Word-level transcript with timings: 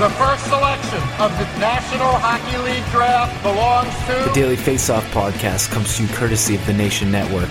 The 0.00 0.08
first 0.16 0.46
selection 0.48 1.02
of 1.20 1.28
the 1.36 1.44
National 1.60 2.08
Hockey 2.24 2.56
League 2.64 2.88
draft 2.88 3.36
belongs 3.42 3.92
to. 4.08 4.16
The 4.24 4.32
to 4.32 4.32
Daily 4.32 4.56
Faceoff 4.56 5.04
podcast 5.12 5.68
comes 5.68 5.94
to 5.98 6.04
you 6.04 6.08
courtesy 6.08 6.54
of 6.54 6.64
the 6.64 6.72
Nation 6.72 7.10
Network. 7.12 7.50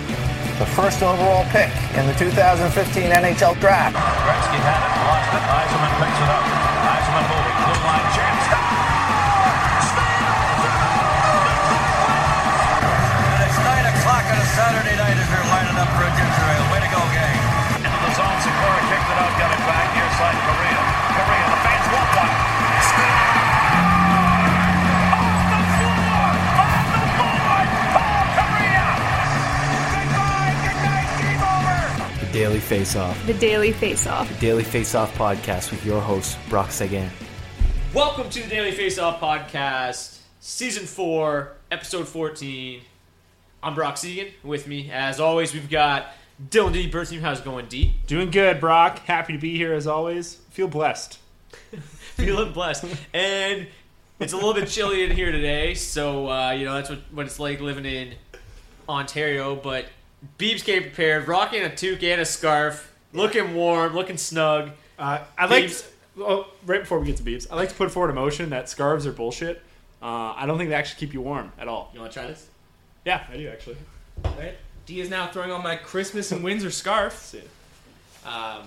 the 0.58 0.66
first 0.66 1.04
overall 1.04 1.46
pick 1.54 1.70
in 1.94 2.08
the 2.08 2.16
2015 2.18 3.12
NHL 3.12 3.54
Draft. 3.62 3.94
Gretzky 4.26 4.58
had 4.66 4.82
it, 4.82 4.98
lost 5.06 5.30
it. 5.30 5.46
Eisenman 5.46 5.94
picks 6.02 6.18
it 6.18 6.30
up. 6.34 6.39
Over. 32.72 33.00
Off. 33.00 33.26
The 33.26 33.34
Daily 33.34 33.72
Face 33.72 34.06
Off. 34.06 34.30
The 34.30 34.40
Daily 34.40 34.64
Face 34.64 34.94
Off 34.94 35.12
podcast 35.18 35.72
with 35.72 35.84
your 35.84 36.00
host, 36.00 36.38
Brock 36.50 36.70
Seguin. 36.70 37.10
Welcome 37.96 38.30
to 38.30 38.44
the 38.44 38.48
Daily 38.48 38.72
Face 38.72 39.00
Off 39.00 39.20
Podcast, 39.20 40.20
Season 40.40 40.86
4, 40.86 41.52
Episode 41.72 42.08
14. 42.08 42.82
I'm 43.64 43.74
Brock 43.74 43.98
Seguin. 43.98 44.28
With 44.44 44.68
me, 44.68 44.92
as 44.92 45.20
always, 45.20 45.52
we've 45.52 45.68
got 45.68 46.14
Dylan 46.52 46.74
D. 46.74 46.92
Bertheum. 46.92 47.22
How's 47.22 47.40
it 47.40 47.46
going, 47.46 47.66
D? 47.66 47.96
Doing 48.06 48.30
good, 48.30 48.60
Brock. 48.60 49.00
Happy 49.00 49.34
to 49.34 49.40
be 49.40 49.58
here 49.58 49.74
as 49.74 49.88
always. 49.88 50.36
Feel 50.52 50.68
blessed. 50.68 51.18
Feeling 52.18 52.54
blessed. 52.54 52.86
And 53.16 53.66
it's 54.20 54.34
a 54.34 54.36
little 54.36 54.54
bit 54.54 54.68
chilly 54.68 55.04
in 55.04 55.10
here 55.10 55.32
today, 55.32 55.74
so, 55.74 56.30
uh, 56.30 56.52
you 56.52 56.66
know, 56.66 56.76
that's 56.76 56.92
what, 56.92 57.00
what 57.12 57.26
it's 57.26 57.40
like 57.40 57.62
living 57.62 57.86
in 57.86 58.14
Ontario. 58.88 59.56
But 59.56 59.88
Beebs 60.38 60.64
came 60.64 60.82
prepared, 60.84 61.28
rocking 61.28 61.64
a 61.64 61.70
toque 61.70 62.04
and 62.04 62.20
a 62.22 62.26
scarf, 62.26 62.94
looking 63.14 63.54
warm, 63.56 63.94
looking 63.94 64.18
snug. 64.18 64.72
Uh, 64.98 65.20
I 65.38 65.46
like. 65.46 65.66
Beebs- 65.66 65.86
Oh, 66.22 66.48
right 66.66 66.82
before 66.82 67.00
we 67.00 67.06
get 67.08 67.16
to 67.18 67.24
beeps, 67.24 67.48
I 67.50 67.56
like 67.56 67.70
to 67.70 67.76
put 67.76 67.90
forward 67.92 68.10
a 68.10 68.14
motion 68.14 68.50
that 68.50 68.68
scarves 68.68 69.08
are 69.08 69.14
bullshit. 69.14 69.62
Uh, 70.02 70.34
I 70.36 70.44
don't 70.46 70.58
think 70.58 70.70
they 70.70 70.76
actually 70.76 71.00
keep 71.00 71.14
you 71.14 71.22
warm 71.22 71.54
at 71.58 71.70
all. 71.70 71.92
You 71.94 72.02
want 72.02 72.12
to 72.12 72.20
try 72.20 72.28
this? 72.28 72.46
Yeah, 73.06 73.24
I 73.32 73.38
do 73.38 73.48
actually. 73.48 73.78
Right? 74.26 74.56
D 74.86 75.00
is 75.00 75.10
now 75.10 75.28
throwing 75.28 75.50
on 75.52 75.64
my 75.64 75.78
Christmas 75.78 76.34
and 76.34 76.44
Windsor 76.44 76.72
scarf. 76.72 77.34
Um, 78.26 78.64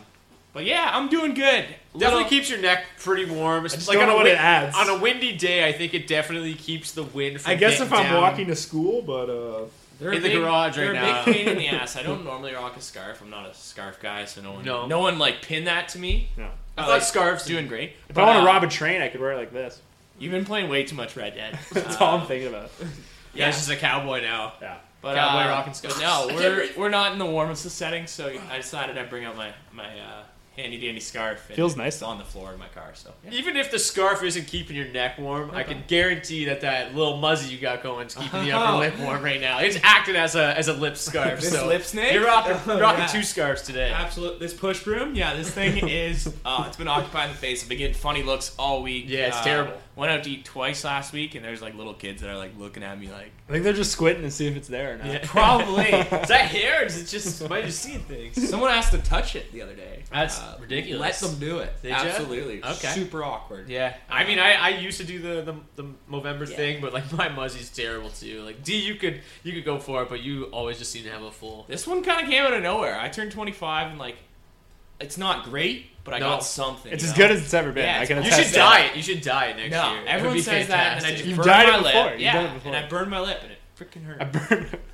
but 0.54 0.64
yeah, 0.64 0.90
I'm 0.94 1.10
doing 1.10 1.34
good. 1.34 1.66
Definitely 1.92 2.06
Little- 2.16 2.24
keeps 2.30 2.48
your 2.48 2.58
neck 2.60 2.84
pretty 2.98 3.26
warm. 3.26 3.66
It's 3.66 3.74
just 3.74 3.86
like 3.88 3.96
don't 3.98 4.04
on 4.04 4.08
know 4.10 4.14
a 4.14 4.18
what 4.18 4.26
it 4.26 4.38
adds. 4.38 4.74
On 4.74 4.88
a 4.88 4.98
windy 4.98 5.36
day, 5.36 5.68
I 5.68 5.72
think 5.72 5.92
it 5.92 6.06
definitely 6.06 6.54
keeps 6.54 6.92
the 6.92 7.02
wind 7.02 7.40
from 7.42 7.50
I 7.52 7.54
guess 7.56 7.72
getting 7.72 7.86
if 7.88 7.92
I'm 7.92 8.04
down. 8.06 8.22
walking 8.22 8.46
to 8.46 8.56
school, 8.56 9.02
but 9.02 9.28
uh, 9.28 9.64
They're 10.02 10.12
in 10.12 10.18
a 10.18 10.20
the 10.20 10.28
big- 10.28 10.38
garage 10.38 10.76
right 10.76 10.84
they're 10.84 10.92
now. 10.94 11.22
a 11.22 11.24
big 11.24 11.34
pain 11.34 11.48
in 11.48 11.58
the 11.58 11.68
ass. 11.76 11.96
I 11.96 12.02
don't 12.02 12.24
normally 12.24 12.52
rock 12.54 12.76
a 12.76 12.80
scarf. 12.80 13.20
I'm 13.22 13.30
not 13.30 13.48
a 13.48 13.54
scarf 13.54 13.98
guy, 14.02 14.24
so 14.24 14.42
no 14.42 14.52
one, 14.52 14.64
No. 14.64 14.86
no, 14.86 15.00
one 15.00 15.18
like 15.18 15.42
pin 15.42 15.64
that 15.64 15.88
to 15.90 15.98
me. 15.98 16.28
no. 16.36 16.44
I 16.76 16.82
I 16.82 16.84
thought 16.84 16.90
like 16.90 17.02
scarves 17.02 17.44
doing 17.44 17.68
great. 17.68 17.92
If 18.08 18.16
I 18.18 18.24
want 18.24 18.36
to 18.38 18.42
uh, 18.42 18.46
rob 18.46 18.64
a 18.64 18.68
train, 18.68 19.02
I 19.02 19.08
could 19.08 19.20
wear 19.20 19.32
it 19.32 19.36
like 19.36 19.52
this. 19.52 19.80
You've 20.18 20.32
been 20.32 20.44
playing 20.44 20.68
way 20.70 20.84
too 20.84 20.94
much 20.96 21.16
Red 21.16 21.34
Dead. 21.34 21.58
That's 21.72 21.96
all 22.00 22.18
I'm 22.18 22.26
thinking 22.26 22.48
about. 22.48 22.70
Yeah, 23.34 23.48
it's 23.48 23.56
just 23.56 23.70
a 23.70 23.76
cowboy 23.76 24.20
now. 24.20 24.52
Yeah. 24.60 24.76
But 25.00 25.14
Cowboy 25.16 25.44
uh, 25.48 25.54
rocking 25.56 25.72
scarf. 25.72 25.98
No, 25.98 26.26
we're 26.34 26.68
we're 26.76 26.90
not 26.90 27.12
in 27.12 27.18
the 27.18 27.24
warmest 27.24 27.64
of 27.64 27.72
settings, 27.72 28.10
so 28.10 28.30
I 28.50 28.58
decided 28.58 28.98
I'd 28.98 29.08
bring 29.08 29.24
out 29.24 29.36
my 29.38 29.54
my 29.72 29.86
uh, 29.98 30.22
handy 30.56 30.78
dandy 30.78 31.00
scarf. 31.00 31.46
And 31.48 31.56
Feels 31.56 31.76
nice, 31.76 31.94
It's 31.94 32.02
on 32.02 32.18
the 32.18 32.24
floor 32.24 32.52
of 32.52 32.58
my 32.58 32.68
car, 32.68 32.90
so 32.94 33.12
yeah. 33.24 33.30
Even 33.32 33.56
if 33.56 33.70
the 33.70 33.78
scarf 33.78 34.22
isn't 34.22 34.46
keeping 34.46 34.76
your 34.76 34.88
neck 34.88 35.18
warm, 35.18 35.50
I 35.52 35.62
can 35.62 35.82
guarantee 35.88 36.44
that 36.46 36.60
that 36.60 36.94
little 36.94 37.16
muzzy 37.16 37.54
you 37.54 37.60
got 37.60 37.82
going 37.82 38.06
is 38.06 38.14
keeping 38.14 38.44
the 38.44 38.52
upper 38.52 38.76
lip 38.80 38.98
warm 38.98 39.22
right 39.22 39.40
now. 39.40 39.60
It's 39.60 39.78
acting 39.82 40.16
as 40.16 40.34
a 40.36 40.56
as 40.58 40.68
a 40.68 40.72
lip 40.74 40.96
scarf. 40.96 41.40
This 41.40 41.52
so 41.52 41.66
lip 41.66 41.82
snake? 41.82 42.12
You're 42.12 42.24
rocking, 42.26 42.56
Oh, 42.66 42.78
rocking 42.80 43.00
yeah. 43.00 43.06
two 43.06 43.22
scarves 43.22 43.62
today. 43.62 43.90
Absolutely. 43.90 44.38
This 44.40 44.52
push 44.54 44.82
broom, 44.84 45.14
yeah, 45.14 45.34
this 45.34 45.50
thing 45.50 45.88
is, 45.88 46.32
uh, 46.44 46.64
it's 46.68 46.76
been 46.76 46.88
occupying 46.88 47.30
the 47.32 47.38
face. 47.38 47.62
I've 47.62 47.68
been 47.68 47.78
getting 47.78 47.94
funny 47.94 48.22
looks 48.22 48.54
all 48.58 48.82
week. 48.82 49.04
Yeah, 49.08 49.28
it's 49.28 49.36
Uh, 49.38 49.44
terrible. 49.44 49.72
Went 49.94 50.10
out 50.10 50.24
to 50.24 50.30
eat 50.30 50.46
twice 50.46 50.84
last 50.84 51.12
week, 51.12 51.34
and 51.34 51.44
there's 51.44 51.60
like 51.60 51.74
little 51.74 51.92
kids 51.92 52.22
that 52.22 52.30
are 52.30 52.36
like 52.38 52.52
looking 52.58 52.82
at 52.82 52.98
me 52.98 53.10
like, 53.10 53.30
I 53.46 53.52
think 53.52 53.62
they're 53.62 53.74
just 53.74 53.92
squinting 53.92 54.22
to 54.22 54.30
see 54.30 54.46
if 54.46 54.56
it's 54.56 54.68
there 54.68 54.94
or 54.94 54.96
not. 54.96 55.06
Yeah, 55.06 55.18
probably. 55.24 55.84
Is 55.90 56.28
that 56.28 56.46
hair? 56.46 56.80
Or 56.82 56.84
is 56.86 56.98
it 56.98 57.06
just 57.14 57.42
am 57.42 57.52
I 57.52 57.60
just 57.60 57.80
seeing 57.82 58.00
things? 58.00 58.48
Someone 58.48 58.70
asked 58.70 58.92
to 58.92 58.98
touch 58.98 59.36
it 59.36 59.52
the 59.52 59.60
other 59.60 59.74
day. 59.74 60.04
That's 60.10 60.40
Uh, 60.40 60.56
ridiculous. 60.60 61.20
Let 61.22 61.30
them 61.30 61.38
do 61.40 61.58
it. 61.58 61.74
Did 61.82 61.90
ya? 61.90 61.96
Absolutely. 61.98 62.64
Okay. 62.64 62.88
Super 62.88 63.22
awkward. 63.22 63.68
Yeah, 63.68 63.94
I 64.08 64.24
mean, 64.24 64.38
I, 64.38 64.52
I 64.54 64.68
used 64.70 64.98
to 65.00 65.04
do 65.04 65.18
the 65.20 65.42
the, 65.76 65.82
the 65.82 65.88
Movember 66.10 66.48
Yeah. 66.48 66.56
thing, 66.56 66.80
but 66.80 66.94
like 66.94 67.12
my 67.12 67.28
muzzy's 67.28 67.68
terrible 67.68 68.08
too. 68.08 68.40
Like 68.42 68.64
D, 68.64 68.76
you 68.78 68.94
could 68.94 69.20
you 69.42 69.52
could 69.52 69.66
go 69.66 69.78
for 69.78 70.02
it, 70.04 70.08
but 70.08 70.20
you 70.22 70.44
always 70.44 70.78
just 70.78 70.90
seem 70.90 71.04
to 71.04 71.10
have 71.10 71.22
a 71.22 71.30
full. 71.30 71.66
This 71.68 71.86
one 71.86 72.02
kind 72.02 72.22
of 72.24 72.30
came 72.30 72.42
out 72.42 72.54
of 72.54 72.62
nowhere. 72.62 72.98
I 72.98 73.10
turned 73.10 73.30
25 73.32 73.90
and 73.90 73.98
like, 73.98 74.16
it's 75.00 75.18
not 75.18 75.44
great, 75.44 75.86
but 76.04 76.14
I 76.14 76.18
No. 76.18 76.28
got 76.30 76.44
something. 76.44 76.92
It's 76.92 77.02
you 77.04 77.10
as 77.10 77.16
know? 77.18 77.22
good 77.24 77.30
as 77.36 77.42
it's 77.42 77.54
ever 77.54 77.72
been. 77.72 77.84
Yeah, 77.84 77.98
I 77.98 78.00
it's 78.02 78.08
can 78.08 78.16
You 78.18 78.22
attest 78.24 78.42
should 78.42 78.48
to 78.52 78.58
dye 78.58 78.82
that. 78.82 78.90
it. 78.90 78.96
You 78.96 79.02
should 79.02 79.20
dye 79.22 79.46
it 79.46 79.56
next 79.56 79.70
No, 79.72 79.90
year. 79.90 79.98
It 79.98 80.00
would 80.02 80.08
everyone 80.08 80.36
be 80.36 80.42
says 80.42 80.68
that, 80.68 80.74
and 80.74 80.80
I 80.82 80.88
fantastic. 81.10 81.16
just 81.16 81.28
You've 81.28 81.36
burned 81.36 81.46
dyed 81.46 81.68
it 81.68 81.72
my 81.72 81.76
before. 81.78 82.02
lip. 82.04 82.12
You've 82.12 82.20
Yeah, 82.20 82.32
done 82.34 82.44
it 82.46 82.54
before. 82.54 82.74
and 82.74 82.84
I 82.84 82.88
burned 82.88 83.10
my 83.10 83.20
lip, 83.20 83.38
and 83.42 83.52
it 83.52 83.58
freaking 83.78 84.04
hurt. 84.04 84.20
I 84.20 84.24
burned. 84.24 84.78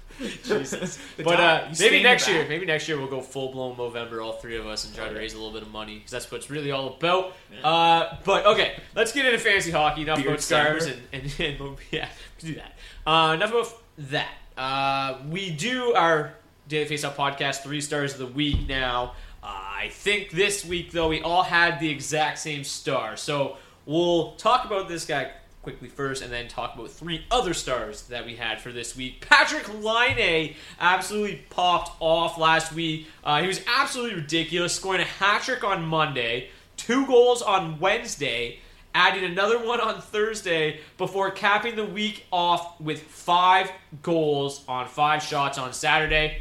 Jesus. 0.44 0.98
The 1.16 1.22
but 1.22 1.36
dog, 1.36 1.40
uh, 1.40 1.68
you 1.70 1.76
maybe 1.78 1.98
the 1.98 2.02
next 2.02 2.28
year, 2.28 2.44
maybe 2.48 2.66
next 2.66 2.88
year 2.88 2.98
we'll 2.98 3.06
go 3.08 3.20
full 3.20 3.52
blown 3.52 3.76
Movember, 3.76 4.24
all 4.24 4.32
three 4.32 4.56
of 4.56 4.66
us, 4.66 4.84
and 4.84 4.92
try 4.94 5.08
to 5.08 5.14
raise 5.14 5.32
a 5.34 5.36
little 5.36 5.52
bit 5.52 5.62
of 5.62 5.70
money 5.70 5.94
because 5.96 6.10
that's 6.10 6.28
what 6.30 6.38
it's 6.38 6.50
really 6.50 6.72
all 6.72 6.88
about. 6.94 7.34
Uh, 7.62 8.16
but 8.24 8.44
okay, 8.46 8.74
let's 8.96 9.12
get 9.12 9.26
into 9.26 9.38
fantasy 9.38 9.70
hockey. 9.70 10.02
Enough 10.02 10.16
Beard 10.18 10.28
about 10.30 10.40
stars 10.40 10.86
December. 10.86 11.04
and, 11.12 11.22
and, 11.24 11.40
and 11.46 11.60
Mo- 11.60 11.76
yeah, 11.92 12.08
do 12.40 12.54
that. 12.56 12.72
Uh, 13.06 13.32
enough 13.34 13.50
about 13.50 13.82
that. 14.10 14.28
Uh, 14.56 15.18
we 15.28 15.50
do 15.50 15.94
our 15.94 16.34
Daily 16.66 16.86
Face 16.86 17.04
Off 17.04 17.16
podcast 17.16 17.62
three 17.62 17.80
stars 17.80 18.12
of 18.14 18.18
the 18.18 18.26
week 18.26 18.68
now. 18.68 19.14
I 19.48 19.88
think 19.90 20.30
this 20.30 20.64
week 20.64 20.92
though 20.92 21.08
we 21.08 21.22
all 21.22 21.42
had 21.42 21.80
the 21.80 21.88
exact 21.88 22.38
same 22.38 22.64
star, 22.64 23.16
so 23.16 23.56
we'll 23.86 24.32
talk 24.32 24.64
about 24.64 24.88
this 24.88 25.06
guy 25.06 25.30
quickly 25.62 25.88
first, 25.88 26.22
and 26.22 26.32
then 26.32 26.48
talk 26.48 26.74
about 26.74 26.90
three 26.90 27.24
other 27.30 27.52
stars 27.52 28.02
that 28.04 28.24
we 28.24 28.36
had 28.36 28.60
for 28.60 28.72
this 28.72 28.96
week. 28.96 29.26
Patrick 29.28 29.68
Laine 29.82 30.54
absolutely 30.80 31.42
popped 31.50 31.96
off 32.00 32.38
last 32.38 32.72
week. 32.72 33.06
Uh, 33.22 33.42
he 33.42 33.46
was 33.46 33.60
absolutely 33.66 34.16
ridiculous, 34.16 34.74
scoring 34.74 35.00
a 35.00 35.04
hat 35.04 35.42
trick 35.42 35.64
on 35.64 35.84
Monday, 35.84 36.48
two 36.76 37.06
goals 37.06 37.42
on 37.42 37.78
Wednesday, 37.80 38.60
adding 38.94 39.24
another 39.24 39.58
one 39.58 39.80
on 39.80 40.00
Thursday 40.00 40.80
before 40.96 41.30
capping 41.30 41.76
the 41.76 41.84
week 41.84 42.24
off 42.32 42.80
with 42.80 43.02
five 43.02 43.70
goals 44.02 44.64
on 44.68 44.86
five 44.86 45.22
shots 45.22 45.58
on 45.58 45.72
Saturday. 45.72 46.38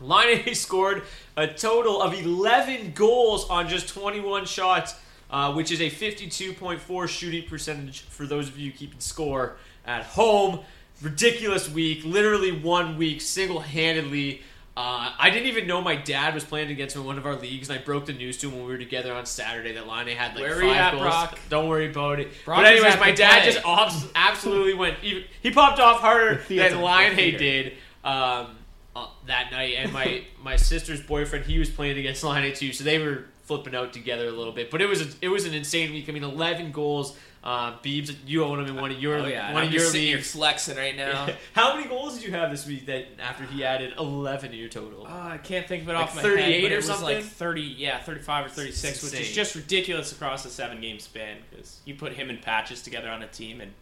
Laine 0.00 0.54
scored 0.54 1.02
a 1.36 1.46
total 1.46 2.00
of 2.02 2.14
11 2.14 2.92
goals 2.92 3.48
on 3.48 3.68
just 3.68 3.88
21 3.88 4.44
shots, 4.46 4.94
uh, 5.30 5.52
which 5.52 5.70
is 5.70 5.80
a 5.80 5.90
52.4 5.90 7.08
shooting 7.08 7.48
percentage 7.48 8.02
for 8.02 8.26
those 8.26 8.48
of 8.48 8.58
you 8.58 8.72
keeping 8.72 9.00
score 9.00 9.56
at 9.86 10.04
home. 10.04 10.60
Ridiculous 11.02 11.68
week, 11.70 12.04
literally 12.04 12.52
one 12.52 12.96
week 12.98 13.20
single 13.20 13.60
handedly. 13.60 14.42
Uh, 14.76 15.12
I 15.18 15.30
didn't 15.30 15.48
even 15.48 15.66
know 15.66 15.80
my 15.80 15.96
dad 15.96 16.34
was 16.34 16.44
playing 16.44 16.70
against 16.70 16.94
him 16.94 17.02
in 17.02 17.06
one 17.06 17.18
of 17.18 17.26
our 17.26 17.36
leagues, 17.36 17.68
and 17.68 17.78
I 17.78 17.82
broke 17.82 18.06
the 18.06 18.12
news 18.12 18.36
to 18.38 18.48
him 18.48 18.56
when 18.56 18.66
we 18.66 18.72
were 18.72 18.78
together 18.78 19.12
on 19.12 19.26
Saturday 19.26 19.72
that 19.72 19.86
Laine 19.86 20.08
had 20.16 20.34
like 20.34 20.42
Where 20.44 20.60
five 20.60 20.76
at, 20.76 20.90
goals. 20.92 21.02
Brock? 21.02 21.38
Don't 21.48 21.68
worry 21.68 21.90
about 21.90 22.20
it. 22.20 22.28
Brock 22.44 22.58
but 22.58 22.66
anyways, 22.66 22.98
my 22.98 23.10
dad 23.10 23.42
play. 23.42 23.52
just 23.52 23.66
abs- 23.66 24.06
absolutely 24.14 24.74
went. 24.74 24.96
Even, 25.02 25.24
he 25.42 25.50
popped 25.50 25.80
off 25.80 26.00
harder 26.00 26.40
than 26.48 26.80
Lion 26.80 27.16
the 27.16 27.22
Hay 27.22 27.36
theater. 27.36 27.70
did 27.70 27.78
um, 28.04 28.56
uh, 29.02 29.08
that 29.26 29.50
night, 29.52 29.74
and 29.78 29.92
my 29.92 30.22
my 30.42 30.56
sister's 30.56 31.02
boyfriend 31.02 31.44
he 31.46 31.58
was 31.58 31.70
playing 31.70 31.98
against 31.98 32.22
Laine 32.24 32.54
too, 32.54 32.72
so 32.72 32.84
they 32.84 32.98
were 32.98 33.24
flipping 33.44 33.74
out 33.74 33.92
together 33.92 34.28
a 34.28 34.32
little 34.32 34.52
bit. 34.52 34.70
But 34.70 34.80
it 34.82 34.86
was 34.86 35.00
a, 35.02 35.08
it 35.22 35.28
was 35.28 35.44
an 35.46 35.54
insane 35.54 35.92
week. 35.92 36.08
I 36.08 36.12
mean, 36.12 36.24
eleven 36.24 36.72
goals. 36.72 37.16
Uh, 37.42 37.72
Beebs, 37.78 38.14
you 38.26 38.44
own 38.44 38.60
him 38.60 38.66
in 38.66 38.76
one 38.76 38.90
of 38.90 39.00
your 39.00 39.16
Oh 39.16 39.24
yeah, 39.26 39.54
one 39.54 39.62
I'm 39.62 39.68
of 39.68 39.72
your 39.72 39.90
here 39.90 40.16
leagues. 40.16 40.32
flexing 40.32 40.76
right 40.76 40.94
now. 40.94 41.26
How 41.54 41.74
many 41.74 41.88
goals 41.88 42.12
did 42.14 42.22
you 42.24 42.32
have 42.32 42.50
this 42.50 42.66
week? 42.66 42.84
That 42.84 43.06
after 43.18 43.44
he 43.44 43.64
added 43.64 43.94
eleven 43.98 44.50
to 44.50 44.56
your 44.58 44.68
total. 44.68 45.06
Uh, 45.06 45.10
I 45.10 45.38
can't 45.38 45.66
think 45.66 45.84
of 45.84 45.88
it 45.88 45.94
Like 45.94 46.02
off 46.02 46.16
my 46.16 46.20
38 46.20 46.42
head, 46.42 46.62
but 46.64 46.70
or 46.70 46.74
it 46.74 46.76
was 46.76 46.84
something? 46.84 47.04
like 47.06 47.24
30, 47.24 47.60
yeah, 47.62 47.98
35 48.02 48.44
or 48.44 48.48
36, 48.50 49.02
which 49.04 49.14
is 49.18 49.32
just 49.32 49.54
ridiculous 49.54 50.12
across 50.12 50.44
a 50.44 50.50
seven 50.50 50.82
game 50.82 50.98
span 50.98 51.38
because 51.48 51.80
you 51.86 51.94
put 51.94 52.12
him 52.12 52.28
and 52.28 52.42
Patches 52.42 52.82
together 52.82 53.08
on 53.08 53.22
a 53.22 53.26
team 53.28 53.62
and 53.62 53.72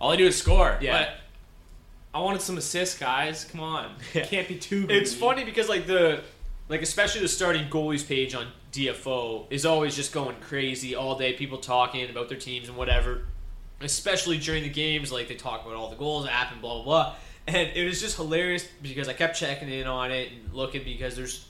all 0.00 0.12
I 0.12 0.16
do 0.16 0.26
is 0.26 0.36
score. 0.38 0.78
Yeah. 0.80 0.96
But 0.96 1.14
I 2.12 2.20
wanted 2.20 2.42
some 2.42 2.58
assists, 2.58 2.98
guys. 2.98 3.44
Come 3.44 3.60
on. 3.60 3.94
Can't 4.12 4.48
be 4.48 4.56
too 4.56 4.86
good. 4.86 4.96
It's 4.96 5.14
funny 5.14 5.44
because 5.44 5.68
like 5.68 5.86
the 5.86 6.22
like 6.68 6.82
especially 6.82 7.20
the 7.20 7.28
starting 7.28 7.68
goalies 7.68 8.06
page 8.06 8.34
on 8.34 8.46
DFO 8.72 9.46
is 9.50 9.64
always 9.66 9.94
just 9.94 10.12
going 10.12 10.36
crazy 10.40 10.94
all 10.94 11.16
day. 11.18 11.32
People 11.34 11.58
talking 11.58 12.08
about 12.10 12.28
their 12.28 12.38
teams 12.38 12.68
and 12.68 12.76
whatever. 12.76 13.22
Especially 13.80 14.38
during 14.38 14.62
the 14.62 14.68
games, 14.68 15.10
like 15.10 15.28
they 15.28 15.36
talk 15.36 15.64
about 15.64 15.74
all 15.74 15.88
the 15.88 15.96
goals 15.96 16.24
that 16.24 16.32
happened, 16.32 16.60
blah 16.60 16.74
blah 16.74 16.84
blah. 16.84 17.14
And 17.46 17.70
it 17.74 17.84
was 17.84 18.00
just 18.00 18.16
hilarious 18.16 18.68
because 18.82 19.08
I 19.08 19.12
kept 19.12 19.36
checking 19.36 19.70
in 19.70 19.86
on 19.86 20.10
it 20.10 20.30
and 20.32 20.52
looking 20.52 20.84
because 20.84 21.16
there's 21.16 21.46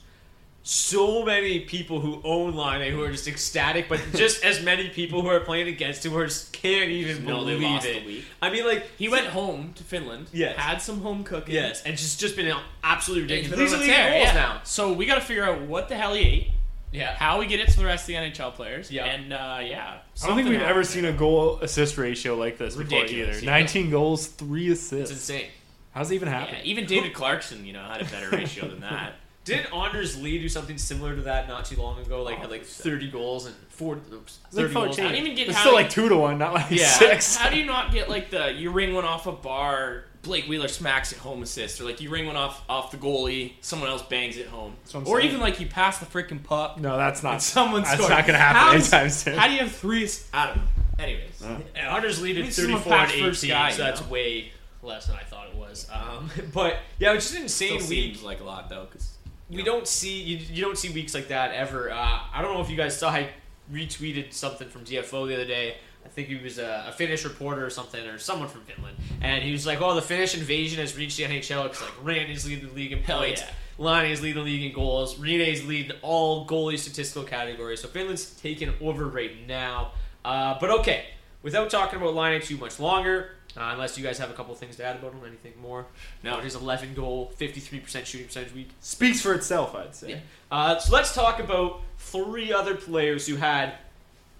so 0.63 1.25
many 1.25 1.61
people 1.61 1.99
who 1.99 2.21
own 2.23 2.53
Laine 2.55 2.91
who 2.91 3.01
are 3.03 3.11
just 3.11 3.27
ecstatic, 3.27 3.89
but 3.89 3.99
just 4.13 4.43
as 4.45 4.61
many 4.63 4.89
people 4.89 5.21
who 5.21 5.27
are 5.27 5.39
playing 5.39 5.67
against 5.67 6.05
him 6.05 6.11
who 6.11 6.19
are 6.19 6.27
just 6.27 6.53
can't 6.53 6.89
even 6.89 7.25
No, 7.25 7.43
they 7.43 7.53
believe 7.55 7.71
lost 7.71 7.85
it. 7.87 8.01
the 8.01 8.07
week. 8.07 8.25
I 8.41 8.49
mean, 8.51 8.65
like 8.65 8.85
He 8.97 9.09
went 9.09 9.27
home 9.27 9.73
to 9.75 9.83
Finland. 9.83 10.27
Yes. 10.31 10.55
Had 10.57 10.81
some 10.81 11.01
home 11.01 11.23
cooking. 11.23 11.55
yes, 11.55 11.81
and 11.83 11.97
just 11.97 12.19
just 12.19 12.35
been 12.35 12.55
absolutely 12.83 13.23
ridiculous. 13.23 13.59
These 13.59 13.73
are 13.73 13.77
the 13.77 13.87
goals 13.87 13.89
yeah. 13.89 14.33
now. 14.33 14.61
So 14.63 14.93
we 14.93 15.05
got 15.05 15.15
to 15.15 15.21
figure 15.21 15.43
out 15.43 15.61
what 15.61 15.89
the 15.89 15.95
hell 15.95 16.13
he 16.13 16.21
ate. 16.21 16.51
Yeah. 16.91 17.15
How 17.15 17.39
we 17.39 17.47
get 17.47 17.59
it 17.59 17.69
to 17.69 17.77
the 17.77 17.85
rest 17.85 18.03
of 18.03 18.07
the 18.07 18.13
NHL 18.15 18.53
players. 18.53 18.91
Yeah. 18.91 19.05
And 19.05 19.31
uh, 19.33 19.59
yeah. 19.63 19.99
I 20.21 20.27
don't 20.27 20.35
think 20.35 20.49
we've 20.49 20.57
something 20.57 20.61
ever 20.61 20.83
seen 20.83 21.05
a 21.05 21.13
goal 21.13 21.57
assist 21.59 21.97
ratio 21.97 22.35
like 22.35 22.57
this 22.57 22.75
before 22.75 22.99
Ridiculous, 23.01 23.37
either. 23.37 23.45
yeah. 23.45 23.51
19 23.51 23.89
goals, 23.89 24.27
three 24.27 24.69
assists. 24.71 25.11
It's 25.11 25.29
insane. 25.29 25.49
How's 25.93 26.11
it 26.11 26.15
even 26.15 26.27
happen? 26.27 26.55
Yeah, 26.55 26.63
even 26.63 26.85
David 26.85 27.13
Clarkson, 27.13 27.65
you 27.65 27.73
know, 27.73 27.81
had 27.81 28.01
a 28.01 28.05
better 28.05 28.29
ratio 28.29 28.67
than 28.67 28.81
that. 28.81 29.15
Didn't 29.43 29.73
Anders 29.73 30.21
Lee 30.21 30.37
do 30.39 30.47
something 30.47 30.77
similar 30.77 31.15
to 31.15 31.21
that 31.23 31.47
not 31.47 31.65
too 31.65 31.75
long 31.81 31.99
ago? 31.99 32.21
Like 32.23 32.37
had 32.37 32.51
like 32.51 32.63
thirty 32.63 33.09
goals 33.09 33.47
and 33.47 33.55
four, 33.69 33.95
oops, 34.13 34.39
It's 34.45 34.55
like 34.55 34.65
thirty 34.65 34.73
goals. 34.73 34.95
14. 34.97 35.05
I 35.05 35.07
don't 35.09 35.17
even 35.25 35.35
get 35.35 35.47
It's 35.47 35.55
how 35.57 35.63
still 35.63 35.71
you- 35.73 35.77
like 35.79 35.89
two 35.89 36.09
to 36.09 36.15
one, 36.15 36.37
not 36.37 36.53
like 36.53 36.69
Yeah. 36.69 36.87
six. 36.87 37.35
How 37.37 37.49
do 37.49 37.57
you 37.57 37.65
not 37.65 37.91
get 37.91 38.07
like 38.09 38.29
the 38.29 38.51
you 38.53 38.69
ring 38.69 38.93
one 38.93 39.03
off 39.05 39.25
a 39.25 39.31
bar, 39.31 40.03
Blake 40.21 40.45
Wheeler 40.47 40.67
smacks 40.67 41.11
it 41.11 41.17
home 41.17 41.41
assist, 41.41 41.81
or 41.81 41.85
like 41.85 41.99
you 41.99 42.11
ring 42.11 42.27
one 42.27 42.35
off 42.35 42.61
off 42.69 42.91
the 42.91 42.97
goalie, 42.97 43.53
someone 43.61 43.89
else 43.89 44.03
bangs 44.03 44.37
it 44.37 44.45
home, 44.45 44.75
what 44.91 45.01
I'm 45.01 45.07
or 45.07 45.19
saying. 45.19 45.29
even 45.31 45.41
like 45.41 45.59
you 45.59 45.65
pass 45.65 45.97
the 45.97 46.05
freaking 46.05 46.43
puck, 46.43 46.79
No, 46.79 46.95
that's 46.97 47.23
not. 47.23 47.33
and 47.33 47.41
someone 47.41 47.81
that's 47.81 47.93
scores. 47.95 48.09
not 48.09 48.27
going 48.27 48.33
to 48.37 48.39
happen 48.39 48.61
How 48.61 48.71
anytime 48.73 49.09
soon. 49.09 49.35
How 49.37 49.47
do 49.47 49.53
you 49.53 49.59
have 49.61 49.71
three? 49.71 50.03
ass- 50.03 50.29
I 50.31 50.45
don't 50.47 50.57
know. 50.57 50.63
Anyways, 50.99 51.41
And 51.41 51.63
Anders 51.75 52.21
Lee 52.21 52.33
did 52.33 52.45
This 52.45 52.59
is 52.59 52.67
my 52.67 52.75
thirty-four 52.75 52.93
and 52.93 53.07
Pat's 53.09 53.19
first 53.19 53.43
eighteen, 53.43 53.55
guy, 53.57 53.71
so 53.71 53.77
you 53.77 53.83
that's 53.89 54.01
know? 54.01 54.07
way 54.09 54.51
less 54.83 55.07
than 55.07 55.15
I 55.15 55.23
thought 55.23 55.47
it 55.47 55.55
was. 55.55 55.87
Um, 55.91 56.29
but 56.53 56.77
yeah, 56.99 57.11
it 57.11 57.15
was 57.15 57.23
just 57.23 57.35
an 57.37 57.41
insane 57.43 57.79
still 57.79 57.89
week. 57.89 58.13
seems 58.13 58.21
like 58.23 58.41
a 58.41 58.43
lot 58.43 58.69
though, 58.69 58.85
because 58.85 59.09
we 59.51 59.63
don't 59.63 59.87
see 59.87 60.21
you, 60.21 60.37
you 60.37 60.63
don't 60.63 60.77
see 60.77 60.89
weeks 60.89 61.13
like 61.13 61.27
that 61.27 61.53
ever. 61.53 61.91
Uh, 61.91 62.19
I 62.33 62.41
don't 62.41 62.53
know 62.53 62.61
if 62.61 62.69
you 62.69 62.77
guys 62.77 62.97
saw 62.97 63.09
I 63.09 63.29
retweeted 63.71 64.33
something 64.33 64.67
from 64.67 64.83
DFO 64.83 65.27
the 65.27 65.35
other 65.35 65.45
day. 65.45 65.75
I 66.03 66.09
think 66.09 66.29
he 66.29 66.35
was 66.35 66.57
a, 66.57 66.85
a 66.87 66.91
Finnish 66.91 67.23
reporter 67.23 67.65
or 67.65 67.69
something, 67.69 68.03
or 68.07 68.17
someone 68.17 68.47
from 68.49 68.61
Finland, 68.61 68.97
and 69.21 69.43
he 69.43 69.51
was 69.51 69.67
like, 69.67 69.81
"Oh, 69.81 69.93
the 69.93 70.01
Finnish 70.01 70.35
invasion 70.35 70.79
has 70.79 70.97
reached 70.97 71.17
the 71.17 71.23
NHL. 71.23 71.67
It's 71.67 71.81
like 71.81 71.91
Randy's 72.03 72.45
leading 72.45 72.69
the 72.69 72.73
league 72.73 72.91
in 72.91 73.03
points, 73.03 73.41
yeah. 73.41 73.51
Laine's 73.77 74.21
leading 74.21 74.43
the 74.43 74.49
league 74.49 74.63
in 74.63 74.73
goals, 74.73 75.19
Rinne's 75.19 75.65
leading 75.65 75.95
all 76.01 76.47
goalie 76.47 76.77
statistical 76.77 77.23
categories. 77.23 77.81
So 77.81 77.87
Finland's 77.87 78.25
taking 78.41 78.73
over 78.81 79.05
right 79.05 79.47
now. 79.47 79.91
Uh, 80.25 80.57
but 80.59 80.69
okay, 80.69 81.05
without 81.43 81.69
talking 81.69 81.99
about 81.99 82.15
Laine 82.15 82.41
too 82.41 82.57
much 82.57 82.79
longer, 82.79 83.31
uh, 83.57 83.69
unless 83.73 83.97
you 83.97 84.03
guys 84.03 84.17
have 84.17 84.29
a 84.29 84.33
couple 84.33 84.53
things 84.55 84.77
to 84.77 84.85
add 84.85 84.97
about 84.97 85.13
him, 85.13 85.21
anything 85.25 85.53
more? 85.61 85.85
No. 86.23 86.39
His 86.39 86.55
11 86.55 86.93
goal, 86.93 87.33
53% 87.39 88.05
shooting 88.05 88.27
percentage 88.27 88.53
week. 88.53 88.69
Speaks 88.79 89.21
for 89.21 89.33
itself, 89.33 89.75
I'd 89.75 89.95
say. 89.95 90.09
Yeah. 90.11 90.19
Uh, 90.49 90.79
so 90.79 90.93
let's 90.93 91.13
talk 91.13 91.39
about 91.39 91.81
three 91.97 92.53
other 92.53 92.75
players 92.75 93.27
who 93.27 93.35
had 93.35 93.73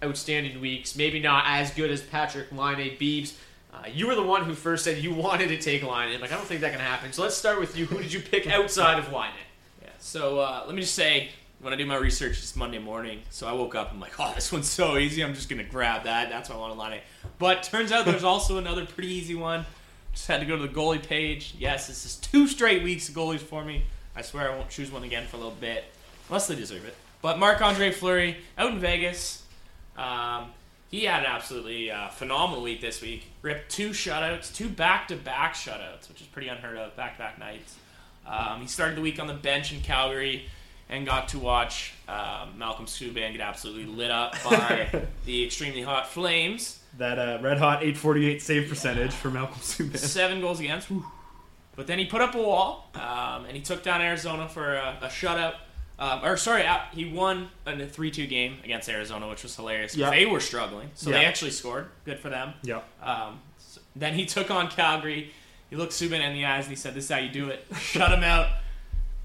outstanding 0.03 0.59
weeks. 0.61 0.95
Maybe 0.95 1.19
not 1.19 1.43
as 1.47 1.71
good 1.71 1.91
as 1.91 2.01
Patrick 2.01 2.51
Laine 2.51 2.97
Beebs. 2.97 3.33
Uh, 3.73 3.83
you 3.93 4.07
were 4.07 4.15
the 4.15 4.23
one 4.23 4.43
who 4.43 4.53
first 4.53 4.83
said 4.83 4.97
you 4.97 5.13
wanted 5.15 5.49
to 5.49 5.57
take 5.59 5.83
Laine. 5.83 6.19
Like 6.19 6.31
I 6.31 6.35
don't 6.35 6.45
think 6.45 6.61
that 6.61 6.71
can 6.71 6.81
happen. 6.81 7.11
So 7.11 7.21
let's 7.21 7.35
start 7.35 7.59
with 7.59 7.77
you. 7.77 7.85
Who 7.85 7.97
did 7.97 8.11
you 8.11 8.21
pick 8.21 8.47
outside 8.47 8.99
of 8.99 9.11
Laine? 9.11 9.31
Yeah. 9.81 9.89
So 9.99 10.39
uh, 10.39 10.63
let 10.65 10.75
me 10.75 10.81
just 10.81 10.95
say, 10.95 11.29
when 11.61 11.73
I 11.73 11.75
do 11.75 11.85
my 11.85 11.97
research 11.97 12.39
it's 12.39 12.55
Monday 12.55 12.79
morning, 12.79 13.21
so 13.29 13.47
I 13.47 13.53
woke 13.53 13.75
up. 13.75 13.91
I'm 13.93 13.99
like, 13.99 14.19
oh, 14.19 14.31
this 14.33 14.51
one's 14.51 14.69
so 14.69 14.97
easy. 14.97 15.23
I'm 15.23 15.35
just 15.35 15.47
gonna 15.47 15.63
grab 15.63 16.05
that. 16.05 16.29
That's 16.29 16.49
why 16.49 16.55
I 16.55 16.59
want 16.59 16.73
to 16.73 16.79
line 16.79 16.93
it. 16.93 17.03
But 17.37 17.63
turns 17.63 17.91
out 17.91 18.05
there's 18.05 18.23
also 18.23 18.57
another 18.57 18.85
pretty 18.85 19.09
easy 19.09 19.35
one. 19.35 19.65
Just 20.13 20.27
had 20.27 20.39
to 20.39 20.45
go 20.45 20.57
to 20.57 20.61
the 20.63 20.73
goalie 20.73 21.01
page. 21.01 21.55
Yes, 21.57 21.87
this 21.87 22.05
is 22.05 22.15
two 22.17 22.47
straight 22.47 22.83
weeks 22.83 23.07
of 23.09 23.15
goalies 23.15 23.39
for 23.39 23.63
me. 23.63 23.83
I 24.15 24.23
swear 24.23 24.51
I 24.51 24.57
won't 24.57 24.69
choose 24.69 24.91
one 24.91 25.03
again 25.03 25.27
for 25.27 25.37
a 25.37 25.39
little 25.39 25.55
bit, 25.59 25.85
unless 26.27 26.47
they 26.47 26.55
deserve 26.55 26.85
it. 26.85 26.95
But 27.21 27.37
Marc 27.37 27.61
Andre 27.61 27.91
Fleury 27.91 28.37
out 28.57 28.71
in 28.71 28.79
Vegas. 28.79 29.43
Um, 29.97 30.51
he 30.89 31.05
had 31.05 31.21
an 31.21 31.27
absolutely 31.27 31.91
uh, 31.91 32.09
phenomenal 32.09 32.63
week 32.63 32.81
this 32.81 33.01
week. 33.01 33.27
Ripped 33.41 33.71
two 33.71 33.91
shutouts, 33.91 34.53
two 34.53 34.67
back-to-back 34.67 35.53
shutouts, 35.53 36.09
which 36.09 36.19
is 36.19 36.27
pretty 36.27 36.49
unheard 36.49 36.77
of. 36.77 36.95
Back-to-back 36.97 37.39
nights. 37.39 37.75
Um, 38.27 38.61
he 38.61 38.67
started 38.67 38.97
the 38.97 39.01
week 39.01 39.19
on 39.19 39.27
the 39.27 39.33
bench 39.33 39.71
in 39.71 39.79
Calgary 39.81 40.49
and 40.91 41.05
got 41.05 41.29
to 41.29 41.39
watch 41.39 41.93
um, 42.07 42.57
Malcolm 42.57 42.85
Subban 42.85 43.31
get 43.31 43.41
absolutely 43.41 43.85
lit 43.85 44.11
up 44.11 44.33
by 44.43 45.05
the 45.25 45.43
extremely 45.45 45.81
hot 45.81 46.07
Flames. 46.07 46.77
That 46.97 47.17
uh, 47.17 47.39
red 47.41 47.57
hot 47.57 47.77
848 47.81 48.41
save 48.41 48.69
percentage 48.69 49.13
for 49.13 49.31
Malcolm 49.31 49.59
Subban. 49.61 49.97
Seven 49.97 50.41
goals 50.41 50.59
against. 50.59 50.89
Whew. 50.89 51.05
But 51.77 51.87
then 51.87 51.97
he 51.97 52.05
put 52.05 52.19
up 52.21 52.35
a 52.35 52.41
wall, 52.41 52.89
um, 52.95 53.45
and 53.45 53.55
he 53.55 53.61
took 53.61 53.81
down 53.81 54.01
Arizona 54.01 54.47
for 54.49 54.75
a, 54.75 54.97
a 55.01 55.07
shutout. 55.07 55.55
Um, 55.97 56.19
or 56.25 56.35
sorry, 56.35 56.65
uh, 56.65 56.79
he 56.91 57.05
won 57.05 57.47
a 57.65 57.85
three-two 57.87 58.27
game 58.27 58.57
against 58.63 58.89
Arizona, 58.89 59.29
which 59.29 59.43
was 59.43 59.55
hilarious. 59.55 59.95
Yeah. 59.95 60.09
They 60.09 60.25
were 60.25 60.39
struggling, 60.41 60.89
so 60.95 61.11
they 61.11 61.23
actually 61.23 61.51
scored. 61.51 61.87
Good 62.05 62.19
for 62.19 62.29
them. 62.29 62.53
Yeah. 62.63 62.81
Um, 63.01 63.39
s- 63.57 63.79
then 63.95 64.15
he 64.15 64.25
took 64.25 64.51
on 64.51 64.67
Calgary. 64.67 65.31
He 65.69 65.75
looked 65.77 65.93
Subban 65.93 66.19
in 66.19 66.33
the 66.33 66.43
eyes 66.43 66.65
and 66.65 66.71
he 66.71 66.75
said, 66.75 66.93
"This 66.95 67.05
is 67.05 67.11
how 67.11 67.19
you 67.19 67.29
do 67.29 67.47
it." 67.49 67.65
Shut 67.77 68.11
him 68.11 68.23
out. 68.23 68.47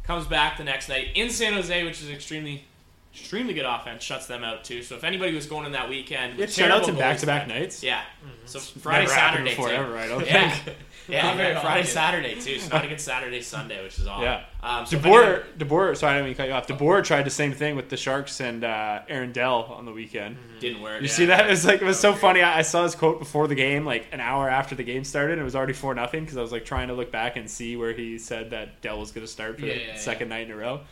Comes 0.06 0.26
back 0.26 0.56
the 0.56 0.64
next 0.64 0.88
night 0.88 1.08
in 1.14 1.30
San 1.30 1.54
Jose, 1.54 1.84
which 1.84 2.00
is 2.00 2.10
extremely 2.10 2.64
extremely 3.12 3.54
good 3.54 3.64
offense 3.64 4.02
shuts 4.02 4.26
them 4.26 4.44
out 4.44 4.62
too. 4.62 4.82
So 4.82 4.94
if 4.94 5.02
anybody 5.02 5.34
was 5.34 5.46
going 5.46 5.66
in 5.66 5.72
that 5.72 5.88
weekend, 5.88 6.36
with 6.36 6.56
Yeah, 6.56 6.68
shutouts 6.68 6.84
terrible 6.84 6.98
back-to-back 6.98 7.48
nights. 7.48 7.82
Yeah. 7.82 8.02
So 8.44 8.58
mm-hmm. 8.58 8.80
Friday, 8.80 9.04
Never 9.06 9.14
happened 9.14 9.48
Saturday 9.48 9.50
before 9.50 9.68
too. 9.68 9.75
ever, 9.75 9.98
I 9.98 10.06
don't 10.06 10.26
yeah. 10.26 10.50
think. 10.50 10.76
Yeah, 11.16 11.34
very 11.36 11.54
Friday. 11.54 11.86
Saturday 11.86 12.34
too. 12.40 12.58
So 12.58 12.75
not 12.75 12.84
against 12.84 13.04
Saturday, 13.04 13.40
Sunday, 13.42 13.82
which 13.82 13.98
is 13.98 14.06
odd. 14.06 14.22
Yeah. 14.22 14.44
Um, 14.62 14.84
so 14.86 14.98
DeBoer, 14.98 15.22
anyone- 15.22 15.42
DeBoer, 15.58 15.96
sorry, 15.96 16.12
I 16.12 16.16
didn't 16.16 16.26
mean 16.26 16.34
to 16.34 16.38
cut 16.42 16.48
you 16.48 16.54
off. 16.54 16.66
DeBoer 16.66 17.04
tried 17.04 17.22
the 17.22 17.30
same 17.30 17.52
thing 17.52 17.76
with 17.76 17.88
the 17.88 17.96
Sharks 17.96 18.40
and 18.40 18.64
uh, 18.64 19.02
Aaron 19.08 19.30
Dell 19.32 19.64
on 19.76 19.84
the 19.84 19.92
weekend. 19.92 20.36
didn't 20.58 20.82
work. 20.82 21.00
You 21.00 21.06
yeah. 21.06 21.12
see 21.12 21.26
that? 21.26 21.46
It 21.46 21.50
was 21.50 21.64
like 21.64 21.80
it 21.80 21.84
was 21.84 22.00
so 22.00 22.12
funny. 22.12 22.42
I, 22.42 22.58
I 22.58 22.62
saw 22.62 22.82
his 22.82 22.94
quote 22.96 23.18
before 23.20 23.46
the 23.46 23.54
game, 23.54 23.84
like 23.84 24.06
an 24.12 24.20
hour 24.20 24.48
after 24.48 24.75
the 24.75 24.82
game 24.84 25.04
started. 25.04 25.32
And 25.34 25.40
it 25.40 25.44
was 25.44 25.54
already 25.54 25.72
four 25.75 25.94
nothing 25.94 26.25
because 26.25 26.36
I 26.36 26.42
was 26.42 26.50
like 26.52 26.64
trying 26.64 26.88
to 26.88 26.94
look 26.94 27.12
back 27.12 27.36
and 27.36 27.48
see 27.48 27.76
where 27.76 27.92
he 27.92 28.18
said 28.18 28.50
that 28.50 28.80
Dell 28.80 28.98
was 28.98 29.12
going 29.12 29.25
to 29.26 29.32
start 29.32 29.60
for 29.60 29.66
Yeah, 29.66 29.75
the 29.75 29.80
yeah, 29.80 29.86
yeah. 29.88 29.96
second 29.98 30.28
night 30.28 30.46
in 30.46 30.52
a 30.52 30.56
row. 30.56 30.80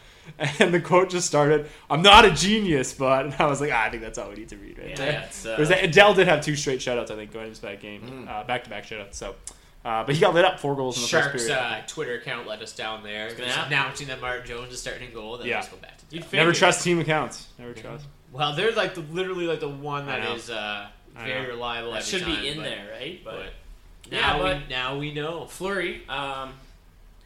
And 0.58 0.72
the 0.72 0.80
quote 0.80 1.10
just 1.10 1.26
started, 1.26 1.68
"I'm 1.90 2.00
not 2.00 2.24
a 2.24 2.30
genius, 2.30 2.94
but," 2.94 3.24
and 3.26 3.34
I 3.38 3.44
was 3.44 3.60
like, 3.60 3.70
ah, 3.74 3.82
I 3.84 3.90
think 3.90 4.02
that's 4.02 4.16
all 4.16 4.30
we 4.30 4.36
need 4.36 4.48
to 4.48 4.56
read 4.56 4.78
right 4.78 4.88
Yeah, 4.90 4.94
there. 4.96 5.12
yeah, 5.12 5.24
it's, 5.24 5.44
uh, 5.44 5.50
It 5.50 5.58
was- 5.58 5.70
and 5.70 5.92
Dell 5.92 6.14
did 6.14 6.28
have 6.28 6.42
two 6.42 6.56
straight 6.56 6.78
shutouts, 6.80 7.10
I 7.10 7.16
think, 7.16 7.30
going 7.30 7.48
into 7.48 7.60
that 7.60 7.82
game, 7.82 8.00
Mm. 8.26 8.28
uh, 8.30 8.42
back-to-back 8.44 8.86
shutouts. 8.86 9.16
So, 9.16 9.34
uh, 9.84 10.02
but 10.04 10.14
he 10.14 10.20
got 10.20 10.34
lit 10.34 10.44
up 10.44 10.58
four 10.60 10.74
goals 10.76 10.96
in 10.96 11.02
the 11.02 11.08
Sharks 11.08 11.32
first 11.32 11.46
period. 11.48 11.62
uh, 11.62 11.80
Twitter 11.86 12.14
account 12.14 12.46
let 12.46 12.62
us 12.62 12.74
down 12.74 13.02
there, 13.02 13.28
gonna 13.30 13.44
just 13.44 13.56
happen. 13.56 13.72
announcing 13.72 14.06
that 14.08 14.20
Martin 14.20 14.46
Jones 14.46 14.72
is 14.72 14.80
starting 14.80 15.08
in 15.08 15.14
goal. 15.14 15.36
Then 15.38 15.46
Yeah. 15.48 15.66
go 15.70 15.76
back 15.76 15.98
to 16.10 16.36
Never 16.36 16.52
trust 16.52 16.82
team 16.84 16.98
accounts. 17.00 17.48
Never 17.58 17.72
trust. 17.74 18.06
Well, 18.32 18.54
they're 18.56 18.72
like 18.72 18.94
the, 18.94 19.00
literally 19.02 19.46
like 19.46 19.60
the 19.60 19.68
one 19.68 20.08
I 20.08 20.18
that 20.20 20.24
know. 20.28 20.34
is 20.34 20.50
uh, 20.50 20.86
very 21.16 21.46
reliable. 21.48 21.92
That 21.92 22.02
should 22.04 22.22
time, 22.22 22.40
be 22.40 22.48
in 22.48 22.56
but- 22.58 22.64
there, 22.64 22.88
right? 22.92 23.20
But, 23.24 23.34
But 24.04 24.12
Yeah, 24.12 24.20
now, 24.20 24.38
but- 24.38 24.56
we, 24.58 24.62
now 24.68 24.96
we 24.98 25.14
know. 25.14 25.46
Fleury, 25.46 26.02
um, 26.08 26.52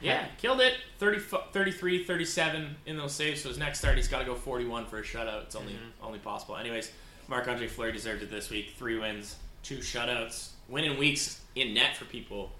yeah, 0.00 0.26
killed 0.40 0.60
it. 0.60 0.74
30, 0.98 1.18
33, 1.52 2.04
37 2.04 2.76
in 2.86 2.96
those 2.96 3.12
saves. 3.12 3.42
So 3.42 3.48
his 3.48 3.58
next 3.58 3.78
start, 3.80 3.96
he's 3.96 4.06
got 4.08 4.18
to 4.20 4.24
go 4.24 4.34
41 4.34 4.86
for 4.86 4.98
a 4.98 5.02
shutout. 5.02 5.42
It's 5.44 5.56
only 5.56 5.76
only 6.02 6.18
possible. 6.20 6.56
Anyways, 6.56 6.92
Marc 7.28 7.48
Andre 7.48 7.66
Fleury 7.66 7.92
deserved 7.92 8.22
it 8.22 8.30
this 8.30 8.48
week. 8.50 8.74
Three 8.78 8.98
wins, 8.98 9.36
two 9.62 9.78
shutouts, 9.78 10.50
winning 10.68 10.98
weeks 10.98 11.40
in 11.54 11.74
net 11.74 11.96
for 11.96 12.04
people. 12.04 12.50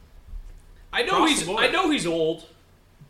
I 0.92 1.02
know 1.02 1.16
Across 1.16 1.30
he's 1.30 1.40
the 1.40 1.46
board. 1.46 1.64
I 1.64 1.68
know 1.70 1.90
he's 1.90 2.06
old, 2.06 2.46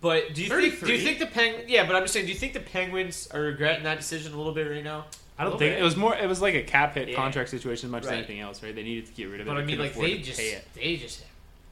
but 0.00 0.34
do 0.34 0.42
you 0.42 0.48
think 0.48 0.62
do 0.62 0.70
33? 0.86 0.96
you 0.96 1.02
think 1.04 1.18
the 1.20 1.26
Peng? 1.26 1.54
Yeah, 1.68 1.86
but 1.86 1.94
I'm 1.96 2.02
just 2.02 2.12
saying, 2.14 2.26
do 2.26 2.32
you 2.32 2.38
think 2.38 2.52
the 2.52 2.60
Penguins 2.60 3.28
are 3.32 3.40
regretting 3.40 3.84
that 3.84 3.98
decision 3.98 4.32
a 4.32 4.36
little 4.36 4.52
bit 4.52 4.68
right 4.68 4.82
now? 4.84 5.06
I 5.38 5.44
don't 5.44 5.52
think 5.52 5.72
bit. 5.74 5.78
it 5.80 5.84
was 5.84 5.96
more. 5.96 6.16
It 6.16 6.26
was 6.28 6.42
like 6.42 6.54
a 6.56 6.62
cap 6.64 6.94
hit 6.94 7.08
Yeah. 7.08 7.14
contract 7.16 7.50
situation 7.50 7.86
as 7.88 7.92
much 7.92 8.02
as 8.02 8.08
Right. 8.08 8.18
anything 8.18 8.40
else, 8.40 8.60
right? 8.62 8.74
They 8.74 8.82
needed 8.82 9.06
to 9.06 9.12
get 9.12 9.26
rid 9.26 9.40
of 9.40 9.46
it. 9.46 9.50
But 9.50 9.56
I 9.56 9.60
mean, 9.60 9.76
couldn't 9.76 9.80
like 9.84 9.90
afford 9.92 10.06
they 10.10 10.16
to 10.16 10.22
just 10.22 10.38
pay 10.40 10.48
it. 10.50 10.66
they 10.74 10.96
just. 10.96 11.24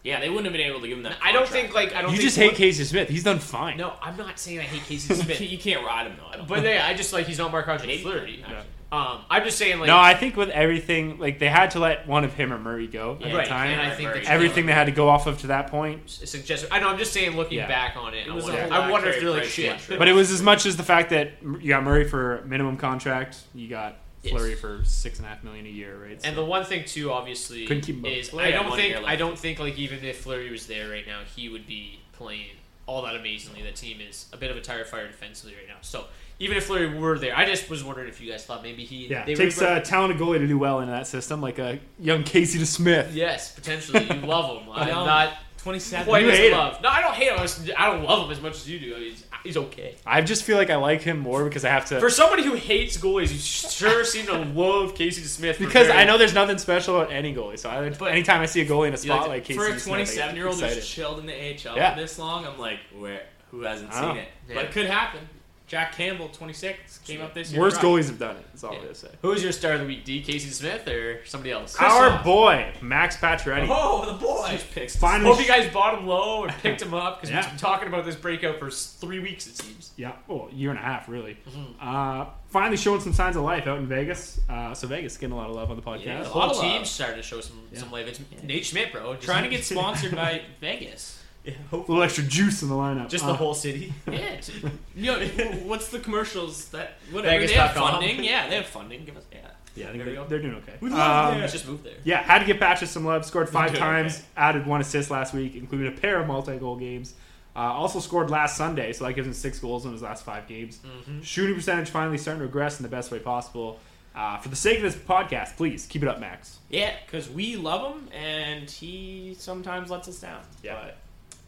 Yeah, 0.04 0.20
they 0.20 0.28
wouldn't 0.28 0.44
have 0.46 0.52
been 0.52 0.60
able 0.64 0.80
to 0.80 0.86
give 0.86 0.96
him 0.98 1.02
that. 1.02 1.16
I 1.20 1.32
don't 1.32 1.46
contract. 1.46 1.50
think 1.50 1.74
like 1.74 1.92
I 1.96 2.02
don't. 2.02 2.12
You 2.12 2.18
think 2.18 2.22
just 2.28 2.36
hate 2.36 2.54
Casey 2.54 2.84
Smith. 2.84 3.08
He's 3.08 3.24
done 3.24 3.40
fine. 3.40 3.76
No, 3.76 3.94
I'm 4.00 4.16
not 4.16 4.38
saying 4.38 4.60
I 4.60 4.62
hate 4.62 4.82
Casey 4.84 5.12
Smith, 5.12 5.40
you 5.40 5.58
can't 5.58 5.84
ride 5.84 6.06
him 6.06 6.16
though. 6.16 6.28
I 6.32 6.36
don't. 6.36 6.46
but 6.46 6.62
yeah, 6.62 6.86
I 6.86 6.94
just 6.94 7.12
like 7.12 7.26
he's 7.26 7.38
not 7.38 7.50
Marc 7.50 7.66
Andre 7.66 7.88
Maybe. 7.88 8.02
Fleury. 8.02 8.44
Yeah. 8.48 8.62
Um, 8.92 9.18
I'm 9.28 9.42
just 9.44 9.58
saying 9.58 9.80
like 9.80 9.88
no, 9.88 9.98
I 9.98 10.14
think 10.14 10.36
with 10.36 10.48
everything, 10.50 11.18
like 11.18 11.40
they 11.40 11.48
had 11.48 11.72
to 11.72 11.80
let 11.80 12.06
one 12.06 12.22
of 12.24 12.34
him 12.34 12.52
or 12.52 12.58
Murray 12.58 12.86
go 12.86 13.14
at 13.16 13.20
Yeah, 13.20 13.32
the 13.32 13.38
right, 13.38 13.46
time. 13.48 13.70
and 13.72 13.80
I 13.80 13.94
think 13.94 14.10
right. 14.10 14.22
that 14.22 14.30
everything 14.30 14.66
they 14.66 14.72
had 14.72 14.84
to 14.84 14.92
go 14.92 15.08
off 15.08 15.26
of 15.26 15.38
to 15.40 15.48
that 15.48 15.66
point. 15.68 16.08
suggest. 16.08 16.66
I 16.70 16.78
know. 16.78 16.88
I'm 16.88 16.98
just 16.98 17.12
saying, 17.12 17.36
looking 17.36 17.58
Yeah. 17.58 17.66
back 17.66 17.96
on 17.96 18.14
it, 18.14 18.26
It 18.26 18.30
I 18.30 18.34
was 18.34 18.44
a 18.44 18.46
wonder, 18.52 18.62
whole 18.62 18.72
I 18.72 18.78
lot 18.78 18.90
wonder 18.92 19.08
if 19.08 19.20
they're 19.20 19.30
like 19.30 19.40
Price 19.40 19.50
shit. 19.52 19.80
one. 19.90 19.98
But 19.98 20.06
it 20.08 20.12
was 20.12 20.30
as 20.30 20.40
much 20.40 20.66
as 20.66 20.76
the 20.76 20.84
fact 20.84 21.10
that 21.10 21.32
you 21.42 21.68
got 21.68 21.82
Murray 21.82 22.06
for 22.08 22.42
minimum 22.46 22.76
contract, 22.76 23.38
you 23.54 23.68
got 23.68 23.96
Yes. 24.22 24.32
Fleury 24.32 24.54
for 24.56 24.80
six 24.84 25.18
and 25.18 25.26
a 25.26 25.28
half 25.30 25.44
million 25.44 25.66
a 25.66 25.68
year, 25.68 25.96
right? 26.02 26.20
And 26.24 26.36
the 26.36 26.44
one 26.44 26.64
thing 26.64 26.84
too, 26.84 27.12
obviously, 27.12 27.64
Couldn't 27.66 27.82
keep 27.84 27.96
him 27.96 28.06
up. 28.06 28.10
is 28.12 28.30
Fleury 28.30 28.48
I 28.48 28.50
had 28.52 28.56
don't 28.62 28.70
one 28.70 28.78
think 28.78 28.94
year 28.94 29.02
I 29.06 29.14
don't 29.16 29.38
think 29.38 29.58
like 29.60 29.78
even 29.78 30.04
if 30.04 30.18
Fleury 30.18 30.50
was 30.50 30.66
there 30.66 30.88
right 30.88 31.06
now, 31.06 31.20
he 31.36 31.48
would 31.48 31.66
be 31.66 32.00
playing 32.12 32.56
all 32.86 33.02
that 33.02 33.14
amazingly. 33.16 33.62
That 33.62 33.76
team 33.76 33.98
is 34.00 34.26
a 34.32 34.36
bit 34.36 34.50
of 34.50 34.56
a 34.56 34.60
tire 34.60 34.84
fire 34.84 35.06
defensively 35.06 35.54
right 35.56 35.68
now. 35.68 35.76
So 35.80 36.04
even 36.38 36.56
if 36.56 36.64
Fleury 36.66 36.98
were 36.98 37.18
there, 37.18 37.36
I 37.36 37.44
just 37.46 37.68
was 37.70 37.82
wondering 37.82 38.08
if 38.08 38.20
you 38.20 38.30
guys 38.30 38.44
thought 38.44 38.62
maybe 38.62 38.84
he 38.84 39.06
yeah, 39.06 39.24
they 39.24 39.32
it 39.32 39.36
takes 39.36 39.58
would- 39.60 39.68
a 39.70 39.80
talented 39.80 40.20
goalie 40.20 40.38
to 40.38 40.46
do 40.46 40.58
well 40.58 40.80
in 40.80 40.88
that 40.88 41.06
system, 41.06 41.40
like 41.40 41.58
a 41.58 41.78
young 41.98 42.24
Casey 42.24 42.58
to 42.58 42.66
Smith. 42.66 43.14
yes 43.14 43.52
potentially 43.52 44.04
you 44.04 44.20
love 44.26 44.62
him. 44.62 44.68
I'm 44.72 44.88
No. 44.88 45.06
not 45.06 45.34
27. 45.58 46.06
quite 46.06 46.22
You 46.22 46.30
as 46.30 46.38
hate 46.38 46.52
him. 46.52 46.58
love. 46.58 46.80
No, 46.80 46.88
I 46.90 47.00
don't 47.00 47.14
hate 47.14 47.28
him. 47.32 47.74
I 47.76 47.90
don't 47.90 48.04
love 48.04 48.26
him 48.26 48.30
as 48.30 48.40
much 48.40 48.52
as 48.54 48.68
you 48.70 48.78
do. 48.78 48.94
He's 48.94 49.24
he's 49.42 49.56
okay. 49.56 49.96
I 50.06 50.20
just 50.20 50.44
feel 50.44 50.56
like 50.58 50.70
I 50.70 50.76
like 50.76 51.02
him 51.02 51.18
more 51.18 51.42
because 51.44 51.64
I 51.64 51.70
have 51.70 51.86
to. 51.86 51.98
For 51.98 52.08
somebody 52.10 52.44
who 52.44 52.54
hates 52.54 52.96
goalies, 52.98 53.32
you 53.32 53.38
sure 53.38 54.04
seem 54.04 54.26
to 54.26 54.34
love 54.38 54.94
Casey 54.94 55.22
Smith 55.22 55.58
because 55.58 55.88
I 55.90 56.04
know 56.04 56.18
there's 56.18 56.34
nothing 56.34 56.58
special 56.58 57.00
about 57.00 57.12
any 57.12 57.34
goalie. 57.34 57.58
So 57.58 57.68
I, 57.70 57.88
But- 57.90 58.12
anytime 58.12 58.42
I 58.42 58.46
see 58.46 58.60
a 58.60 58.66
goalie 58.66 58.88
in 58.88 58.94
a 58.94 58.96
You 58.96 58.98
spot 58.98 59.22
like 59.22 59.28
like, 59.28 59.44
to- 59.44 59.48
Casey 59.54 59.58
for 59.58 59.66
a 59.66 59.70
DeSmith, 59.70 59.72
I 59.72 59.78
get 59.78 59.84
27 59.88 60.36
year 60.36 60.46
old 60.46 60.54
excited. 60.54 60.74
who's 60.76 60.88
chilled 60.88 61.18
in 61.18 61.26
the 61.26 61.32
AHL 61.34 61.76
Yeah. 61.76 61.94
for 61.94 62.00
this 62.00 62.18
long, 62.18 62.46
I'm 62.46 62.58
like, 62.60 62.78
where? 62.96 63.22
Who 63.50 63.62
hasn't 63.62 63.92
seen 63.92 64.16
it? 64.18 64.28
Yeah. 64.48 64.54
But 64.54 64.64
it 64.66 64.70
could 64.72 64.86
happen. 64.86 65.20
Jack 65.66 65.96
Campbell, 65.96 66.28
26, 66.28 66.98
came 66.98 67.20
up 67.20 67.34
this 67.34 67.50
year. 67.50 67.60
Worst 67.60 67.76
rough. 67.76 67.84
goalies 67.86 68.06
have 68.06 68.20
done 68.20 68.36
it. 68.36 68.46
That's 68.52 68.62
all 68.62 68.70
Yeah. 68.72 68.78
I'm 68.78 68.84
gonna 68.84 68.94
say. 68.94 69.08
Who's 69.20 69.42
your 69.42 69.50
star 69.50 69.72
of 69.72 69.80
the 69.80 69.86
week? 69.86 70.04
D. 70.04 70.22
Casey 70.22 70.50
Smith 70.50 70.86
or 70.86 71.24
somebody 71.26 71.50
else? 71.50 71.74
Our 71.80 72.22
boy 72.22 72.72
Max 72.80 73.16
Pacioretty. 73.16 73.66
Oh, 73.68 74.06
the 74.06 74.12
boy. 74.12 74.46
Huge 74.50 74.70
picks. 74.70 74.94
Finally, 74.94 75.28
Hope 75.28 75.40
you 75.40 75.48
guys 75.48 75.68
bought 75.72 75.98
him 75.98 76.06
low 76.06 76.44
and 76.44 76.52
picked 76.58 76.80
him 76.82 76.94
up 76.94 77.16
because 77.20 77.30
Yeah. 77.30 77.40
we've 77.40 77.48
been 77.50 77.58
talking 77.58 77.88
about 77.88 78.04
this 78.04 78.14
breakout 78.14 78.60
for 78.60 78.68
s- 78.68 78.96
three 79.00 79.18
weeks, 79.18 79.48
it 79.48 79.56
seems. 79.56 79.90
Yeah, 79.96 80.12
well, 80.28 80.48
year 80.52 80.70
and 80.70 80.78
a 80.78 80.82
half 80.82 81.08
really. 81.08 81.36
Mm-hmm. 81.50 81.72
Uh, 81.88 82.26
finally 82.48 82.76
showing 82.76 83.00
some 83.00 83.12
signs 83.12 83.34
of 83.34 83.42
life 83.42 83.66
out 83.66 83.78
in 83.78 83.88
Vegas. 83.88 84.38
Uh, 84.48 84.72
so 84.72 84.86
Vegas 84.86 85.16
getting 85.16 85.34
a 85.34 85.36
lot 85.36 85.50
of 85.50 85.56
love 85.56 85.70
on 85.70 85.76
the 85.76 85.82
podcast. 85.82 86.04
Yeah, 86.06 86.22
The 86.22 86.26
a 86.26 86.28
lot 86.28 86.30
whole 86.32 86.42
of 86.50 86.56
love. 86.58 86.64
team's 86.64 86.90
starting 86.90 87.16
to 87.16 87.22
show 87.24 87.40
some, 87.40 87.58
some 87.74 87.90
life. 87.90 88.06
It's 88.06 88.20
Nate 88.44 88.64
Schmidt, 88.64 88.92
bro. 88.92 89.14
Just, 89.14 89.26
Trying 89.26 89.42
to 89.42 89.50
get 89.50 89.64
sponsored 89.64 90.14
by 90.16 90.42
Vegas. 90.60 91.15
Yeah, 91.46 91.52
A 91.72 91.76
little 91.76 92.02
extra 92.02 92.24
juice 92.24 92.62
in 92.62 92.68
the 92.68 92.74
lineup. 92.74 93.08
just 93.08 93.24
Uh, 93.24 93.28
the 93.28 93.34
whole 93.34 93.54
city. 93.54 93.94
Yeah. 94.10 94.40
t- 94.40 94.52
you 94.96 95.06
know, 95.06 95.18
what's 95.64 95.88
the 95.90 96.00
commercials 96.00 96.68
that 96.70 96.98
whatever 97.12 97.38
they 97.38 97.46
Vegas.com. 97.46 97.66
have 97.66 97.92
funding? 98.00 98.24
Yeah, 98.24 98.48
they 98.48 98.56
have 98.56 98.66
funding. 98.66 99.04
Give 99.04 99.16
us 99.16 99.24
yeah. 99.32 99.38
Yeah, 99.76 99.88
I 99.88 99.92
think 99.92 99.98
There 99.98 100.04
they, 100.06 100.10
we 100.12 100.16
go. 100.16 100.26
they're 100.26 100.42
doing 100.42 100.54
okay. 100.56 100.74
We 100.80 100.90
love 100.90 101.34
Um. 101.34 101.40
Let's 101.40 101.52
just 101.52 101.68
move 101.68 101.82
there. 101.84 101.94
Yeah, 102.04 102.22
had 102.22 102.38
to 102.40 102.44
get 102.46 102.58
Patches 102.58 102.90
some 102.90 103.04
love. 103.04 103.24
Scored 103.24 103.48
five 103.48 103.74
times. 103.76 104.16
okay. 104.16 104.24
Added 104.36 104.66
one 104.66 104.80
assist 104.80 105.10
last 105.10 105.34
week, 105.34 105.54
including 105.54 105.86
a 105.88 105.92
pair 105.96 106.18
of 106.20 106.26
multi-goal 106.26 106.76
games. 106.76 107.14
Uh, 107.54 107.60
also 107.60 108.00
scored 108.00 108.28
last 108.30 108.56
Sunday, 108.56 108.92
so 108.92 109.04
that 109.06 109.12
gives 109.14 109.26
him 109.26 109.32
six 109.34 109.58
goals 109.58 109.86
in 109.86 109.92
his 109.92 110.02
last 110.02 110.24
five 110.24 110.46
games. 110.46 110.78
Mm-hmm. 110.84 111.22
Shooting 111.22 111.54
percentage 111.56 111.88
finally 111.90 112.18
starting 112.18 112.40
to 112.40 112.46
regress 112.46 112.78
in 112.78 112.82
the 112.82 112.88
best 112.88 113.10
way 113.10 113.18
possible. 113.18 113.78
Uh, 114.14 114.38
for 114.38 114.48
the 114.48 114.56
sake 114.56 114.76
of 114.78 114.82
this 114.82 114.96
podcast, 114.96 115.56
please 115.56 115.86
keep 115.86 116.02
it 116.02 116.08
up, 116.08 116.20
Max. 116.20 116.58
Yeah, 116.70 116.94
because 117.04 117.28
we 117.30 117.56
love 117.56 117.94
him 117.94 118.08
and 118.14 118.70
he 118.70 119.36
sometimes 119.38 119.90
lets 119.90 120.08
us 120.08 120.18
down. 120.20 120.40
Yeah. 120.62 120.74
But 120.82 120.96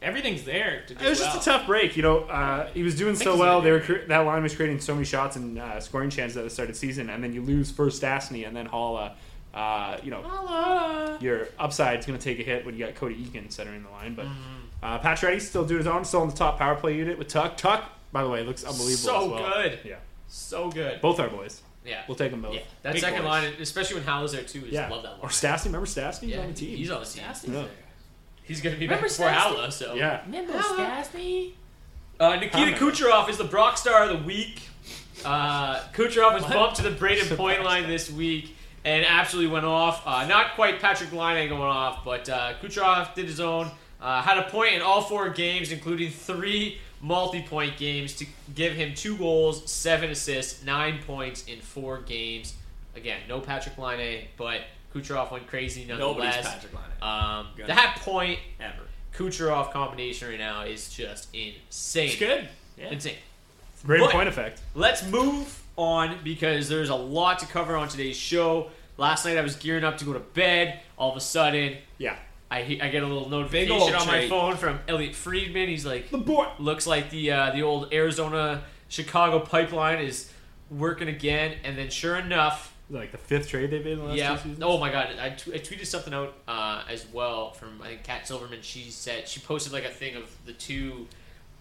everything's 0.02 0.44
there 0.44 0.84
to 0.86 0.94
do 0.94 1.04
It 1.04 1.08
was 1.08 1.20
well. 1.20 1.34
just 1.34 1.46
a 1.46 1.50
tough 1.50 1.66
break, 1.66 1.96
you 1.96 2.02
know. 2.02 2.20
Uh, 2.20 2.68
he 2.74 2.82
was 2.82 2.94
doing 2.96 3.16
so 3.16 3.36
well. 3.36 3.60
They 3.60 3.70
were 3.72 3.80
cre- 3.80 4.06
that 4.08 4.18
line 4.18 4.42
was 4.42 4.54
creating 4.54 4.80
so 4.80 4.94
many 4.94 5.04
shots 5.04 5.36
and 5.36 5.58
uh, 5.58 5.80
scoring 5.80 6.10
chances 6.10 6.36
at 6.36 6.44
the 6.44 6.50
start 6.50 6.68
of 6.68 6.74
the 6.74 6.78
season, 6.78 7.10
and 7.10 7.22
then 7.22 7.32
you 7.32 7.42
lose 7.42 7.70
first 7.70 8.02
Stastny 8.02 8.46
and 8.46 8.56
then 8.56 8.68
Haula. 8.68 9.12
Uh, 9.54 9.96
you 10.04 10.10
know, 10.10 11.18
your 11.20 11.48
upside's 11.58 12.06
going 12.06 12.18
to 12.18 12.22
take 12.22 12.38
a 12.38 12.42
hit 12.42 12.64
when 12.66 12.76
you 12.76 12.84
got 12.84 12.94
Cody 12.94 13.16
Eakin 13.16 13.50
centering 13.50 13.82
the 13.82 13.90
line. 13.90 14.14
But 14.14 14.26
Mm-hmm. 14.26 14.84
uh, 14.84 14.98
Pacioretty's 15.00 15.48
still 15.48 15.64
doing 15.64 15.78
his 15.78 15.86
own, 15.86 16.04
still 16.04 16.22
in 16.22 16.28
the 16.28 16.36
top 16.36 16.58
power 16.58 16.74
play 16.76 16.94
unit 16.96 17.18
with 17.18 17.28
Tuck. 17.28 17.56
Tuck, 17.56 17.90
by 18.12 18.22
the 18.22 18.28
way, 18.28 18.44
looks 18.44 18.62
unbelievable. 18.62 18.96
So 18.96 19.24
as 19.24 19.30
well. 19.40 19.52
good. 19.62 19.78
Yeah, 19.84 19.96
So 20.28 20.70
good. 20.70 21.00
both 21.00 21.18
our 21.18 21.28
boys. 21.28 21.62
Yeah. 21.84 22.02
We'll 22.06 22.16
take 22.16 22.30
them 22.30 22.42
both. 22.42 22.54
Yeah. 22.54 22.60
That 22.82 22.92
Big 22.92 23.00
second 23.02 23.22
boys. 23.22 23.28
line, 23.28 23.52
especially 23.60 23.96
when 23.96 24.04
Hal 24.04 24.24
is 24.24 24.32
there 24.32 24.42
too, 24.42 24.66
is 24.66 24.72
Yeah. 24.72 24.90
love 24.90 25.02
that 25.02 25.12
line. 25.12 25.20
Or 25.22 25.28
Stastny, 25.30 25.64
remember 25.66 25.86
Stastny? 25.86 26.20
He's 26.26 26.30
Yeah, 26.34 26.40
on 26.42 26.46
the 26.48 26.52
team. 26.54 26.76
He's 26.76 26.90
on 26.90 27.00
the 27.00 27.06
team. 27.06 27.24
Stastny's 27.24 27.48
Yeah. 27.48 27.62
there. 27.62 27.70
He's 28.48 28.62
going 28.62 28.74
to 28.74 28.80
be 28.80 28.86
Remember 28.86 29.06
back 29.06 29.10
before 29.10 29.28
Stastny? 29.28 29.66
Haula, 29.66 29.72
so. 29.72 29.94
yeah. 29.94 30.22
Remember 30.24 30.54
Stastny? 30.54 31.52
Uh, 32.18 32.36
Nikita 32.36 32.72
Kucherov 32.72 33.28
is 33.28 33.36
the 33.36 33.44
Brock 33.44 33.76
star 33.78 34.04
of 34.04 34.08
the 34.08 34.24
week. 34.26 34.62
Uh, 35.24 35.80
Kucherov 35.92 36.34
was 36.34 36.44
bumped 36.44 36.76
to 36.76 36.82
the 36.82 36.90
Brayden 36.90 37.36
Point 37.36 37.62
line 37.62 37.86
this 37.86 38.10
week 38.10 38.56
and 38.84 39.04
absolutely 39.06 39.52
went 39.52 39.66
off. 39.66 40.02
Uh, 40.06 40.26
not 40.26 40.54
quite 40.54 40.80
Patrick 40.80 41.12
Laine 41.12 41.48
going 41.48 41.60
off, 41.60 42.04
but 42.04 42.28
uh, 42.28 42.54
Kucherov 42.62 43.14
did 43.14 43.26
his 43.26 43.38
own. 43.38 43.70
Uh, 44.00 44.22
had 44.22 44.38
a 44.38 44.44
point 44.44 44.74
in 44.74 44.82
all 44.82 45.02
four 45.02 45.28
games, 45.28 45.70
including 45.72 46.10
three 46.10 46.78
multi-point 47.00 47.76
games 47.76 48.14
to 48.14 48.26
give 48.54 48.72
him 48.72 48.94
two 48.94 49.16
goals, 49.18 49.70
seven 49.70 50.10
assists, 50.10 50.64
nine 50.64 51.00
points 51.06 51.44
in 51.44 51.60
four 51.60 51.98
games. 52.00 52.54
Again, 52.96 53.20
no 53.28 53.40
Patrick 53.40 53.76
Laine, 53.76 54.26
but 54.36 54.62
Kucherov 55.02 55.30
went 55.30 55.46
crazy 55.46 55.84
nonetheless. 55.84 56.16
Nobody's 56.36 56.46
Patrick 56.46 56.72
Laine. 56.74 57.10
Um, 57.10 57.46
that 57.66 57.96
point 58.00 58.38
Ever. 58.60 58.82
Kucherov 59.14 59.72
combination 59.72 60.28
right 60.28 60.38
now 60.38 60.62
is 60.62 60.90
just 60.90 61.28
insane. 61.34 62.08
It's 62.08 62.18
good. 62.18 62.48
Yeah. 62.76 62.90
Insane. 62.90 63.14
Braden 63.84 64.06
But- 64.06 64.12
point 64.12 64.28
effect. 64.28 64.60
Let's 64.74 65.04
move 65.06 65.62
on 65.76 66.18
because 66.24 66.68
there's 66.68 66.88
a 66.90 66.94
lot 66.94 67.38
to 67.40 67.46
cover 67.46 67.76
on 67.76 67.88
today's 67.88 68.16
show. 68.16 68.70
Last 68.96 69.24
night 69.24 69.38
I 69.38 69.42
was 69.42 69.54
gearing 69.56 69.84
up 69.84 69.98
to 69.98 70.04
go 70.04 70.12
to 70.12 70.18
bed. 70.20 70.80
All 70.96 71.10
of 71.10 71.16
a 71.16 71.20
sudden, 71.20 71.76
Yeah. 71.98 72.16
I, 72.50 72.60
I 72.82 72.88
get 72.88 73.02
a 73.02 73.06
little 73.06 73.28
notification 73.28 73.94
on 73.94 74.06
my 74.06 74.12
trade. 74.20 74.30
phone 74.30 74.56
from 74.56 74.80
Elliotte 74.88 75.14
Friedman. 75.14 75.68
He's 75.68 75.84
like, 75.84 76.10
The 76.10 76.16
boy. 76.18 76.48
looks 76.58 76.86
like 76.86 77.10
the 77.10 77.30
uh, 77.30 77.50
the 77.50 77.62
old 77.62 77.92
Arizona 77.92 78.62
Chicago 78.88 79.38
pipeline 79.40 79.98
is 79.98 80.32
working 80.70 81.08
again. 81.08 81.56
And 81.62 81.76
then 81.76 81.90
sure 81.90 82.16
enough, 82.16 82.74
Like 82.90 83.12
the 83.12 83.18
fifth 83.18 83.48
trade 83.48 83.70
they've 83.70 83.84
made 83.84 83.92
in 83.94 83.98
the 83.98 84.04
last 84.06 84.16
yeah. 84.16 84.30
two 84.36 84.36
seasons. 84.42 84.58
Oh 84.62 84.78
my 84.78 84.90
god, 84.90 85.08
I, 85.20 85.30
t- 85.30 85.52
I 85.52 85.58
tweeted 85.58 85.86
something 85.86 86.14
out 86.14 86.34
uh, 86.48 86.84
as 86.88 87.06
well 87.12 87.52
from 87.52 87.82
I 87.82 87.88
think 87.88 88.02
Kat 88.04 88.26
Silverman. 88.26 88.60
She 88.62 88.90
said 88.90 89.28
she 89.28 89.40
posted 89.40 89.72
like 89.74 89.84
a 89.84 89.90
thing 89.90 90.16
of 90.16 90.24
the 90.46 90.52
two 90.54 91.06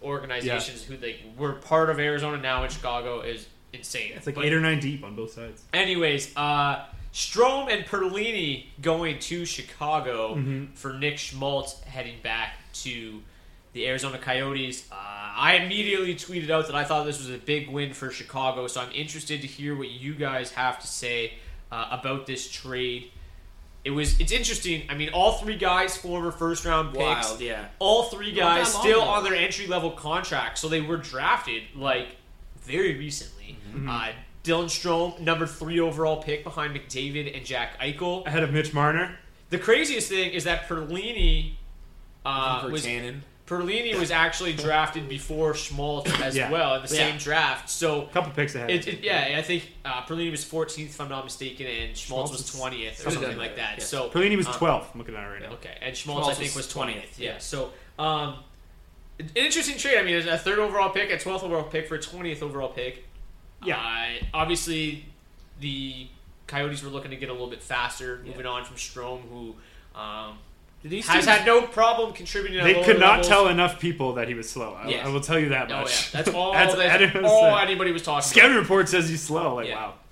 organizations 0.04 0.84
who 0.84 0.96
like 0.98 1.20
were 1.38 1.54
part 1.54 1.90
of 1.90 2.00
Arizona 2.00 2.38
now 2.38 2.64
in 2.64 2.70
Chicago 2.70 3.22
is 3.22 3.48
insane. 3.74 4.14
It's 4.16 4.26
like 4.26 4.36
But 4.36 4.46
eight 4.46 4.54
or 4.54 4.62
nine 4.62 4.80
deep 4.80 5.04
on 5.04 5.16
both 5.16 5.34
sides. 5.34 5.64
Anyways, 5.74 6.36
uh, 6.38 6.86
Strome 7.14 7.72
and 7.72 7.86
Perlini 7.86 8.68
going 8.82 9.20
to 9.20 9.46
Chicago 9.46 10.36
Mhm. 10.36 10.76
for 10.76 10.94
Nick 10.94 11.18
Schmaltz 11.18 11.82
heading 11.84 12.22
back 12.22 12.56
to 12.84 13.22
the 13.74 13.88
Arizona 13.88 14.18
Coyotes. 14.18 14.88
Uh, 14.92 14.96
I 14.96 15.56
immediately 15.56 16.16
tweeted 16.16 16.50
out 16.50 16.66
that 16.68 16.76
I 16.76 16.84
thought 16.84 17.06
this 17.06 17.20
was 17.20 17.30
a 17.30 17.38
big 17.38 17.70
win 17.70 17.94
for 17.94 18.10
Chicago, 18.10 18.68
so 18.68 18.82
I'm 18.82 18.92
interested 18.92 19.42
to 19.42 19.48
hear 19.48 19.76
what 19.76 19.90
you 19.90 20.16
guys 20.16 20.52
have 20.54 20.80
to 20.80 20.88
say 20.88 21.34
uh, 21.72 21.88
about 21.92 22.26
this 22.26 22.50
trade. 22.50 23.12
It 23.86 23.92
was 23.92 24.20
it's 24.20 24.32
interesting. 24.32 24.84
I 24.90 24.96
mean, 24.96 25.10
all 25.14 25.34
three 25.34 25.56
guys 25.58 25.96
former 25.96 26.32
first 26.32 26.66
round 26.66 26.90
picks. 26.94 27.30
Wild, 27.30 27.40
yeah. 27.42 27.68
All 27.80 28.04
three 28.04 28.34
guys 28.34 28.74
still 28.74 29.02
on 29.02 29.24
their 29.24 29.36
entry 29.36 29.68
level 29.68 29.92
contracts, 29.92 30.60
so 30.60 30.68
they 30.68 30.82
were 30.82 30.98
drafted 30.98 31.64
like 31.76 32.08
very 32.62 32.98
recently. 32.98 33.58
Mhm. 33.74 33.88
Uh, 33.90 34.12
Dylan 34.44 34.66
Strome, 34.66 35.20
number 35.20 35.46
three 35.46 35.80
overall 35.80 36.22
pick 36.24 36.44
behind 36.44 36.74
McDavid 36.76 37.36
and 37.36 37.46
Jack 37.46 37.80
Eichel. 37.80 38.26
Ahead 38.26 38.44
of 38.44 38.52
Mitch 38.52 38.74
Marner. 38.74 39.20
The 39.50 39.58
craziest 39.58 40.10
thing 40.10 40.32
is 40.32 40.44
that 40.46 40.68
Perlini 40.68 41.54
uh, 42.26 42.68
was 42.72 42.86
Tannen. 42.86 43.22
Perlini 43.48 43.98
was 43.98 44.12
actually 44.12 44.52
drafted 44.54 45.08
before 45.08 45.54
Schmaltz 45.54 46.12
as 46.22 46.36
Yeah. 46.36 46.52
well 46.52 46.76
in 46.76 46.82
the 46.84 46.94
Yeah. 46.94 47.10
same 47.12 47.18
draft. 47.18 47.70
So 47.70 48.04
a 48.04 48.08
Couple 48.08 48.32
picks 48.34 48.54
ahead. 48.56 48.70
It, 48.70 48.88
it- 48.88 49.04
yeah, 49.04 49.36
I 49.38 49.42
think 49.42 49.72
uh, 49.86 50.04
Perlini 50.04 50.30
was 50.32 50.44
14th 50.44 50.86
if 50.90 51.00
I'm 51.02 51.08
not 51.10 51.24
mistaken, 51.24 51.66
and 51.66 51.98
Schmaltz, 51.98 52.30
Schmaltz 52.30 52.32
was 52.32 52.42
was 52.42 52.62
20th 52.62 52.92
or 52.92 52.96
something 52.96 53.14
something 53.14 53.30
like 53.30 53.38
like 53.38 53.56
that, 53.56 53.78
that. 53.78 53.80
yeah. 53.80 53.84
So 53.86 54.10
Perlini 54.10 54.36
was 54.36 54.48
uh, 54.48 54.54
12th. 54.54 54.86
I'm 54.94 55.00
looking 55.00 55.16
at 55.16 55.24
it 55.24 55.28
right 55.28 55.42
now. 55.42 55.52
Okay, 55.54 55.76
and 55.82 55.96
Schmaltz, 55.96 56.26
Schmaltz 56.26 56.28
I 56.30 56.34
think 56.44 56.56
was 56.56 56.68
was 56.68 56.74
20th. 56.76 56.96
20th, 56.96 57.20
Yeah. 57.20 57.32
yeah. 57.32 57.38
So 57.38 57.72
um, 57.98 58.36
an 59.20 59.30
interesting 59.36 59.78
trade. 59.78 59.98
I 59.98 60.04
mean, 60.04 60.28
a 60.28 60.38
third 60.38 60.60
overall 60.60 60.90
pick, 60.90 61.10
a 61.10 61.16
12th 61.18 61.44
overall 61.44 61.64
pick 61.64 61.88
for 61.88 61.96
a 61.96 62.00
20th 62.00 62.42
overall 62.44 62.70
pick. 62.70 63.06
Yeah. 63.64 63.78
Uh, 63.78 64.26
obviously, 64.34 65.06
the 65.62 66.08
Coyotes 66.48 66.84
were 66.84 66.90
looking 66.90 67.12
to 67.12 67.18
get 67.18 67.30
a 67.30 67.32
little 67.32 67.50
bit 67.50 67.64
faster, 67.64 68.22
moving 68.26 68.46
on 68.46 68.66
from 68.66 68.76
Strome, 68.76 69.22
who 69.30 69.56
um, 70.00 70.38
these 70.84 71.08
has 71.08 71.26
had 71.26 71.46
no 71.46 71.64
problem 71.64 72.14
contributing. 72.14 72.64
They 72.64 72.84
could 72.84 73.00
not 73.00 73.10
levels. 73.24 73.28
tell 73.28 73.48
enough 73.48 73.80
people 73.80 74.14
that 74.14 74.28
he 74.28 74.34
was 74.36 74.50
slow. 74.50 74.74
I, 74.74 74.88
Yes. 74.90 75.06
I 75.06 75.10
will 75.10 75.20
tell 75.22 75.38
you 75.40 75.50
that 75.50 75.72
Oh, 75.72 75.82
much. 75.82 76.14
yeah. 76.14 76.22
That's 76.24 76.36
all 76.36 76.54
That's 76.54 76.76
that- 76.76 77.02
anyone 77.02 77.26
all 77.26 77.56
said. 77.58 77.68
anybody 77.68 77.92
was 77.92 78.04
talking 78.04 78.22
Scouting 78.22 78.52
about. 78.52 78.62
report 78.62 78.88
says 78.90 79.10
he's 79.10 79.22
slow. 79.24 79.56
Like 79.56 79.68
Yeah. 79.68 79.76
wow. 79.88 79.94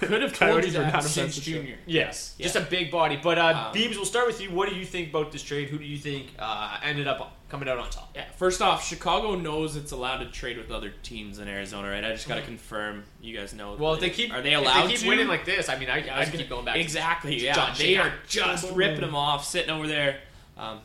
Could 0.00 0.22
have 0.22 0.32
told 0.32 0.50
Coyotes 0.52 0.72
you 0.74 0.80
that 0.80 0.92
not 0.92 1.04
since 1.04 1.36
junior. 1.38 1.74
it. 1.74 1.78
Yes, 1.86 2.34
Yeah. 2.38 2.44
just 2.44 2.56
a 2.56 2.60
big 2.62 2.90
body. 2.90 3.20
But 3.22 3.38
uh, 3.38 3.70
Um, 3.72 3.74
Beebs, 3.74 3.94
we'll 3.96 4.04
start 4.04 4.26
with 4.26 4.40
you. 4.40 4.50
What 4.50 4.68
do 4.68 4.74
you 4.74 4.84
think 4.84 5.10
about 5.10 5.30
this 5.30 5.42
trade? 5.42 5.68
Who 5.68 5.78
do 5.78 5.84
you 5.84 5.98
think 5.98 6.28
uh, 6.38 6.78
ended 6.82 7.06
up 7.06 7.35
coming 7.48 7.68
out 7.68 7.78
on 7.78 7.90
top? 7.90 8.10
Yeah, 8.14 8.24
first 8.36 8.60
off, 8.62 8.86
Chicago 8.86 9.34
knows 9.34 9.76
it's 9.76 9.92
allowed 9.92 10.18
to 10.18 10.26
trade 10.26 10.58
with 10.58 10.70
other 10.70 10.92
teams 11.02 11.38
in 11.38 11.48
Arizona, 11.48 11.88
right? 11.90 12.04
I 12.04 12.12
just 12.12 12.28
got 12.28 12.36
to 12.36 12.42
confirm. 12.42 13.04
You 13.20 13.36
guys 13.36 13.54
know. 13.54 13.74
Well, 13.78 13.94
if 13.94 14.00
they 14.00 14.10
keep 14.10 14.32
are 14.32 14.42
they 14.42 14.54
if 14.54 14.60
allowed 14.60 14.86
they 14.86 14.92
keep 14.92 15.00
to 15.00 15.08
winning 15.08 15.28
like 15.28 15.44
this, 15.44 15.68
I 15.68 15.78
mean, 15.78 15.90
I, 15.90 15.98
Yeah, 15.98 16.18
I 16.18 16.24
keep 16.24 16.48
going 16.48 16.64
back. 16.64 16.76
Exactly. 16.76 17.38
to 17.38 17.44
Yeah, 17.44 17.54
John 17.54 17.74
they 17.76 17.94
Shea. 17.94 17.96
are 17.98 18.12
just 18.26 18.70
ripping 18.72 19.00
them 19.00 19.14
off, 19.14 19.44
sitting 19.44 19.70
over 19.70 19.86
there. 19.86 20.18
Um, 20.56 20.80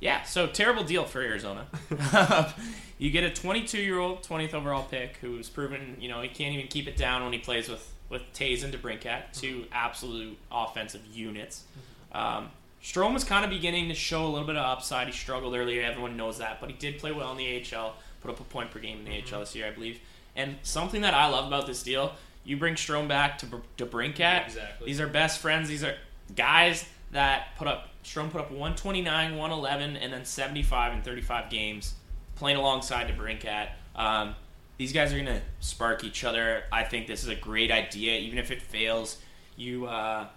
yeah, 0.00 0.22
so 0.24 0.46
terrible 0.46 0.84
deal 0.84 1.04
for 1.04 1.20
Arizona. 1.20 1.66
you 2.98 3.10
get 3.10 3.24
a 3.24 3.30
22-year-old 3.30 4.22
20th 4.22 4.54
overall 4.54 4.82
pick 4.82 5.16
who's 5.20 5.48
proven, 5.48 5.96
you 6.00 6.08
know, 6.08 6.20
he 6.20 6.28
can't 6.28 6.54
even 6.54 6.66
keep 6.66 6.86
it 6.86 6.96
down 6.96 7.22
when 7.24 7.32
he 7.32 7.38
plays 7.38 7.68
with 7.68 7.92
with 8.08 8.22
Toews 8.34 8.62
and 8.62 8.72
DeBrincat, 8.72 9.32
two 9.32 9.64
absolute 9.72 10.38
offensive 10.52 11.04
units. 11.12 11.64
Um, 12.12 12.50
Strome 12.86 13.12
was 13.12 13.24
kind 13.24 13.44
of 13.44 13.50
beginning 13.50 13.88
to 13.88 13.94
show 13.96 14.24
a 14.24 14.28
little 14.28 14.46
bit 14.46 14.54
of 14.54 14.64
upside. 14.64 15.08
He 15.08 15.12
struggled 15.12 15.56
earlier, 15.56 15.82
everyone 15.82 16.16
knows 16.16 16.38
that, 16.38 16.60
but 16.60 16.70
he 16.70 16.76
did 16.76 17.00
play 17.00 17.10
well 17.10 17.32
in 17.32 17.36
the 17.36 17.56
AHL, 17.74 17.96
put 18.20 18.30
up 18.30 18.38
a 18.38 18.44
point 18.44 18.70
per 18.70 18.78
game 18.78 18.98
in 18.98 19.04
the 19.04 19.10
AHL 19.10 19.40
this 19.40 19.56
year, 19.56 19.66
I 19.66 19.72
believe. 19.72 19.98
And 20.36 20.54
something 20.62 21.00
that 21.00 21.12
I 21.12 21.26
love 21.26 21.48
about 21.48 21.66
this 21.66 21.82
deal, 21.82 22.12
you 22.44 22.56
bring 22.56 22.76
Strome 22.76 23.08
back 23.08 23.38
to 23.38 23.46
DeBrincat. 23.76 24.46
Exactly. 24.46 24.86
These 24.86 25.00
are 25.00 25.08
best 25.08 25.40
friends. 25.40 25.68
These 25.68 25.82
are 25.82 25.96
guys 26.36 26.84
that 27.10 27.56
put 27.58 27.66
up 27.66 27.88
Strome 28.04 28.30
put 28.30 28.40
up 28.40 28.52
129, 28.52 29.36
111, 29.36 29.96
and 29.96 30.12
then 30.12 30.24
75 30.24 30.92
and 30.92 31.04
35 31.04 31.50
games, 31.50 31.94
playing 32.36 32.56
alongside 32.56 33.08
DeBrincat. 33.08 33.70
Um, 33.96 34.36
these 34.78 34.92
guys 34.92 35.12
are 35.12 35.18
gonna 35.18 35.42
spark 35.58 36.04
each 36.04 36.22
other. 36.22 36.62
I 36.70 36.84
think 36.84 37.08
this 37.08 37.24
is 37.24 37.30
a 37.30 37.34
great 37.34 37.72
idea, 37.72 38.16
even 38.20 38.38
if 38.38 38.52
it 38.52 38.62
fails. 38.62 39.18
You, 39.56 39.86
uh, 39.86 40.28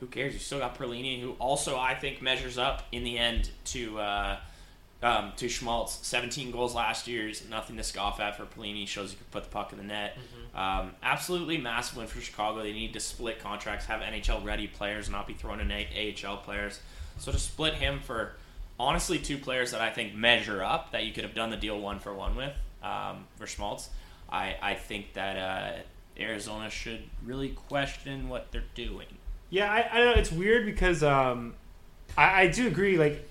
who 0.00 0.06
cares? 0.06 0.34
You 0.34 0.38
still 0.40 0.58
got 0.58 0.76
Perlini, 0.78 1.20
who 1.20 1.32
also 1.32 1.78
I 1.78 1.94
think 1.94 2.20
measures 2.22 2.58
up 2.58 2.84
in 2.92 3.04
the 3.04 3.18
end 3.18 3.50
to 3.66 3.98
uh, 3.98 4.36
um, 5.02 5.32
to 5.36 5.48
Schmaltz. 5.48 6.06
17 6.06 6.50
goals 6.50 6.74
last 6.74 7.06
year 7.06 7.28
is 7.28 7.48
nothing 7.48 7.76
to 7.76 7.82
scoff 7.82 8.20
at 8.20 8.36
for 8.36 8.44
Perlini. 8.44 8.86
Shows 8.86 9.12
you 9.12 9.16
can 9.18 9.26
put 9.30 9.44
the 9.44 9.50
puck 9.50 9.72
in 9.72 9.78
the 9.78 9.84
net. 9.84 10.16
Um, 10.54 10.92
absolutely 11.02 11.58
massive 11.58 11.98
win 11.98 12.06
for 12.06 12.20
Chicago. 12.20 12.62
They 12.62 12.72
need 12.72 12.92
to 12.94 13.00
split 13.00 13.40
contracts, 13.40 13.86
have 13.86 14.00
NHL 14.00 14.44
ready 14.44 14.66
players, 14.66 15.08
not 15.10 15.26
be 15.26 15.34
throwing 15.34 15.60
in 15.60 15.70
A- 15.70 16.14
AHL 16.24 16.38
players. 16.38 16.80
So 17.18 17.32
to 17.32 17.38
split 17.38 17.74
him 17.74 18.00
for 18.00 18.32
honestly 18.78 19.18
two 19.18 19.38
players 19.38 19.70
that 19.70 19.80
I 19.80 19.90
think 19.90 20.14
measure 20.14 20.62
up 20.62 20.92
that 20.92 21.04
you 21.04 21.12
could 21.12 21.24
have 21.24 21.34
done 21.34 21.50
the 21.50 21.56
deal 21.56 21.80
one 21.80 21.98
for 21.98 22.14
one 22.14 22.36
with 22.36 22.54
um, 22.82 23.26
for 23.36 23.46
Schmaltz, 23.46 23.90
I, 24.30 24.56
I 24.60 24.74
think 24.74 25.14
that 25.14 25.36
uh, 25.36 25.78
Arizona 26.18 26.70
should 26.70 27.02
really 27.24 27.50
question 27.50 28.28
what 28.28 28.50
they're 28.52 28.64
doing. 28.74 29.06
Yeah, 29.50 29.70
I, 29.70 29.88
I 29.98 30.04
know 30.04 30.12
it's 30.12 30.32
weird 30.32 30.66
because 30.66 31.02
um, 31.02 31.54
I, 32.16 32.42
I 32.42 32.46
do 32.48 32.66
agree. 32.66 32.96
Like, 32.98 33.28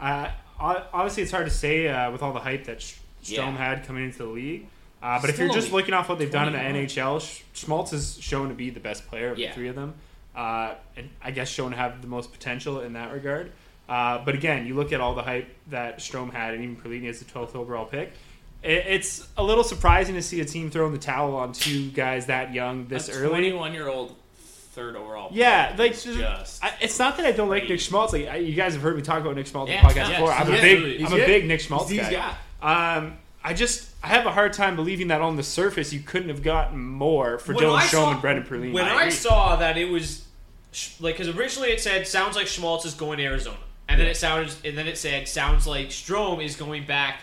uh, 0.00 0.30
obviously, 0.58 1.22
it's 1.22 1.32
hard 1.32 1.46
to 1.46 1.52
say 1.52 1.88
uh, 1.88 2.10
with 2.10 2.22
all 2.22 2.32
the 2.32 2.40
hype 2.40 2.64
that 2.64 2.80
Sh- 2.82 2.94
Strome 3.22 3.36
Yeah. 3.36 3.56
had 3.56 3.86
coming 3.86 4.04
into 4.04 4.18
the 4.18 4.24
league. 4.26 4.66
Uh, 5.02 5.20
but 5.20 5.28
if 5.30 5.38
you're 5.38 5.52
just 5.52 5.72
looking 5.72 5.94
off 5.94 6.08
what 6.08 6.18
they've 6.18 6.30
done 6.30 6.48
in 6.48 6.52
the 6.54 6.58
NHL, 6.58 7.20
Sch- 7.20 7.44
Schmaltz 7.52 7.90
has 7.90 8.18
shown 8.20 8.48
to 8.48 8.54
be 8.54 8.70
the 8.70 8.80
best 8.80 9.06
player 9.08 9.30
of 9.30 9.38
Yeah. 9.38 9.48
the 9.48 9.54
three 9.54 9.68
of 9.68 9.74
them, 9.74 9.94
uh, 10.34 10.74
and 10.96 11.10
I 11.22 11.30
guess 11.32 11.48
shown 11.48 11.70
to 11.72 11.76
have 11.76 12.00
the 12.02 12.08
most 12.08 12.32
potential 12.32 12.80
in 12.80 12.94
that 12.94 13.12
regard. 13.12 13.52
Uh, 13.88 14.18
but 14.24 14.34
again, 14.34 14.66
you 14.66 14.74
look 14.74 14.92
at 14.92 15.00
all 15.00 15.14
the 15.14 15.22
hype 15.22 15.48
that 15.68 15.98
Strome 15.98 16.32
had, 16.32 16.54
and 16.54 16.64
even 16.64 16.76
Perlini 16.76 17.08
as 17.08 17.20
the 17.20 17.24
12th 17.26 17.54
overall 17.54 17.84
pick. 17.84 18.12
It, 18.62 18.84
it's 18.88 19.28
a 19.36 19.44
little 19.44 19.62
surprising 19.62 20.14
to 20.16 20.22
see 20.22 20.40
a 20.40 20.44
team 20.44 20.70
throwing 20.70 20.92
the 20.92 20.98
towel 20.98 21.36
on 21.36 21.52
two 21.52 21.90
guys 21.90 22.26
that 22.26 22.52
young 22.52 22.88
this 22.88 23.08
a 23.08 23.12
early. 23.12 23.28
21 23.28 23.74
year 23.74 23.88
old 23.88 24.16
third 24.76 24.94
overall. 24.94 25.30
Yeah, 25.32 25.74
like 25.76 25.92
is 25.92 26.04
just 26.04 26.62
I, 26.62 26.72
it's 26.80 26.98
not 26.98 27.16
that 27.16 27.26
I 27.26 27.32
don't 27.32 27.48
like 27.48 27.68
Nick 27.68 27.80
Schmaltz. 27.80 28.12
Like 28.12 28.28
I, 28.28 28.36
you 28.36 28.54
guys 28.54 28.74
have 28.74 28.82
heard 28.82 28.94
me 28.94 29.02
talk 29.02 29.20
about 29.22 29.34
Nick 29.34 29.46
Schmaltz 29.48 29.70
Yeah, 29.72 29.84
on 29.84 29.90
podcast 29.90 29.96
yeah, 29.96 30.20
before. 30.20 30.32
I'm 30.32 30.46
he's 30.46 30.58
a 30.58 30.62
big. 30.62 31.02
I'm 31.02 31.12
a 31.12 31.16
big 31.16 31.46
Nick 31.46 31.60
Schmaltz 31.62 31.90
He's- 31.90 32.06
guy. 32.06 32.12
yeah. 32.12 32.96
Um, 32.96 33.16
I 33.42 33.54
just 33.54 33.88
I 34.02 34.08
have 34.08 34.26
a 34.26 34.32
hard 34.32 34.52
time 34.52 34.76
believing 34.76 35.08
that 35.08 35.20
on 35.20 35.36
the 35.36 35.42
surface 35.42 35.92
you 35.92 36.00
couldn't 36.00 36.28
have 36.28 36.42
gotten 36.42 36.78
more 36.80 37.38
for 37.38 37.54
When 37.54 37.64
Dylan 37.64 37.78
I 37.78 37.86
saw- 37.86 38.12
and 38.12 38.20
Brendan 38.20 38.44
Perlini. 38.46 38.72
When 38.72 38.84
I, 38.84 39.08
saw 39.08 39.56
that 39.56 39.76
it 39.78 39.88
was 39.88 40.24
like 41.00 41.16
because 41.16 41.34
originally 41.36 41.70
it 41.70 41.80
said 41.80 42.06
sounds 42.06 42.36
like 42.36 42.46
Schmaltz 42.46 42.84
is 42.84 42.94
going 42.94 43.18
to 43.18 43.24
Arizona, 43.24 43.56
and 43.88 44.00
then 44.00 44.06
it 44.08 44.16
sounded 44.16 44.54
and 44.64 44.76
then 44.76 44.86
it 44.86 44.98
said 44.98 45.26
sounds 45.28 45.66
like 45.66 45.88
Strome 45.88 46.44
is 46.44 46.56
going 46.56 46.86
back 46.86 47.20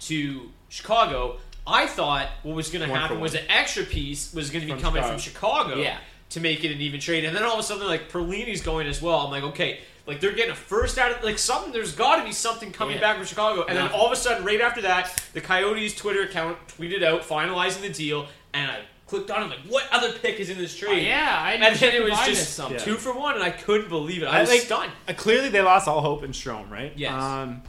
to 0.00 0.48
Chicago. 0.68 1.36
I 1.66 1.86
thought 1.86 2.28
what 2.42 2.54
was 2.56 2.70
going 2.70 2.86
to 2.86 2.94
happen 2.94 3.20
was 3.20 3.34
an 3.34 3.44
extra 3.48 3.84
piece 3.84 4.32
was 4.34 4.50
going 4.50 4.60
to 4.60 4.66
be 4.66 4.72
From 4.72 4.80
coming 4.82 5.02
Chicago. 5.02 5.12
from 5.12 5.20
Chicago, 5.20 5.76
Yeah. 5.82 5.98
To 6.34 6.40
make 6.40 6.64
it 6.64 6.72
an 6.72 6.80
even 6.80 6.98
trade, 7.00 7.24
and 7.24 7.34
then 7.36 7.42
all 7.44 7.54
of 7.54 7.60
a 7.60 7.62
sudden 7.62 7.86
like 7.86 8.10
Perlini's 8.10 8.60
going 8.60 8.86
as 8.88 9.00
well. 9.00 9.20
I'm 9.20 9.30
like, 9.30 9.44
okay. 9.44 9.80
Like 10.06 10.20
they're 10.20 10.32
getting 10.32 10.50
a 10.50 10.54
first 10.56 10.98
out 10.98 11.12
of 11.12 11.22
like 11.24 11.38
something. 11.38 11.72
There's 11.72 11.92
got 11.94 12.16
to 12.16 12.24
be 12.24 12.32
something 12.32 12.72
coming 12.72 12.96
Yeah. 12.96 13.00
back 13.00 13.16
from 13.16 13.24
Chicago, 13.26 13.64
and 13.66 13.78
then 13.78 13.88
all 13.92 14.06
of 14.06 14.12
a 14.12 14.16
sudden, 14.16 14.44
right 14.44 14.60
after 14.60 14.82
that, 14.82 15.22
the 15.32 15.40
Coyotes 15.40 15.94
Twitter 15.94 16.22
account 16.22 16.58
tweeted 16.76 17.02
out 17.02 17.22
finalizing 17.22 17.80
the 17.82 17.88
deal, 17.88 18.26
and 18.52 18.70
I 18.70 18.80
clicked 19.06 19.30
on 19.30 19.44
it 19.44 19.46
like, 19.50 19.60
what 19.68 19.84
other 19.92 20.12
pick 20.12 20.40
is 20.40 20.50
in 20.50 20.58
this 20.58 20.76
trade? 20.76 21.06
yeah, 21.06 21.38
I 21.40 21.52
and 21.52 21.76
then 21.76 21.94
it 21.94 22.02
was 22.02 22.12
just 22.18 22.28
missed 22.28 22.54
something. 22.54 22.80
two 22.80 22.96
for 22.96 23.12
one, 23.14 23.34
and 23.36 23.42
I 23.44 23.50
couldn't 23.50 23.88
believe 23.88 24.22
it. 24.22 24.26
I, 24.26 24.38
I 24.38 24.40
was 24.40 24.50
like- 24.50 24.60
stunned. 24.62 24.92
Uh, 25.08 25.12
clearly 25.14 25.48
they 25.50 25.62
lost 25.62 25.86
all 25.88 26.00
hope 26.02 26.22
in 26.24 26.32
Strome, 26.32 26.68
right? 26.70 26.92
Yes. 26.96 27.12
Um, 27.12 27.62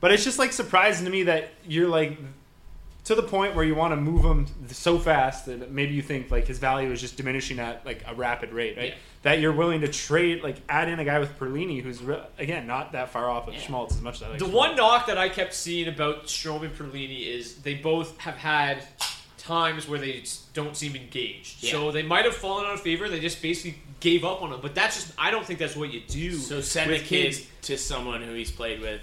but 0.00 0.10
it's 0.12 0.24
just 0.24 0.38
like 0.38 0.52
surprising 0.52 1.04
to 1.04 1.10
me 1.12 1.24
that 1.24 1.50
you're 1.66 1.88
like 1.88 2.18
to 3.08 3.14
the 3.14 3.22
point 3.22 3.54
where 3.54 3.64
you 3.64 3.74
want 3.74 3.92
to 3.92 3.96
move 3.96 4.22
him 4.22 4.46
so 4.68 4.98
fast 4.98 5.46
that 5.46 5.70
maybe 5.72 5.94
you 5.94 6.02
think 6.02 6.30
like 6.30 6.46
his 6.46 6.58
value 6.58 6.90
is 6.92 7.00
just 7.00 7.16
diminishing 7.16 7.58
at 7.58 7.84
like 7.86 8.02
a 8.06 8.14
rapid 8.14 8.52
rate, 8.52 8.76
right? 8.76 8.88
Yeah. 8.88 8.94
That 9.22 9.40
you're 9.40 9.52
willing 9.52 9.80
to 9.80 9.88
trade, 9.88 10.42
like 10.42 10.56
add 10.68 10.88
in 10.90 10.98
a 11.00 11.04
guy 11.06 11.18
with 11.18 11.38
Perlini 11.38 11.82
who's 11.82 12.02
re- 12.02 12.22
again 12.38 12.66
not 12.66 12.92
that 12.92 13.08
far 13.10 13.30
off 13.30 13.48
of 13.48 13.54
Yeah. 13.54 13.60
Schmaltz 13.60 13.94
as 13.96 14.02
much 14.02 14.16
as 14.16 14.22
I 14.24 14.28
like. 14.28 14.38
The 14.38 14.44
Schmaltz. 14.44 14.68
one 14.68 14.76
knock 14.76 15.06
that 15.06 15.16
I 15.16 15.30
kept 15.30 15.54
seeing 15.54 15.88
about 15.88 16.26
Strome 16.26 16.62
and 16.64 16.74
Perlini 16.74 17.26
is 17.26 17.56
they 17.56 17.74
both 17.74 18.18
have 18.20 18.36
had 18.36 18.84
times 19.38 19.88
where 19.88 19.98
they 19.98 20.22
don't 20.52 20.76
seem 20.76 20.94
engaged. 20.94 21.62
Yeah. 21.64 21.72
So 21.72 21.90
they 21.90 22.02
might 22.02 22.26
have 22.26 22.36
fallen 22.36 22.66
out 22.66 22.74
of 22.74 22.80
favor. 22.82 23.08
They 23.08 23.20
just 23.20 23.40
basically 23.40 23.80
gave 24.00 24.22
up 24.22 24.42
on 24.42 24.52
him. 24.52 24.60
But 24.60 24.74
that's 24.74 24.96
just 24.96 25.14
I 25.18 25.30
don't 25.30 25.46
think 25.46 25.58
that's 25.58 25.76
what 25.76 25.92
you 25.92 26.02
do. 26.06 26.34
So 26.34 26.60
send 26.60 26.90
the 26.90 26.94
with 26.96 27.04
kid 27.04 27.32
kids. 27.32 27.46
to 27.62 27.78
someone 27.78 28.20
who 28.20 28.34
he's 28.34 28.50
played 28.50 28.80
with 28.82 29.00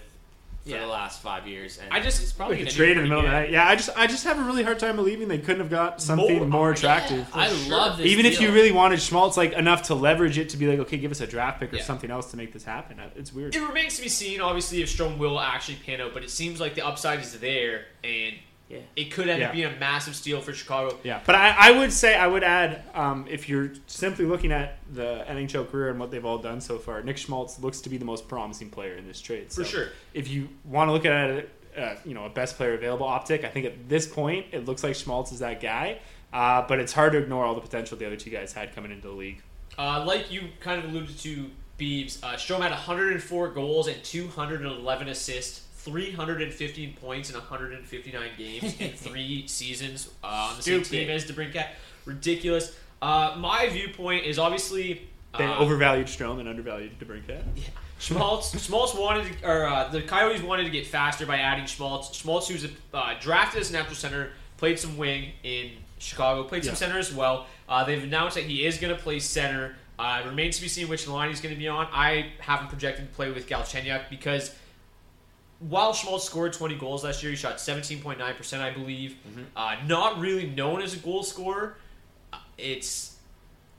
for 0.65 0.71
Yeah. 0.71 0.79
the 0.79 0.87
last 0.87 1.21
five 1.21 1.47
years. 1.47 1.77
And 1.77 1.93
I 1.93 1.99
just- 1.99 2.19
he's 2.19 2.33
probably 2.33 2.57
Like 2.57 2.67
a 2.67 2.71
trade 2.71 2.97
in 2.97 2.97
the 2.97 3.01
pretty 3.01 3.09
middle 3.09 3.25
of 3.25 3.31
the 3.31 3.37
night. 3.39 3.51
Yeah, 3.51 3.67
I 3.67 3.75
just 3.75 3.89
I 3.95 4.07
just 4.07 4.23
have 4.23 4.39
a 4.39 4.41
really 4.41 4.63
hard 4.63 4.79
time 4.79 4.95
believing 4.95 5.27
they 5.27 5.37
couldn't 5.37 5.59
have 5.61 5.69
got 5.69 6.01
something 6.01 6.37
More- 6.39 6.47
more, 6.47 6.71
attractive. 6.71 7.27
I 7.33 7.49
love 7.69 7.97
this. 7.97 8.07
Even 8.07 8.25
if 8.25 8.41
you 8.41 8.51
really 8.51 8.71
wanted 8.71 8.99
Schmaltz 8.99 9.37
like 9.37 9.53
enough 9.53 9.83
to 9.83 9.95
leverage 9.95 10.37
it 10.39 10.49
to 10.49 10.57
be 10.57 10.65
like, 10.67 10.79
okay, 10.79 10.97
give 10.97 11.11
us 11.11 11.21
a 11.21 11.27
draft 11.27 11.59
pick 11.59 11.71
or 11.71 11.77
Yeah. 11.77 11.83
something 11.83 12.09
else 12.09 12.31
to 12.31 12.37
make 12.37 12.51
this 12.51 12.63
happen. 12.63 12.99
Uh, 12.99 13.09
It's 13.15 13.31
weird. 13.31 13.55
It 13.55 13.61
remains 13.61 13.95
to 13.97 14.01
be 14.01 14.09
seen, 14.09 14.41
obviously, 14.41 14.81
if 14.81 14.89
Strome 14.89 15.17
will 15.19 15.39
actually 15.39 15.77
pan 15.85 16.01
out. 16.01 16.13
But 16.13 16.23
it 16.23 16.31
seems 16.31 16.59
like 16.59 16.73
the 16.73 16.85
upside 16.85 17.19
is 17.19 17.39
there, 17.39 17.85
and 18.03 18.35
Yeah. 18.69 18.79
it 18.95 19.11
could 19.11 19.27
end 19.29 19.43
up 19.43 19.49
Yeah. 19.49 19.61
being 19.69 19.75
a 19.75 19.79
massive 19.79 20.15
steal 20.15 20.41
for 20.41 20.51
Chicago. 20.53 20.97
Yeah, 21.03 21.19
but 21.25 21.35
I, 21.35 21.55
I 21.57 21.71
would 21.71 21.93
say 21.93 22.15
I 22.15 22.25
would 22.25 22.43
add 22.43 22.81
um, 22.95 23.25
if 23.29 23.47
you're 23.47 23.71
simply 23.85 24.25
looking 24.25 24.51
at 24.51 24.79
the 24.91 25.23
NHL 25.29 25.69
career 25.69 25.89
and 25.89 25.99
what 25.99 26.09
they've 26.09 26.25
all 26.25 26.39
done 26.39 26.59
so 26.61 26.79
far, 26.79 27.03
Nick 27.03 27.17
Schmaltz 27.17 27.59
looks 27.59 27.79
to 27.81 27.89
be 27.89 27.97
the 27.97 28.05
most 28.05 28.27
promising 28.27 28.69
player 28.71 28.95
in 28.95 29.05
this 29.07 29.21
trade. 29.21 29.47
For 29.49 29.63
So 29.63 29.63
sure. 29.63 29.87
If 30.15 30.27
you 30.29 30.49
want 30.63 30.87
to 30.89 30.93
look 30.93 31.05
at 31.05 31.29
it, 31.29 31.49
uh, 31.77 31.95
you 32.05 32.13
know, 32.15 32.25
a 32.25 32.29
best 32.29 32.57
player 32.57 32.73
available 32.73 33.05
optic, 33.05 33.43
I 33.43 33.49
think 33.49 33.65
at 33.67 33.87
this 33.87 34.07
point 34.07 34.47
it 34.51 34.65
looks 34.65 34.83
like 34.83 34.95
Schmaltz 34.95 35.31
is 35.31 35.39
that 35.39 35.61
guy. 35.61 35.99
Uh, 36.33 36.65
but 36.67 36.79
it's 36.79 36.91
hard 36.91 37.13
to 37.13 37.19
ignore 37.19 37.45
all 37.45 37.55
the 37.55 37.61
potential 37.61 37.95
the 37.97 38.05
other 38.07 38.17
two 38.17 38.29
guys 38.29 38.51
had 38.51 38.73
coming 38.75 38.91
into 38.91 39.07
the 39.07 39.13
league. 39.13 39.41
Uh, 39.77 40.03
like 40.05 40.31
you 40.31 40.41
kind 40.59 40.83
of 40.83 40.89
alluded 40.89 41.17
to, 41.19 41.49
Beebs, 41.77 42.23
uh, 42.23 42.33
Strome 42.35 42.61
had 42.61 42.71
104 42.71 43.49
goals 43.49 43.87
and 43.87 44.01
211 44.03 45.07
assists, 45.09 45.64
315 45.85 46.93
points 46.99 47.29
in 47.29 47.35
159 47.35 48.29
games 48.37 48.79
in 48.79 48.91
three 48.95 49.47
seasons 49.47 50.09
uh, 50.23 50.49
on 50.49 50.57
the 50.57 50.63
same 50.63 50.81
team 50.83 51.09
as 51.09 51.25
DeBrincat. 51.25 51.67
Ridiculous. 52.05 52.75
Uh, 53.01 53.35
my 53.37 53.69
viewpoint 53.69 54.25
is 54.25 54.39
obviously 54.39 55.07
They 55.37 55.45
uh, 55.45 55.59
overvalued 55.59 56.07
Strome 56.07 56.39
and 56.39 56.49
undervalued 56.49 56.99
DeBrincat. 56.99 57.43
Schmaltz, 57.99 58.51
Schmaltz 58.61 58.93
wanted 58.93 59.31
to, 59.41 59.49
or 59.49 59.65
uh, 59.65 59.87
the 59.87 60.01
Coyotes 60.01 60.41
wanted 60.41 60.63
to 60.65 60.69
get 60.69 60.85
faster 60.85 61.25
by 61.25 61.37
adding 61.37 61.65
Schmaltz. 61.65 62.13
Schmaltz, 62.13 62.49
who's 62.49 62.67
uh, 62.93 63.13
drafted 63.21 63.61
as 63.61 63.69
a 63.69 63.73
natural 63.73 63.95
center, 63.95 64.31
played 64.57 64.77
some 64.77 64.97
wing 64.97 65.31
in 65.43 65.71
Chicago, 65.99 66.43
played 66.43 66.65
some 66.65 66.75
center 66.75 66.99
as 66.99 67.13
well. 67.13 67.47
Uh, 67.69 67.83
they've 67.83 68.03
announced 68.03 68.35
that 68.35 68.43
he 68.43 68.65
is 68.65 68.77
going 68.77 68.95
to 68.95 69.01
play 69.01 69.19
center. 69.19 69.75
Uh, 69.97 70.21
it 70.23 70.27
remains 70.27 70.57
to 70.57 70.61
be 70.61 70.67
seen 70.67 70.89
which 70.89 71.07
line 71.07 71.29
he's 71.29 71.39
going 71.39 71.55
to 71.55 71.59
be 71.59 71.67
on. 71.69 71.87
I 71.91 72.33
haven't 72.39 72.67
projected 72.67 73.07
to 73.07 73.15
play 73.15 73.31
with 73.31 73.47
Galchenyuk 73.47 74.09
because 74.09 74.53
while 75.69 75.93
Schmaltz 75.93 76.25
scored 76.25 76.53
20 76.53 76.75
goals 76.75 77.03
last 77.03 77.23
year, 77.23 77.31
he 77.31 77.35
shot 77.35 77.57
17.9%, 77.57 78.59
I 78.61 78.71
believe. 78.71 79.17
Uh, 79.55 79.75
not 79.87 80.19
really 80.19 80.47
known 80.47 80.81
as 80.81 80.93
a 80.93 80.97
goal 80.97 81.23
scorer. 81.23 81.77
It's 82.57 83.17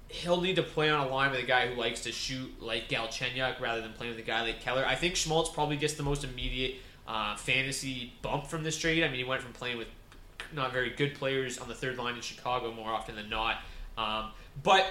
he'll 0.09 0.41
need 0.41 0.57
to 0.57 0.63
play 0.63 0.89
on 0.89 1.07
a 1.07 1.11
line 1.11 1.33
with 1.33 1.41
a 1.41 1.47
guy 1.47 1.67
who 1.67 1.79
likes 1.79 2.03
to 2.03 2.13
shoot 2.13 2.63
like 2.63 2.89
Galchenyuk 2.89 3.61
rather 3.61 3.81
than 3.81 3.93
playing 3.93 4.15
with 4.15 4.23
a 4.23 4.27
guy 4.27 4.43
like 4.43 4.61
Keller. 4.61 4.85
I 4.87 4.95
think 4.95 5.17
Schmaltz 5.17 5.51
probably 5.51 5.77
gets 5.77 5.95
the 5.95 6.03
most 6.03 6.25
immediate 6.25 6.77
uh, 7.09 7.37
fantasy 7.37 8.13
bump 8.23 8.47
from 8.47 8.63
this 8.63 8.79
trade. 8.79 9.03
I 9.03 9.09
mean, 9.09 9.19
he 9.19 9.25
went 9.25 9.43
from 9.43 9.53
playing 9.53 9.79
with 9.79 9.89
not 10.55 10.73
very 10.73 10.91
good 10.91 11.15
players 11.15 11.59
on 11.59 11.69
the 11.69 11.75
third 11.75 11.99
line 11.99 12.15
in 12.15 12.21
Chicago 12.21 12.73
more 12.73 12.91
often 12.91 13.17
than 13.17 13.29
not. 13.29 13.59
Um, 13.99 14.31
but 14.63 14.87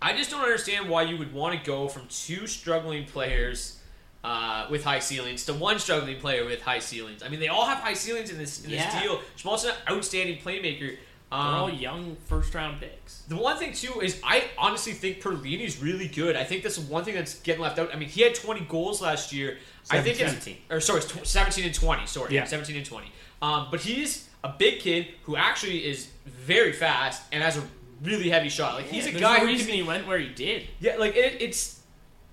I 0.00 0.14
just 0.14 0.30
don't 0.30 0.42
understand 0.42 0.88
why 0.88 1.02
you 1.02 1.18
would 1.18 1.32
want 1.32 1.58
to 1.58 1.64
go 1.64 1.88
from 1.88 2.06
two 2.08 2.46
struggling 2.46 3.04
players 3.04 3.79
uh, 4.24 4.66
with 4.70 4.84
high 4.84 4.98
ceilings 4.98 5.44
to 5.46 5.54
one 5.54 5.78
struggling 5.78 6.18
player 6.20 6.44
with 6.44 6.60
high 6.62 6.78
ceilings. 6.78 7.22
I 7.22 7.28
mean, 7.28 7.40
they 7.40 7.48
all 7.48 7.66
have 7.66 7.78
high 7.78 7.94
ceilings 7.94 8.30
in 8.30 8.38
this 8.38 8.64
in 8.64 8.70
this 8.70 8.84
deal. 9.02 9.20
Schmaltz 9.36 9.64
is 9.64 9.70
an 9.70 9.76
outstanding 9.90 10.38
playmaker. 10.38 10.96
Um, 11.32 11.44
They're 11.52 11.60
all 11.60 11.70
young 11.70 12.16
first 12.26 12.52
round 12.56 12.80
picks. 12.80 13.20
the 13.28 13.36
one 13.36 13.56
thing 13.56 13.72
too 13.72 14.00
is 14.00 14.20
I 14.24 14.46
honestly 14.58 14.92
think 14.92 15.20
Perlini's 15.22 15.80
really 15.80 16.08
good. 16.08 16.34
I 16.34 16.42
think 16.42 16.64
that's 16.64 16.74
the 16.76 16.92
one 16.92 17.04
thing 17.04 17.14
that's 17.14 17.38
getting 17.40 17.62
left 17.62 17.78
out. 17.78 17.94
I 17.94 17.96
mean, 17.98 18.08
he 18.08 18.22
had 18.22 18.34
20 18.34 18.62
goals 18.62 19.00
last 19.00 19.32
year. 19.32 19.58
I 19.92 20.00
think 20.02 20.20
it's 20.20 20.32
17. 20.32 20.56
or 20.70 20.80
sorry, 20.80 20.98
it's 21.00 21.06
tw- 21.12 21.24
17 21.26 21.64
and 21.64 21.72
20. 21.74 22.06
Sorry, 22.06 22.34
Yeah. 22.34 22.44
17 22.46 22.76
and 22.76 22.84
20. 22.84 23.12
Um, 23.42 23.68
but 23.70 23.80
he's 23.80 24.28
a 24.42 24.48
big 24.58 24.80
kid 24.80 25.06
who 25.22 25.36
actually 25.36 25.86
is 25.86 26.08
very 26.26 26.72
fast 26.72 27.22
and 27.32 27.44
has 27.44 27.56
a 27.56 27.62
really 28.02 28.28
heavy 28.28 28.48
shot. 28.48 28.74
Like 28.74 28.86
he's 28.86 29.06
a 29.06 29.12
guy 29.12 29.36
no 29.36 29.40
who 29.42 29.46
reason 29.46 29.66
can 29.68 29.76
he 29.76 29.82
went 29.84 30.08
where 30.08 30.18
he 30.18 30.28
did. 30.30 30.66
yeah, 30.80 30.96
like 30.96 31.14
it, 31.16 31.40
it's. 31.40 31.79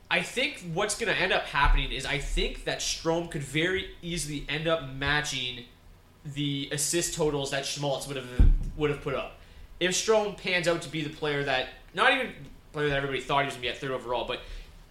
I 0.10 0.22
think 0.22 0.64
what's 0.74 0.98
going 0.98 1.14
to 1.14 1.20
end 1.22 1.34
up 1.34 1.44
happening 1.44 1.92
is 1.92 2.06
I 2.06 2.18
think 2.18 2.64
that 2.64 2.80
Strome 2.80 3.30
could 3.30 3.44
very 3.44 3.90
easily 4.02 4.46
end 4.48 4.68
up 4.68 4.88
matching 4.94 5.66
the 6.26 6.70
assist 6.72 7.14
totals 7.14 7.52
that 7.52 7.66
Schmaltz 7.66 8.08
would 8.08 8.18
have 8.18 8.28
would 8.78 8.90
have 8.90 9.02
put 9.02 9.16
up. 9.16 9.34
If 9.80 9.92
Strome 9.92 10.38
pans 10.38 10.68
out 10.68 10.82
to 10.84 10.90
be 10.90 11.02
the 11.04 11.10
player 11.10 11.44
that 11.44 11.70
not 11.94 12.14
even 12.14 12.32
player 12.74 12.90
that 12.90 12.98
everybody 12.98 13.22
thought 13.22 13.40
he 13.42 13.46
was 13.46 13.54
going 13.56 13.62
to 13.64 13.68
be 13.68 13.70
at 13.70 13.78
third 13.80 13.92
overall, 13.92 14.26
but 14.28 14.40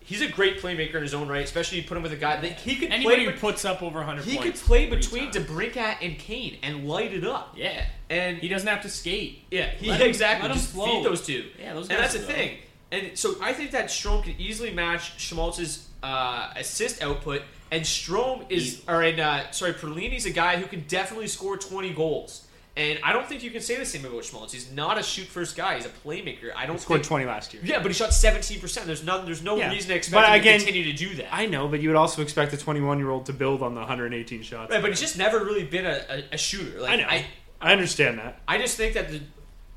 he's 0.01 0.21
a 0.23 0.29
great 0.29 0.61
playmaker 0.61 0.95
in 0.97 1.03
his 1.03 1.15
own 1.15 1.29
right. 1.29 1.45
Especially 1.45 1.79
you 1.81 1.85
put 1.85 1.97
him 1.97 2.03
with 2.03 2.13
a 2.13 2.17
guy 2.17 2.41
that 2.41 2.53
he 2.61 2.77
could 2.77 2.91
Anybody 2.91 3.25
play. 3.25 3.33
who 3.35 3.39
puts 3.41 3.65
up 3.65 3.83
over 3.83 3.99
100 3.99 4.25
he 4.25 4.37
could 4.39 4.55
play 4.55 4.89
between 4.89 5.31
time. 5.31 5.45
DeBrincat 5.45 5.97
and 6.03 6.19
Kane 6.19 6.59
and 6.63 6.87
light 6.89 7.13
it 7.15 7.25
up. 7.25 7.55
Yeah. 7.57 7.87
And 8.11 8.39
He 8.39 8.49
doesn't 8.49 8.69
have 8.69 8.83
to 8.83 8.89
skate. 8.89 9.43
yeah, 9.51 9.71
he 9.71 9.89
Let 9.91 10.01
him- 10.03 10.09
exactly. 10.09 10.43
let 10.49 10.51
him 10.57 10.61
just 10.63 10.73
flow. 10.73 10.87
feed 10.87 11.05
those 11.05 11.27
two. 11.27 11.47
Yeah, 11.61 11.75
those 11.75 11.89
and 11.89 11.99
that's 11.99 12.13
the 12.15 12.21
thing. 12.21 12.59
And 12.97 13.19
so 13.19 13.37
I 13.43 13.53
think 13.53 13.71
that 13.73 13.87
Strome 13.87 14.23
can 14.25 14.35
easily 14.39 14.73
match 14.73 15.19
Schmaltz's 15.19 15.89
uh, 16.03 16.53
assist 16.57 17.03
output, 17.03 17.43
and 17.71 17.83
Strome 17.83 18.51
is, 18.51 18.83
or 18.89 19.03
in 19.03 19.19
uh, 19.21 19.51
sorry, 19.51 19.73
Perlini's 19.75 20.27
a 20.27 20.31
guy 20.31 20.57
who 20.57 20.67
can 20.67 20.81
definitely 20.89 21.27
score 21.29 21.57
twenty 21.57 21.93
goals. 21.93 22.43
And 22.79 22.99
I 23.03 23.15
don't 23.15 23.27
think 23.27 23.43
you 23.43 23.51
can 23.51 23.63
say 23.63 23.77
the 23.77 23.87
same 23.87 24.05
about 24.05 24.23
Schmaltz. 24.23 24.53
He's 24.53 24.71
not 24.71 24.99
a 24.99 25.03
shoot 25.03 25.27
first 25.27 25.57
guy. 25.57 25.77
He's 25.77 25.87
a 25.87 25.89
playmaker. 25.89 26.51
I 26.55 26.67
don't 26.67 26.79
Scored 26.79 27.01
think, 27.01 27.09
20 27.09 27.25
last 27.25 27.55
year. 27.55 27.63
Yeah, 27.65 27.79
but 27.79 27.87
he 27.89 27.95
shot 27.95 28.13
seventeen 28.13 28.61
percent. 28.61 28.85
There's 28.87 29.03
no, 29.03 29.25
there's 29.25 29.43
no 29.43 29.57
Yeah. 29.57 29.71
reason 29.71 29.89
to 29.89 29.97
expect 29.97 30.23
But 30.27 30.29
him 30.29 30.41
again, 30.41 30.61
to 30.61 30.67
continue 30.67 30.93
to 30.93 30.97
do 30.99 31.15
that. 31.17 31.35
I 31.35 31.47
know, 31.47 31.69
but 31.69 31.81
you 31.81 31.89
would 31.89 31.97
also 31.97 32.21
expect 32.21 32.53
a 32.53 32.59
21 32.59 32.99
year 32.99 33.09
old 33.09 33.25
to 33.27 33.33
build 33.33 33.63
on 33.63 33.73
the 33.75 33.81
118 33.81 34.43
shots. 34.43 34.71
right, 34.71 34.83
but 34.83 34.91
he's 34.91 35.01
just 35.01 35.17
never 35.17 35.39
really 35.43 35.65
been 35.65 35.87
a, 35.87 36.05
a, 36.11 36.25
a 36.35 36.37
shooter. 36.37 36.79
Like, 36.83 36.91
I 36.91 36.97
know. 36.97 37.07
I, 37.09 37.25
I 37.63 37.73
understand 37.73 38.19
that. 38.19 38.41
I 38.47 38.59
just 38.59 38.77
think 38.77 38.93
that 38.93 39.09
the 39.09 39.21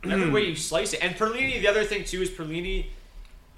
every 0.04 0.30
way 0.30 0.46
you 0.46 0.56
slice 0.58 0.92
it, 0.94 1.02
and 1.02 1.16
Perlini. 1.16 1.62
The 1.62 1.70
other 1.70 1.86
thing 1.86 2.04
too 2.04 2.22
is 2.22 2.30
Perlini 2.30 2.88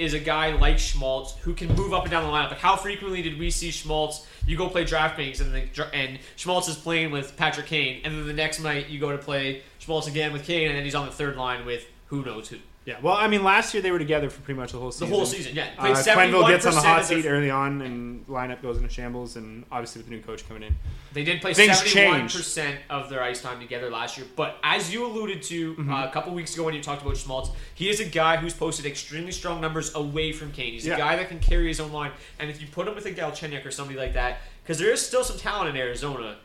is 0.01 0.13
a 0.13 0.19
guy 0.19 0.51
like 0.53 0.79
Schmaltz 0.79 1.35
who 1.41 1.53
can 1.53 1.73
move 1.75 1.93
up 1.93 2.03
and 2.03 2.11
down 2.11 2.23
the 2.23 2.29
lineup. 2.29 2.49
Like 2.49 2.59
how 2.59 2.75
frequently 2.75 3.21
did 3.21 3.37
we 3.37 3.51
see 3.51 3.69
Schmaltz? 3.69 4.25
You 4.47 4.57
go 4.57 4.67
play 4.67 4.83
DraftKings 4.83 5.41
and 5.41 5.53
the, 5.53 5.95
and 5.95 6.17
Schmaltz 6.35 6.67
is 6.67 6.75
playing 6.75 7.11
with 7.11 7.37
Patrick 7.37 7.67
Kane, 7.67 8.01
and 8.03 8.17
then 8.17 8.25
the 8.25 8.33
next 8.33 8.59
night 8.59 8.89
you 8.89 8.99
go 8.99 9.11
to 9.11 9.19
play 9.19 9.61
Schmaltz 9.77 10.07
again 10.07 10.33
with 10.33 10.43
Kane, 10.43 10.67
and 10.67 10.75
then 10.75 10.83
he's 10.83 10.95
on 10.95 11.05
the 11.05 11.11
third 11.11 11.35
line 11.37 11.65
with 11.65 11.85
who 12.07 12.25
knows 12.25 12.49
who. 12.49 12.57
Yeah, 12.91 12.99
well, 13.01 13.15
I 13.15 13.27
mean, 13.27 13.43
last 13.43 13.73
year 13.73 13.81
they 13.81 13.91
were 13.91 13.99
together 13.99 14.29
for 14.29 14.41
pretty 14.41 14.59
much 14.59 14.71
the 14.73 14.79
whole 14.79 14.91
season. 14.91 15.09
The 15.09 15.15
whole 15.15 15.25
season, 15.25 15.55
yeah. 15.55 15.69
Uh, 15.77 15.85
Quenneville 15.93 16.47
gets 16.47 16.65
on 16.65 16.73
the 16.75 16.81
hot 16.81 17.05
seat 17.05 17.25
early 17.25 17.49
on, 17.49 17.81
and 17.81 18.27
lineup 18.27 18.61
goes 18.61 18.77
into 18.77 18.89
shambles, 18.89 19.35
and 19.35 19.65
obviously 19.71 19.99
with 19.99 20.07
the 20.09 20.15
new 20.15 20.21
coach 20.21 20.47
coming 20.47 20.63
in. 20.63 20.75
They 21.13 21.23
did 21.23 21.41
play 21.41 21.53
seventy-one 21.53 22.23
percent 22.23 22.79
of 22.89 23.09
their 23.09 23.21
ice 23.23 23.41
time 23.41 23.59
together 23.59 23.89
last 23.89 24.17
year. 24.17 24.27
But 24.35 24.57
as 24.63 24.93
you 24.93 25.05
alluded 25.05 25.41
to 25.43 25.73
Mm-hmm. 25.75 25.93
uh, 25.93 26.05
a 26.07 26.11
couple 26.11 26.33
weeks 26.33 26.53
ago 26.53 26.63
when 26.65 26.73
you 26.73 26.81
talked 26.83 27.01
about 27.01 27.15
Schmaltz, 27.17 27.49
he 27.75 27.89
is 27.89 27.99
a 27.99 28.05
guy 28.05 28.37
who's 28.37 28.53
posted 28.53 28.85
extremely 28.85 29.31
strong 29.31 29.61
numbers 29.61 29.93
away 29.95 30.31
from 30.31 30.51
Kane. 30.51 30.73
He's 30.73 30.85
Yeah. 30.85 30.95
a 30.95 30.97
guy 30.97 31.15
that 31.15 31.29
can 31.29 31.39
carry 31.39 31.67
his 31.67 31.79
own 31.79 31.91
line. 31.91 32.11
And 32.39 32.49
if 32.49 32.61
you 32.61 32.67
put 32.67 32.87
him 32.87 32.95
with 32.95 33.05
a 33.05 33.11
Galchenyuk 33.11 33.65
or 33.65 33.71
somebody 33.71 33.97
like 33.99 34.13
that, 34.13 34.39
because 34.63 34.79
there 34.79 34.91
is 34.91 35.05
still 35.05 35.23
some 35.23 35.37
talent 35.37 35.69
in 35.69 35.77
Arizona, 35.77 36.37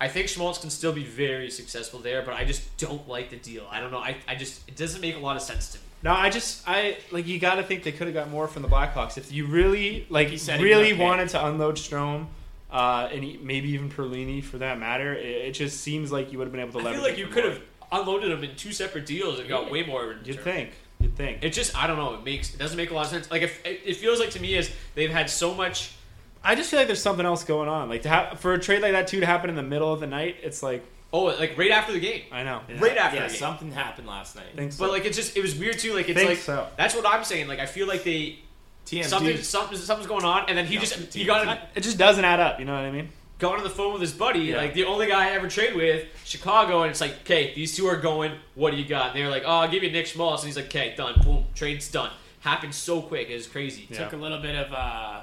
I 0.00 0.08
think 0.08 0.28
Schmaltz 0.28 0.58
can 0.58 0.70
still 0.70 0.92
be 0.92 1.04
very 1.04 1.50
successful 1.50 2.00
there. 2.00 2.22
But 2.22 2.34
I 2.34 2.44
just 2.44 2.76
don't 2.78 3.06
like 3.08 3.30
the 3.30 3.36
deal. 3.36 3.66
I 3.70 3.80
don't 3.80 3.90
know. 3.92 3.98
I, 3.98 4.16
I 4.28 4.34
just 4.34 4.66
it 4.68 4.76
doesn't 4.76 5.00
make 5.00 5.16
a 5.16 5.20
lot 5.20 5.36
of 5.36 5.42
sense 5.42 5.68
to 5.72 5.78
me. 5.78 5.83
No, 6.04 6.12
I 6.12 6.28
just 6.28 6.68
I 6.68 6.98
like 7.10 7.26
you 7.26 7.38
got 7.38 7.54
to 7.54 7.62
think 7.62 7.82
they 7.82 7.90
could 7.90 8.06
have 8.06 8.14
got 8.14 8.30
more 8.30 8.46
from 8.46 8.60
the 8.60 8.68
Blackhawks 8.68 9.16
if 9.16 9.32
you 9.32 9.46
really 9.46 10.06
like 10.10 10.28
He 10.28 10.36
said 10.36 10.60
really 10.60 10.92
wanted 10.92 11.30
to 11.30 11.46
unload 11.46 11.76
Strome, 11.76 12.26
uh, 12.70 13.08
and 13.10 13.24
he, 13.24 13.38
maybe 13.38 13.70
even 13.70 13.88
Perlini 13.88 14.44
for 14.44 14.58
that 14.58 14.78
matter. 14.78 15.14
It, 15.14 15.24
it 15.24 15.52
just 15.52 15.80
seems 15.80 16.12
like 16.12 16.30
you 16.30 16.36
would 16.36 16.44
have 16.44 16.52
been 16.52 16.60
able 16.60 16.72
to 16.72 16.80
I 16.80 16.82
leverage. 16.82 17.00
feel 17.02 17.10
like 17.10 17.18
you 17.18 17.26
could 17.28 17.44
have 17.46 17.62
unloaded 17.90 18.30
them 18.30 18.44
in 18.44 18.54
two 18.54 18.72
separate 18.72 19.06
deals 19.06 19.38
and 19.38 19.48
got 19.48 19.70
way 19.70 19.82
more. 19.82 20.16
You'd 20.22 20.40
think. 20.40 20.72
You'd 21.00 21.16
think. 21.16 21.42
It 21.42 21.54
just 21.54 21.74
I 21.74 21.86
don't 21.86 21.96
know. 21.96 22.12
It 22.14 22.22
makes 22.22 22.52
it 22.52 22.58
doesn't 22.58 22.76
make 22.76 22.90
a 22.90 22.94
lot 22.94 23.06
of 23.06 23.10
sense. 23.10 23.30
Like 23.30 23.40
if 23.40 23.64
it, 23.64 23.80
it 23.86 23.96
feels 23.96 24.20
like 24.20 24.30
to 24.30 24.40
me 24.40 24.56
is 24.56 24.70
they've 24.94 25.10
had 25.10 25.30
so 25.30 25.54
much. 25.54 25.92
I 26.42 26.54
just 26.54 26.70
feel 26.70 26.78
like 26.78 26.86
there's 26.86 27.00
something 27.00 27.24
else 27.24 27.44
going 27.44 27.70
on. 27.70 27.88
Like 27.88 28.02
to 28.02 28.10
have 28.10 28.40
for 28.40 28.52
a 28.52 28.58
trade 28.58 28.82
like 28.82 28.92
that 28.92 29.08
too 29.08 29.20
to 29.20 29.26
happen 29.26 29.48
in 29.48 29.56
the 29.56 29.62
middle 29.62 29.90
of 29.90 30.00
the 30.00 30.06
night, 30.06 30.36
it's 30.42 30.62
like 30.62 30.84
Oh, 31.16 31.24
like 31.26 31.56
right 31.56 31.70
after 31.70 31.92
the 31.92 32.00
game. 32.00 32.22
I 32.32 32.42
know. 32.42 32.60
Right 32.80 32.96
after 32.96 33.16
Yeah, 33.18 33.22
the 33.24 33.28
game. 33.28 33.38
something 33.38 33.70
happened 33.70 34.08
last 34.08 34.34
night. 34.34 34.46
Think 34.56 34.72
so. 34.72 34.84
But 34.84 34.90
like 34.92 35.04
it's 35.04 35.16
just 35.16 35.36
it 35.36 35.42
was 35.42 35.54
weird 35.54 35.78
too. 35.78 35.94
Like 35.94 36.08
it's 36.08 36.18
Think 36.18 36.28
like 36.30 36.38
so. 36.38 36.66
that's 36.76 36.94
what 36.94 37.06
I'm 37.06 37.22
saying. 37.22 37.46
Like 37.46 37.60
I 37.60 37.66
feel 37.66 37.86
like 37.86 38.02
they 38.02 38.40
TMZ. 38.86 39.04
something 39.04 39.36
something 39.38 39.78
something's 39.78 40.08
going 40.08 40.24
on, 40.24 40.46
and 40.48 40.58
then 40.58 40.66
he 40.66 40.74
No, 40.74 40.80
just 40.80 40.94
TMZ. 40.98 41.12
he 41.14 41.24
got 41.24 41.58
it 41.76 41.80
just 41.82 41.98
doesn't 41.98 42.24
add 42.24 42.40
up. 42.40 42.58
You 42.58 42.64
know 42.66 42.74
what 42.74 42.84
I 42.84 42.90
mean? 42.90 43.10
got 43.38 43.56
on 43.58 43.64
the 43.64 43.70
phone 43.70 43.92
with 43.92 44.00
his 44.00 44.12
buddy, 44.12 44.40
Yeah. 44.40 44.56
like 44.58 44.74
the 44.74 44.84
only 44.84 45.06
guy 45.06 45.28
I 45.28 45.32
ever 45.32 45.48
trade 45.48 45.74
with, 45.74 46.06
Chicago, 46.24 46.82
and 46.82 46.90
it's 46.90 47.00
like, 47.00 47.12
okay, 47.22 47.52
these 47.54 47.76
two 47.76 47.86
are 47.86 47.96
going. 47.96 48.32
What 48.54 48.70
do 48.70 48.76
you 48.76 48.86
got? 48.88 49.10
And 49.10 49.16
they're 49.20 49.28
like, 49.30 49.42
oh, 49.44 49.50
I'll 49.58 49.68
give 49.68 49.82
you 49.82 49.90
Nick 49.90 50.06
Schmaltz, 50.06 50.42
and 50.42 50.48
he's 50.48 50.56
like, 50.56 50.66
okay, 50.66 50.94
done, 50.96 51.20
boom, 51.22 51.44
trade's 51.54 51.88
done. 51.90 52.10
Happened 52.40 52.74
so 52.74 53.02
quick, 53.02 53.28
it 53.30 53.34
was 53.34 53.46
crazy. 53.48 53.86
Yeah. 53.90 54.04
Took 54.04 54.12
a 54.14 54.16
little 54.16 54.38
bit 54.40 54.54
of 54.54 54.72
uh, 54.72 55.20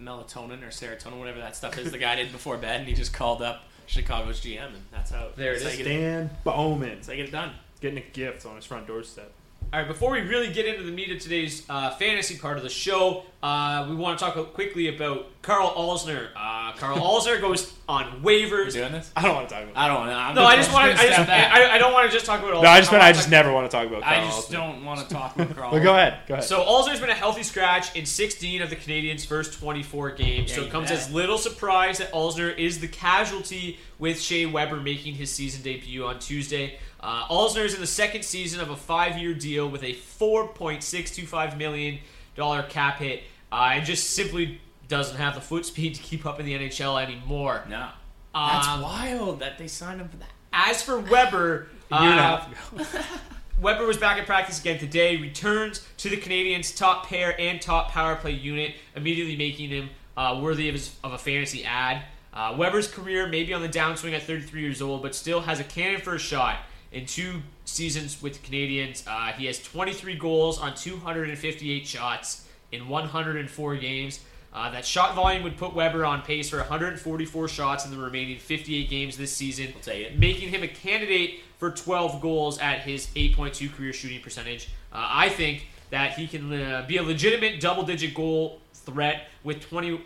melatonin 0.00 0.62
or 0.62 0.68
serotonin, 0.68 1.18
whatever 1.18 1.40
that 1.40 1.56
stuff 1.56 1.76
is. 1.78 1.90
the 1.90 1.98
guy 1.98 2.16
did 2.16 2.30
before 2.32 2.56
bed, 2.56 2.80
and 2.80 2.88
he 2.88 2.94
just 2.94 3.12
called 3.12 3.42
up 3.42 3.64
Chicago's 3.86 4.40
GM, 4.40 4.66
and 4.68 4.82
that's 4.90 5.10
how. 5.10 5.28
There 5.36 5.52
it 5.52 5.60
that's 5.60 5.64
how 5.64 5.70
is. 5.70 5.78
you 5.78 5.84
get 5.84 5.92
it- 5.92 5.98
Stan 6.28 6.30
Bowman 6.44 6.88
That's 6.96 7.06
how 7.06 7.12
you 7.12 7.18
get 7.18 7.28
it 7.28 7.32
done. 7.32 7.52
getting 7.80 7.98
a 7.98 8.06
gift 8.12 8.44
on 8.46 8.56
his 8.56 8.64
front 8.64 8.86
doorstep. 8.86 9.32
All 9.72 9.80
right, 9.80 9.88
before 9.88 10.12
we 10.12 10.20
really 10.20 10.52
get 10.52 10.64
into 10.64 10.84
the 10.84 10.92
meat 10.92 11.10
of 11.10 11.18
today's 11.18 11.68
uh, 11.68 11.90
fantasy 11.96 12.38
part 12.38 12.56
of 12.56 12.62
the 12.62 12.68
show, 12.68 13.24
uh, 13.42 13.84
we 13.90 13.96
want 13.96 14.16
to 14.18 14.24
talk 14.24 14.54
quickly 14.54 14.94
about 14.94 15.26
Karl 15.42 15.68
Alzner. 15.74 16.28
Uh, 16.36 16.72
Carl 16.76 16.96
Alzner 17.20 17.40
goes 17.40 17.74
on 17.88 18.22
waivers. 18.22 18.74
doing 18.74 18.92
this? 18.92 19.10
I 19.16 19.22
don't 19.22 19.34
want 19.34 19.48
to 19.48 19.54
talk 19.54 19.64
about. 19.64 19.76
I 19.76 19.88
don't 19.88 20.06
know. 20.06 20.40
No, 20.42 20.46
I 20.48 20.56
just 20.56 20.72
want 20.72 20.96
to. 20.96 21.02
I, 21.02 21.08
just, 21.08 21.28
I, 21.28 21.74
I 21.74 21.78
don't 21.78 21.92
want 21.92 22.08
to 22.08 22.12
just 22.12 22.24
talk 22.24 22.40
about. 22.40 22.62
No, 22.62 22.68
I 22.68 22.78
just 22.78 22.92
wanna 22.92 23.04
I 23.04 23.12
just 23.12 23.28
never 23.28 23.52
want 23.52 23.68
to 23.68 23.76
talk 23.76 23.88
about. 23.88 24.02
Carl 24.02 24.14
I 24.14 24.24
just 24.24 24.36
Alston. 24.36 24.54
don't 24.54 24.84
want 24.84 25.00
to 25.00 25.12
talk 25.12 25.34
about 25.34 25.50
Carl. 25.56 25.70
But 25.72 25.82
go 25.82 25.94
ahead. 25.94 26.20
Go 26.28 26.34
ahead. 26.34 26.44
So 26.44 26.64
Alzner's 26.64 27.00
been 27.00 27.10
a 27.10 27.14
healthy 27.14 27.42
scratch 27.42 27.94
in 27.96 28.06
16 28.06 28.62
of 28.62 28.70
the 28.70 28.76
Canadiens' 28.76 29.26
first 29.26 29.58
24 29.58 30.12
games. 30.12 30.54
so 30.54 30.62
it 30.62 30.70
comes 30.70 30.90
bet. 30.90 30.98
as 30.98 31.12
little 31.12 31.38
surprise 31.38 31.98
that 31.98 32.12
Alzner 32.12 32.56
is 32.56 32.78
the 32.78 32.88
casualty 32.88 33.78
with 33.98 34.20
Shea 34.20 34.46
Weber 34.46 34.76
making 34.80 35.14
his 35.14 35.30
season 35.30 35.62
debut 35.62 36.06
on 36.06 36.18
Tuesday. 36.20 36.78
Uh, 37.00 37.26
Alzner 37.28 37.64
is 37.64 37.74
in 37.74 37.80
the 37.80 37.86
second 37.86 38.24
season 38.24 38.60
of 38.60 38.70
a 38.70 38.76
five-year 38.76 39.34
deal 39.34 39.68
with 39.68 39.82
a 39.82 39.92
4.625 39.94 41.56
million 41.56 41.98
dollar 42.34 42.62
cap 42.64 42.98
hit, 42.98 43.22
uh, 43.52 43.70
and 43.72 43.84
just 43.86 44.10
simply 44.10 44.60
doesn't 44.88 45.16
have 45.16 45.34
the 45.34 45.40
foot 45.40 45.66
speed 45.66 45.94
to 45.94 46.02
keep 46.02 46.26
up 46.26 46.38
in 46.40 46.46
the 46.46 46.54
NHL 46.54 47.02
anymore. 47.02 47.64
No. 47.68 47.88
That's 48.34 48.68
Um, 48.68 48.82
wild 48.82 49.40
that 49.40 49.58
they 49.58 49.66
signed 49.68 50.00
him 50.00 50.08
for 50.08 50.16
that. 50.18 50.28
As 50.52 50.82
for 50.82 50.98
Weber, 50.98 51.68
a 51.90 52.02
year 52.02 52.10
and 52.12 52.20
a 52.20 52.22
uh. 52.22 53.02
Weber 53.60 53.86
was 53.86 53.96
back 53.96 54.18
at 54.18 54.26
practice 54.26 54.60
again 54.60 54.78
today, 54.78 55.16
returns 55.16 55.86
to 55.98 56.10
the 56.10 56.16
Canadiens' 56.18 56.76
top 56.76 57.06
pair 57.06 57.38
and 57.40 57.60
top 57.60 57.90
power 57.90 58.14
play 58.16 58.32
unit, 58.32 58.74
immediately 58.94 59.36
making 59.36 59.70
him 59.70 59.88
uh, 60.16 60.38
worthy 60.42 60.68
of, 60.68 60.74
his, 60.74 60.94
of 61.02 61.12
a 61.12 61.18
fantasy 61.18 61.64
ad. 61.64 62.02
Uh, 62.34 62.54
Weber's 62.58 62.86
career 62.86 63.26
may 63.26 63.44
be 63.44 63.54
on 63.54 63.62
the 63.62 63.68
downswing 63.68 64.12
at 64.12 64.22
33 64.24 64.60
years 64.60 64.82
old, 64.82 65.00
but 65.02 65.14
still 65.14 65.40
has 65.40 65.58
a 65.58 65.64
cannon 65.64 66.02
for 66.02 66.14
a 66.14 66.18
shot. 66.18 66.58
In 66.92 67.06
two 67.06 67.42
seasons 67.64 68.22
with 68.22 68.40
the 68.40 68.48
Canadiens, 68.48 69.06
uh, 69.06 69.32
he 69.32 69.46
has 69.46 69.62
23 69.62 70.14
goals 70.16 70.58
on 70.58 70.74
258 70.74 71.86
shots 71.86 72.46
in 72.72 72.88
104 72.88 73.76
games. 73.76 74.20
Uh, 74.54 74.70
that 74.70 74.86
shot 74.86 75.14
volume 75.14 75.42
would 75.42 75.58
put 75.58 75.74
Weber 75.74 76.04
on 76.04 76.22
pace 76.22 76.48
for 76.48 76.56
144 76.56 77.48
shots 77.48 77.84
in 77.84 77.90
the 77.90 77.98
remaining 77.98 78.38
58 78.38 78.88
games 78.88 79.16
this 79.16 79.30
season, 79.30 79.74
making 80.16 80.48
him 80.48 80.62
a 80.62 80.68
candidate 80.68 81.40
for 81.58 81.70
12 81.70 82.22
goals 82.22 82.58
at 82.58 82.80
his 82.80 83.08
8.2 83.08 83.74
career 83.74 83.92
shooting 83.92 84.22
percentage. 84.22 84.68
Uh, 84.92 85.06
I 85.10 85.28
think 85.28 85.66
that 85.90 86.14
he 86.14 86.26
can 86.26 86.52
uh, 86.52 86.84
be 86.88 86.96
a 86.96 87.02
legitimate 87.02 87.60
double-digit 87.60 88.14
goal 88.14 88.60
threat 88.72 89.28
with 89.44 89.60
20 89.60 90.00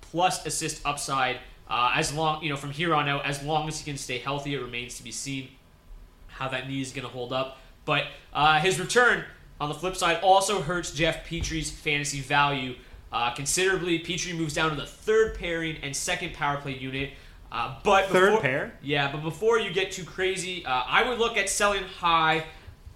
plus 0.00 0.44
assist 0.46 0.84
upside 0.84 1.36
uh, 1.68 1.92
as 1.94 2.12
long 2.12 2.42
you 2.42 2.50
know 2.50 2.56
from 2.56 2.70
here 2.70 2.94
on 2.94 3.08
out. 3.08 3.24
As 3.24 3.42
long 3.42 3.68
as 3.68 3.78
he 3.78 3.90
can 3.90 3.98
stay 3.98 4.18
healthy, 4.18 4.54
it 4.54 4.60
remains 4.60 4.96
to 4.96 5.04
be 5.04 5.12
seen 5.12 5.48
how 6.36 6.48
that 6.48 6.68
knee 6.68 6.80
is 6.80 6.92
going 6.92 7.06
to 7.06 7.12
hold 7.12 7.32
up. 7.32 7.58
But 7.84 8.04
uh, 8.32 8.60
his 8.60 8.78
return 8.78 9.24
on 9.60 9.68
the 9.68 9.74
flip 9.74 9.96
side 9.96 10.20
also 10.22 10.60
hurts 10.60 10.92
Jeff 10.92 11.26
Petry's 11.26 11.70
fantasy 11.70 12.20
value 12.20 12.74
uh, 13.12 13.32
considerably. 13.32 13.98
Petry 14.00 14.36
moves 14.36 14.54
down 14.54 14.70
to 14.70 14.76
the 14.76 14.86
third 14.86 15.38
pairing 15.38 15.76
and 15.82 15.94
second 15.96 16.34
power 16.34 16.58
play 16.58 16.76
unit. 16.76 17.10
Uh, 17.50 17.76
but 17.84 18.06
Third 18.08 18.26
before- 18.30 18.40
pair? 18.42 18.78
yeah. 18.82 19.10
But 19.10 19.22
before 19.22 19.58
you 19.58 19.72
get 19.72 19.92
too 19.92 20.04
crazy, 20.04 20.64
uh, 20.66 20.82
I 20.86 21.08
would 21.08 21.18
look 21.18 21.36
at 21.36 21.48
selling 21.48 21.84
high 21.84 22.44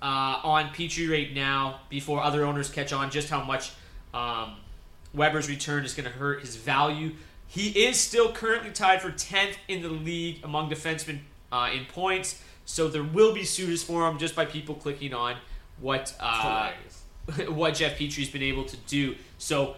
uh, 0.03 0.41
on 0.43 0.67
Petry 0.71 1.11
right 1.11 1.33
now 1.33 1.81
before 1.89 2.23
other 2.23 2.45
owners 2.45 2.69
catch 2.71 2.93
on 2.93 3.11
just 3.11 3.31
how 3.31 3.43
much 3.45 3.71
um, 4.13 4.57
Weber's 5.15 5.49
return 5.49 5.85
is 5.85 5.95
going 5.95 6.11
to 6.11 6.17
hurt 6.19 6.41
his 6.41 6.57
value. 6.57 7.13
He 7.47 7.69
is 7.85 7.99
still 7.99 8.33
currently 8.33 8.71
tied 8.71 9.01
for 9.01 9.11
10th 9.11 9.55
in 9.69 9.83
the 9.83 9.89
league 9.89 10.41
among 10.45 10.69
defensemen 10.71 11.21
uh, 11.53 11.71
in 11.73 11.85
points, 11.85 12.43
so 12.71 12.87
there 12.87 13.03
will 13.03 13.35
be 13.35 13.45
suitors 13.45 13.83
for 13.83 14.09
him 14.09 14.17
just 14.17 14.37
by 14.37 14.45
people 14.45 14.77
clicking 14.77 15.13
on 15.13 15.37
what 15.81 16.15
uh, 16.21 16.71
what 17.49 17.75
Jeff 17.75 17.99
Petry's 17.99 18.31
been 18.31 18.43
able 18.43 18.65
to 18.65 18.77
do. 18.87 19.17
So 19.39 19.75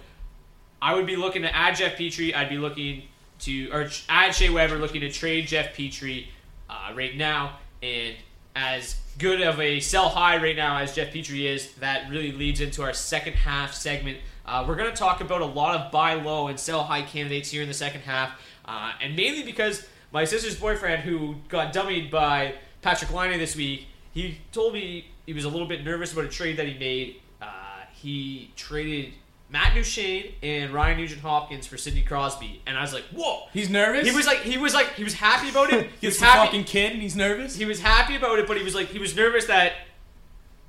I 0.81 0.94
would 0.94 1.07
be 1.07 1.16
looking 1.16 1.42
to 1.42 1.55
add 1.55 1.76
Jeff 1.76 1.96
Petry. 1.96 2.35
I'd 2.35 2.50
be 2.50 2.59
looking 2.59 3.05
to 3.40 3.70
or 3.72 3.88
add 4.09 4.35
Shea 4.35 4.50
Weber, 4.50 4.76
looking 4.76 5.00
to 5.00 5.11
trade 5.11 5.46
Jeff 5.46 5.74
Petry 5.74 6.26
uh, 6.68 6.92
right 6.94 7.16
now. 7.16 7.59
And 7.83 8.14
as 8.55 9.00
good 9.18 9.40
of 9.40 9.59
a 9.59 9.81
sell 9.81 10.11
high 10.11 10.37
right 10.37 10.55
now 10.55 10.76
as 10.76 10.94
Jeff 10.94 11.12
Petry 11.12 11.46
is, 11.46 11.72
that 11.74 12.11
really 12.11 12.33
leads 12.33 12.61
into 12.61 12.83
our 12.83 12.92
second 12.92 13.33
half 13.33 13.72
segment. 13.72 14.18
Uh, 14.44 14.64
we're 14.68 14.76
going 14.76 14.90
to 14.90 14.96
talk 14.96 15.22
about 15.22 15.40
a 15.40 15.46
lot 15.46 15.81
of 15.81 15.90
buy 15.90 16.14
low 16.14 16.48
and 16.48 16.61
sell 16.61 16.83
high 16.83 17.02
candidates 17.02 17.50
here 17.50 17.62
in 17.62 17.68
the 17.68 17.74
second 17.74 18.02
half, 18.02 18.38
uh, 18.66 18.92
and 19.00 19.16
mainly 19.16 19.44
because 19.44 19.87
my 20.12 20.24
sister's 20.24 20.57
boyfriend, 20.57 21.02
who 21.02 21.37
got 21.48 21.72
dummied 21.72 22.11
by 22.11 22.55
Patrick 22.83 23.12
Laine 23.12 23.38
this 23.38 23.57
week, 23.57 23.87
he 24.12 24.38
told 24.53 24.75
me 24.75 25.07
he 25.25 25.33
was 25.33 25.45
a 25.45 25.49
little 25.49 25.66
bit 25.68 25.85
nervous 25.85 26.12
about 26.12 26.25
a 26.27 26.29
trade 26.29 26.57
that 26.59 26.66
he 26.68 26.79
made. 26.79 27.16
Uh, 27.40 27.47
he 27.92 28.51
traded 28.57 29.12
Matt 29.49 29.75
Duchene 29.75 30.35
and 30.42 30.73
Ryan 30.73 30.99
Nugent 30.99 31.21
Hopkins 31.23 31.66
for 31.66 31.77
Sidney 31.79 32.03
Crosby, 32.03 32.61
and 32.66 32.77
I 32.77 32.83
was 32.83 32.92
like, 32.92 33.05
"Whoa!" 33.14 33.45
He's 33.53 33.71
nervous? 33.71 34.09
He 34.09 34.14
was 34.14 34.27
like, 34.27 34.40
he 34.40 34.59
was 34.59 34.75
like, 34.75 34.95
he 34.95 35.05
was 35.05 35.14
happy 35.14 35.49
about 35.51 35.73
it. 35.73 35.90
He 36.01 36.07
was 36.09 36.16
He's 36.16 36.23
a 36.23 36.27
happy. 36.27 36.47
fucking 36.49 36.64
kid 36.64 36.92
and 36.92 37.01
he's 37.03 37.16
nervous? 37.16 37.55
He 37.57 37.64
was 37.64 37.81
happy 37.81 38.16
about 38.16 38.38
it, 38.38 38.47
but 38.47 38.57
he 38.57 38.62
was 38.64 38.75
like, 38.75 38.88
he 38.88 38.99
was 38.99 39.14
nervous 39.16 39.47
that 39.47 39.73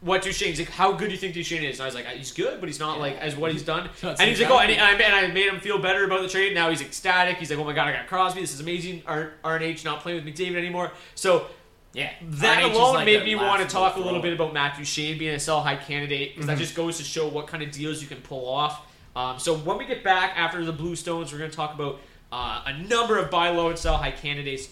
what 0.02 0.22
Duchene's 0.22 0.60
like. 0.60 0.70
How 0.70 0.92
good 0.92 1.06
do 1.08 1.12
you 1.14 1.18
think 1.18 1.34
Duchene 1.34 1.64
is? 1.64 1.78
And 1.80 1.84
I 1.84 1.86
was 1.86 1.96
like, 1.96 2.06
he's 2.08 2.34
good, 2.34 2.60
but 2.60 2.68
he's 2.68 2.80
not 2.80 3.00
like 3.00 3.18
as 3.20 3.36
what 3.38 3.54
he's 3.54 3.64
done. 3.64 3.90
And 4.04 4.20
he's 4.22 4.40
like, 4.42 4.50
oh, 4.50 4.60
and. 4.60 4.72
I, 4.80 4.92
and 4.96 5.16
I 5.16 5.28
made 5.28 5.48
him 5.48 5.62
feel 5.62 5.80
better 5.80 6.04
about 6.04 6.22
the 6.22 6.28
trade. 6.28 6.54
Now 6.54 6.70
he's 6.70 6.82
ecstatic. 6.82 7.38
He's 7.38 7.50
like, 7.50 7.58
oh 7.60 7.64
my 7.64 7.72
god, 7.74 7.88
I 7.88 7.94
got 7.94 8.08
Crosby. 8.08 8.42
This 8.42 8.54
is 8.54 8.60
amazing. 8.60 9.02
R- 9.08 9.32
RNH 9.46 9.86
not 9.86 10.02
playing 10.02 10.24
with 10.24 10.36
McDavid 10.36 10.58
anymore. 10.58 10.92
So 11.16 11.48
Yeah. 11.94 12.12
that 12.22 12.64
alone 12.64 12.96
like 12.96 13.06
made 13.06 13.24
me 13.24 13.36
want 13.36 13.62
to 13.62 13.68
talk 13.68 13.96
a 13.98 14.00
little 14.00 14.22
bit 14.22 14.34
about 14.34 14.52
Matthew 14.54 14.84
Shane 14.84 15.18
being 15.18 15.36
a 15.36 15.40
sell 15.40 15.62
high 15.62 15.76
candidate 15.76 16.34
because 16.34 16.48
that 16.48 16.58
just 16.58 16.74
goes 16.76 16.98
to 16.98 17.04
show 17.04 17.28
what 17.28 17.46
kind 17.48 17.62
of 17.62 17.72
deals 17.72 18.02
you 18.02 18.08
can 18.08 18.18
pull 18.22 18.48
off. 18.50 18.86
Um, 19.16 19.38
so 19.38 19.56
when 19.56 19.78
we 19.78 19.86
get 19.86 20.04
back 20.04 20.34
after 20.36 20.66
the 20.66 20.72
Blue 20.74 20.96
Stones, 20.96 21.32
we're 21.32 21.38
going 21.38 21.52
to 21.52 21.56
talk 21.56 21.76
about 21.76 22.00
uh, 22.32 22.64
a 22.66 22.74
number 22.88 23.18
of 23.20 23.30
buy 23.30 23.50
low 23.50 23.70
and 23.70 23.78
sell 23.78 23.96
high 23.98 24.10
candidates 24.12 24.70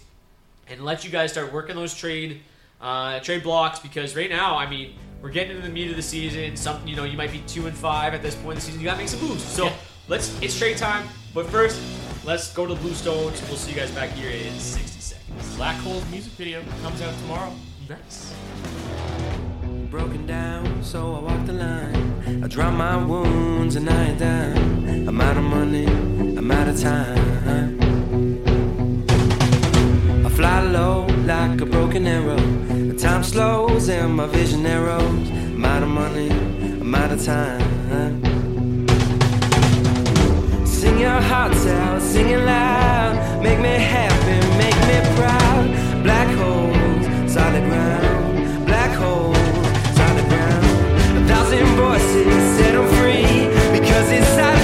and 0.67 0.83
let 0.83 1.03
you 1.05 1.11
guys 1.11 1.31
start 1.31 1.53
working 1.53 1.75
those 1.75 1.93
trade 1.93 2.41
uh, 2.81 3.19
trade 3.19 3.43
blocks 3.43 3.77
because 3.77 4.15
right 4.15 4.29
now, 4.29 4.57
I 4.57 4.67
mean, 4.67 4.95
we're 5.21 5.29
getting 5.29 5.55
into 5.55 5.67
the 5.67 5.71
meat 5.73 5.91
of 5.91 5.95
the 5.95 6.01
season. 6.01 6.55
Some, 6.55 6.87
you 6.87 6.95
know, 6.95 7.03
you 7.03 7.15
might 7.15 7.31
be 7.31 7.43
two 7.45 7.67
and 7.67 7.77
five 7.77 8.15
at 8.15 8.23
this 8.23 8.33
point 8.33 8.49
in 8.49 8.55
the 8.55 8.61
season. 8.61 8.79
You 8.81 8.85
got 8.85 8.93
to 8.93 8.97
make 8.97 9.07
some 9.09 9.21
moves. 9.21 9.43
So 9.43 9.65
Yeah. 9.65 9.73
let's 10.07 10.41
it's 10.41 10.57
trade 10.57 10.77
time. 10.77 11.07
But 11.35 11.45
first, 11.51 11.79
let's 12.25 12.51
go 12.51 12.65
to 12.65 12.73
the 12.73 12.79
Blue 12.79 12.93
Stones. 12.95 13.39
We'll 13.47 13.57
see 13.57 13.69
you 13.71 13.77
guys 13.77 13.91
back 13.91 14.09
here 14.13 14.31
in 14.31 14.57
60 14.57 14.59
seconds. 14.59 14.90
Black 15.61 15.77
Hole's 15.81 16.09
music 16.09 16.33
video 16.33 16.63
comes 16.81 17.03
out 17.03 17.13
tomorrow. 17.19 17.53
Nice. 17.87 18.33
Broken 19.91 20.25
down, 20.25 20.83
so 20.83 21.13
I 21.13 21.19
walk 21.19 21.45
the 21.45 21.53
line. 21.53 22.43
I 22.43 22.47
drown 22.47 22.77
my 22.77 22.97
wounds 22.97 23.75
and 23.75 23.87
I 23.87 24.05
ain't 24.05 24.17
down. 24.17 25.07
I'm 25.07 25.21
out 25.21 25.37
of 25.37 25.43
money, 25.43 25.85
I'm 25.85 26.49
out 26.49 26.67
of 26.67 26.81
time. 26.81 27.79
I 30.25 30.29
fly 30.29 30.61
low 30.61 31.05
like 31.27 31.61
a 31.61 31.67
broken 31.67 32.07
arrow. 32.07 32.37
The 32.91 32.97
time 32.97 33.23
slows 33.23 33.87
and 33.87 34.15
my 34.15 34.25
vision 34.25 34.63
narrows. 34.63 35.29
I'm 35.29 35.63
out 35.63 35.83
of 35.83 35.89
money, 35.89 36.31
I'm 36.31 36.95
out 36.95 37.11
of 37.11 37.23
time. 37.23 38.30
Your 41.01 41.19
hearts 41.19 41.65
out, 41.65 41.99
sing 41.99 42.29
loud. 42.45 43.41
Make 43.41 43.59
me 43.59 43.73
happy, 43.93 44.37
make 44.61 44.79
me 44.89 44.97
proud. 45.17 45.65
Black 46.03 46.29
holes, 46.37 47.33
solid 47.33 47.65
ground. 47.71 48.65
Black 48.67 48.91
holes, 49.01 49.35
solid 49.97 50.27
ground. 50.29 50.65
A 51.17 51.21
thousand 51.27 51.65
voices 51.85 52.41
set 52.55 52.75
'em 52.75 52.87
free. 52.99 53.49
Because 53.75 54.05
this 54.13 54.27
silence 54.35 54.60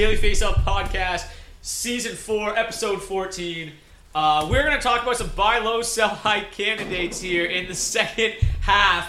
Daily 0.00 0.16
Face 0.16 0.40
Off 0.40 0.64
Podcast, 0.64 1.26
Season 1.60 2.16
4, 2.16 2.56
Episode 2.56 3.02
14. 3.02 3.70
Uh, 4.14 4.48
we're 4.50 4.62
going 4.62 4.74
to 4.74 4.80
talk 4.80 5.02
about 5.02 5.18
some 5.18 5.28
buy 5.36 5.58
low, 5.58 5.82
sell 5.82 6.08
high 6.08 6.40
candidates 6.40 7.20
here 7.20 7.44
in 7.44 7.68
the 7.68 7.74
second 7.74 8.32
half. 8.62 9.08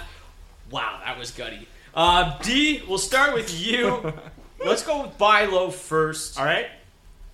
Wow, 0.69 0.99
that 1.05 1.17
was 1.17 1.31
gutty. 1.31 1.65
Uh, 1.95 2.37
D, 2.39 2.83
we'll 2.89 2.97
start 2.97 3.33
with 3.33 3.57
you. 3.57 4.13
Let's 4.65 4.83
go 4.83 5.03
with 5.03 5.17
buy 5.17 5.45
low 5.45 5.71
first. 5.71 6.37
All 6.37 6.43
right. 6.43 6.67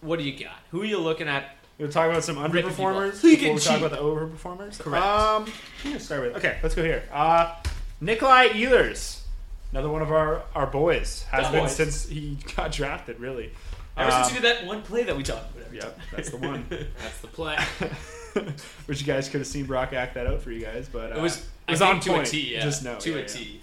what 0.01 0.19
do 0.19 0.25
you 0.25 0.37
got? 0.37 0.59
Who 0.69 0.83
are 0.83 0.85
you 0.85 0.99
looking 0.99 1.27
at? 1.27 1.55
We'll 1.79 1.89
talk 1.89 2.11
about 2.11 2.23
some 2.23 2.35
underperformers 2.35 3.21
Who 3.21 3.29
you 3.29 3.37
before 3.37 3.53
we 3.55 3.59
talk 3.59 3.77
cheap? 3.79 3.85
about 3.87 3.89
the 3.89 4.03
overperformers. 4.03 4.79
Correct. 4.79 5.03
Um, 5.03 5.47
who 5.81 5.93
to 5.93 5.99
start 5.99 6.21
with? 6.21 6.35
Okay, 6.35 6.59
let's 6.61 6.75
go 6.75 6.83
here. 6.83 7.09
Uh, 7.11 7.55
Nikolai 8.01 8.49
Ehlers, 8.49 9.21
another 9.71 9.89
one 9.89 10.01
of 10.01 10.11
our, 10.11 10.43
our 10.55 10.67
boys, 10.67 11.23
has 11.31 11.49
been 11.51 11.61
boys. 11.63 11.75
since 11.75 12.05
he 12.07 12.37
got 12.55 12.71
drafted. 12.71 13.19
Really, 13.19 13.51
Ever 13.97 14.11
Um, 14.11 14.23
since 14.23 14.35
you 14.35 14.41
did 14.41 14.57
that 14.57 14.65
one 14.65 14.81
play 14.83 15.03
that 15.03 15.15
we 15.17 15.23
talked 15.23 15.51
about. 15.55 15.65
every 15.67 15.79
time. 15.79 15.91
that's 16.11 16.29
the 16.29 16.37
one. 16.37 16.65
That's 16.69 17.19
the 17.21 17.27
play. 17.27 17.57
Which 18.85 19.01
you 19.01 19.07
guys 19.07 19.27
could 19.29 19.39
have 19.39 19.47
seen 19.47 19.65
Brock 19.65 19.93
act 19.93 20.13
that 20.13 20.27
out 20.27 20.41
for 20.41 20.51
you 20.51 20.61
guys, 20.63 20.87
but 20.91 21.11
uh, 21.11 21.15
It 21.15 21.21
was, 21.21 21.37
it 21.37 21.43
I 21.67 21.71
was 21.71 21.79
think, 21.79 21.91
on 21.95 21.99
to 22.01 22.09
point. 22.11 22.27
a 22.27 22.31
T. 22.31 22.53
Yeah. 22.53 22.61
Just 22.61 22.83
no, 22.83 22.97
to 22.99 23.09
yeah, 23.09 23.15
a 23.15 23.19
yeah. 23.21 23.25
T. 23.25 23.61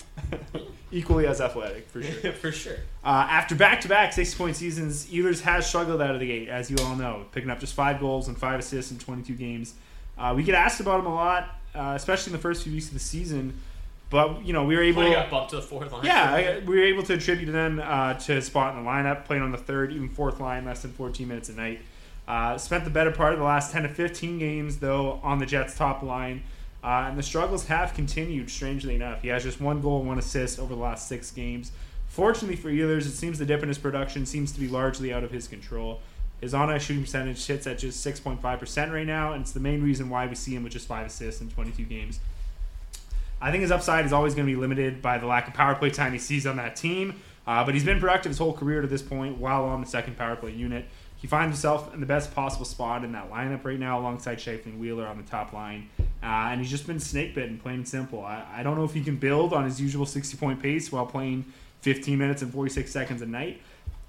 equally 0.91 1.27
as 1.27 1.41
athletic 1.41 1.89
for 1.89 2.03
sure. 2.03 2.33
for 2.33 2.51
sure. 2.53 2.77
Uh, 3.05 3.27
after 3.31 3.55
back-to-back 3.55 4.13
six-point 4.13 4.57
seasons, 4.57 5.07
Ehlers 5.07 5.41
has 5.43 5.67
struggled 5.67 6.03
out 6.03 6.15
of 6.15 6.21
the 6.21 6.27
gate, 6.27 6.49
as 6.49 6.71
you 6.71 6.77
all 6.83 6.97
know, 6.97 7.25
picking 7.33 7.51
up 7.51 7.61
just 7.61 7.75
five 7.75 8.01
goals 8.01 8.27
and 8.29 8.37
five 8.37 8.59
assists 8.59 8.91
in 8.91 8.99
22 8.99 9.35
games. 9.35 9.75
Uh, 10.19 10.33
we 10.37 10.43
get 10.43 10.55
asked 10.57 10.81
about 10.81 11.01
him 11.01 11.07
a 11.07 11.15
lot, 11.15 11.57
uh, 11.75 11.93
especially 11.95 12.31
in 12.33 12.37
the 12.37 12.43
first 12.43 12.63
few 12.65 12.73
weeks 12.73 12.89
of 12.89 12.95
the 12.95 13.01
season. 13.01 13.59
But 14.11 14.45
you 14.45 14.53
know, 14.53 14.65
we 14.65 14.77
were 14.77 14.83
able. 14.83 15.03
Got 15.03 15.31
bumped 15.31 15.51
to 15.51 15.57
the 15.57 15.63
fourth 15.63 15.93
line. 15.93 16.05
Yeah, 16.05 16.61
we 16.61 16.77
were 16.77 16.85
able 16.85 17.03
to 17.05 17.15
attribute 17.15 17.51
then 17.51 17.81
uh, 17.81 18.19
to 18.21 18.33
his 18.33 18.47
spot 18.47 18.77
in 18.77 18.85
the 18.85 18.89
lineup, 18.89 19.25
playing 19.25 19.43
on 19.43 19.53
the 19.53 19.59
third, 19.59 19.93
even 19.93 20.09
fourth 20.09 20.41
line, 20.41 20.65
less 20.65 20.83
than 20.83 20.93
14 20.93 21.27
minutes 21.27 21.49
a 21.49 21.55
night. 21.55 21.81
Uh, 22.27 22.57
spent 22.57 22.85
the 22.85 22.91
better 22.91 23.11
part 23.11 23.33
of 23.33 23.39
the 23.39 23.45
last 23.45 23.73
10 23.73 23.83
to 23.83 23.89
15 23.89 24.39
games, 24.39 24.79
though, 24.79 25.21
on 25.23 25.39
the 25.39 25.47
Jets' 25.47 25.77
top 25.77 26.03
line. 26.03 26.43
Uh, 26.83 27.07
and 27.09 27.19
the 27.19 27.23
struggles 27.23 27.67
have 27.67 27.95
continued, 27.95 28.51
strangely 28.51 28.95
enough. 28.95 29.23
He 29.23 29.29
has 29.29 29.43
just 29.43 29.61
one 29.61 29.81
goal 29.81 30.01
and 30.01 30.09
one 30.09 30.19
assist 30.19 30.59
over 30.59 30.75
the 30.75 30.81
last 30.81 31.09
six 31.09 31.31
games. 31.31 31.73
Fortunately 32.07 32.57
for 32.57 32.71
Ehlers, 32.71 33.07
it 33.07 33.13
seems 33.13 33.39
the 33.39 33.47
dip 33.47 33.63
in 33.63 33.69
his 33.69 33.79
production 33.79 34.27
seems 34.27 34.53
to 34.53 34.61
be 34.61 34.69
largely 34.69 35.13
out 35.13 35.25
of 35.25 35.31
his 35.31 35.49
control. 35.49 36.01
His 36.41 36.53
on 36.53 36.69
ice 36.69 36.83
shooting 36.83 37.03
percentage 37.03 37.39
sits 37.39 37.67
at 37.67 37.79
just 37.79 38.07
6.5% 38.07 38.93
right 38.93 39.07
now, 39.07 39.33
and 39.33 39.43
it's 39.43 39.53
the 39.53 39.61
main 39.61 39.83
reason 39.83 40.11
why 40.11 40.27
we 40.27 40.35
see 40.35 40.55
him 40.55 40.63
with 40.63 40.75
just 40.75 40.87
five 40.87 41.07
assists 41.07 41.41
in 41.41 41.51
22 41.51 41.85
games. 41.85 42.21
I 43.45 43.51
think 43.51 43.61
his 43.61 43.71
upside 43.71 44.07
is 44.07 44.13
always 44.15 44.35
going 44.35 44.49
to 44.49 44.51
be 44.51 44.59
limited 44.59 45.03
by 45.03 45.19
the 45.19 45.27
lack 45.27 45.49
of 45.49 45.53
power 45.53 45.75
play 45.75 45.91
time 45.91 46.15
he 46.15 46.19
sees 46.19 46.47
on 46.47 46.57
that 46.57 46.77
team. 46.77 47.21
Uh, 47.47 47.63
but 47.63 47.75
he's 47.75 47.85
been 47.85 48.01
productive 48.01 48.31
his 48.31 48.39
whole 48.39 48.55
career 48.55 48.81
to 48.81 48.87
this 48.87 49.03
point 49.03 49.37
while 49.37 49.65
on 49.67 49.83
the 49.83 49.87
second 49.87 50.17
power 50.17 50.35
play 50.35 50.51
unit. 50.51 50.87
He 51.19 51.27
finds 51.27 51.55
himself 51.55 51.93
in 51.93 52.01
the 52.01 52.07
best 52.07 52.35
possible 52.35 52.65
spot 52.65 53.05
in 53.05 53.13
that 53.13 53.31
lineup 53.31 53.63
right 53.63 53.79
now 53.79 54.01
alongside 54.01 54.39
Scheifele 54.39 54.79
Wheeler 54.79 55.07
on 55.07 55.19
the 55.19 55.25
top 55.25 55.53
line. 55.53 55.91
Uh, 56.01 56.05
and 56.23 56.59
he's 56.59 56.71
just 56.71 56.87
been 56.87 56.99
snake 56.99 57.35
bitten, 57.35 57.59
plain 57.59 57.75
and 57.75 57.89
simple. 57.89 58.25
I, 58.25 58.47
I 58.51 58.63
don't 58.63 58.79
know 58.79 58.85
if 58.85 58.95
he 58.95 59.03
can 59.03 59.17
build 59.17 59.53
on 59.53 59.65
his 59.65 59.79
usual 59.79 60.07
60 60.07 60.39
point 60.39 60.63
pace 60.63 60.91
while 60.91 61.05
playing 61.05 61.45
15 61.83 62.17
minutes 62.17 62.41
and 62.41 62.51
46 62.51 62.91
seconds 62.91 63.21
a 63.21 63.27
night. 63.27 63.61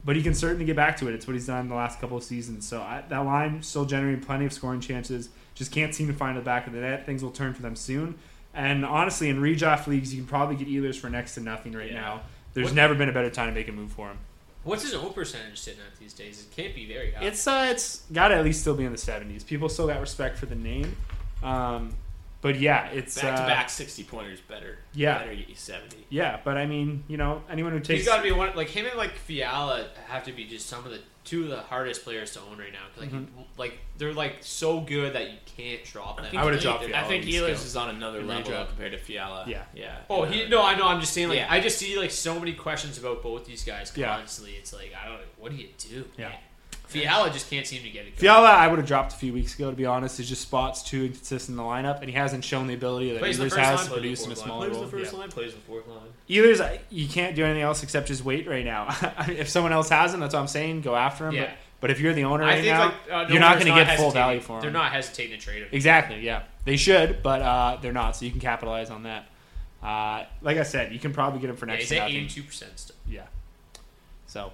But 0.06 0.16
he 0.16 0.24
can 0.24 0.34
certainly 0.34 0.64
get 0.64 0.78
back 0.78 0.96
to 0.98 1.10
it. 1.10 1.14
It's 1.14 1.28
what 1.28 1.34
he's 1.34 1.48
done 1.48 1.68
the 1.68 1.76
last 1.76 2.00
couple 2.00 2.16
of 2.16 2.24
seasons. 2.24 2.66
So 2.66 2.80
I, 2.80 3.04
that 3.10 3.26
line 3.26 3.62
still 3.64 3.84
generating 3.84 4.24
plenty 4.24 4.46
of 4.46 4.54
scoring 4.54 4.80
chances. 4.80 5.28
Just 5.56 5.74
can't 5.74 5.94
seem 5.94 6.08
to 6.08 6.14
find 6.14 6.38
the 6.38 6.42
back 6.42 6.68
of 6.68 6.74
the 6.74 6.80
net. 6.80 7.06
Things 7.06 7.22
will 7.22 7.32
turn 7.32 7.54
for 7.54 7.64
them 7.64 7.76
soon. 7.76 8.18
And 8.56 8.86
honestly, 8.86 9.30
in 9.30 9.40
redraft 9.42 9.86
leagues, 9.88 10.14
you 10.14 10.22
can 10.22 10.28
probably 10.28 10.56
get 10.56 10.68
Ehlers 10.68 10.96
for 10.98 11.10
next 11.10 11.36
to 11.36 11.42
nothing 11.42 11.74
right 11.74 11.92
now. 11.94 12.22
There's 12.54 12.68
What- 12.68 12.76
never 12.76 12.96
been 12.96 13.10
a 13.10 13.14
better 13.14 13.30
time 13.30 13.50
to 13.50 13.54
make 13.54 13.68
a 13.68 13.72
move 13.74 13.92
for 13.92 14.08
him. 14.08 14.18
What's 14.64 14.82
his 14.82 14.96
own 14.96 15.14
percentage 15.14 15.60
sitting 15.60 15.82
at 15.82 16.00
these 16.00 16.14
days? 16.14 16.42
It 16.42 16.56
can't 16.56 16.74
be 16.74 16.88
very 16.88 17.12
high. 17.12 17.24
It's 17.26 17.46
uh, 17.46 17.68
it's 17.70 18.02
got 18.12 18.30
to 18.30 18.36
at 18.36 18.44
least 18.44 18.62
still 18.62 18.74
be 18.74 18.84
in 18.84 18.92
the 18.92 18.98
70s. 18.98 19.46
People 19.46 19.70
still 19.70 19.86
got 19.86 20.00
respect 20.02 20.40
for 20.40 20.48
the 20.48 20.56
name. 20.56 20.98
Um, 21.44 21.94
but 22.42 22.60
yeah, 22.60 22.88
it's 22.88 23.22
Back 23.22 23.36
to 23.36 23.44
uh, 23.44 23.48
back 23.48 23.70
60 23.70 24.04
pointers 24.06 24.40
better. 24.40 24.80
Yeah. 24.94 25.20
Better 25.20 25.36
get 25.36 25.50
you 25.50 25.56
70. 25.56 26.08
Yeah, 26.10 26.40
but 26.44 26.58
I 26.58 26.66
mean, 26.66 27.04
you 27.08 27.18
know, 27.18 27.44
anyone 27.50 27.74
who 27.74 27.80
takes 27.80 28.00
He's 28.02 28.08
got 28.08 28.18
to 28.18 28.24
be 28.24 28.32
one 28.32 28.56
like 28.56 28.70
him 28.70 28.86
and 28.88 28.96
like 28.98 29.12
Fiala 29.14 29.90
have 30.08 30.24
to 30.24 30.32
be 30.32 30.46
just 30.46 30.68
some 30.68 30.84
of 30.86 30.92
the 30.92 31.00
two 31.26 31.44
of 31.44 31.50
the 31.50 31.58
hardest 31.62 32.04
players 32.04 32.32
to 32.34 32.40
own 32.52 32.58
right 32.58 32.72
now. 32.72 32.80
'Cause, 32.94 33.02
Like, 33.04 33.12
Mhm. 33.12 33.28
like 33.58 33.80
they're 33.98 34.14
like 34.14 34.38
so 34.42 34.80
good 34.82 35.14
that 35.14 35.32
you 35.32 35.38
can't 35.58 35.84
drop 35.84 36.18
them. 36.22 36.38
I 36.38 36.44
would've 36.46 36.60
Ehlers- 36.60 36.64
dropped 36.64 36.84
I 36.86 37.04
think 37.08 37.26
in 37.26 37.32
Ehlers 37.32 37.66
is 37.66 37.76
on 37.76 37.90
another 37.90 38.20
In 38.20 38.28
level 38.28 38.52
redraft. 38.52 38.68
compared 38.70 38.92
to 38.94 38.98
Fiala. 38.98 39.44
Yeah. 39.48 39.64
Yeah. 39.74 39.98
Oh, 40.10 40.24
he 40.24 40.48
no, 40.48 40.62
I 40.64 40.76
know. 40.76 40.88
I'm 40.88 41.00
just 41.02 41.14
saying, 41.14 41.30
like, 41.30 41.38
Yeah. 41.40 41.48
I 41.52 41.60
just 41.60 41.78
see 41.80 41.98
like 41.98 42.12
so 42.12 42.40
many 42.40 42.54
questions 42.54 42.98
about 42.98 43.22
both 43.24 43.46
these 43.46 43.64
guys 43.66 43.92
Yeah. 43.96 44.16
constantly. 44.16 44.56
It's 44.56 44.72
like, 44.72 44.94
I 44.96 45.08
don't. 45.08 45.22
What 45.38 45.52
do 45.52 45.58
you 45.58 45.70
do? 45.78 46.08
Yeah. 46.18 46.32
Fiala 46.88 47.30
just 47.32 47.50
can't 47.50 47.66
seem 47.66 47.84
to 47.84 47.90
get 47.90 48.02
it. 48.02 48.12
going. 48.12 48.16
Fiala, 48.18 48.50
I 48.50 48.68
would 48.68 48.78
have 48.80 48.88
dropped 48.88 49.14
a 49.14 49.16
few 49.16 49.34
weeks 49.34 49.56
ago, 49.56 49.70
to 49.72 49.76
be 49.76 49.86
honest. 49.86 50.18
His 50.18 50.30
just 50.30 50.42
spots 50.42 50.84
too 50.84 51.06
inconsistent 51.06 51.58
in 51.58 51.58
the 51.58 51.64
lineup, 51.70 52.00
and 52.02 52.10
he 52.10 52.16
hasn't 52.16 52.44
shown 52.44 52.68
the 52.68 52.74
ability 52.74 53.12
that 53.14 53.20
Plays 53.20 53.40
Ehlers 53.40 53.56
has 53.58 53.86
to 53.86 53.92
produce 53.94 54.26
in 54.26 54.32
a 54.32 54.36
smaller 54.36 54.68
Plays 54.68 54.78
role. 54.78 54.86
the 54.86 54.92
first 54.92 55.14
Yeah. 55.14 55.20
line, 55.20 55.30
plays 55.30 55.54
the 55.54 55.60
fourth 55.62 55.88
line. 55.88 56.00
Ehlers, 56.30 56.80
you 56.90 57.08
can't 57.08 57.36
do 57.36 57.44
anything 57.44 57.62
else 57.64 57.84
except 57.84 58.08
just 58.08 58.24
wait 58.24 58.48
right 58.48 58.66
now. 58.66 58.88
if 59.28 59.50
someone 59.50 59.74
else 59.74 59.90
has 59.90 60.14
him, 60.14 60.20
that's 60.20 60.34
what 60.34 60.40
I'm 60.42 60.48
saying. 60.48 60.82
Go 60.82 60.96
after 60.96 61.28
him. 61.28 61.36
Yeah. 61.36 61.44
But, 61.46 61.54
but 61.82 61.92
if 61.92 62.00
you're 62.00 62.14
the 62.14 62.24
owner 62.24 62.44
I 62.44 62.48
right 62.48 62.56
think 62.64 62.68
now, 62.68 62.86
like 62.86 62.94
uh, 63.12 63.32
you're 63.32 63.40
not 63.40 63.60
going 63.60 63.72
to 63.74 63.84
get 63.86 63.98
full 63.98 64.10
value 64.12 64.40
for 64.40 64.58
him. 64.58 64.62
They're 64.62 64.72
not 64.72 64.92
hesitating 64.92 65.38
to 65.38 65.44
trade 65.46 65.62
him. 65.64 65.70
Exactly. 65.72 66.20
Yeah, 66.22 66.44
they 66.64 66.78
should, 66.78 67.22
but 67.22 67.42
uh, 67.42 67.78
they're 67.82 67.92
not. 67.94 68.16
So 68.16 68.26
you 68.26 68.32
can 68.32 68.40
capitalize 68.40 68.90
on 68.90 69.04
that. 69.04 69.26
Uh, 69.84 70.26
like 70.42 70.58
I 70.58 70.64
said, 70.64 70.94
you 70.94 71.00
can 71.00 71.14
probably 71.14 71.40
get 71.42 71.50
him 71.52 71.58
for 71.58 71.68
Yeah, 71.68 71.74
next 71.74 71.84
he's 71.84 71.90
to 71.90 71.96
at 71.98 72.00
nothing. 72.04 72.16
eighty 72.16 72.28
two 72.30 72.44
percent 72.44 72.80
still. 72.80 72.96
Yeah. 73.08 73.22
So 74.26 74.52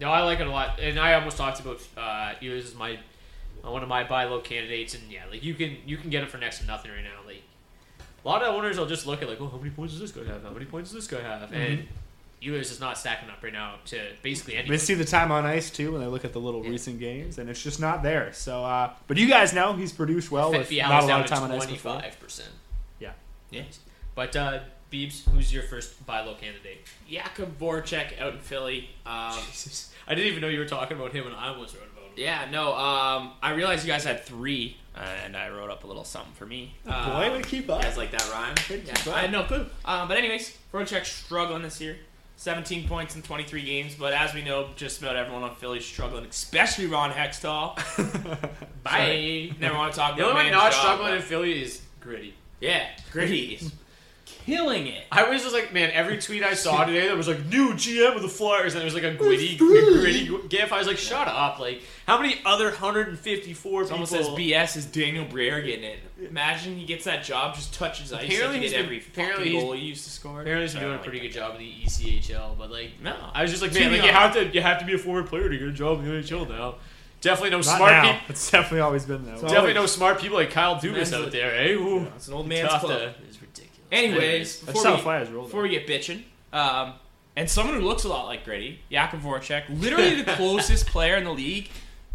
No, 0.00 0.10
I 0.10 0.22
like 0.22 0.40
it 0.40 0.46
a 0.46 0.50
lot, 0.50 0.80
and 0.80 0.98
I 0.98 1.14
almost 1.14 1.36
talked 1.36 1.60
about 1.60 1.80
uh, 1.96 2.32
Ehlers 2.40 2.64
as 2.64 2.74
my 2.74 2.98
uh, 3.64 3.70
one 3.70 3.82
of 3.82 3.88
my 3.88 4.04
buy 4.04 4.24
low 4.24 4.40
candidates, 4.40 4.94
and 4.94 5.02
yeah, 5.10 5.24
like 5.30 5.44
you 5.44 5.54
can 5.54 5.76
you 5.84 5.96
can 5.98 6.08
get 6.10 6.22
him 6.22 6.28
for 6.28 6.38
next 6.38 6.60
to 6.60 6.66
nothing 6.66 6.90
right 6.90 7.04
now. 7.04 7.26
Like 7.26 7.42
a 8.24 8.28
lot 8.28 8.42
of 8.42 8.54
owners 8.54 8.78
will 8.78 8.86
just 8.86 9.06
look 9.06 9.20
at 9.22 9.28
like, 9.28 9.40
oh, 9.40 9.48
how 9.48 9.58
many 9.58 9.70
points 9.70 9.92
does 9.92 10.00
this 10.00 10.12
guy 10.12 10.30
have? 10.30 10.42
How 10.42 10.50
many 10.50 10.64
points 10.64 10.90
does 10.90 11.06
this 11.06 11.18
guy 11.18 11.22
have? 11.22 11.52
And 11.52 11.86
Ehlers 12.42 12.70
is 12.70 12.80
not 12.80 12.96
stacking 12.96 13.28
up 13.28 13.42
right 13.42 13.52
now 13.52 13.74
to 13.86 14.00
basically 14.22 14.54
they 14.54 14.60
anything. 14.60 14.78
see 14.78 14.94
the 14.94 15.04
time 15.04 15.30
on 15.30 15.44
ice 15.44 15.68
too 15.70 15.92
when 15.92 16.00
they 16.00 16.06
look 16.06 16.24
at 16.24 16.32
the 16.32 16.40
little 16.40 16.62
recent 16.62 16.98
games, 16.98 17.36
and 17.36 17.50
it's 17.50 17.62
just 17.62 17.78
not 17.78 18.02
there. 18.02 18.32
So, 18.32 18.64
uh, 18.64 18.94
but 19.06 19.18
you 19.18 19.28
guys 19.28 19.52
know 19.52 19.74
he's 19.74 19.92
produced 19.92 20.30
well 20.30 20.50
with 20.50 20.68
Fiala's 20.68 20.90
not 20.90 21.02
a 21.04 21.06
lot 21.06 21.20
of 21.20 21.26
time 21.26 21.42
on 21.42 21.50
to 21.50 21.56
ice 21.56 21.62
twenty 21.62 21.74
before. 21.74 22.00
five 22.00 22.18
percent. 22.18 22.48
Yeah. 22.98 23.12
Yeah. 23.50 23.64
But 24.14 24.34
uh, 24.34 24.60
Beebs, 24.90 25.28
who's 25.30 25.52
your 25.52 25.62
first 25.62 26.04
buy 26.06 26.20
low 26.24 26.34
candidate? 26.34 26.86
Jakub 27.10 27.52
Voracek 27.60 28.20
out 28.20 28.34
in 28.34 28.38
Philly. 28.40 28.90
Um, 29.06 29.38
I 30.08 30.14
didn't 30.14 30.26
even 30.28 30.40
know 30.40 30.48
you 30.48 30.58
were 30.58 30.64
talking 30.66 30.96
about 30.96 31.12
him, 31.12 31.26
and 31.26 31.36
I 31.36 31.48
almost 31.48 31.74
wrote 31.76 31.84
about 31.92 32.04
him. 32.06 32.12
yeah, 32.16 32.48
no. 32.50 32.74
Um, 32.74 33.32
I 33.42 33.52
realized 33.54 33.84
you 33.86 33.92
guys 33.92 34.04
had 34.04 34.24
three, 34.24 34.76
uh, 34.96 35.00
and 35.24 35.36
I 35.36 35.48
wrote 35.50 35.70
up 35.70 35.84
a 35.84 35.86
little 35.86 36.04
something 36.04 36.32
for 36.32 36.46
me. 36.46 36.74
Um, 36.86 37.10
boy, 37.12 37.30
way 37.32 37.42
to 37.42 37.48
keep 37.48 37.70
up. 37.70 37.78
You 37.82 37.88
guys 37.88 37.96
like 37.96 38.10
that 38.10 38.28
rhyme? 38.32 38.54
Way 38.68 38.82
Yeah, 38.84 38.94
keep 38.94 39.06
up. 39.08 39.16
I 39.16 39.20
had 39.20 39.32
no 39.32 39.44
clue. 39.44 39.66
Um, 39.84 40.08
but 40.08 40.16
anyways, 40.16 40.56
Voracek 40.72 41.04
struggling 41.04 41.62
this 41.62 41.80
year. 41.80 41.96
17 42.36 42.88
points 42.88 43.14
in 43.16 43.20
23 43.22 43.60
games, 43.62 43.94
but 43.94 44.14
as 44.14 44.32
we 44.32 44.40
know, 44.42 44.70
just 44.74 45.02
about 45.02 45.14
everyone 45.14 45.42
on 45.42 45.54
Philly's 45.56 45.84
struggling, 45.84 46.24
especially 46.24 46.86
Ron 46.86 47.10
Hextall. 47.10 47.76
Bye. 48.82 49.52
Never 49.60 49.76
want 49.76 49.92
to 49.92 49.98
talk 49.98 50.14
about. 50.14 50.16
The 50.18 50.22
only 50.24 50.34
one 50.34 50.44
man's 50.44 50.54
not 50.56 50.72
job, 50.72 50.80
struggling 50.80 51.08
but- 51.10 51.16
in 51.16 51.22
Philly 51.22 51.62
is 51.62 51.82
Gritty. 52.00 52.34
Yeah, 52.60 52.88
Gritty 53.12 53.54
is 53.56 53.72
killing 54.50 54.86
it. 54.86 55.04
I 55.10 55.28
was 55.28 55.42
just 55.42 55.54
like, 55.54 55.72
man, 55.72 55.90
every 55.92 56.18
tweet 56.18 56.42
I 56.42 56.54
saw 56.54 56.84
today 56.86 57.08
that 57.08 57.16
was 57.16 57.28
like, 57.28 57.44
new 57.46 57.72
GM 57.74 58.16
of 58.16 58.22
the 58.22 58.28
Flyers, 58.28 58.74
and 58.74 58.82
it 58.82 58.84
was 58.84 58.94
like 58.94 59.02
a 59.04 59.14
gritty, 59.14 59.56
gritty 59.56 60.30
gif. 60.48 60.72
I 60.72 60.78
was 60.78 60.86
like, 60.86 60.98
shut 60.98 61.28
up. 61.28 61.58
Like, 61.58 61.82
how 62.06 62.20
many 62.20 62.36
other 62.44 62.70
154 62.70 63.82
It's 63.82 63.90
almost 63.90 64.12
people? 64.12 64.32
as 64.32 64.38
BS 64.38 64.76
as 64.76 64.86
Daniel 64.86 65.24
Briere 65.24 65.60
getting 65.62 65.84
it. 65.84 65.98
Imagine 66.28 66.76
he 66.76 66.84
gets 66.84 67.04
that 67.04 67.24
job, 67.24 67.54
just 67.54 67.72
touches 67.74 68.12
ice. 68.12 68.24
Apparently 68.24 68.46
like 68.48 68.56
he 68.56 68.62
he's 68.62 68.70
did 68.72 68.76
been- 68.76 68.84
every 68.86 68.98
apparently 68.98 69.36
fucking 69.44 69.52
he's- 69.52 69.62
goal 69.64 69.72
he 69.72 69.84
used 69.86 70.04
to 70.04 70.10
score. 70.10 70.40
Apparently, 70.40 70.64
he's 70.66 70.74
been 70.74 70.82
doing 70.82 70.94
a 70.96 70.98
pretty 71.02 71.20
good 71.20 71.32
job 71.32 71.54
in 71.54 71.60
the 71.60 71.72
ECHL, 71.84 72.56
but 72.58 72.70
like, 72.70 72.90
No. 73.02 73.16
I 73.34 73.42
was 73.42 73.50
just 73.50 73.62
like, 73.62 73.72
man, 73.72 73.92
like 73.92 74.02
you 74.02 74.08
have 74.10 74.34
to, 74.34 74.46
you 74.48 74.60
have 74.60 74.78
to 74.80 74.84
be 74.84 74.94
a 74.94 74.98
forward 74.98 75.26
player 75.26 75.48
to 75.48 75.58
get 75.58 75.68
a 75.68 75.72
job 75.72 76.00
in 76.00 76.04
the 76.06 76.10
NHL 76.12 76.48
now. 76.48 76.76
Definitely 77.22 77.50
no 77.50 77.56
Not 77.58 77.64
smart 77.64 77.92
now. 77.92 78.12
people. 78.12 78.26
It's 78.30 78.50
definitely 78.50 78.80
always 78.80 79.04
been 79.04 79.24
that. 79.26 79.36
way. 79.36 79.42
Definitely 79.42 79.74
no 79.74 79.84
smart 79.86 80.20
people 80.20 80.38
like 80.38 80.50
Kyle 80.50 80.76
Dubas 80.76 81.12
out 81.12 81.30
there, 81.30 81.54
eh? 81.54 81.72
Ooh, 81.72 82.06
It's 82.16 82.28
an 82.28 82.34
old 82.34 82.48
man's 82.48 82.70
tough 82.70 82.80
club. 82.80 82.98
to- 82.98 83.14
Anyways, 83.92 84.58
before 84.60 84.84
we, 84.96 85.24
before 85.42 85.62
we 85.62 85.68
get 85.70 85.86
bitching, 85.86 86.22
um, 86.52 86.94
and 87.36 87.48
someone 87.48 87.76
who 87.76 87.82
looks 87.86 88.04
a 88.04 88.08
lot 88.08 88.26
like 88.26 88.44
Gritty, 88.44 88.80
Jakub 88.90 89.20
Voracek, 89.20 89.64
literally 89.80 90.22
the 90.22 90.32
closest 90.36 90.86
player 90.86 91.16
in 91.16 91.24
the 91.24 91.32
league 91.32 91.68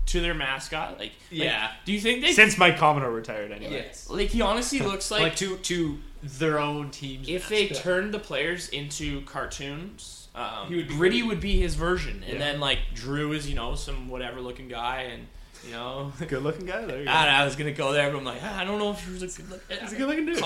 to 0.08 0.22
their 0.22 0.34
mascot. 0.34 0.92
Like, 0.94 1.00
like, 1.00 1.12
Yeah. 1.32 1.72
do 1.86 1.92
you 1.94 2.00
think 2.00 2.22
they? 2.22 2.32
Since 2.34 2.58
Mike 2.58 2.78
Commodore 2.78 3.12
retired, 3.12 3.52
anyway. 3.52 3.74
Yes. 3.74 4.10
like 4.10 4.30
he 4.30 4.42
honestly 4.42 4.80
looks 4.92 5.10
like, 5.12 5.22
Like, 5.22 5.36
to 5.38 5.58
to 5.58 6.00
their 6.24 6.60
own 6.60 6.92
team. 6.92 7.22
if 7.28 7.50
they 7.50 7.68
turned 7.68 8.14
the 8.14 8.20
players 8.20 8.70
into 8.70 9.22
cartoons. 9.22 10.28
Um, 10.36 10.68
He 10.68 10.76
would 10.76 10.90
Gritty 10.90 11.24
would 11.24 11.40
be 11.40 11.60
his 11.60 11.76
version, 11.76 12.22
and 12.24 12.34
Yeah. 12.34 12.40
then 12.40 12.60
like 12.60 12.80
Drew 12.94 13.32
is 13.32 13.48
you 13.50 13.56
know 13.56 13.76
some 13.76 14.10
whatever 14.10 14.42
looking 14.42 14.68
guy, 14.68 15.04
and 15.04 15.28
you 15.66 15.72
know 15.72 16.12
Good 16.28 16.44
looking 16.44 16.66
guy. 16.66 16.84
There 16.86 17.00
you 17.00 17.06
go. 17.06 17.12
I, 17.12 17.24
don't 17.26 17.34
know, 17.34 17.40
I 17.40 17.46
was 17.46 17.56
gonna 17.56 17.72
go 17.72 17.94
there, 17.94 18.12
but 18.12 18.18
I'm 18.18 18.26
like 18.26 18.42
ah, 18.44 18.60
I 18.60 18.66
don't 18.66 18.78
know 18.80 18.92
if 18.92 19.04
Drew's 19.06 19.24
a 19.24 19.28
good 19.42 19.50
look. 19.50 19.64
He's 19.82 19.94
a 19.94 19.96
good 19.96 20.08
looking 20.08 20.26
dude. 20.26 20.42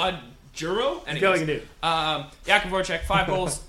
Juro. 0.55 1.05
He's 1.07 1.17
a 1.17 1.19
good 1.19 1.29
looking 1.31 1.47
dude. 1.47 1.67
Um, 1.83 2.25
Jakub 2.45 2.69
Voracek, 2.69 3.01
five 3.01 3.27
goals, 3.31 3.63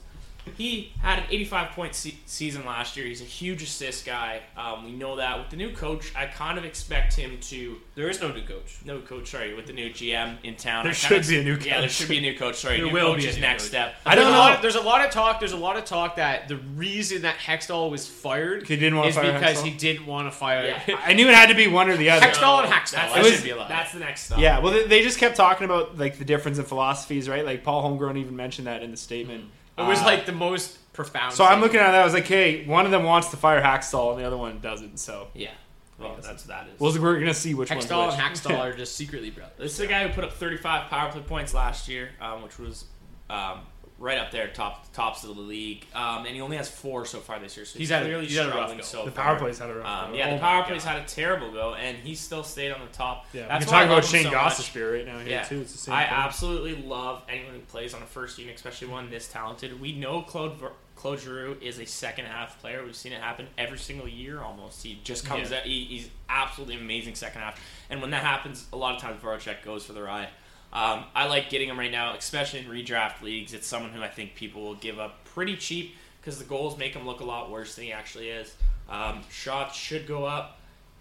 he 0.56 0.92
had 1.02 1.18
an 1.20 1.24
85 1.30 1.70
point 1.72 1.94
se- 1.94 2.18
season 2.26 2.64
last 2.64 2.96
year. 2.96 3.06
He's 3.06 3.20
a 3.20 3.24
huge 3.24 3.62
assist 3.62 4.04
guy. 4.06 4.40
Um, 4.56 4.84
we 4.84 4.92
know 4.92 5.16
that. 5.16 5.38
With 5.38 5.50
the 5.50 5.56
new 5.56 5.72
coach, 5.74 6.12
I 6.16 6.26
kind 6.26 6.58
of 6.58 6.64
expect 6.64 7.14
him 7.14 7.38
to. 7.42 7.76
There 7.94 8.08
is 8.08 8.20
no 8.20 8.32
new 8.32 8.42
coach. 8.42 8.78
No 8.84 9.00
coach, 9.00 9.28
sorry. 9.28 9.54
With 9.54 9.66
the 9.66 9.72
new 9.72 9.90
GM 9.90 10.36
in 10.42 10.56
town, 10.56 10.84
There 10.84 10.90
I 10.90 10.94
should 10.94 11.08
kinda 11.22 11.28
be 11.28 11.38
a 11.40 11.44
new 11.44 11.54
ex- 11.54 11.66
Yeah, 11.66 11.80
there 11.80 11.88
should 11.88 12.08
be 12.08 12.18
a 12.18 12.20
new 12.20 12.36
coach. 12.36 12.56
Sorry, 12.56 12.76
There 12.78 12.86
new 12.86 12.92
will 12.92 13.12
coach 13.12 13.20
be 13.20 13.26
a 13.26 13.30
is 13.30 13.38
next 13.38 13.64
coach. 13.64 13.68
step. 13.70 13.94
I 14.06 14.14
don't 14.14 14.24
There's 14.24 14.34
know. 14.34 14.54
of- 14.54 14.62
there's 14.62 14.74
a 14.76 14.80
lot 14.80 15.04
of 15.04 15.10
talk. 15.12 15.38
There's 15.40 15.52
a 15.52 15.56
lot 15.56 15.76
of 15.76 15.84
talk 15.84 16.16
that 16.16 16.48
the 16.48 16.56
reason 16.56 17.22
that 17.22 17.36
Hextall 17.38 17.90
was 17.90 18.06
fired 18.06 18.66
He 18.66 18.76
didn't 18.76 18.96
wanna 18.96 19.08
is 19.08 19.14
fire 19.16 19.32
because 19.32 19.58
Hextall? 19.58 19.64
he 19.64 19.70
didn't 19.72 20.06
want 20.06 20.26
to 20.26 20.36
fire. 20.36 20.66
Yeah. 20.86 21.00
I 21.04 21.12
knew 21.14 21.28
it 21.28 21.34
had 21.34 21.48
to 21.48 21.54
be 21.54 21.66
one 21.66 21.88
or 21.88 21.96
the 21.96 22.10
other. 22.10 22.24
Hextall 22.26 22.62
and 22.64 22.72
Hextall. 22.72 22.92
That's, 22.92 23.14
That 23.14 23.22
was- 23.22 23.34
should 23.34 23.44
be 23.44 23.50
allowed. 23.50 23.68
that's 23.68 23.92
the 23.92 23.98
next 24.00 24.22
stop. 24.22 24.38
Yeah, 24.38 24.58
well, 24.60 24.72
they, 24.72 24.86
they 24.86 25.02
just 25.02 25.18
kept 25.18 25.36
talking 25.36 25.64
about 25.64 25.98
like 25.98 26.18
the 26.18 26.24
difference 26.24 26.58
in 26.58 26.64
philosophies, 26.64 27.28
right? 27.28 27.44
Like 27.44 27.64
Paul 27.64 27.82
Holmgren 27.98 28.16
even 28.18 28.36
mentioned 28.36 28.66
that 28.66 28.82
in 28.82 28.90
the 28.90 28.96
statement. 28.96 29.44
It 29.80 29.86
was 29.88 30.00
Uh, 30.00 30.04
like 30.06 30.26
the 30.26 30.32
most 30.32 30.78
profound. 30.92 31.32
So 31.34 31.44
I'm 31.44 31.60
looking 31.60 31.80
at 31.80 31.90
that. 31.92 32.00
I 32.00 32.04
was 32.04 32.14
like, 32.14 32.26
hey, 32.26 32.64
one 32.66 32.84
of 32.84 32.90
them 32.90 33.04
wants 33.04 33.28
to 33.30 33.36
fire 33.36 33.60
Hakstol 33.62 34.12
and 34.12 34.20
the 34.20 34.24
other 34.26 34.36
one 34.36 34.58
doesn't. 34.60 34.98
So 34.98 35.28
Yeah. 35.34 35.50
Well, 35.98 36.14
that's 36.16 36.28
what 36.28 36.46
that 36.48 36.66
is. 36.72 36.80
well, 36.80 36.92
we're 36.98 37.18
gonna 37.18 37.34
see 37.34 37.52
which 37.54 37.68
Hextall 37.68 38.06
one's 38.08 38.14
and. 38.18 38.22
Hakstol 38.34 38.58
are 38.64 38.72
just 38.72 38.96
secretly 38.96 39.30
brothers. 39.30 39.52
This 39.58 39.72
is 39.72 39.78
the 39.78 39.86
guy 39.86 40.06
who 40.08 40.14
put 40.14 40.24
up 40.24 40.32
35 40.32 40.88
power 40.88 41.12
play 41.12 41.20
points 41.20 41.52
last 41.52 41.88
year, 41.88 42.10
um, 42.22 42.42
which 42.42 42.58
was 42.58 42.86
um, 43.28 43.60
right 44.00 44.16
up 44.18 44.30
there, 44.30 44.48
top 44.48 44.90
tops 44.94 45.22
of 45.24 45.36
the 45.36 45.40
league. 45.42 45.84
Um, 45.94 46.24
and 46.24 46.28
he 46.34 46.40
only 46.40 46.56
has 46.56 46.68
four 46.70 47.04
so 47.04 47.20
far 47.20 47.38
this 47.38 47.54
year, 47.56 47.66
so 47.66 47.78
he's, 47.78 47.88
He's 47.90 47.96
had 47.96 48.06
he's 48.22 48.34
had 48.36 48.46
a 48.46 48.48
rough 48.48 48.54
struggling 48.56 48.78
go. 48.78 48.84
so 48.84 49.04
The 49.04 49.10
far. 49.10 49.24
power 49.26 49.38
plays 49.38 49.58
had 49.58 49.68
a 49.70 49.74
rough 49.74 49.86
Um, 49.86 50.10
go. 50.12 50.16
yeah, 50.16 50.28
Oh 50.30 50.34
the 50.34 50.40
power 50.40 50.64
plays 50.64 50.84
God. 50.84 50.96
had 50.96 51.02
a 51.02 51.06
terrible 51.06 51.52
go, 51.52 51.74
and 51.74 51.98
he 51.98 52.14
still 52.14 52.42
stayed 52.42 52.72
on 52.72 52.80
the 52.80 52.86
top. 52.92 53.26
Yeah, 53.34 53.46
That's 53.46 53.66
we 53.66 53.70
can 53.70 53.78
talk 53.78 53.86
about 53.86 54.04
Shane 54.06 54.24
so 54.56 54.62
spirit 54.62 55.06
right 55.06 55.14
now 55.14 55.20
here 55.20 55.28
Yeah, 55.28 55.42
too. 55.44 55.60
It's 55.60 55.72
the 55.72 55.78
same. 55.78 55.94
I 55.94 56.04
thing. 56.04 56.12
absolutely 56.14 56.82
love 56.82 57.22
anyone 57.28 57.52
who 57.54 57.60
plays 57.60 57.92
on 57.94 58.02
a 58.02 58.06
first 58.06 58.38
unit, 58.38 58.54
especially 58.56 58.88
one 58.88 59.10
this 59.10 59.28
talented. 59.28 59.78
We 59.80 59.92
know 59.92 60.22
Claude 60.22 60.56
Claude 60.96 61.18
Giroux 61.20 61.56
is 61.62 61.78
a 61.78 61.86
second 61.86 62.26
half 62.26 62.58
player. 62.60 62.84
We've 62.84 62.94
seen 62.96 63.12
it 63.12 63.20
happen 63.22 63.46
every 63.56 63.78
single 63.78 64.06
year 64.06 64.42
almost. 64.42 64.82
He 64.82 64.98
just 65.02 65.24
comes 65.24 65.50
Yeah. 65.50 65.58
out. 65.58 65.62
He, 65.64 65.84
he's 65.86 66.10
absolutely 66.28 66.76
amazing 66.76 67.14
second 67.14 67.40
half. 67.40 67.58
And 67.88 68.02
when 68.02 68.10
that 68.10 68.22
happens, 68.22 68.66
a 68.72 68.76
lot 68.76 68.96
of 68.96 69.00
times 69.00 69.22
Voracek 69.22 69.62
goes 69.64 69.82
for 69.84 69.94
the 69.94 70.02
ride. 70.02 70.28
Um, 70.72 71.04
I 71.14 71.26
like 71.26 71.50
getting 71.50 71.68
him 71.68 71.78
right 71.78 71.90
now, 71.90 72.14
especially 72.14 72.60
in 72.60 72.66
redraft 72.66 73.22
leagues. 73.22 73.54
It's 73.54 73.66
someone 73.66 73.90
who 73.90 74.02
I 74.02 74.08
think 74.08 74.34
people 74.34 74.62
will 74.62 74.74
give 74.74 74.98
up 74.98 75.24
pretty 75.24 75.56
cheap 75.56 75.96
because 76.20 76.38
the 76.38 76.44
goals 76.44 76.78
make 76.78 76.94
him 76.94 77.06
look 77.06 77.20
a 77.20 77.24
lot 77.24 77.50
worse 77.50 77.74
than 77.74 77.84
he 77.84 77.92
actually 77.92 78.28
is. 78.28 78.54
Um, 78.88 79.22
shots 79.30 79.76
should 79.76 80.06
go 80.06 80.24
up. 80.24 80.60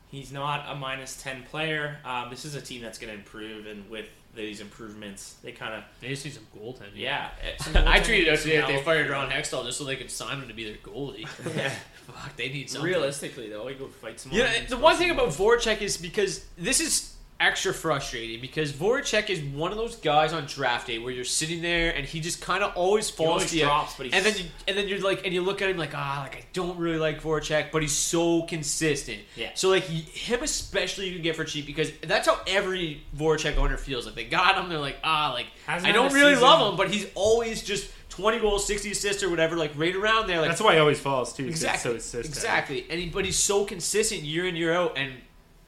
He's 0.09 0.32
not 0.32 0.65
a 0.67 0.76
minus 0.76 1.22
10 1.22 1.43
player. 1.43 1.97
Um, 2.03 2.32
this 2.32 2.45
is 2.45 2.55
a 2.55 2.61
team 2.61 2.82
that's 2.82 2.97
going 2.97 3.13
to 3.13 3.20
improve, 3.20 3.67
and 3.67 3.88
with 3.91 4.07
these 4.36 4.59
improvements, 4.59 5.36
they 5.43 5.51
kind 5.51 5.76
of. 5.76 5.84
They 6.01 6.09
just 6.09 6.26
need 6.26 6.34
some 6.34 6.47
goaltending. 6.57 6.95
Yeah. 6.95 7.30
some 7.59 7.76
I 7.78 7.99
goaltending, 7.99 8.03
tweeted 8.05 8.30
out 8.32 8.39
today 8.39 8.57
that 8.57 8.67
they 8.67 8.82
fired 8.82 9.09
Ron 9.09 9.30
Hextall 9.30 9.65
just 9.65 9.78
so 9.78 9.84
they 9.84 9.95
could 9.95 10.09
sign 10.09 10.39
him 10.39 10.47
to 10.47 10.53
be 10.53 10.63
their 10.63 10.78
goalie. 10.78 11.28
Yeah. 11.55 11.70
Fuck, 12.07 12.36
they 12.38 12.49
need 12.49 12.72
something. 12.72 12.89
Realistically, 12.89 13.49
though, 13.49 13.65
we 13.65 13.76
go 13.76 13.88
fight 13.88 14.20
some. 14.20 14.32
Yeah, 14.32 14.51
the 14.67 14.78
one 14.78 14.95
thing 14.95 15.11
about 15.11 15.30
Voracek 15.30 15.82
is 15.82 15.97
because 15.97 16.43
this 16.57 16.80
is 16.80 17.13
extra 17.39 17.73
frustrating 17.73 18.41
because 18.41 18.71
Voracek 18.73 19.29
is 19.29 19.39
one 19.41 19.71
of 19.71 19.77
those 19.77 19.95
guys 19.95 20.33
on 20.33 20.45
draft 20.45 20.87
day 20.87 20.99
where 20.99 21.11
you're 21.13 21.23
sitting 21.23 21.61
there 21.61 21.95
and 21.95 22.05
he 22.05 22.19
just 22.19 22.41
kind 22.41 22.63
of 22.63 22.73
always 22.75 23.09
falls 23.09 23.29
always 23.29 23.51
to 23.51 23.57
you, 23.57 23.63
drops, 23.63 23.95
but 23.95 24.07
he's- 24.07 24.15
and 24.17 24.25
then 24.25 24.43
you, 24.43 24.51
and 24.67 24.77
then 24.77 24.87
you're 24.89 24.99
like 24.99 25.23
and 25.25 25.33
you 25.33 25.41
look 25.41 25.61
at 25.61 25.69
him 25.69 25.77
like 25.77 25.91
ah 25.95 26.21
like 26.23 26.35
I 26.35 26.43
don't 26.53 26.77
really 26.77 26.97
like 26.97 27.21
Voracek, 27.21 27.71
but 27.71 27.81
he's 27.81 27.95
so 27.95 28.41
consistent. 28.43 29.19
Yeah. 29.35 29.51
So 29.53 29.69
like 29.69 29.83
he- 29.83 30.01
him 30.01 30.43
especially 30.43 31.07
you 31.07 31.13
can 31.13 31.21
get 31.23 31.35
for 31.35 31.45
cheap 31.45 31.65
because 31.65 31.91
that's 32.03 32.27
how 32.27 32.39
every 32.47 33.03
Voracek 33.17 33.55
owner 33.57 33.77
feels. 33.77 34.05
Like 34.05 34.15
they 34.15 34.25
got 34.25 34.57
him, 34.57 34.67
they're 34.69 34.77
like 34.77 34.97
ah 35.03 35.31
like 35.33 35.47
Hasn't 35.65 35.87
I 35.89 35.93
don't 35.93 36.11
really 36.13 36.33
season- 36.33 36.43
love 36.47 36.71
him, 36.71 36.77
but 36.77 36.89
he's 36.93 37.07
always 37.15 37.63
just. 37.63 37.89
20 38.09 38.39
goals, 38.39 38.67
60 38.67 38.91
assists, 38.91 39.23
or 39.23 39.29
whatever, 39.29 39.55
like 39.55 39.71
right 39.77 39.95
around 39.95 40.27
there. 40.27 40.39
Like 40.41 40.49
That's 40.49 40.59
why 40.59 40.73
he 40.73 40.79
always 40.79 40.99
falls 40.99 41.31
too. 41.31 41.47
Exactly. 41.47 41.99
So. 42.01 42.19
Exactly. 42.19 42.85
And 42.89 42.99
he, 42.99 43.07
but 43.07 43.23
he's 43.23 43.37
so 43.37 43.63
consistent 43.63 44.23
year 44.23 44.45
in 44.45 44.57
year 44.57 44.73
out, 44.73 44.97
and 44.97 45.13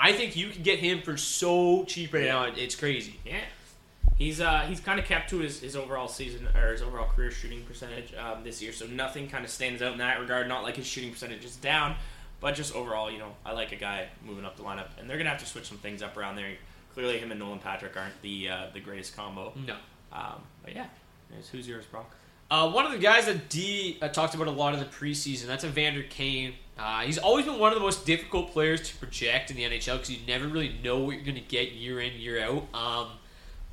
I 0.02 0.14
think 0.14 0.36
you 0.36 0.49
can 0.49 0.64
get 0.64 0.80
him 0.80 1.04
for 1.04 1.16
so 1.16 1.84
cheap 1.86 2.14
right 2.14 2.26
now. 2.26 2.45
It's 2.45 2.76
crazy. 2.76 3.20
Yeah. 3.24 3.41
He's 4.18 4.41
uh, 4.41 4.62
he's 4.62 4.80
kind 4.80 4.99
of 4.99 5.06
kept 5.06 5.30
to 5.30 5.38
his, 5.38 5.62
his 5.62 5.76
overall 5.76 6.08
season 6.08 6.47
or 6.56 6.72
his 6.72 6.82
overall 6.82 7.08
career 7.08 7.32
shooting 7.32 7.64
percentage 7.64 8.14
um, 8.16 8.43
this 8.43 8.62
year, 8.62 8.72
so 8.72 8.86
nothing 8.88 9.30
kind 9.30 9.43
of 9.43 9.49
stands 9.49 9.82
out 9.82 9.93
in 9.93 9.97
that 9.99 10.20
regard. 10.20 10.47
Not 10.47 10.64
like 10.64 10.76
his 10.76 10.86
shooting 10.86 11.12
percentage 11.12 11.43
is 11.43 11.56
down, 11.56 11.95
but 12.39 12.54
just 12.54 12.76
overall, 12.76 13.10
you 13.12 13.18
know, 13.18 13.34
I 13.45 13.54
like 13.54 13.72
a 13.72 13.78
guy 13.78 14.10
moving 14.26 14.45
up 14.45 14.58
the 14.58 14.64
lineup, 14.64 14.89
and 14.99 15.10
they're 15.10 15.18
gonna 15.18 15.30
have 15.30 15.39
to 15.39 15.45
switch 15.45 15.66
some 15.66 15.78
things 15.78 16.04
up 16.04 16.18
around 16.18 16.36
there. 16.36 16.52
Clearly, 16.93 17.18
him 17.18 17.32
and 17.32 17.39
Nolan 17.39 17.60
Patrick 17.60 17.97
aren't 17.97 18.20
the 18.22 18.49
uh, 18.49 18.66
the 18.74 18.80
greatest 18.80 19.16
combo. 19.16 19.54
No. 19.66 19.76
Um, 20.12 20.41
but 20.64 20.76
yeah, 20.76 20.86
who's 21.52 21.68
yours, 21.68 21.86
Brock? 21.86 22.14
Uh, 22.52 22.70
one 22.70 22.86
of 22.86 22.91
the 22.91 22.99
guys 22.99 23.26
that 23.28 23.49
D 23.49 23.97
uh, 24.02 24.10
talked 24.10 24.36
about 24.36 24.47
a 24.47 24.52
lot 24.52 24.74
in 24.74 24.80
the 24.80 24.86
preseason, 24.86 25.45
that's 25.45 25.64
Evander 25.64 26.04
Kane. 26.04 26.54
Uh, 26.82 27.02
he's 27.02 27.20
always 27.20 27.46
been 27.46 27.60
one 27.60 27.72
of 27.72 27.78
the 27.78 27.84
most 27.84 28.08
difficult 28.08 28.52
players 28.52 28.82
to 28.90 28.96
project 28.96 29.52
in 29.52 29.58
the 29.58 29.64
NHL 29.64 29.98
because 29.98 30.10
you 30.10 30.18
never 30.28 30.48
really 30.48 30.76
know 30.84 30.98
what 30.98 31.12
you're 31.12 31.24
going 31.24 31.36
to 31.36 31.42
get 31.42 31.74
year 31.74 32.00
in, 32.00 32.20
year 32.20 32.44
out. 32.44 32.66
Um, 32.74 33.08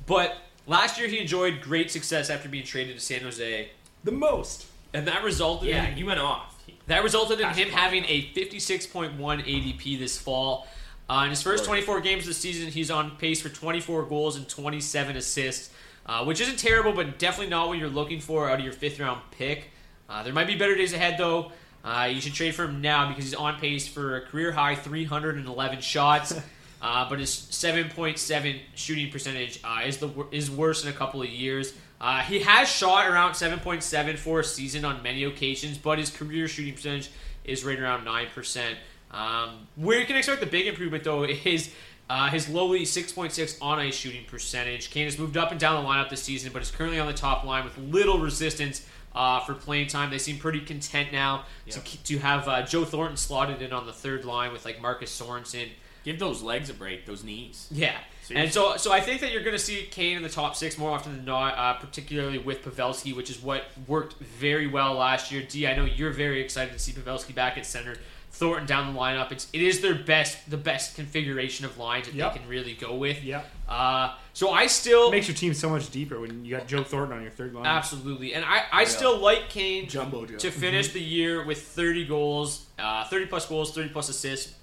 but 0.05 0.37
last 0.67 0.99
year 0.99 1.07
he 1.07 1.17
enjoyed 1.17 1.59
great 1.61 1.89
success 1.89 2.29
after 2.29 2.47
being 2.47 2.65
traded 2.65 2.95
to 2.95 3.01
San 3.01 3.21
Jose. 3.21 3.69
The 4.03 4.11
most. 4.11 4.67
And 4.93 5.07
that 5.07 5.23
resulted 5.23 5.69
Yeah, 5.69 5.87
in 5.87 5.95
he 5.95 6.03
went 6.03 6.19
off. 6.19 6.55
That 6.85 7.03
resulted 7.03 7.39
in 7.39 7.47
Gosh, 7.47 7.57
him 7.57 7.69
having 7.69 8.05
a 8.05 8.27
56.1 8.33 9.17
ADP 9.17 9.97
this 9.97 10.17
fall. 10.17 10.67
Uh, 11.09 11.23
in 11.23 11.31
his 11.31 11.41
first 11.41 11.65
24 11.65 12.01
games 12.01 12.27
this 12.27 12.37
season, 12.37 12.69
he's 12.69 12.91
on 12.91 13.17
pace 13.17 13.41
for 13.41 13.49
24 13.49 14.03
goals 14.03 14.35
and 14.35 14.47
27 14.47 15.17
assists, 15.17 15.71
uh, 16.05 16.23
which 16.23 16.39
isn't 16.41 16.59
terrible, 16.59 16.93
but 16.93 17.17
definitely 17.17 17.49
not 17.49 17.67
what 17.67 17.79
you're 17.79 17.89
looking 17.89 18.19
for 18.19 18.47
out 18.47 18.59
of 18.59 18.63
your 18.63 18.73
fifth 18.73 18.99
round 18.99 19.21
pick. 19.31 19.71
Uh, 20.07 20.21
there 20.21 20.33
might 20.33 20.45
be 20.47 20.55
better 20.55 20.75
days 20.75 20.93
ahead, 20.93 21.17
though. 21.17 21.51
Uh, 21.89 22.05
you 22.05 22.21
should 22.21 22.33
trade 22.33 22.53
for 22.53 22.65
him 22.65 22.81
now 22.81 23.07
because 23.09 23.23
he's 23.23 23.33
on 23.33 23.59
pace 23.59 23.87
for 23.87 24.17
a 24.17 24.21
career 24.21 24.51
high 24.51 24.75
311 24.75 25.81
shots. 25.81 26.33
Uh, 26.81 27.09
but 27.09 27.19
his 27.19 27.29
7.7 27.29 28.57
shooting 28.73 29.11
percentage 29.11 29.59
uh, 29.65 29.81
is 29.85 29.97
the 29.97 30.09
is 30.31 30.49
worse 30.49 30.81
in 30.81 30.89
a 30.89 30.93
couple 30.93 31.21
of 31.21 31.27
years. 31.27 31.73
Uh, 31.99 32.21
he 32.21 32.39
has 32.39 32.69
shot 32.69 33.05
around 33.05 33.33
7.7 33.33 34.17
for 34.17 34.39
a 34.39 34.43
season 34.45 34.85
on 34.85 35.03
many 35.03 35.25
occasions, 35.25 35.77
but 35.77 35.99
his 35.99 36.09
career 36.09 36.47
shooting 36.47 36.73
percentage 36.73 37.11
is 37.43 37.65
right 37.65 37.77
around 37.77 38.05
9%. 38.05 38.75
Um, 39.11 39.67
where 39.75 39.99
you 39.99 40.05
can 40.05 40.15
expect 40.15 40.39
the 40.39 40.47
big 40.47 40.67
improvement, 40.67 41.03
though, 41.03 41.23
is 41.25 41.69
uh, 42.09 42.29
his 42.29 42.47
lowly 42.47 42.83
6.6 42.83 43.57
on 43.61 43.79
ice 43.79 43.95
shooting 43.95 44.23
percentage. 44.23 44.89
Kane 44.89 45.03
has 45.03 45.19
moved 45.19 45.35
up 45.35 45.51
and 45.51 45.59
down 45.59 45.83
the 45.83 45.89
lineup 45.89 46.09
this 46.09 46.23
season, 46.23 46.53
but 46.53 46.61
is 46.61 46.71
currently 46.71 46.99
on 46.99 47.07
the 47.07 47.13
top 47.13 47.43
line 47.43 47.65
with 47.65 47.77
little 47.77 48.19
resistance 48.19 48.85
uh, 49.15 49.39
for 49.41 49.53
playing 49.53 49.87
time. 49.87 50.09
They 50.09 50.17
seem 50.17 50.37
pretty 50.37 50.61
content 50.61 51.11
now 51.11 51.45
to, 51.69 51.79
to 52.03 52.17
have 52.19 52.47
uh, 52.47 52.61
Joe 52.63 52.85
Thornton 52.85 53.17
slotted 53.17 53.61
in 53.61 53.73
on 53.73 53.85
the 53.85 53.93
third 53.93 54.25
line 54.25 54.51
with 54.51 54.65
like 54.65 54.81
Marcus 54.81 55.17
Sorensen. 55.19 55.69
Give 56.03 56.17
those 56.17 56.41
legs 56.41 56.69
a 56.69 56.73
break, 56.73 57.05
those 57.05 57.23
knees. 57.25 57.67
Yeah, 57.71 57.97
and 58.33 58.51
so 58.53 58.77
so 58.77 58.91
I 58.91 59.01
think 59.01 59.19
that 59.19 59.31
you're 59.33 59.43
going 59.43 59.55
to 59.55 59.61
see 59.63 59.85
Kane 59.91 60.15
in 60.15 60.23
the 60.23 60.29
top 60.29 60.55
six 60.55 60.77
more 60.77 60.91
often 60.91 61.13
than 61.17 61.25
not, 61.25 61.57
uh, 61.57 61.73
particularly 61.73 62.37
with 62.37 62.63
Pavelski, 62.63 63.13
which 63.13 63.29
is 63.29 63.41
what 63.41 63.65
worked 63.85 64.13
very 64.19 64.65
well 64.65 64.93
last 64.93 65.29
year. 65.29 65.43
D, 65.47 65.67
I 65.67 65.75
know 65.75 65.83
you're 65.83 66.11
very 66.11 66.41
excited 66.41 66.71
to 66.71 66.79
see 66.79 66.93
Pavelski 66.93 67.35
back 67.35 67.57
at 67.57 67.65
center. 67.65 67.95
Thornton 68.31 68.65
down 68.67 68.93
the 68.93 68.99
lineup. 68.99 69.31
It's 69.33 69.47
it 69.51 69.61
is 69.61 69.81
their 69.81 69.95
best 69.95 70.49
the 70.49 70.55
best 70.57 70.95
configuration 70.95 71.65
of 71.65 71.77
lines 71.77 72.05
that 72.05 72.15
Yep. 72.15 72.33
they 72.33 72.39
can 72.39 72.47
really 72.47 72.73
go 72.75 72.95
with. 72.95 73.21
Yeah. 73.23 73.41
Uh, 73.69 74.15
so 74.33 74.49
I 74.51 74.65
still 74.67 75.09
It 75.09 75.11
makes 75.11 75.27
your 75.27 75.37
team 75.37 75.53
so 75.53 75.69
much 75.69 75.91
deeper 75.91 76.19
when 76.19 76.43
you 76.43 76.57
got 76.57 76.67
Joe 76.67 76.83
Thornton 76.83 77.15
on 77.17 77.21
your 77.21 77.31
third 77.31 77.53
line. 77.53 77.65
Absolutely, 77.67 78.33
and 78.33 78.43
I, 78.43 78.63
I 78.71 78.83
still 78.85 79.17
like 79.19 79.49
Kane 79.49 79.87
Jumbo 79.87 80.25
Joe. 80.25 80.37
to 80.37 80.49
finish 80.51 80.89
Mhm. 80.89 80.93
the 80.93 81.01
year 81.01 81.45
with 81.45 81.61
30 81.61 82.05
goals, 82.05 82.65
uh, 82.79 83.05
30 83.05 83.27
plus 83.27 83.45
goals, 83.45 83.71
30 83.75 83.89
plus 83.89 84.09
assists. 84.09 84.55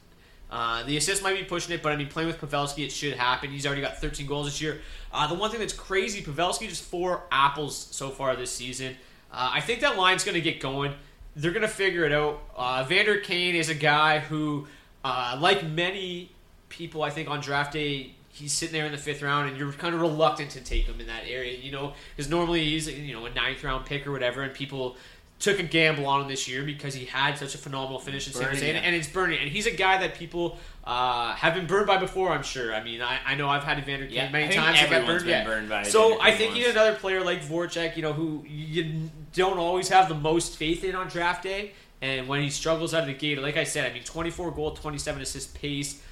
Uh, 0.51 0.83
the 0.85 0.97
assists 0.97 1.23
might 1.23 1.37
be 1.37 1.45
pushing 1.45 1.73
it, 1.75 1.83
but 1.83 1.93
I 1.93 1.97
mean, 1.97 2.09
playing 2.09 2.27
with 2.29 2.41
Pavelski, 2.41 2.85
it 2.85 2.91
should 2.91 3.15
happen. 3.15 3.51
He's 3.51 3.65
already 3.67 3.81
got 3.83 4.01
13 4.01 4.27
goals 4.27 4.47
this 4.47 4.61
year. 4.61 4.81
Uh, 5.13 5.27
the 5.29 5.35
one 5.35 5.51
thing 5.51 5.61
that's 5.61 5.73
crazy, 5.73 6.23
Pavelski 6.23 6.69
just 6.69 6.83
four 6.85 7.25
apples 7.31 7.89
so 7.93 8.11
far 8.11 8.35
this 8.37 8.51
season. 8.53 8.97
Uh, 9.33 9.51
I 9.55 9.61
think 9.61 9.81
that 9.81 9.97
line's 9.97 10.25
going 10.25 10.35
to 10.37 10.41
get 10.41 10.59
going. 10.61 10.95
They're 11.37 11.51
going 11.53 11.63
to 11.63 11.69
figure 11.69 12.05
it 12.05 12.13
out. 12.13 12.41
Uh, 12.57 12.85
Vander 12.89 13.19
Kane 13.19 13.55
is 13.55 13.69
a 13.69 13.75
guy 13.75 14.19
who, 14.21 14.67
uh, 15.05 15.37
like 15.41 15.65
many 15.65 16.31
people, 16.71 17.03
I 17.03 17.11
think 17.11 17.29
on 17.29 17.41
draft 17.41 17.73
day, 17.73 18.15
he's 18.37 18.53
sitting 18.53 18.73
there 18.73 18.87
in 18.87 18.93
the 18.93 18.99
fifth 18.99 19.23
round, 19.23 19.49
and 19.49 19.59
you're 19.59 19.73
kind 19.73 19.95
of 19.95 20.01
reluctant 20.01 20.51
to 20.51 20.61
take 20.61 20.85
him 20.85 21.01
in 21.01 21.07
that 21.07 21.25
area, 21.27 21.59
you 21.59 21.73
know, 21.73 21.95
because 22.15 22.31
normally 22.31 22.65
he's 22.65 22.89
you 22.89 23.15
know 23.15 23.27
a 23.27 23.33
ninth 23.33 23.65
round 23.65 23.87
pick 23.87 24.07
or 24.07 24.13
whatever, 24.13 24.43
and 24.43 24.53
people 24.53 24.97
took 25.39 25.59
a 25.59 25.63
gamble 25.63 26.07
on 26.07 26.23
him 26.23 26.29
this 26.29 26.49
year 26.49 26.65
because 26.65 26.95
he 26.95 27.05
had 27.05 27.37
such 27.37 27.55
a 27.55 27.59
phenomenal 27.59 27.99
finish 27.99 28.27
in 28.27 28.33
San 28.33 28.49
Jose, 28.49 28.69
and, 28.69 28.83
and 28.85 28.97
it's 28.97 29.09
burning. 29.09 29.39
And 29.39 29.51
he's 29.51 29.67
a 29.67 29.71
guy 29.71 29.99
that 29.99 30.15
people 30.15 30.59
uh, 30.85 31.35
have 31.35 31.55
been 31.55 31.67
burned 31.67 31.87
by 31.87 31.99
before. 31.99 32.31
I'm 32.31 32.43
sure. 32.43 32.75
I 32.75 32.83
mean, 32.83 33.03
I, 33.03 33.19
I 33.25 33.35
know 33.35 33.49
I've 33.49 33.65
had 33.65 33.79
Evander 33.79 34.07
Kane 34.07 34.15
Yeah, 34.15 34.31
many 34.31 34.55
times. 34.55 34.79
Everyone's 34.81 35.07
burned, 35.07 35.21
been 35.25 35.29
yeah. 35.29 35.45
burned 35.45 35.69
by 35.69 35.83
So 35.83 36.21
I 36.21 36.33
think 36.33 36.55
you 36.55 36.63
need 36.63 36.71
another 36.71 36.95
player 36.95 37.23
like 37.23 37.43
Voracek, 37.43 37.97
you 37.97 38.03
know, 38.03 38.15
who 38.15 38.45
you 38.49 39.11
don't 39.35 39.59
always 39.59 39.89
have 39.91 40.09
the 40.09 40.15
most 40.15 40.57
faith 40.57 40.85
in 40.85 40.95
on 40.95 41.09
draft 41.09 41.43
day. 41.43 41.73
And 42.01 42.29
when 42.29 42.43
he 42.43 42.51
struggles 42.51 42.95
out 42.95 43.03
of 43.03 43.07
the 43.07 43.15
gate, 43.15 43.39
like 43.39 43.57
I 43.57 43.65
said, 43.65 43.91
I 43.91 43.93
mean, 43.93 44.05
24 44.05 44.53
goal, 44.53 44.73
27 44.73 45.23
assist 45.23 45.55
pace, 45.55 46.03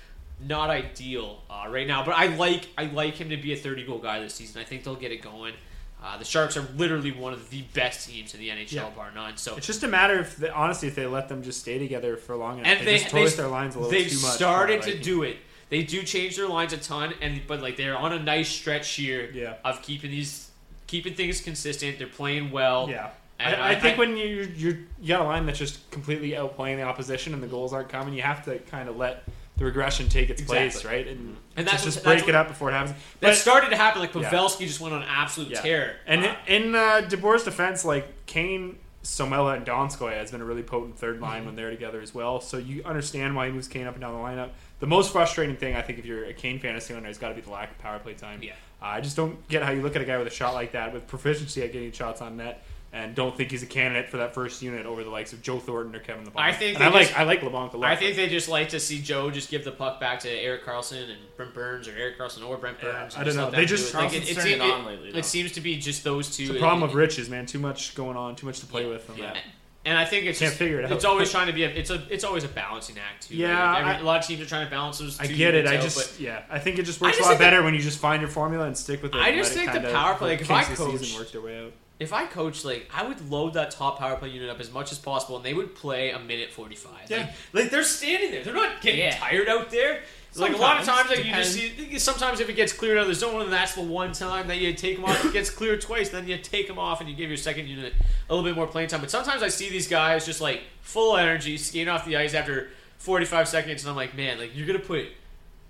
not 0.41 0.71
ideal 0.71 1.43
uh, 1.51 1.67
right 1.69 1.87
now. 1.87 2.05
But 2.05 2.13
I 2.17 2.27
like 2.37 2.69
I 2.77 2.85
like 2.87 3.15
him 3.15 3.31
to 3.31 3.37
be 3.37 3.53
a 3.53 3.57
30 3.57 3.85
goal 3.87 3.99
guy 3.99 4.21
this 4.21 4.35
season. 4.35 4.61
I 4.61 4.65
think 4.65 4.85
they'll 4.85 4.95
get 4.97 5.13
it 5.13 5.23
going. 5.23 5.55
Uh, 6.03 6.19
the 6.19 6.25
Sharks 6.25 6.57
are 6.59 6.67
literally 6.77 7.13
one 7.13 7.33
of 7.33 7.49
the 7.49 7.63
best 7.73 8.07
teams 8.11 8.35
in 8.35 8.41
the 8.41 8.51
NHL, 8.51 8.73
Yeah. 8.73 8.91
bar 8.91 9.11
none. 9.15 9.39
So 9.39 9.57
It's 9.57 9.67
just 9.67 9.83
a 9.85 9.89
matter 9.89 10.19
of 10.19 10.37
they, 10.37 10.51
honestly 10.51 10.87
if 10.89 10.95
they 10.95 11.07
let 11.07 11.31
them 11.31 11.43
just 11.43 11.61
stay 11.61 11.79
together 11.79 12.19
for 12.19 12.37
long 12.37 12.59
enough. 12.59 12.67
and 12.71 12.81
they, 12.81 12.85
they, 12.85 12.99
just 12.99 13.11
twist 13.11 13.37
their 13.39 13.49
lines 13.49 13.75
a 13.75 13.79
little 13.79 13.91
they've 13.91 14.11
too 14.11 14.21
much. 14.21 14.33
started 14.35 14.83
to 14.83 14.99
do 14.99 15.23
it. 15.23 15.39
They 15.71 15.83
do 15.83 16.03
change 16.03 16.37
their 16.37 16.47
lines 16.47 16.75
a 16.75 16.77
ton, 16.77 17.15
and 17.23 17.41
but 17.47 17.63
like 17.63 17.77
they're 17.79 17.97
on 17.97 18.13
a 18.13 18.19
nice 18.23 18.51
stretch 18.51 18.91
here 18.91 19.31
Yeah. 19.33 19.55
of 19.65 19.81
keeping 19.81 20.11
these 20.11 20.51
keeping 20.87 21.15
things 21.15 21.41
consistent. 21.41 21.97
They're 21.99 22.07
playing 22.07 22.51
well. 22.51 22.89
Yeah. 22.91 23.11
And 23.41 23.57
I, 23.57 23.71
I 23.71 23.75
think 23.81 23.97
when 23.97 24.17
you 24.19 24.53
you're, 24.55 24.75
you 25.01 25.09
got 25.09 25.23
a 25.23 25.25
line 25.25 25.47
that's 25.47 25.59
just 25.59 25.91
completely 25.91 26.33
outplaying 26.33 26.77
the 26.77 26.83
opposition 26.83 27.33
and 27.33 27.43
the 27.43 27.47
goals 27.49 27.73
aren't 27.73 27.89
coming, 27.89 28.13
you 28.13 28.23
have 28.23 28.45
to 28.45 28.59
kind 28.59 28.91
of 28.91 28.97
let 28.99 29.25
the 29.57 29.65
regression 29.65 30.09
take 30.09 30.31
its 30.31 30.43
place, 30.43 30.85
right? 30.85 31.07
And, 31.07 31.37
And 31.57 31.67
just, 31.67 31.71
that's 31.71 31.85
just 31.85 31.97
what- 31.99 32.05
break 32.05 32.19
that's 32.21 32.29
it 32.29 32.35
up 32.35 32.49
before 32.49 32.71
it 32.71 32.75
happens. 32.75 32.97
that 33.21 33.21
But- 33.21 33.37
started 33.37 33.71
to 33.71 33.77
happen. 33.77 34.01
Like 34.01 34.15
Yeah. 34.15 34.29
Pavelski 34.31 34.67
just 34.67 34.81
went 34.81 34.95
on 34.95 35.03
absolute 35.05 35.51
Yeah. 35.51 35.61
tear. 35.61 35.97
And 36.07 36.25
Uh, 36.27 36.35
in 36.49 36.75
uh, 36.75 37.03
DeBoer's 37.09 37.45
defense, 37.45 37.85
like 37.85 38.27
Kane, 38.27 38.79
Somella, 39.05 39.57
and 39.57 39.65
Donskoy 39.67 40.15
has 40.15 40.31
been 40.33 40.41
a 40.41 40.45
really 40.45 40.63
potent 40.63 40.99
third 40.99 41.21
line 41.21 41.39
Mm-hmm. 41.39 41.47
when 41.47 41.57
they're 41.57 41.71
together 41.71 42.01
as 42.01 42.15
well. 42.15 42.41
So 42.41 42.57
you 42.57 42.83
understand 42.85 43.37
why 43.37 43.47
he 43.47 43.53
moves 43.53 43.69
Kane 43.69 43.87
up 43.87 43.95
and 43.95 44.01
down 44.01 44.13
the 44.15 44.19
lineup. 44.19 44.51
The 44.81 44.87
most 44.87 45.13
frustrating 45.13 45.57
thing, 45.57 45.77
I 45.77 45.83
think, 45.83 45.99
if 45.99 46.05
you're 46.07 46.25
a 46.25 46.33
Kane 46.33 46.59
fantasy 46.59 46.93
owner, 46.95 47.07
has 47.07 47.19
got 47.19 47.29
to 47.29 47.35
be 47.35 47.41
the 47.43 47.51
lack 47.51 47.71
of 47.71 47.79
power 47.79 47.99
play 47.99 48.15
time. 48.15 48.43
Yeah. 48.43 48.53
Uh, 48.83 48.87
I 48.87 49.01
just 49.01 49.15
don't 49.17 49.47
get 49.49 49.63
how 49.63 49.71
you 49.71 49.83
look 49.83 49.95
at 49.95 50.03
a 50.03 50.05
guy 50.05 50.19
with 50.19 50.27
a 50.27 50.31
shot 50.35 50.55
like 50.55 50.73
that, 50.73 50.93
with 50.93 51.07
proficiency 51.07 51.63
at 51.63 51.73
getting 51.73 51.93
shots 51.93 52.21
on 52.21 52.37
net, 52.39 52.65
and 52.95 53.15
don't 53.15 53.37
think 53.37 53.51
he's 53.51 53.63
a 53.65 53.67
candidate 53.67 54.09
for 54.09 54.19
that 54.19 54.33
first 54.33 54.63
unit 54.63 54.87
over 54.87 55.03
the 55.03 55.11
likes 55.11 55.33
of 55.33 55.43
Joe 55.43 55.59
Thornton 55.59 55.95
or 55.97 55.99
Kevin 55.99 56.25
Labanc. 56.25 56.33
I 56.41 56.53
think 56.53 56.77
And 56.77 56.85
I 56.85 56.91
they 56.91 56.95
like 56.97 57.19
I 57.19 57.25
like 57.25 57.41
Labanc 57.41 57.73
a 57.75 57.77
lot. 57.77 57.91
I 57.91 57.97
think 57.97 58.15
they 58.15 58.29
just 58.29 58.49
like 58.49 58.69
to 58.71 58.79
see 58.81 59.03
Joe 59.03 59.31
just 59.33 59.51
give 59.51 59.65
the 59.65 59.73
puck 59.73 59.99
back 59.99 60.21
to 60.21 60.31
Erik 60.31 60.65
Karlsson 60.65 61.11
and 61.11 61.19
Brent 61.37 61.53
Burns, 61.53 61.89
or 61.89 61.93
Erik 61.93 62.17
Karlsson 62.19 62.47
or 62.49 62.57
Brent 62.57 62.79
Yeah, 62.83 62.93
Burns. 62.93 63.17
I 63.17 63.19
and 63.23 63.27
don't 63.27 63.37
know. 63.37 63.51
They 63.51 63.67
just- 63.67 63.93
it. 63.93 63.97
like, 63.97 64.15
it, 64.15 64.31
it, 64.31 64.39
it 64.47 64.61
on 64.61 64.81
it- 64.83 64.87
lately, 64.87 65.19
it 65.19 65.25
seems 65.25 65.51
to 65.53 65.61
be 65.61 65.77
just 65.77 66.05
those 66.05 66.35
two. 66.37 66.45
it's 66.45 66.53
the 66.53 66.59
problem 66.61 66.85
of 66.85 66.91
with 66.91 66.97
Riches, 66.99 67.29
man. 67.29 67.47
Too 67.47 67.59
much 67.59 67.95
going 67.97 68.17
on, 68.17 68.37
too 68.37 68.47
much 68.47 68.61
to 68.61 68.67
play 68.67 68.87
with. 68.87 69.03
From 69.03 69.19
Yeah. 69.19 69.33
that. 69.35 69.43
And 69.87 69.99
I 69.99 70.07
think 70.07 70.25
it's 70.25 70.39
Can't 70.39 70.49
just, 70.49 70.59
figure 70.59 70.79
it 70.79 70.87
out. 70.87 70.93
It's 70.93 71.05
always 71.05 71.31
trying 71.37 71.49
to 71.49 71.53
be 71.53 71.65
a 71.65 71.69
it's 71.69 71.91
a 71.91 72.01
it's 72.09 72.25
always 72.25 72.43
a 72.45 72.49
balancing 72.49 72.97
act 72.97 73.29
too. 73.29 73.37
Yeah, 73.37 73.53
right? 73.53 73.81
Every- 73.81 73.91
I- 73.93 73.99
a 73.99 74.03
lot 74.05 74.21
of 74.21 74.27
teams 74.27 74.41
are 74.41 74.47
trying 74.47 74.65
to 74.67 74.71
balance 74.71 74.99
those. 74.99 75.21
I 75.21 75.27
get 75.27 75.55
it. 75.55 75.65
units 75.67 75.71
I 75.73 75.77
out, 75.77 75.83
just 75.83 75.97
but 76.13 76.21
yeah. 76.21 76.43
I 76.49 76.59
think 76.61 76.79
it 76.79 76.85
just 76.85 77.01
works 77.01 77.17
just 77.17 77.21
a 77.21 77.23
lot 77.25 77.29
think 77.33 77.41
that- 77.41 77.51
better 77.51 77.63
when 77.65 77.75
you 77.75 77.81
just 77.81 77.99
find 77.99 78.23
your 78.23 78.31
formula 78.31 78.67
and 78.67 78.79
stick 78.79 79.03
with 79.03 79.15
it. 79.15 79.19
I 79.19 79.29
and 79.31 79.37
just 79.39 79.55
let 79.57 79.67
it 79.67 79.73
think 79.73 79.85
the 79.85 79.91
power 79.93 80.15
play, 80.15 80.31
like, 80.31 80.41
if 80.41 80.49
kinks 80.49 80.69
I 80.69 80.71
the 80.71 80.77
coach- 80.77 81.01
season 81.01 81.19
work 81.21 81.33
their 81.33 81.41
way 81.43 81.67
out. 81.67 81.73
If 82.01 82.13
I 82.13 82.27
coach, 82.27 82.65
like 82.65 82.91
I 82.95 83.07
would 83.07 83.31
load 83.31 83.55
that 83.55 83.71
top 83.71 83.99
power 83.99 84.17
play 84.17 84.31
unit 84.31 84.51
up 84.51 84.61
as 84.61 84.73
much 84.73 84.93
as 84.93 84.99
possible, 84.99 85.37
and 85.37 85.45
they 85.45 85.55
would 85.55 85.75
play 85.75 86.11
a 86.11 86.19
minute 86.19 86.51
forty 86.51 86.75
five. 86.75 87.09
Yeah. 87.09 87.19
Like, 87.19 87.29
like 87.65 87.71
they're 87.71 87.85
standing 87.85 88.31
there, 88.31 88.43
they're 88.43 88.55
not 88.55 88.81
getting 88.81 89.01
Yeah. 89.01 89.17
tired 89.17 89.49
out 89.49 89.71
there. 89.71 90.03
Like 90.37 90.53
a 90.53 90.57
lot 90.57 90.81
of 90.81 90.85
times, 90.85 91.09
like, 91.11 91.25
you 91.25 91.33
just 91.33 91.53
see. 91.53 91.97
Sometimes 91.97 92.41
if 92.41 92.49
it 92.49 92.55
gets 92.55 92.73
cleared 92.73 92.99
out 92.99 93.03
of 93.03 93.07
the 93.09 93.15
zone, 93.15 93.43
and 93.43 93.53
that's 93.53 93.77
the 93.77 93.83
one 93.83 94.11
time 94.11 94.49
that 94.49 94.59
you 94.59 94.73
take 94.75 94.97
them 94.97 95.05
off. 95.05 95.21
If 95.21 95.27
it 95.27 95.33
gets 95.33 95.49
cleared 95.49 95.81
twice, 95.81 96.09
then 96.09 96.27
you 96.27 96.37
take 96.39 96.67
them 96.67 96.77
off 96.77 97.01
and 97.01 97.09
you 97.09 97.15
give 97.15 97.29
your 97.31 97.37
second 97.37 97.69
unit 97.69 97.93
a 98.29 98.35
little 98.35 98.49
bit 98.49 98.57
more 98.57 98.67
playing 98.67 98.89
time. 98.89 99.01
But 99.01 99.13
sometimes 99.13 99.45
I 99.45 99.49
see 99.49 99.71
these 99.71 99.87
guys 99.87 100.27
just 100.27 100.41
like 100.41 100.63
full 100.81 101.17
energy 101.17 101.57
skating 101.57 101.89
off 101.89 102.05
the 102.05 102.17
ice 102.17 102.35
after 102.35 102.71
forty 102.99 103.27
five 103.27 103.47
seconds, 103.47 103.85
and 103.85 103.91
I'm 103.91 103.95
like, 103.97 104.17
man, 104.17 104.39
like 104.41 104.57
you're 104.57 104.67
gonna 104.67 104.81
put. 104.81 105.07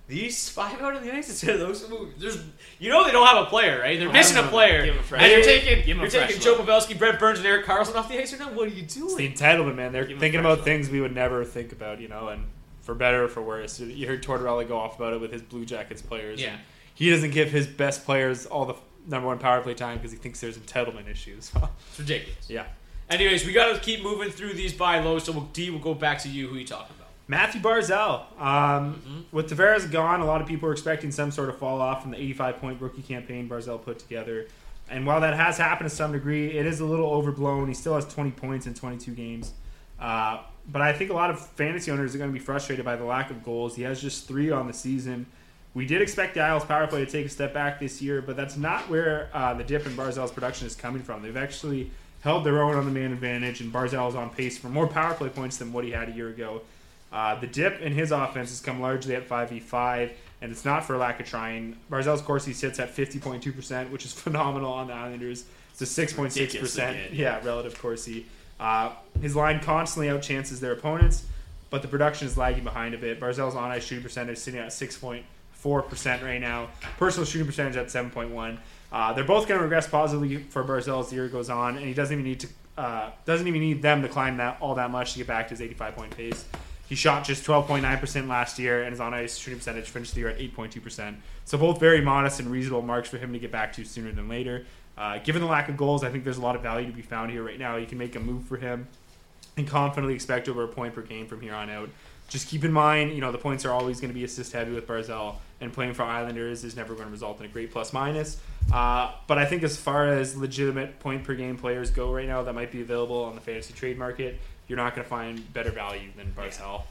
These 0.07 0.50
five 0.50 0.82
out 0.82 0.96
of 0.96 1.02
the 1.02 1.14
ice 1.14 1.30
instead 1.30 1.55
of 1.55 1.61
those. 1.61 1.88
There's, 2.18 2.38
you 2.78 2.90
know, 2.90 3.05
they 3.05 3.11
don't 3.11 3.26
have 3.26 3.46
a 3.46 3.48
player, 3.48 3.80
right? 3.80 3.98
They're 3.98 4.12
missing 4.12 4.36
a 4.36 4.42
player, 4.42 4.84
Give 4.84 4.96
a 4.96 5.02
fresh 5.02 5.22
and 5.22 5.32
you're 5.32 5.42
taking 5.42 5.88
you're 5.88 6.09
taking 6.11 6.40
Joe 6.40 6.57
look. 6.57 6.66
Pavelski, 6.66 6.98
Brent 6.98 7.18
Burns, 7.18 7.38
and 7.38 7.46
Erik 7.46 7.64
Karlsson 7.64 7.94
off 7.94 8.11
the 8.11 8.20
ice 8.20 8.32
right 8.32 8.40
now. 8.40 8.52
What 8.55 8.66
are 8.68 8.70
you 8.70 8.82
doing? 8.82 9.07
It's 9.07 9.14
the 9.16 9.32
entitlement, 9.32 9.76
man. 9.76 9.92
They're 9.92 10.05
thinking 10.07 10.40
about 10.40 10.59
look. 10.59 10.64
things 10.66 10.90
we 10.90 11.00
would 11.00 11.14
never 11.14 11.42
think 11.42 11.72
about, 11.72 12.00
you 12.00 12.09
know, 12.09 12.28
and 12.28 12.44
for 12.82 12.94
better 12.94 13.24
or 13.24 13.28
for 13.28 13.40
worse. 13.40 13.80
You 13.80 14.07
heard 14.07 14.22
Tortorella 14.22 14.68
go 14.68 14.76
off 14.76 14.96
about 14.96 15.14
it 15.14 15.20
with 15.22 15.32
his 15.32 15.40
Blue 15.40 15.64
Jackets 15.64 16.02
players. 16.02 16.38
Yeah. 16.40 16.57
He 16.94 17.09
doesn't 17.09 17.30
give 17.30 17.50
his 17.50 17.66
best 17.66 18.05
players 18.05 18.44
all 18.44 18.66
the 18.66 18.74
number 19.07 19.26
one 19.26 19.38
power 19.38 19.62
play 19.62 19.72
time 19.74 19.96
because 19.96 20.12
he 20.12 20.18
thinks 20.18 20.38
there's 20.40 20.59
entitlement 20.59 21.11
issues. 21.11 21.50
It's 21.88 21.98
ridiculous. 21.98 22.50
yeah. 22.50 22.66
Anyways, 23.09 23.46
we 23.46 23.52
got 23.52 23.72
to 23.74 23.80
keep 23.80 24.02
moving 24.02 24.30
through 24.30 24.52
these 24.55 24.72
buy 24.74 24.98
lows. 25.00 25.24
So 25.24 25.32
we'll, 25.32 25.48
D, 25.52 25.70
we'll 25.70 25.78
go 25.80 25.94
back 25.94 26.18
to 26.20 26.28
you. 26.28 26.46
Who 26.48 26.57
you 26.57 26.66
talking 26.66 26.94
about? 26.96 27.03
Mathew 27.29 27.61
Barzal. 27.61 28.27
Um, 28.41 28.95
Mm-hmm. 28.95 29.20
With 29.33 29.51
Tavares 29.51 29.91
gone, 29.91 30.20
a 30.20 30.25
lot 30.25 30.41
of 30.41 30.47
people 30.47 30.68
are 30.68 30.72
expecting 30.72 31.11
some 31.11 31.31
sort 31.31 31.49
of 31.49 31.59
fall 31.59 31.81
off 31.81 32.03
from 32.03 32.12
the 32.12 32.18
85 32.18 32.57
point 32.59 32.81
rookie 32.81 33.03
campaign 33.03 33.49
Barzal 33.49 33.83
put 33.83 33.99
together. 33.99 34.47
And 34.89 35.07
while 35.07 35.20
that 35.22 35.35
has 35.35 35.57
happened 35.59 35.89
to 35.89 35.97
some 35.97 36.12
degree, 36.12 36.51
it 36.59 36.66
is 36.66 36.81
a 36.81 36.85
little 36.85 37.11
overblown. 37.11 37.68
He 37.68 37.75
still 37.75 37.95
has 37.95 38.05
20 38.07 38.33
points 38.33 38.66
in 38.66 38.75
22 38.75 39.12
games. 39.12 39.53
Uh, 39.99 40.43
but 40.70 40.83
I 40.83 40.93
think 40.93 41.11
a 41.11 41.14
lot 41.14 41.31
of 41.31 41.41
fantasy 41.41 41.91
owners 41.91 42.14
are 42.14 42.18
going 42.18 42.31
to 42.31 42.39
be 42.39 42.45
frustrated 42.45 42.85
by 42.85 42.97
the 42.97 43.05
lack 43.05 43.31
of 43.31 43.43
goals. 43.43 43.77
He 43.77 43.83
has 43.83 44.01
just 44.01 44.29
three 44.29 44.51
on 44.51 44.66
the 44.66 44.72
season. 44.72 45.27
We 45.72 45.87
did 45.87 46.03
expect 46.03 46.35
the 46.35 46.41
Isles 46.41 46.64
power 46.64 46.87
play 46.87 47.05
to 47.05 47.11
take 47.11 47.27
a 47.27 47.29
step 47.29 47.53
back 47.53 47.81
this 47.81 48.01
year, 48.01 48.22
but 48.22 48.37
that's 48.37 48.57
not 48.57 48.89
where 48.89 49.31
uh, 49.33 49.55
the 49.55 49.64
dip 49.64 49.87
in 49.87 49.93
Barzal's 49.93 50.31
production 50.31 50.66
is 50.66 50.77
coming 50.77 51.03
from. 51.03 51.22
They've 51.22 51.37
actually 51.37 51.91
held 52.20 52.45
their 52.45 52.62
own 52.62 52.77
on 52.77 52.85
the 52.85 52.91
man 52.91 53.12
advantage, 53.12 53.61
and 53.61 53.72
Barzal 53.72 54.09
is 54.09 54.14
on 54.14 54.31
pace 54.31 54.57
for 54.57 54.68
more 54.68 54.87
power 54.87 55.14
play 55.14 55.31
points 55.31 55.57
than 55.57 55.72
what 55.72 55.85
he 55.85 55.91
had 55.91 56.09
a 56.09 56.12
year 56.12 56.29
ago. 56.29 56.62
Uh, 57.15 57.37
the 57.37 57.47
dip 57.47 57.81
in 57.81 57.93
his 57.93 58.11
offense 58.11 58.51
has 58.51 58.61
come 58.61 58.81
largely 58.81 59.15
at 59.15 59.29
5v5, 59.29 60.11
and 60.43 60.51
it's 60.51 60.65
not 60.65 60.85
for 60.85 60.97
lack 60.97 61.21
of 61.21 61.27
trying. 61.27 61.77
Barzal's 61.89 62.21
Corsi 62.21 62.53
sits 62.53 62.81
at 62.81 62.95
50.2%, 62.95 63.91
which 63.91 64.05
is 64.05 64.12
phenomenal 64.25 64.73
on 64.73 64.89
the 64.89 64.95
Islanders. 64.95 65.45
It's 65.71 65.81
a 65.81 65.85
6.6%, 65.85 66.35
Ridiculously 66.35 67.09
yeah, 67.12 67.41
relative 67.45 67.81
Corsi. 67.81 68.27
Uh, 68.59 68.91
his 69.23 69.37
line 69.37 69.61
constantly 69.61 70.09
outchances 70.09 70.59
their 70.59 70.73
opponents, 70.73 71.25
but 71.71 71.83
the 71.83 71.89
production 71.89 72.27
is 72.27 72.37
lagging 72.37 72.65
behind 72.65 72.95
a 72.95 72.99
bit. 72.99 73.21
Barzal's 73.21 73.55
on 73.55 73.71
ice 73.71 73.85
shooting 73.85 74.03
percentage 74.03 74.39
sitting 74.39 74.59
at 74.59 74.71
6.4% 74.71 76.23
right 76.25 76.41
now. 76.41 76.69
Personal 76.99 77.27
shooting 77.27 77.47
percentage 77.47 77.77
at 77.77 77.87
7.1. 77.87 78.59
Uh, 78.91 79.12
they're 79.12 79.23
both 79.23 79.47
going 79.47 79.59
to 79.59 79.62
regress 79.62 79.87
positively 79.87 80.39
for 80.39 80.65
Barzal 80.65 81.01
as 81.01 81.11
the 81.11 81.15
year 81.15 81.29
goes 81.29 81.49
on, 81.49 81.77
and 81.77 81.87
he 81.87 81.95
doesn't 81.95 82.12
even 82.12 82.25
need 82.25 82.41
to 82.41 82.49
uh, 82.77 83.11
doesn't 83.25 83.47
even 83.47 83.61
need 83.61 83.83
them 83.83 84.03
to 84.03 84.09
climb 84.09 84.39
that 84.39 84.57
all 84.61 84.75
that 84.75 84.91
much 84.91 85.12
to 85.12 85.19
get 85.19 85.29
back 85.29 85.47
to 85.47 85.51
his 85.51 85.62
85 85.62 85.95
point 85.95 86.17
pace. 86.17 86.45
He 86.89 86.95
shot 86.95 87.24
just 87.24 87.47
12.9% 87.47 88.28
last 88.28 88.59
year, 88.59 88.82
and 88.82 88.91
his 88.91 89.01
on 89.01 89.14
ice 89.14 89.37
shooting 89.37 89.59
percentage 89.59 89.89
finished 89.89 90.14
the 90.14 90.20
year 90.20 90.28
at 90.28 90.39
8.2%. 90.39 91.16
So 91.45 91.57
both 91.57 91.80
very 91.80 92.01
modest 92.01 92.41
and 92.41 92.51
reasonable 92.51 92.82
marks 92.82 93.09
for 93.09 93.18
him 93.18 93.32
to 93.32 93.39
get 93.39 93.51
back 93.51 93.72
to 93.74 93.85
sooner 93.85 94.12
than 94.12 94.28
later. 94.28 94.66
Uh, 94.97 95.18
given 95.18 95.43
the 95.43 95.49
lack 95.49 95.68
of 95.68 95.76
goals, 95.76 96.05
I 96.05 96.11
think 96.11 96.24
there's 96.24 96.37
a 96.37 96.43
lot 96.43 96.57
of 96.57 96.62
value 96.62 96.87
to 96.87 96.93
be 96.93 97.03
found 97.03 97.30
here 97.30 97.43
right 97.43 97.59
now. 97.59 97.76
You 97.76 97.87
can 97.87 97.99
make 97.99 98.14
a 98.16 98.20
move 98.20 98.45
for 98.45 98.57
him 98.57 98.87
and 99.57 99.66
confidently 99.66 100.14
expect 100.14 100.49
over 100.49 100.64
a 100.64 100.68
point 100.68 100.95
per 100.95 101.03
game 101.03 101.26
from 101.26 101.41
here 101.41 101.55
on 101.55 101.70
out. 101.70 101.89
Just 102.28 102.49
keep 102.49 102.64
in 102.64 102.72
mind, 102.72 103.12
you 103.12 103.20
know, 103.20 103.32
the 103.32 103.39
points 103.39 103.64
are 103.64 103.72
always 103.72 104.01
going 104.01 104.11
to 104.11 104.14
be 104.14 104.24
assist 104.24 104.53
heavy 104.53 104.72
with 104.72 104.87
Barzal, 104.87 105.37
and 105.61 105.72
playing 105.72 105.94
for 105.94 106.02
Islanders 106.02 106.64
is 106.64 106.76
never 106.76 106.94
going 106.94 107.07
to 107.07 107.11
result 107.12 107.38
in 107.40 107.46
a 107.46 107.48
great 107.48 107.70
plus 107.72 107.92
minus. 107.92 108.38
Uh, 108.72 109.12
but 109.26 109.38
I 109.38 109.44
think 109.44 109.62
as 109.62 109.76
far 109.76 110.09
as 110.09 110.36
legitimate 110.36 110.98
point 111.00 111.24
per 111.24 111.34
game 111.34 111.57
players 111.57 111.90
go 111.90 112.12
right 112.12 112.26
now 112.26 112.42
that 112.42 112.52
might 112.55 112.72
be 112.72 112.80
available 112.82 113.24
on 113.24 113.34
the 113.34 113.40
fantasy 113.40 113.72
trade 113.74 113.98
market, 113.98 114.40
you're 114.68 114.76
not 114.78 114.94
going 114.94 115.05
to 115.05 115.09
find 115.09 115.52
better 115.52 115.70
value 115.70 116.11
than 116.16 116.32
Barzal. 116.36 116.82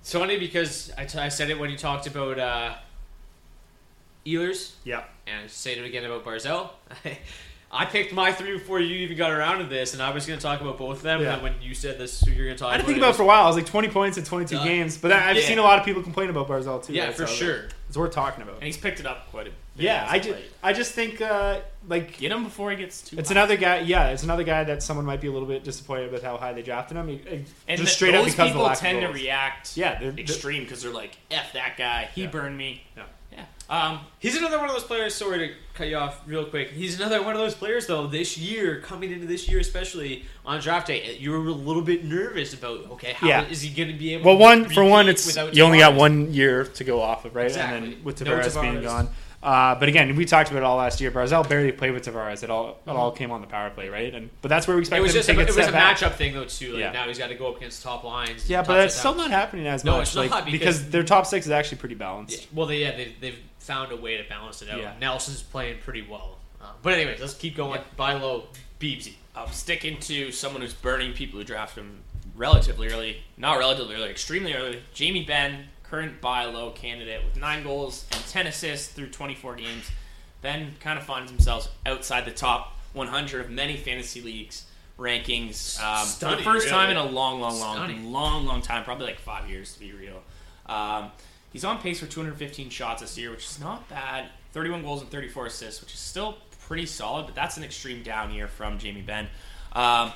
It's 0.00 0.12
funny 0.12 0.38
because 0.38 0.92
I, 0.96 1.04
t- 1.04 1.18
I 1.18 1.28
said 1.28 1.50
it 1.50 1.58
when 1.58 1.68
you 1.70 1.76
talked 1.76 2.06
about 2.06 2.38
uh, 2.38 2.74
Ehlers, 4.24 4.72
Yeah. 4.84 5.04
and 5.26 5.44
I 5.44 5.46
say 5.48 5.76
it 5.76 5.84
again 5.84 6.04
about 6.04 6.24
Barzal. 6.24 6.70
I 7.70 7.84
picked 7.84 8.12
my 8.12 8.32
three 8.32 8.52
before 8.56 8.78
you 8.80 8.96
even 8.98 9.16
got 9.16 9.32
around 9.32 9.58
to 9.58 9.64
this, 9.64 9.92
and 9.92 10.00
I 10.02 10.10
was 10.10 10.24
going 10.24 10.38
to 10.38 10.42
talk 10.42 10.60
about 10.60 10.78
both 10.78 10.98
of 10.98 11.02
them. 11.02 11.20
Yeah. 11.20 11.34
And 11.34 11.36
then 11.36 11.42
when 11.42 11.54
you 11.62 11.74
said 11.74 11.98
this, 11.98 12.20
who 12.20 12.30
you're 12.30 12.46
going 12.46 12.56
to 12.56 12.62
talk 12.62 12.68
I 12.72 12.76
about. 12.76 12.86
didn't 12.86 12.86
think 12.86 12.98
about 12.98 13.06
it 13.06 13.10
was- 13.10 13.16
for 13.16 13.22
a 13.24 13.26
while. 13.26 13.44
I 13.44 13.46
was 13.48 13.56
like 13.56 13.66
20 13.66 13.88
points 13.88 14.16
in 14.18 14.24
22 14.24 14.56
Uh, 14.56 14.64
games, 14.64 14.96
but 14.96 15.12
I've 15.12 15.36
yeah. 15.36 15.42
seen 15.42 15.58
a 15.58 15.62
lot 15.62 15.78
of 15.78 15.84
people 15.84 16.02
complain 16.02 16.30
about 16.30 16.48
Barzal 16.48 16.84
too. 16.84 16.92
Yeah, 16.92 17.06
right? 17.06 17.14
for 17.14 17.26
So 17.26 17.34
sure. 17.34 17.64
It's 17.88 17.96
worth 17.96 18.12
talking 18.12 18.42
about. 18.42 18.56
And 18.56 18.64
he's 18.64 18.76
picked 18.76 19.00
it 19.00 19.06
up 19.06 19.30
quite 19.30 19.42
a 19.48 19.50
bit. 19.50 19.58
Yeah, 19.78 20.06
I 20.08 20.18
just, 20.18 20.30
late. 20.30 20.44
I 20.62 20.72
just 20.72 20.92
think 20.92 21.20
uh, 21.20 21.60
like 21.86 22.16
Get 22.18 22.32
him 22.32 22.44
before 22.44 22.70
he 22.70 22.76
gets 22.78 23.02
too 23.02 23.18
It's 23.18 23.28
high. 23.28 23.34
another 23.34 23.56
guy. 23.56 23.80
Yeah, 23.80 24.08
it's 24.08 24.22
another 24.22 24.42
guy 24.42 24.64
that 24.64 24.82
someone 24.82 25.04
might 25.04 25.20
be 25.20 25.26
a 25.28 25.32
little 25.32 25.46
bit 25.46 25.64
disappointed 25.64 26.10
with 26.10 26.22
how 26.22 26.36
high 26.38 26.52
they 26.54 26.62
drafted 26.62 26.96
him. 26.96 27.08
He- 27.08 27.16
he- 27.18 27.44
And 27.68 27.78
just 27.78 27.78
th- 27.82 27.88
straight 27.90 28.14
up 28.14 28.24
those 28.24 28.32
because 28.32 28.48
of 28.48 28.54
the 28.54 28.58
people 28.60 28.62
lack 28.66 28.78
tend 28.78 29.04
of 29.04 29.10
to 29.10 29.14
react 29.14 29.76
Yeah, 29.76 29.98
they're- 30.00 30.10
they're- 30.12 30.20
extreme 30.20 30.62
because 30.62 30.82
they're 30.82 30.92
like, 30.92 31.16
"F 31.30 31.52
that 31.52 31.76
guy, 31.76 32.08
he 32.14 32.22
Yeah. 32.22 32.28
burned 32.28 32.56
me." 32.56 32.84
Yeah. 32.96 33.02
Yeah. 33.68 33.86
Um, 33.88 34.00
He's 34.18 34.36
another 34.36 34.58
one 34.58 34.68
of 34.68 34.74
those 34.74 34.84
players. 34.84 35.14
Sorry 35.14 35.38
to 35.48 35.54
cut 35.74 35.88
you 35.88 35.96
off 35.96 36.20
real 36.26 36.44
quick. 36.46 36.70
He's 36.70 36.98
another 36.98 37.22
one 37.22 37.34
of 37.34 37.40
those 37.40 37.54
players, 37.54 37.86
though. 37.86 38.06
This 38.06 38.36
year, 38.36 38.80
coming 38.80 39.12
into 39.12 39.26
this 39.26 39.48
year, 39.48 39.60
especially 39.60 40.24
on 40.44 40.60
draft 40.60 40.86
day, 40.88 41.16
you 41.18 41.30
were 41.30 41.36
a 41.38 41.40
little 41.52 41.82
bit 41.82 42.04
nervous 42.04 42.54
about. 42.54 42.90
Okay, 42.92 43.12
how 43.12 43.42
is 43.44 43.64
Yeah. 43.64 43.70
he 43.70 43.76
going 43.76 43.92
to 43.92 43.98
be 43.98 44.14
able? 44.14 44.24
Well, 44.24 44.36
to 44.36 44.62
one 44.62 44.68
for 44.70 44.84
one, 44.84 45.08
it's 45.08 45.26
without 45.26 45.54
you 45.54 45.62
only 45.62 45.78
got 45.78 45.94
one 45.94 46.32
year 46.32 46.64
to 46.64 46.84
go 46.84 47.00
off 47.00 47.24
of, 47.24 47.34
right? 47.36 47.46
Exactly. 47.46 47.76
And 47.78 47.92
then 47.96 48.04
with 48.04 48.20
No 48.22 48.32
Tavares, 48.32 48.60
being 48.60 48.82
gone. 48.82 49.08
Uh, 49.42 49.76
but 49.76 49.88
again, 49.88 50.16
we 50.16 50.24
talked 50.24 50.50
about 50.50 50.62
it 50.62 50.64
all 50.64 50.76
last 50.78 51.00
year. 51.00 51.10
Barzal 51.12 51.48
barely 51.48 51.70
played 51.70 51.92
with 51.92 52.04
Tavares. 52.04 52.42
It 52.42 52.50
all 52.50 52.78
it 52.84 52.90
all 52.90 53.12
came 53.12 53.30
on 53.30 53.42
the 53.42 53.46
power 53.46 53.70
play, 53.70 53.88
right? 53.88 54.12
And 54.12 54.30
but 54.42 54.48
that's 54.48 54.66
where 54.66 54.76
we 54.76 54.80
expect 54.80 54.98
It 54.98 55.02
was 55.02 55.12
him 55.12 55.18
just 55.18 55.28
to 55.28 55.36
a, 55.36 55.40
it 55.40 55.46
was 55.46 55.68
a 55.68 55.72
back. 55.72 55.98
matchup 55.98 56.14
thing, 56.14 56.32
though. 56.34 56.46
Too. 56.46 56.72
Like 56.72 56.80
Yeah. 56.80 56.90
now 56.92 57.06
he's 57.06 57.18
got 57.18 57.28
to 57.28 57.34
go 57.36 57.50
up 57.50 57.58
against 57.58 57.82
top 57.82 58.02
lines. 58.02 58.48
Yeah, 58.50 58.62
but 58.62 58.80
it's 58.80 58.96
still 58.98 59.14
not 59.14 59.30
happening 59.30 59.66
as 59.68 59.84
No, 59.84 59.98
much. 59.98 60.08
it's 60.08 60.16
not 60.16 60.30
like, 60.30 60.44
because- 60.46 60.58
because 60.78 60.90
their 60.90 61.04
top 61.04 61.26
six 61.26 61.46
is 61.46 61.52
actually 61.52 61.78
pretty 61.78 61.94
balanced. 61.94 62.48
Well, 62.52 62.66
they, 62.66 62.78
yeah, 62.80 62.96
they, 62.96 63.14
they've 63.20 63.38
found 63.66 63.92
a 63.92 63.96
way 63.96 64.16
to 64.16 64.24
balance 64.28 64.62
it 64.62 64.70
out. 64.70 64.80
Yeah. 64.80 64.94
Nelson's 65.00 65.42
playing 65.42 65.78
pretty 65.80 66.02
well. 66.02 66.38
Uh, 66.62 66.66
but 66.82 66.94
anyways, 66.94 67.20
let's 67.20 67.34
keep 67.34 67.56
going. 67.56 67.80
Buy 67.96 68.14
low, 68.14 68.44
Beebsy. 68.80 69.14
I'm 69.34 69.52
sticking 69.52 69.98
to 70.00 70.32
someone 70.32 70.62
who's 70.62 70.72
burning 70.72 71.12
people 71.12 71.38
who 71.38 71.44
draft 71.44 71.76
him 71.76 72.00
relatively 72.34 72.88
early, 72.88 73.18
not 73.36 73.58
relatively 73.58 73.94
early, 73.94 74.10
extremely 74.10 74.54
early. 74.54 74.82
Jamie 74.94 75.24
Benn, 75.24 75.66
current 75.82 76.20
buy 76.20 76.44
low 76.44 76.70
candidate 76.70 77.24
with 77.24 77.36
nine 77.36 77.62
goals 77.62 78.06
and 78.12 78.24
ten 78.28 78.46
assists 78.46 78.88
through 78.92 79.10
24 79.10 79.56
games. 79.56 79.90
Then 80.42 80.74
kind 80.80 80.98
of 80.98 81.04
finds 81.04 81.30
himself 81.30 81.68
outside 81.84 82.24
the 82.24 82.30
top 82.30 82.76
100 82.92 83.44
of 83.44 83.50
many 83.50 83.76
fantasy 83.76 84.20
leagues 84.20 84.64
rankings 84.98 85.80
um, 85.82 85.98
for 85.98 86.04
the 86.04 86.10
Stunning, 86.10 86.44
first 86.44 86.68
time 86.68 86.90
in 86.90 86.96
a 86.96 87.04
long, 87.04 87.40
long, 87.40 87.58
long, 87.60 87.76
Stunning. 87.76 88.12
long, 88.12 88.46
long 88.46 88.62
time. 88.62 88.84
Probably 88.84 89.06
like 89.06 89.18
five 89.18 89.48
years 89.50 89.74
to 89.74 89.80
be 89.80 89.92
real. 89.92 90.22
Um, 90.66 91.10
he's 91.56 91.64
on 91.64 91.78
pace 91.78 92.00
for 92.00 92.06
215 92.06 92.68
shots 92.68 93.00
this 93.00 93.16
year, 93.16 93.30
which 93.30 93.46
is 93.46 93.58
not 93.58 93.88
bad. 93.88 94.26
31 94.52 94.82
goals 94.82 95.00
and 95.00 95.10
34 95.10 95.46
assists, 95.46 95.80
which 95.80 95.94
is 95.94 95.98
still 95.98 96.36
pretty 96.66 96.84
solid, 96.84 97.24
but 97.24 97.34
that's 97.34 97.56
an 97.56 97.64
extreme 97.64 98.02
down 98.02 98.30
year 98.30 98.46
from 98.46 98.78
Jamie 98.78 99.00
Benn. 99.00 99.26
Um, 99.72 100.12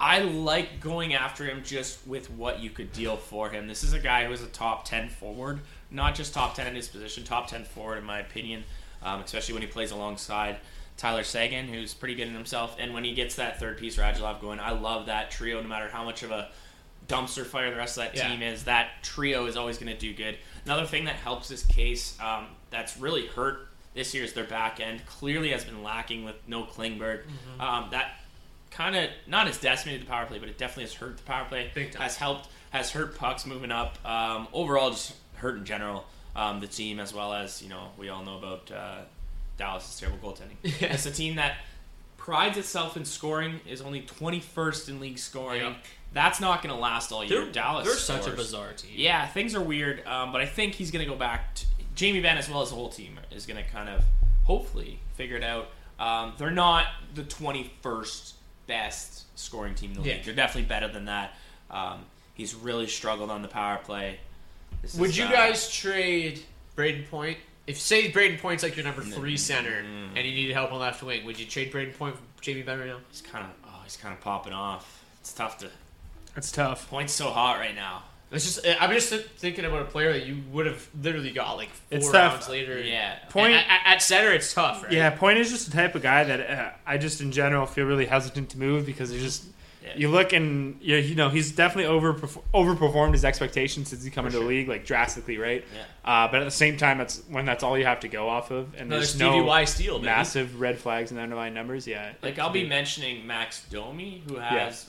I 0.00 0.22
like 0.22 0.80
going 0.80 1.14
after 1.14 1.44
him 1.44 1.62
just 1.62 2.04
with 2.04 2.28
what 2.32 2.58
you 2.58 2.68
could 2.68 2.92
deal 2.92 3.16
for 3.16 3.48
him. 3.48 3.68
This 3.68 3.84
is 3.84 3.92
a 3.92 4.00
guy 4.00 4.24
who 4.24 4.32
is 4.32 4.42
a 4.42 4.48
top 4.48 4.84
10 4.84 5.08
forward, 5.08 5.60
not 5.92 6.16
just 6.16 6.34
top 6.34 6.56
10 6.56 6.66
in 6.66 6.74
his 6.74 6.88
position, 6.88 7.22
top 7.22 7.46
10 7.46 7.62
forward 7.62 7.98
in 7.98 8.04
my 8.04 8.18
opinion, 8.18 8.64
um, 9.04 9.20
especially 9.20 9.54
when 9.54 9.62
he 9.62 9.68
plays 9.68 9.92
alongside 9.92 10.56
Tyler 10.96 11.22
Seguin, 11.22 11.68
who's 11.68 11.94
pretty 11.94 12.16
good 12.16 12.26
in 12.26 12.34
himself. 12.34 12.74
And 12.80 12.92
when 12.92 13.04
he 13.04 13.14
gets 13.14 13.36
that 13.36 13.60
third 13.60 13.78
piece, 13.78 13.98
Radulov 13.98 14.40
going, 14.40 14.58
I 14.58 14.72
love 14.72 15.06
that 15.06 15.30
trio 15.30 15.62
no 15.62 15.68
matter 15.68 15.88
how 15.88 16.02
much 16.02 16.24
of 16.24 16.32
a 16.32 16.48
dumpster 17.08 17.44
fire 17.44 17.70
the 17.70 17.76
rest 17.76 17.98
of 17.98 18.04
that 18.04 18.16
Yeah. 18.16 18.28
team 18.28 18.42
is. 18.42 18.64
That 18.64 19.02
trio 19.02 19.46
is 19.46 19.56
always 19.56 19.78
going 19.78 19.92
to 19.92 19.98
do 19.98 20.14
good. 20.14 20.38
Another 20.64 20.86
thing 20.86 21.04
that 21.06 21.16
helps 21.16 21.48
this 21.48 21.64
case 21.64 22.18
um, 22.20 22.46
that's 22.70 22.96
really 22.96 23.26
hurt 23.26 23.68
this 23.94 24.14
year 24.14 24.24
is 24.24 24.32
their 24.32 24.44
back 24.44 24.80
end. 24.80 25.04
Clearly 25.06 25.50
has 25.50 25.64
been 25.64 25.82
lacking 25.82 26.24
with 26.24 26.36
no 26.46 26.64
Klingberg. 26.64 27.22
Mm-hmm. 27.24 27.60
Um, 27.60 27.88
that 27.90 28.12
kind 28.70 28.96
of 28.96 29.10
not 29.26 29.48
as 29.48 29.58
decimated 29.58 30.02
the 30.02 30.06
power 30.06 30.24
play, 30.26 30.38
but 30.38 30.48
it 30.48 30.56
definitely 30.56 30.84
has 30.84 30.94
hurt 30.94 31.16
the 31.18 31.22
power 31.24 31.44
play. 31.46 31.70
Big 31.74 31.92
time. 31.92 32.02
Has 32.02 32.16
helped, 32.16 32.48
has 32.70 32.90
hurt 32.90 33.16
pucks 33.18 33.44
moving 33.44 33.70
up. 33.70 33.98
Um, 34.08 34.48
overall, 34.52 34.90
just 34.90 35.14
hurt 35.34 35.56
in 35.58 35.64
general. 35.64 36.06
Um, 36.34 36.60
the 36.60 36.66
team, 36.66 36.98
as 36.98 37.12
well 37.12 37.34
as 37.34 37.60
you 37.62 37.68
know, 37.68 37.88
we 37.98 38.08
all 38.08 38.24
know 38.24 38.38
about 38.38 38.70
uh, 38.70 38.98
Dallas' 39.58 39.98
terrible 40.00 40.18
goaltending. 40.30 40.56
Yeah. 40.80 40.94
It's 40.94 41.04
a 41.04 41.10
team 41.12 41.36
that 41.36 41.56
prides 42.16 42.56
itself 42.56 42.96
in 42.96 43.04
scoring, 43.04 43.60
is 43.68 43.82
only 43.82 44.00
21st 44.02 44.88
in 44.88 45.00
league 45.00 45.18
scoring. 45.18 45.60
Yep. 45.60 45.76
That's 46.12 46.40
not 46.40 46.62
going 46.62 46.74
to 46.74 46.80
last 46.80 47.10
all 47.12 47.24
year. 47.24 47.42
They're- 47.44 47.52
Dallas. 47.52 47.86
they're 47.86 47.96
such 47.96 48.26
a 48.26 48.30
bizarre 48.36 48.72
team. 48.74 48.90
Yeah, 48.94 49.26
things 49.26 49.54
are 49.54 49.62
weird, 49.62 50.06
um, 50.06 50.30
but 50.32 50.40
I 50.40 50.46
think 50.46 50.74
he's 50.74 50.90
going 50.90 51.04
to 51.04 51.10
go 51.10 51.16
back. 51.16 51.54
To, 51.56 51.66
Jamie 51.94 52.20
Benn, 52.20 52.36
as 52.38 52.48
well 52.48 52.62
as 52.62 52.70
the 52.70 52.74
whole 52.74 52.88
team, 52.90 53.18
is 53.30 53.46
going 53.46 53.62
to 53.62 53.70
kind 53.70 53.88
of 53.88 54.04
hopefully 54.44 54.98
figure 55.14 55.36
it 55.36 55.44
out. 55.44 55.68
Um, 55.98 56.34
they're 56.38 56.50
not 56.50 56.86
the 57.14 57.22
21st 57.22 58.32
best 58.66 59.24
scoring 59.38 59.74
team 59.74 59.92
in 59.92 60.02
the 60.02 60.08
Yeah. 60.08 60.14
league. 60.16 60.24
They're 60.24 60.34
definitely 60.34 60.68
better 60.68 60.88
than 60.88 61.06
that. 61.06 61.34
Um, 61.70 62.04
he's 62.34 62.54
really 62.54 62.86
struggled 62.86 63.30
on 63.30 63.42
the 63.42 63.48
power 63.48 63.78
play. 63.78 64.18
This 64.82 64.94
Would 64.94 65.10
is, 65.10 65.18
you 65.18 65.24
uh, 65.26 65.30
guys 65.30 65.70
trade 65.72 66.42
Brayden 66.76 67.08
Point? 67.08 67.38
If 67.66 67.78
say 67.80 68.10
Brayden 68.10 68.40
Point's 68.40 68.62
like 68.62 68.76
your 68.76 68.84
number 68.84 69.02
three 69.02 69.36
center, 69.36 69.82
Mm. 69.82 70.16
and 70.16 70.26
you 70.26 70.34
need 70.34 70.50
help 70.52 70.72
on 70.72 70.80
left 70.80 71.02
wing, 71.02 71.24
would 71.24 71.38
you 71.38 71.46
trade 71.46 71.72
Brayden 71.72 71.96
Point 71.96 72.16
for 72.16 72.42
Jamie 72.42 72.62
Benn 72.62 72.80
right 72.80 72.88
now? 72.88 72.98
He's 73.10 73.20
kind 73.22 73.44
of 73.44 73.50
oh, 73.66 73.80
he's 73.84 73.96
kind 73.96 74.12
of 74.12 74.20
popping 74.20 74.52
off. 74.52 75.04
It's 75.20 75.32
tough 75.32 75.58
to. 75.58 75.70
It's 76.36 76.50
tough. 76.52 76.88
Point's 76.88 77.12
so 77.12 77.30
hot 77.30 77.58
right 77.58 77.74
now. 77.74 78.04
It's 78.30 78.44
just 78.44 78.66
I'm 78.80 78.90
just 78.92 79.10
thinking 79.12 79.66
about 79.66 79.82
a 79.82 79.84
player 79.84 80.12
that 80.14 80.24
you 80.26 80.38
would 80.52 80.64
have 80.64 80.88
literally 81.02 81.32
got 81.32 81.58
like 81.58 81.68
four 81.68 81.98
It's 81.98 82.10
tough. 82.10 82.32
rounds 82.32 82.48
later. 82.48 82.80
Yeah. 82.80 83.18
Point 83.28 83.52
at, 83.52 83.66
at- 83.68 83.80
at 83.96 84.02
center, 84.02 84.32
it's 84.32 84.52
tough, 84.54 84.82
right? 84.84 84.92
Yeah, 84.92 85.10
Point 85.10 85.38
is 85.38 85.50
just 85.50 85.70
the 85.70 85.76
type 85.76 85.94
of 85.94 86.00
guy 86.02 86.24
that 86.24 86.50
uh, 86.50 86.70
I 86.86 86.96
just 86.96 87.20
in 87.20 87.30
general 87.30 87.66
feel 87.66 87.84
really 87.84 88.06
hesitant 88.06 88.48
to 88.50 88.58
move 88.58 88.86
because 88.86 89.10
he's 89.10 89.22
just. 89.22 89.44
Yeah. 89.84 89.94
You 89.96 90.08
look 90.10 90.32
and 90.32 90.78
you 90.80 90.94
you 90.96 91.16
know 91.16 91.28
he's 91.28 91.50
definitely 91.50 91.86
over 91.92 92.14
overperformed 92.54 93.12
his 93.12 93.24
expectations 93.24 93.88
since 93.88 94.04
he 94.04 94.10
come 94.10 94.26
into 94.26 94.38
the 94.38 94.44
league 94.44 94.68
like 94.68 94.86
drastically, 94.86 95.38
right? 95.38 95.64
Yeah. 95.74 95.82
Uh, 96.04 96.28
but 96.30 96.40
at 96.40 96.44
the 96.44 96.50
same 96.52 96.76
time, 96.76 96.98
that's 96.98 97.20
when 97.28 97.44
that's 97.44 97.64
all 97.64 97.76
you 97.76 97.84
have 97.84 98.00
to 98.00 98.08
go 98.08 98.28
off 98.28 98.50
of, 98.52 98.72
and 98.74 98.82
Another 98.82 98.96
there's 99.00 99.10
Stevie 99.10 99.38
no 99.40 99.42
Y 99.44 99.64
steal, 99.64 99.98
massive 99.98 100.60
red 100.60 100.78
flags 100.78 101.10
in 101.10 101.16
the 101.16 101.22
underlying 101.22 101.52
numbers. 101.54 101.86
Yeah, 101.86 102.12
Like 102.22 102.38
I'll 102.38 102.50
be 102.50 102.66
mentioning 102.66 103.26
Max 103.26 103.64
Domi, 103.70 104.22
who 104.28 104.36
has 104.36 104.86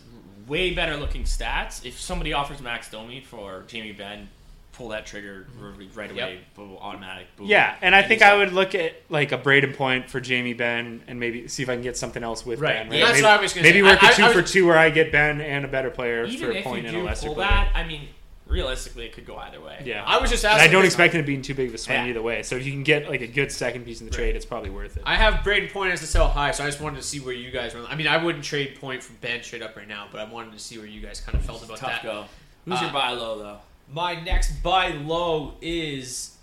way 0.47 0.73
better 0.73 0.97
looking 0.97 1.23
stats. 1.23 1.85
If 1.85 1.99
somebody 1.99 2.33
offers 2.33 2.61
Max 2.61 2.89
Domi 2.89 3.21
for 3.21 3.63
Jamie 3.67 3.91
Benn, 3.91 4.29
pull 4.73 4.89
that 4.89 5.05
trigger 5.05 5.45
right 5.93 6.09
away, 6.11 6.39
boom, 6.55 6.75
automatic. 6.79 7.27
Boom. 7.37 7.45
Yeah, 7.47 7.75
and 7.81 7.93
I 7.95 8.01
think 8.01 8.21
I 8.23 8.31
up. 8.31 8.39
would 8.39 8.53
look 8.53 8.73
at 8.73 8.95
like 9.09 9.31
a 9.31 9.37
Brayden 9.37 9.75
Point 9.75 10.09
for 10.09 10.19
Jamie 10.19 10.53
Benn 10.53 11.03
and 11.07 11.19
maybe 11.19 11.47
see 11.47 11.61
if 11.61 11.69
I 11.69 11.75
can 11.75 11.83
get 11.83 11.95
something 11.95 12.23
else 12.23 12.43
with 12.45 12.59
Right. 12.59 12.89
Benn. 12.89 12.91
Yeah, 12.91 13.05
that's 13.05 13.17
maybe, 13.17 13.23
what 13.23 13.39
I 13.39 13.41
was 13.41 13.53
gonna 13.53 13.63
maybe 13.67 13.81
work 13.83 14.03
I- 14.03 14.07
a 14.07 14.09
I- 14.11 14.13
two 14.15 14.23
I 14.23 14.27
was- 14.29 14.35
for 14.35 14.41
two 14.41 14.65
where 14.65 14.77
I 14.77 14.89
get 14.89 15.11
Benn 15.11 15.41
and 15.41 15.63
a 15.63 15.67
better 15.67 15.91
player 15.91 16.27
for 16.27 16.51
a 16.51 16.61
point 16.63 16.83
you 16.83 16.89
and 16.89 16.97
a 16.97 17.03
lesser 17.03 17.27
pull 17.27 17.35
player. 17.35 17.47
that, 17.49 17.69
I 17.75 17.83
mean, 17.83 18.07
realistically, 18.53 19.05
it 19.05 19.13
could 19.13 19.25
go 19.25 19.35
either 19.37 19.59
way. 19.59 19.81
Yeah, 19.83 20.03
I 20.05 20.19
was 20.19 20.29
just 20.29 20.45
And 20.45 20.61
I 20.61 20.67
don't 20.67 20.83
this- 20.83 20.93
expect 20.93 21.15
it 21.15 21.25
be 21.25 21.37
too 21.41 21.53
big 21.55 21.69
of 21.69 21.73
a 21.73 21.77
swing 21.77 21.97
Yeah. 22.03 22.09
either 22.11 22.21
way. 22.21 22.43
So 22.43 22.55
if 22.55 22.65
you 22.65 22.71
can 22.71 22.83
get 22.83 23.09
like 23.09 23.21
a 23.21 23.27
good 23.27 23.51
second 23.51 23.83
piece 23.83 23.99
in 23.99 24.05
the 24.07 24.13
trade, 24.13 24.35
it's 24.35 24.45
probably 24.45 24.69
worth 24.69 24.95
it. 24.95 25.03
I 25.05 25.15
have 25.15 25.43
Brayden 25.43 25.71
Point 25.73 25.91
as 25.91 25.99
the 26.01 26.07
sell 26.07 26.27
high, 26.29 26.51
so 26.51 26.63
I 26.63 26.67
just 26.67 26.79
wanted 26.79 26.97
to 26.97 27.03
see 27.03 27.19
where 27.19 27.33
you 27.33 27.51
guys 27.51 27.73
were. 27.73 27.83
I 27.89 27.95
mean, 27.95 28.07
I 28.07 28.17
wouldn't 28.23 28.43
trade 28.45 28.79
Point 28.79 29.01
for 29.03 29.13
Benn 29.13 29.41
straight 29.43 29.61
up 29.63 29.75
right 29.75 29.87
now, 29.87 30.07
but 30.11 30.21
I 30.21 30.25
wanted 30.25 30.53
to 30.53 30.59
see 30.59 30.77
where 30.77 30.87
you 30.87 31.01
guys 31.01 31.19
kind 31.19 31.35
of 31.37 31.43
felt 31.43 31.63
about 31.63 31.77
Tough 31.79 31.91
that. 31.91 32.03
go. 32.03 32.25
Who's 32.65 32.79
your 32.79 32.91
Uh, 32.91 32.93
buy 32.93 33.09
low 33.09 33.39
though? 33.39 33.57
My 33.91 34.15
next 34.21 34.61
buy 34.63 34.89
low 34.89 35.55
is 35.61 36.37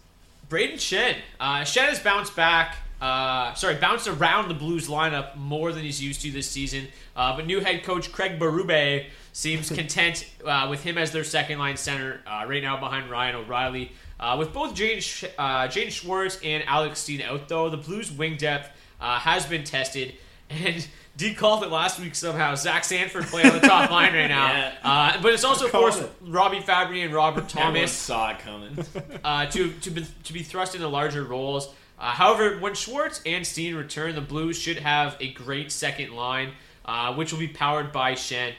Brayden 0.51 0.75
Schenn. 0.75 1.17
Uh, 1.39 1.61
Schenn 1.61 1.89
has 1.89 2.01
bounced 2.01 2.35
back. 2.37 2.77
Uh, 3.01 3.55
sorry, 3.55 3.77
bounced 3.77 4.07
around 4.09 4.49
the 4.49 4.55
Blues 4.55 4.89
lineup 4.89 5.35
more 5.37 5.73
than 5.73 5.83
he's 5.83 6.03
used 6.03 6.21
to 6.21 6.31
this 6.31 6.47
season. 6.51 6.89
Uh, 7.17 7.35
but 7.35 7.47
new 7.47 7.61
head 7.61 7.83
coach 7.83 8.13
Craig 8.13 8.39
Berube 8.39 9.07
seems 9.33 9.69
content 9.81 10.27
uh, 10.45 10.67
with 10.69 10.83
him 10.83 10.99
as 10.99 11.13
their 11.13 11.25
second 11.25 11.59
line 11.59 11.77
center 11.77 12.21
uh, 12.27 12.45
right 12.47 12.63
now 12.63 12.79
behind 12.79 13.11
Ryan 13.11 13.37
O'Reilly. 13.37 13.93
Uh, 14.19 14.37
with 14.39 14.53
both 14.53 14.75
Jane, 14.75 14.99
uh, 15.39 15.67
Jaden 15.69 15.91
Schwartz 15.91 16.39
and 16.45 16.63
Alex 16.67 17.01
Steen 17.01 17.23
out, 17.23 17.49
though, 17.49 17.71
the 17.71 17.79
Blues' 17.79 18.13
wing 18.13 18.37
depth 18.37 18.71
uh, 19.01 19.19
has 19.19 19.47
been 19.47 19.65
tested. 19.65 20.15
And 20.51 20.85
D 21.17 21.33
called 21.33 21.63
it 21.63 21.71
last 21.71 22.01
week 22.01 22.17
somehow. 22.17 22.57
Zach 22.57 22.83
Sanford 22.83 23.27
playing 23.27 23.51
on 23.51 23.61
the 23.61 23.69
top 23.69 23.89
line 23.93 24.13
right 24.15 24.27
now. 24.27 24.49
Yeah. 24.53 24.75
Uh, 24.83 25.23
but 25.23 25.33
it's 25.33 25.45
also 25.45 25.69
forced 25.69 26.03
it. 26.03 26.11
Robby 26.23 26.59
Fabbri 26.59 27.05
and 27.05 27.15
Robert 27.15 27.49
Thomas 27.49 27.93
saw 27.93 28.31
it 28.31 28.41
coming. 28.41 28.77
uh, 29.23 29.47
to 29.47 29.71
to 29.73 29.91
be, 29.91 30.05
to 30.25 30.33
be 30.33 30.43
thrust 30.43 30.75
into 30.75 30.89
larger 30.89 31.23
roles. 31.23 31.73
Uh, 32.01 32.11
however, 32.11 32.59
when 32.59 32.75
Schwartz 32.75 33.21
and 33.27 33.47
Steen 33.47 33.77
return, 33.77 34.17
the 34.17 34.21
Blues 34.21 34.59
should 34.59 34.79
have 34.79 35.17
a 35.21 35.31
great 35.33 35.71
second 35.71 36.17
line, 36.17 36.53
uh, 36.85 37.15
which 37.15 37.31
will 37.33 37.39
be 37.39 37.47
powered 37.49 37.93
by 37.93 38.15
Schenn. 38.15 38.53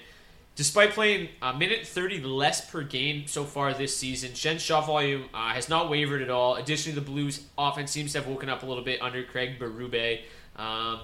Despite 0.55 0.91
playing 0.91 1.29
a 1.41 1.57
minute 1.57 1.87
30 1.87 2.21
less 2.21 2.69
per 2.69 2.83
game 2.83 3.25
so 3.25 3.45
far 3.45 3.73
this 3.73 3.95
season, 3.95 4.33
Schenn's 4.33 4.61
shot 4.61 4.85
volume 4.85 5.25
uh, 5.33 5.53
has 5.53 5.69
not 5.69 5.89
wavered 5.89 6.21
at 6.21 6.29
all. 6.29 6.55
Additionally, 6.55 6.93
the 6.93 7.05
Blues' 7.05 7.45
offense 7.57 7.89
seems 7.91 8.11
to 8.13 8.19
have 8.19 8.27
woken 8.27 8.49
up 8.49 8.61
a 8.63 8.65
little 8.65 8.83
bit 8.83 9.01
under 9.01 9.23
Craig 9.23 9.57
Berube. 9.59 10.19
Um, 10.57 10.99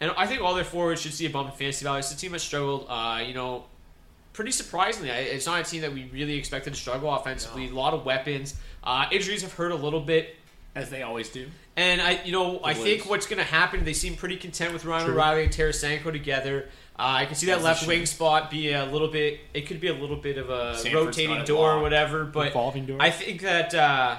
and 0.00 0.10
I 0.16 0.26
think 0.26 0.40
all 0.40 0.54
their 0.54 0.64
forwards 0.64 1.02
should 1.02 1.12
see 1.12 1.26
a 1.26 1.30
bump 1.30 1.50
in 1.50 1.56
fantasy 1.56 1.84
value. 1.84 1.98
It's 1.98 2.12
a 2.12 2.16
team 2.16 2.32
that 2.32 2.40
struggled, 2.40 2.86
uh, 2.88 3.22
you 3.24 3.34
know, 3.34 3.64
pretty 4.32 4.50
surprisingly. 4.50 5.10
It's 5.10 5.46
not 5.46 5.60
a 5.60 5.64
team 5.64 5.82
that 5.82 5.92
we 5.92 6.10
really 6.12 6.34
expected 6.36 6.74
to 6.74 6.80
struggle 6.80 7.14
offensively. 7.14 7.68
A 7.68 7.74
lot 7.74 7.92
of 7.94 8.04
weapons. 8.04 8.54
Uh, 8.82 9.06
injuries 9.12 9.42
have 9.42 9.52
hurt 9.52 9.72
a 9.72 9.76
little 9.76 10.00
bit. 10.00 10.36
As 10.74 10.90
they 10.90 11.02
always 11.02 11.30
do. 11.30 11.46
And 11.76 12.02
I, 12.02 12.22
you 12.24 12.32
know, 12.32 12.60
I 12.62 12.74
Blues. 12.74 12.84
think 12.84 13.08
what's 13.08 13.26
going 13.26 13.38
to 13.38 13.44
happen. 13.44 13.82
They 13.84 13.94
seem 13.94 14.14
pretty 14.14 14.36
content 14.36 14.74
with 14.74 14.84
Ryan 14.84 15.06
True. 15.06 15.14
O'Reilly 15.14 15.44
and 15.44 15.52
Tarasenko 15.52 16.12
together. 16.12 16.68
Uh, 16.98 17.02
I 17.20 17.26
can 17.26 17.34
see 17.34 17.46
that 17.46 17.58
As 17.58 17.64
left 17.64 17.86
wing 17.86 18.06
spot 18.06 18.50
be 18.50 18.72
a 18.72 18.86
little 18.86 19.08
bit. 19.08 19.40
It 19.52 19.66
could 19.66 19.80
be 19.80 19.88
a 19.88 19.94
little 19.94 20.16
bit 20.16 20.38
of 20.38 20.48
a 20.48 20.76
Sanford's 20.78 20.94
rotating 20.94 21.44
door 21.44 21.72
or 21.72 21.82
whatever. 21.82 22.24
But 22.24 22.48
Revolving 22.48 22.86
door? 22.86 22.96
I 23.00 23.10
think 23.10 23.42
that 23.42 23.74
uh, 23.74 24.16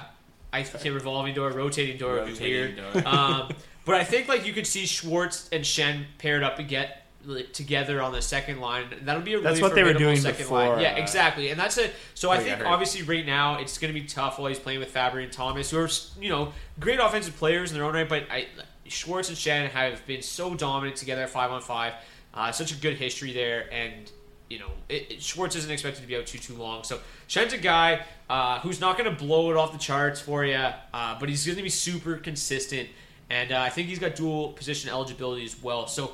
I 0.52 0.62
say 0.62 0.90
revolving 0.90 1.34
door, 1.34 1.50
rotating 1.50 1.98
door 1.98 2.14
would 2.14 2.38
be 2.38 2.44
weird. 2.44 2.76
door. 2.76 3.02
um, 3.06 3.52
but 3.84 3.96
I 3.96 4.04
think 4.04 4.28
like 4.28 4.46
you 4.46 4.52
could 4.52 4.66
see 4.66 4.86
Schwartz 4.86 5.48
and 5.50 5.64
Schenn 5.64 6.04
paired 6.18 6.44
up 6.44 6.60
and 6.60 6.68
get 6.68 7.06
like, 7.24 7.52
together 7.52 8.00
on 8.00 8.12
the 8.12 8.22
second 8.22 8.60
line. 8.60 8.86
That'll 9.02 9.22
be 9.22 9.34
a 9.34 9.38
really 9.38 9.48
That's 9.48 9.60
what 9.60 9.74
they 9.74 9.82
were 9.82 9.88
formidable 9.88 10.12
doing 10.12 10.20
second 10.20 10.44
before, 10.44 10.68
line. 10.68 10.80
Yeah, 10.80 10.94
uh, 10.94 10.98
exactly. 10.98 11.50
And 11.50 11.58
that's 11.58 11.78
it. 11.78 11.92
So 12.14 12.30
I 12.30 12.38
think 12.38 12.64
obviously 12.64 13.02
right 13.02 13.26
now 13.26 13.58
it's 13.58 13.78
going 13.78 13.92
to 13.92 14.00
be 14.00 14.06
tough 14.06 14.38
while 14.38 14.48
he's 14.48 14.58
playing 14.58 14.78
with 14.78 14.92
Fabbri 14.94 15.24
and 15.24 15.32
Thomas, 15.32 15.70
who 15.70 15.78
are 15.78 15.88
you 16.20 16.30
know 16.30 16.52
great 16.78 17.00
offensive 17.00 17.36
players 17.36 17.72
in 17.72 17.76
their 17.76 17.86
own 17.86 17.94
right. 17.94 18.08
But 18.08 18.24
I, 18.30 18.46
Schwartz 18.86 19.28
and 19.28 19.36
Schenn 19.36 19.68
have 19.70 20.06
been 20.06 20.22
so 20.22 20.54
dominant 20.54 20.96
together 20.96 21.22
at 21.22 21.30
five 21.30 21.50
on 21.50 21.60
five. 21.60 21.94
Uh, 22.34 22.52
such 22.52 22.72
a 22.72 22.76
good 22.76 22.96
history 22.96 23.32
there, 23.32 23.72
and 23.72 24.10
you 24.48 24.58
know 24.58 24.70
it, 24.88 25.12
it- 25.12 25.22
Schwartz 25.22 25.56
isn't 25.56 25.70
expected 25.70 26.02
to 26.02 26.06
be 26.06 26.16
out 26.16 26.26
too 26.26 26.38
too 26.38 26.54
long. 26.54 26.84
So 26.84 27.00
Schenn's 27.26 27.52
a 27.52 27.58
guy 27.58 28.04
uh, 28.30 28.60
who's 28.60 28.80
not 28.80 28.96
going 28.98 29.10
to 29.10 29.24
blow 29.24 29.50
it 29.50 29.56
off 29.56 29.72
the 29.72 29.78
charts 29.78 30.20
for 30.20 30.44
you, 30.44 30.54
uh, 30.54 31.18
but 31.18 31.28
he's 31.28 31.44
going 31.46 31.56
to 31.56 31.62
be 31.62 31.68
super 31.70 32.16
consistent, 32.16 32.88
and 33.30 33.50
uh, 33.52 33.60
I 33.60 33.70
think 33.70 33.88
he's 33.88 33.98
got 33.98 34.14
dual 34.14 34.52
position 34.52 34.90
eligibility 34.90 35.44
as 35.44 35.60
well. 35.62 35.86
So. 35.86 36.12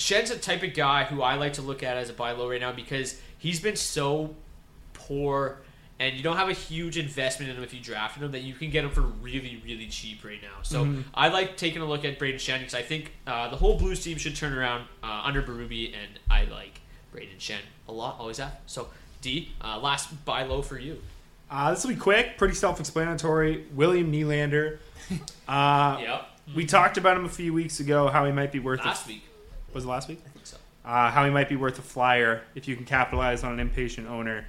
Schenn's 0.00 0.30
a 0.30 0.38
type 0.38 0.62
of 0.62 0.74
guy 0.74 1.02
who 1.02 1.22
I 1.22 1.34
like 1.34 1.54
to 1.54 1.62
look 1.62 1.82
at 1.82 1.96
as 1.96 2.08
a 2.08 2.12
buy 2.12 2.30
low 2.30 2.48
right 2.48 2.60
now 2.60 2.70
because 2.70 3.20
he's 3.38 3.58
been 3.58 3.74
so 3.74 4.36
poor 4.92 5.58
and 6.00 6.16
you 6.16 6.22
don't 6.22 6.36
have 6.36 6.48
a 6.48 6.52
huge 6.52 6.96
investment 6.96 7.50
in 7.50 7.56
him 7.56 7.62
if 7.64 7.74
you 7.74 7.80
drafted 7.80 8.22
him 8.22 8.32
that 8.32 8.42
you 8.42 8.54
can 8.54 8.70
get 8.70 8.84
him 8.84 8.90
for 8.90 9.00
really 9.02 9.60
really 9.64 9.86
cheap 9.88 10.24
right 10.24 10.40
now. 10.42 10.62
So 10.62 10.84
Mhm. 10.84 11.04
I 11.14 11.28
like 11.28 11.56
taking 11.56 11.82
a 11.82 11.84
look 11.86 12.04
at 12.04 12.18
Brayden 12.18 12.36
Schenn 12.36 12.58
because 12.60 12.74
I 12.74 12.82
think 12.82 13.12
uh, 13.26 13.48
the 13.48 13.56
whole 13.56 13.76
Blues 13.78 14.02
team 14.02 14.18
should 14.18 14.36
turn 14.36 14.52
around 14.52 14.86
uh, 15.02 15.22
under 15.24 15.42
Berube 15.42 15.92
and 15.94 16.18
I 16.30 16.44
like 16.44 16.80
Brayden 17.14 17.38
Schenn 17.38 17.60
a 17.88 17.92
lot. 17.92 18.16
Always 18.18 18.38
have. 18.38 18.56
So 18.66 18.88
D, 19.22 19.52
uh, 19.62 19.78
last 19.80 20.24
buy 20.24 20.44
low 20.44 20.62
for 20.62 20.78
you. 20.78 21.02
Uh, 21.50 21.70
this 21.72 21.82
will 21.82 21.90
be 21.94 21.96
quick, 22.00 22.36
pretty 22.38 22.54
self-explanatory. 22.54 23.64
William 23.74 24.12
Nylander. 24.12 24.78
Uh, 25.48 25.96
Yep. 26.00 26.28
We 26.54 26.64
talked 26.66 26.96
about 26.98 27.16
him 27.16 27.24
a 27.24 27.28
few 27.30 27.52
weeks 27.52 27.80
ago, 27.80 28.08
how 28.08 28.24
he 28.26 28.32
might 28.32 28.52
be 28.52 28.58
worth 28.58 28.84
Last 28.84 29.06
a, 29.06 29.08
week. 29.08 29.24
Was 29.74 29.84
it 29.84 29.88
last 29.88 30.08
week? 30.08 30.20
I 30.26 30.28
think 30.30 30.46
so. 30.46 30.56
Uh, 30.84 31.10
how 31.10 31.24
he 31.24 31.30
might 31.30 31.48
be 31.48 31.56
worth 31.56 31.78
a 31.78 31.82
flyer 31.82 32.42
if 32.54 32.68
you 32.68 32.76
can 32.76 32.84
capitalize 32.86 33.44
on 33.44 33.52
an 33.52 33.60
impatient 33.60 34.06
owner. 34.08 34.46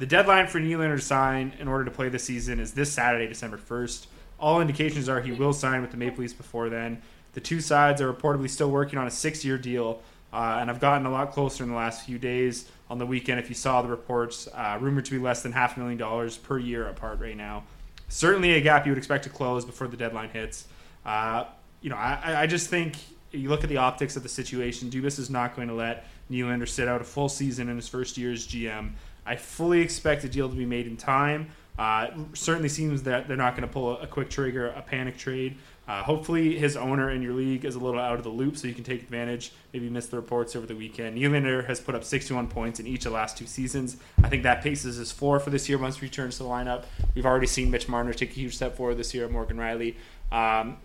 The 0.00 0.06
deadline 0.06 0.46
for 0.46 0.58
Nylander 0.58 0.96
to 0.96 1.02
sign 1.02 1.52
in 1.58 1.68
order 1.68 1.84
to 1.84 1.90
play 1.90 2.08
this 2.08 2.24
season 2.24 2.58
is 2.58 2.72
this 2.72 2.90
Saturday, 2.90 3.26
December 3.26 3.58
1st. 3.58 4.06
All 4.38 4.62
indications 4.62 5.10
are 5.10 5.20
he 5.20 5.30
will 5.30 5.52
sign 5.52 5.82
with 5.82 5.90
the 5.90 5.98
Maple 5.98 6.22
Leafs 6.22 6.32
before 6.32 6.70
then. 6.70 7.02
The 7.34 7.40
two 7.40 7.60
sides 7.60 8.00
are 8.00 8.10
reportedly 8.10 8.48
still 8.48 8.70
working 8.70 8.98
on 8.98 9.06
a 9.06 9.10
six 9.10 9.44
year 9.44 9.58
deal, 9.58 10.00
uh, 10.32 10.56
and 10.58 10.70
I've 10.70 10.80
gotten 10.80 11.04
a 11.04 11.10
lot 11.10 11.32
closer 11.32 11.64
in 11.64 11.68
the 11.68 11.76
last 11.76 12.06
few 12.06 12.18
days. 12.18 12.70
On 12.88 12.96
the 12.96 13.04
weekend, 13.04 13.40
if 13.40 13.50
you 13.50 13.54
saw 13.54 13.82
the 13.82 13.88
reports, 13.88 14.48
uh, 14.54 14.78
rumored 14.80 15.04
to 15.04 15.10
be 15.10 15.18
less 15.18 15.42
than 15.42 15.52
half 15.52 15.76
a 15.76 15.80
million 15.80 15.98
dollars 15.98 16.38
per 16.38 16.58
year 16.58 16.88
apart 16.88 17.20
right 17.20 17.36
now. 17.36 17.64
Certainly 18.08 18.54
a 18.54 18.60
gap 18.62 18.86
you 18.86 18.92
would 18.92 18.98
expect 18.98 19.24
to 19.24 19.30
close 19.30 19.66
before 19.66 19.86
the 19.86 19.98
deadline 19.98 20.30
hits. 20.30 20.64
Uh, 21.04 21.44
you 21.82 21.90
know, 21.90 21.96
I, 21.96 22.44
I 22.44 22.46
just 22.46 22.70
think 22.70 22.96
you 23.32 23.50
look 23.50 23.64
at 23.64 23.68
the 23.68 23.76
optics 23.76 24.16
of 24.16 24.22
the 24.22 24.30
situation. 24.30 24.88
Dubas 24.88 25.18
is 25.18 25.28
not 25.28 25.54
going 25.54 25.68
to 25.68 25.74
let 25.74 26.06
Nylander 26.30 26.68
sit 26.68 26.88
out 26.88 27.00
a 27.00 27.04
full 27.04 27.28
season 27.28 27.68
in 27.68 27.76
his 27.76 27.86
first 27.88 28.16
year 28.16 28.32
as 28.32 28.46
GM. 28.46 28.92
I 29.30 29.36
fully 29.36 29.80
expect 29.80 30.24
a 30.24 30.28
deal 30.28 30.48
to 30.48 30.56
be 30.56 30.66
made 30.66 30.88
in 30.88 30.96
time. 30.96 31.52
Uh, 31.78 32.08
certainly 32.34 32.68
seems 32.68 33.04
that 33.04 33.28
they're 33.28 33.36
not 33.36 33.52
going 33.52 33.66
to 33.66 33.72
pull 33.72 33.96
a, 33.96 34.06
quick 34.08 34.28
trigger, 34.28 34.66
a 34.66 34.82
panic 34.82 35.16
trade. 35.16 35.56
Uh, 35.86 36.02
hopefully, 36.02 36.58
his 36.58 36.76
owner 36.76 37.10
in 37.10 37.22
your 37.22 37.32
league 37.32 37.64
is 37.64 37.76
a 37.76 37.78
little 37.78 38.00
out 38.00 38.16
of 38.16 38.24
the 38.24 38.28
loop, 38.28 38.56
so 38.56 38.66
you 38.66 38.74
can 38.74 38.82
take 38.82 39.02
advantage. 39.02 39.52
Maybe 39.72 39.88
miss 39.88 40.08
the 40.08 40.16
reports 40.16 40.56
over 40.56 40.66
the 40.66 40.74
weekend. 40.74 41.16
Nylander 41.16 41.64
has 41.68 41.78
put 41.78 41.94
up 41.94 42.02
61 42.02 42.48
points 42.48 42.80
in 42.80 42.88
each 42.88 43.06
of 43.06 43.12
the 43.12 43.18
last 43.18 43.38
two 43.38 43.46
seasons. 43.46 43.98
I 44.20 44.28
think 44.28 44.42
that 44.42 44.62
paces 44.62 44.96
his 44.96 45.12
floor 45.12 45.38
for 45.38 45.50
this 45.50 45.68
year 45.68 45.78
once 45.78 45.98
he 45.98 46.06
returns 46.06 46.38
to 46.38 46.42
the 46.42 46.48
lineup. 46.48 46.86
We've 47.14 47.24
already 47.24 47.46
seen 47.46 47.70
Mitch 47.70 47.88
Marner 47.88 48.12
take 48.12 48.30
a 48.30 48.34
huge 48.34 48.56
step 48.56 48.76
forward 48.76 48.96
this 48.96 49.14
year. 49.14 49.28
Morgan 49.28 49.58
Rielly. 49.58 49.94
Um, 50.32 50.78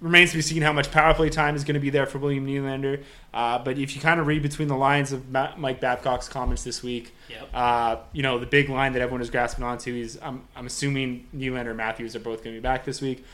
remains 0.00 0.30
to 0.30 0.36
be 0.36 0.42
seen 0.42 0.62
how 0.62 0.72
much 0.72 0.90
power 0.92 1.12
play 1.14 1.28
time 1.28 1.56
is 1.56 1.64
going 1.64 1.74
to 1.74 1.80
be 1.80 1.90
there 1.90 2.06
for 2.06 2.18
William 2.18 2.46
Nylander. 2.46 3.02
Uh, 3.34 3.58
but 3.58 3.78
if 3.78 3.94
you 3.96 4.00
kind 4.00 4.20
of 4.20 4.26
read 4.26 4.42
between 4.42 4.68
the 4.68 4.76
lines 4.76 5.10
of 5.12 5.28
Ma- 5.30 5.54
Mike 5.56 5.80
Babcock's 5.80 6.28
comments 6.28 6.62
this 6.64 6.82
week, 6.82 7.12
Yep. 7.28 7.48
uh, 7.52 7.96
you 8.12 8.22
know 8.22 8.38
the 8.38 8.46
big 8.46 8.68
line 8.68 8.92
that 8.94 9.02
everyone 9.02 9.20
is 9.22 9.30
grasping 9.30 9.64
onto 9.64 9.94
is 9.94 10.18
I'm, 10.22 10.42
I'm 10.56 10.66
assuming 10.66 11.26
Nylander 11.36 11.68
and 11.68 11.76
Matthews 11.76 12.14
are 12.16 12.20
both 12.20 12.44
going 12.44 12.54
to 12.54 12.60
be 12.60 12.62
back 12.62 12.84
this 12.84 13.00
week, 13.00 13.24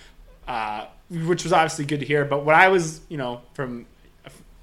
uh, 0.49 0.87
which 1.11 1.45
was 1.45 1.53
obviously 1.53 1.85
good 1.85 2.01
to 2.01 2.07
hear. 2.07 2.25
But 2.25 2.45
what 2.45 2.55
I 2.55 2.69
was, 2.69 3.01
you 3.09 3.19
know, 3.19 3.43
from 3.55 3.87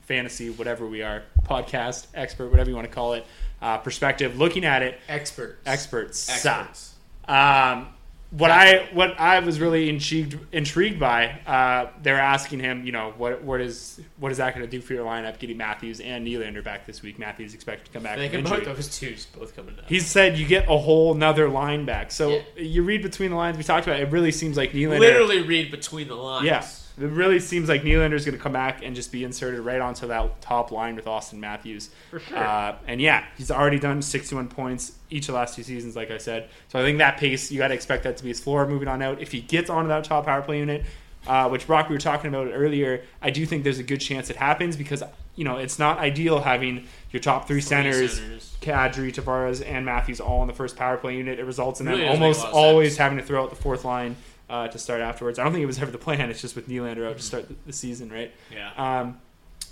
fantasy, 0.02 0.50
whatever 0.50 0.86
we 0.88 1.02
are, 1.04 1.24
podcast 1.44 2.08
expert, 2.14 2.50
whatever 2.50 2.70
you 2.70 2.76
want 2.76 2.88
to 2.88 2.94
call 2.94 3.14
it, 3.14 3.26
uh, 3.62 3.78
perspective, 3.78 4.38
looking 4.38 4.66
at 4.66 4.82
it, 4.82 5.00
Experts. 5.08 5.62
experts, 5.66 6.30
Experts. 6.30 6.96
um, 7.28 7.88
what 8.32 8.50
I 8.50 8.88
what 8.94 9.20
I 9.20 9.40
was 9.40 9.60
really 9.60 9.90
intrigued 9.90 10.38
intrigued 10.54 11.00
by, 11.00 11.40
uh, 11.46 11.92
they're 12.02 12.20
asking 12.20 12.62
him, 12.62 12.86
you 12.86 12.94
know, 12.94 13.14
what 13.18 13.44
what 13.44 13.60
is 13.60 14.00
what 14.18 14.32
is 14.32 14.38
that 14.38 14.56
going 14.56 14.66
to 14.66 14.72
do 14.72 14.82
for 14.82 14.94
your 14.94 15.06
lineup? 15.06 15.38
Getting 15.38 15.58
Matthews 15.58 16.00
and 16.00 16.26
Nylander 16.26 16.64
back 16.64 16.86
this 16.86 17.02
week. 17.02 17.20
Matthews 17.20 17.54
expected 17.54 17.88
to 17.88 17.92
come 17.92 18.04
back. 18.04 18.18
From 18.18 18.40
about 18.40 18.60
injury. 18.60 18.74
those 18.74 18.98
two 18.98 19.16
both 19.38 19.54
coming 19.54 19.78
up. 19.78 19.88
He 19.90 20.00
said 20.00 20.38
you 20.38 20.48
get 20.48 20.70
a 20.70 20.78
whole 20.78 21.14
nother 21.14 21.50
line 21.50 21.86
back. 21.86 22.12
So 22.12 22.42
you 22.56 22.84
read 22.84 23.02
between 23.02 23.32
the 23.32 23.36
lines. 23.36 23.58
We 23.58 23.64
talked 23.64 23.86
about 23.86 24.00
it. 24.00 24.04
It 24.04 24.12
really 24.12 24.32
seems 24.32 24.56
like 24.56 24.72
Nylander. 24.72 25.00
Literally 25.00 25.42
read 25.42 25.70
between 25.70 26.08
the 26.08 26.16
lines. 26.16 26.46
Yeah. 26.46 26.66
It 27.00 27.06
really 27.06 27.40
seems 27.40 27.70
like 27.70 27.84
Nylander's 27.84 28.26
going 28.26 28.38
to 28.38 28.42
come 28.44 28.52
back 28.54 28.84
and 28.84 28.96
just 28.96 29.12
be 29.12 29.24
inserted 29.24 29.62
right 29.62 29.80
onto 29.80 30.08
that 30.08 30.42
top 30.42 30.72
line 30.72 30.96
with 30.96 31.06
Auston 31.06 31.40
Matthews. 31.40 31.90
For 32.10 32.20
sure. 32.20 32.38
Uh, 32.38 32.76
and 32.88 33.00
yeah, 33.02 33.24
he's 33.38 33.50
already 33.52 33.80
done 33.80 34.02
61 34.02 34.50
points 34.50 34.94
each 35.10 35.24
of 35.24 35.34
the 35.34 35.40
last 35.40 35.56
two 35.56 35.64
seasons, 35.64 35.96
like 35.96 36.12
I 36.12 36.18
said. 36.18 36.50
So 36.68 36.80
I 36.80 36.84
think 36.84 36.98
that 37.00 37.18
pace, 37.18 37.52
you 37.52 37.58
got 37.60 37.70
to 37.70 37.74
expect 37.74 38.04
that 38.04 38.18
to 38.18 38.24
be 38.24 38.30
his 38.30 38.40
floor 38.40 38.68
moving 38.68 38.88
on 38.88 39.02
out. 39.02 39.22
If 39.22 39.32
he 39.32 39.42
gets 39.42 39.70
onto 39.70 39.88
that 39.90 40.04
top 40.04 40.26
power 40.26 40.42
play 40.42 40.60
unit, 40.60 40.86
uh, 41.28 41.48
which 41.50 41.68
Brock, 41.68 41.88
we 41.90 41.96
were 41.96 42.00
talking 42.00 42.28
about 42.30 42.48
it 42.48 42.52
earlier, 42.52 43.04
I 43.22 43.30
do 43.30 43.46
think 43.46 43.64
there's 43.64 43.80
a 43.80 43.84
good 43.84 44.02
chance 44.02 44.30
it 44.30 44.36
happens 44.38 44.76
because, 44.76 45.04
you 45.36 45.46
know, 45.46 45.58
it's 45.58 45.78
not 45.80 46.00
ideal 46.00 46.42
having 46.42 46.88
your 47.12 47.22
top 47.22 47.48
three, 47.48 47.62
centers, 47.62 48.18
centers. 48.20 48.58
Kadri, 48.62 49.14
Tavares, 49.14 49.66
and 49.66 49.86
Matthews 49.86 50.20
all 50.20 50.42
in 50.42 50.48
the 50.48 50.54
first 50.54 50.76
power 50.76 50.98
play 50.98 51.18
unit. 51.18 51.40
It 51.40 51.46
results 51.46 51.80
in 51.80 51.86
them 51.86 51.96
Really 51.96 52.06
doesn't 52.08 52.22
almost 52.22 52.40
a 52.40 52.44
lot 52.44 52.50
of 52.50 52.56
always 52.56 52.92
sense. 52.92 52.98
having 53.00 53.18
to 53.18 53.24
throw 53.24 53.44
out 53.44 53.50
the 53.50 53.56
fourth 53.56 53.86
line 53.86 54.16
uh, 54.52 54.68
to 54.68 54.78
start 54.78 55.02
afterwards. 55.02 55.40
I 55.40 55.44
don't 55.44 55.54
think 55.54 55.64
it 55.64 55.68
was 55.68 55.82
ever 55.82 55.92
the 55.92 55.98
plan. 55.98 56.30
It's 56.30 56.42
just 56.42 56.56
with 56.56 56.68
Nylander 56.68 57.10
out 57.10 57.18
to 57.18 57.24
start 57.24 57.48
the, 57.48 57.56
the 57.66 57.74
season, 57.74 58.12
right? 58.12 58.32
Yeah. 58.54 58.72
Um, 58.76 59.20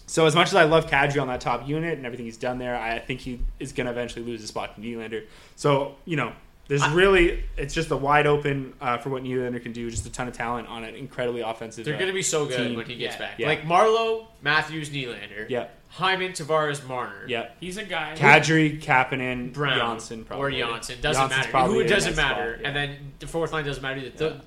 so 0.07 0.25
as 0.25 0.33
much 0.33 0.47
as 0.47 0.55
I 0.55 0.63
love 0.63 0.87
Kadri 0.87 1.21
on 1.21 1.27
that 1.27 1.41
top 1.41 1.67
unit 1.67 1.97
and 1.97 2.05
everything 2.05 2.25
he's 2.25 2.37
done 2.37 2.57
there, 2.57 2.75
I 2.75 2.97
think 2.97 3.19
he 3.19 3.41
is 3.59 3.73
going 3.73 3.85
to 3.85 3.91
eventually 3.91 4.25
lose 4.25 4.41
his 4.41 4.49
spot 4.49 4.75
to 4.75 4.81
Nylander. 4.81 5.25
So 5.55 5.95
you 6.05 6.15
know, 6.15 6.31
there's 6.67 6.87
really 6.89 7.43
it's 7.57 7.73
just 7.73 7.91
a 7.91 7.97
wide 7.97 8.25
open 8.25 8.73
uh, 8.81 8.97
for 8.97 9.09
what 9.09 9.23
Nylander 9.23 9.61
can 9.61 9.71
do. 9.71 9.89
Just 9.91 10.05
a 10.07 10.11
ton 10.11 10.27
of 10.27 10.33
talent 10.33 10.67
on 10.67 10.83
an 10.83 10.95
incredibly 10.95 11.41
offensive. 11.41 11.85
They're 11.85 11.95
uh, 11.95 11.99
going 11.99 12.09
to 12.09 12.15
be 12.15 12.23
so 12.23 12.45
good 12.45 12.57
team. 12.57 12.75
when 12.77 12.85
he 12.87 12.95
gets 12.95 13.15
Yeah. 13.15 13.19
back. 13.19 13.39
Yeah. 13.39 13.47
Like 13.47 13.63
Marleau, 13.63 14.25
Matthews, 14.41 14.89
Nylander. 14.89 15.47
Yeah. 15.49 15.67
Hyman, 15.89 16.33
Tavares, 16.33 16.87
Marner. 16.87 17.25
Yeah. 17.27 17.49
He's 17.59 17.77
a 17.77 17.83
guy. 17.83 18.13
Kadri, 18.15 18.79
Kapanen, 18.81 19.51
Brown 19.51 19.77
Johnsson, 19.77 20.23
probably 20.23 20.61
or 20.61 20.67
Johnsson 20.67 21.01
doesn't 21.01 21.29
Johnsson's 21.31 21.53
matter. 21.53 21.67
Who 21.67 21.79
it 21.79 21.87
doesn't 21.87 22.15
that 22.15 22.21
spot, 22.27 22.37
matter, 22.37 22.57
yeah. 22.61 22.67
and 22.67 22.75
then 22.75 22.97
the 23.17 23.25
fourth 23.27 23.51
line 23.53 23.65
doesn't 23.65 23.81
matter. 23.81 23.99
either. 23.99 24.09
The- 24.17 24.41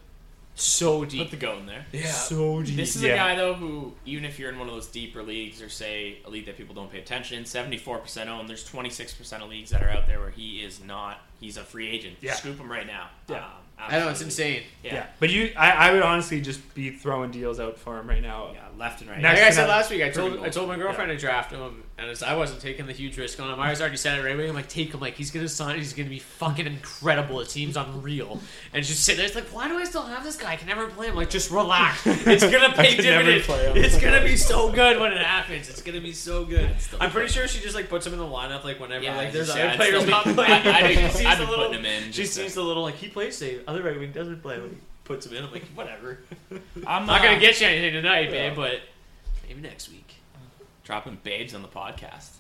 so 0.55 1.05
deep. 1.05 1.23
Put 1.23 1.31
the 1.31 1.37
goat 1.47 1.61
in 1.61 1.67
there. 1.67 1.87
yeah. 1.93 2.07
so 2.07 2.63
deep. 2.63 2.77
This 2.77 2.97
is 2.97 3.03
yeah. 3.03 3.15
a 3.15 3.17
guy 3.17 3.35
though 3.37 3.55
who, 3.55 3.93
even 4.05 4.25
if 4.25 4.39
you're 4.39 4.51
in 4.51 4.59
one 4.59 4.69
of 4.69 4.75
those 4.75 4.89
deeper 4.89 5.23
leagues 5.23 5.63
or 5.63 5.69
say 5.69 6.19
a 6.25 6.31
league 6.31 6.47
that 6.47 6.57
people 6.57 6.75
don't 6.75 6.91
pay 6.91 6.99
attention, 6.99 7.45
74% 7.45 8.27
owned. 8.29 8.49
There's 8.49 8.69
26% 8.69 9.43
of 9.43 9.49
leagues 9.49 9.71
that 9.71 9.83
are 9.83 9.89
out 9.89 10.07
there 10.07 10.21
where 10.21 10.31
he 10.31 10.63
is 10.63 10.83
not. 10.85 11.21
He's 11.41 11.57
a 11.57 11.63
free 11.63 11.89
agent. 11.89 12.17
Yeah. 12.21 12.35
Scoop 12.35 12.59
him 12.59 12.71
right 12.71 12.87
now. 12.87 13.09
Yeah. 13.29 13.39
Um, 13.39 13.53
I 13.79 13.99
know 13.99 14.09
it's 14.11 14.23
insane. 14.23 14.63
Yeah. 14.85 14.95
Yeah, 14.95 15.07
but 15.19 15.31
you, 15.31 15.53
I, 15.57 15.71
I 15.71 15.93
would 15.93 16.03
honestly 16.03 16.41
just 16.41 16.75
be 16.75 16.91
throwing 16.91 17.31
deals 17.31 17.59
out 17.59 17.79
for 17.79 17.99
him 17.99 18.09
right 18.09 18.23
now. 18.23 18.51
Yeah, 18.53 18.61
left 18.79 19.01
and 19.01 19.11
right. 19.11 19.21
Next 19.21 19.41
Like 19.41 19.49
I 19.49 19.51
said 19.51 19.69
last 19.69 19.91
week, 19.91 20.03
I 20.03 20.11
told. 20.11 20.39
I 20.39 20.51
told 20.51 20.69
my 20.69 20.77
girlfriend 20.77 21.11
to 21.11 21.17
draft 21.17 21.51
him, 21.53 21.83
and 21.99 22.09
it's, 22.11 22.23
I 22.23 22.35
wasn't 22.35 22.61
taking 22.61 22.87
the 22.87 22.93
huge 22.93 23.17
risk 23.19 23.39
on 23.39 23.53
him. 23.53 23.61
I 23.61 23.71
was 23.71 23.81
already 23.81 23.97
said 23.99 24.19
it 24.19 24.25
right 24.25 24.37
wing. 24.37 24.49
I'm 24.49 24.55
like, 24.57 24.69
take 24.69 24.93
him. 24.95 25.01
Like 25.01 25.15
he's 25.15 25.31
gonna 25.31 25.49
sign. 25.49 25.77
He's 25.79 25.93
gonna 25.93 26.09
be 26.09 26.19
fucking 26.19 26.67
incredible. 26.67 27.39
The 27.39 27.45
team's 27.45 27.77
unreal. 27.77 28.41
And 28.73 28.85
she's 28.85 28.99
sitting 28.99 29.19
there, 29.19 29.27
it's 29.27 29.35
like, 29.35 29.45
why 29.55 29.69
do 29.69 29.77
I 29.77 29.85
still 29.85 30.03
have 30.03 30.25
this 30.25 30.37
guy? 30.37 30.53
I 30.53 30.57
can 30.57 30.69
never 30.69 30.87
play 30.89 31.09
him. 31.09 31.15
Like, 31.17 31.31
just 31.31 31.51
relax. 31.51 32.03
It's 32.07 32.43
gonna 32.45 32.73
pay 32.75 32.97
dividends. 32.97 33.47
It's 33.49 33.99
gonna 34.01 34.23
be 34.23 34.37
so 34.37 34.73
good 34.73 34.99
when 35.01 35.13
it 35.13 35.19
happens. 35.25 35.69
It's 35.69 35.83
gonna 35.83 36.01
be 36.01 36.13
so 36.13 36.45
good. 36.45 36.75
I'm 37.01 37.11
pretty 37.11 37.31
sure 37.31 37.47
she 37.47 37.61
just 37.61 37.75
like 37.75 37.89
puts 37.89 38.07
him 38.07 38.13
in 38.15 38.19
the 38.19 38.25
lineup 38.25 38.65
like 38.65 38.81
whenever 38.81 39.05
Yeah, 39.05 39.17
like 39.17 39.33
there's 39.33 39.47
just- 39.49 39.59
other 39.59 39.67
yeah, 39.67 39.73
I'd 39.73 39.77
players 39.77 40.07
not 40.07 40.25
be- 40.25 40.35
playing. 40.35 40.53
I- 40.53 40.71
I'd 40.81 40.89
be- 40.89 40.95
She 41.03 41.11
sees 41.19 41.27
I'd 41.27 41.39
the 41.39 41.45
little- 41.45 41.67
putting 41.67 41.81
him 41.81 41.87
in 41.87 42.03
She 42.13 42.23
just 42.23 42.35
to- 42.37 42.43
sees 42.43 42.55
the 42.55 42.63
little 42.63 42.83
like 42.83 42.95
he 42.97 43.09
plays 43.09 43.37
safe. 43.37 43.61
Other 43.69 43.83
right 43.83 43.99
wing 43.99 44.13
doesn't 44.13 44.43
play. 44.43 44.59
Like, 44.59 44.73
puts 45.05 45.27
him 45.27 45.35
in. 45.37 45.45
I'm 45.45 45.53
like, 45.53 45.65
whatever. 45.75 46.21
I'm 46.87 47.07
not 47.07 47.23
gonna 47.23 47.37
uh, 47.37 47.41
get 47.41 47.61
you 47.61 47.67
anything 47.67 47.93
tonight, 47.93 48.31
babe, 48.31 48.55
but 48.57 48.81
maybe 49.47 49.61
next 49.61 49.89
week. 49.91 50.12
Dropping 50.85 51.19
babes 51.23 51.55
on 51.55 51.63
the 51.63 51.69
podcast. 51.69 52.31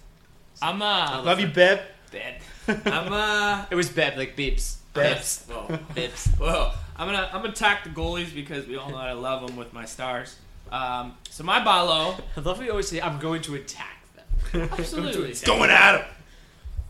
I'm 0.61 0.83
uh 0.83 1.23
Love 1.25 1.41
you, 1.41 1.47
Beb. 1.49 1.81
dead. 2.11 2.41
I'm 2.87 3.13
uh 3.13 3.65
It 3.71 3.75
was 3.75 3.89
Beb, 3.91 4.17
like 4.17 4.37
beeps. 4.37 4.77
Bips. 4.95 5.47
Whoa, 5.49 5.67
Bips. 5.95 6.29
Whoa. 6.39 6.73
I'm 6.97 7.07
gonna 7.09 7.29
I'm 7.33 7.41
gonna 7.41 7.53
attack 7.53 7.85
the 7.85 7.91
goalies 7.91 8.35
because 8.35 8.67
we 8.67 8.77
all 8.77 8.91
know 8.91 8.97
I 8.97 9.13
love 9.13 9.47
them 9.47 9.57
with 9.57 9.73
my 9.73 9.85
stars. 9.85 10.37
Um, 10.71 11.15
so 11.31 11.45
my 11.45 11.63
buy 11.63 11.81
low, 11.81 12.17
I 12.37 12.41
love 12.41 12.57
how 12.59 12.63
you 12.65 12.71
always 12.71 12.89
say, 12.89 13.01
I'm 13.01 13.19
going 13.19 13.43
to 13.43 13.55
attack 13.57 14.05
them. 14.15 14.69
absolutely 14.73 15.35
Going 15.45 15.71
at 15.71 15.99
them. 15.99 16.07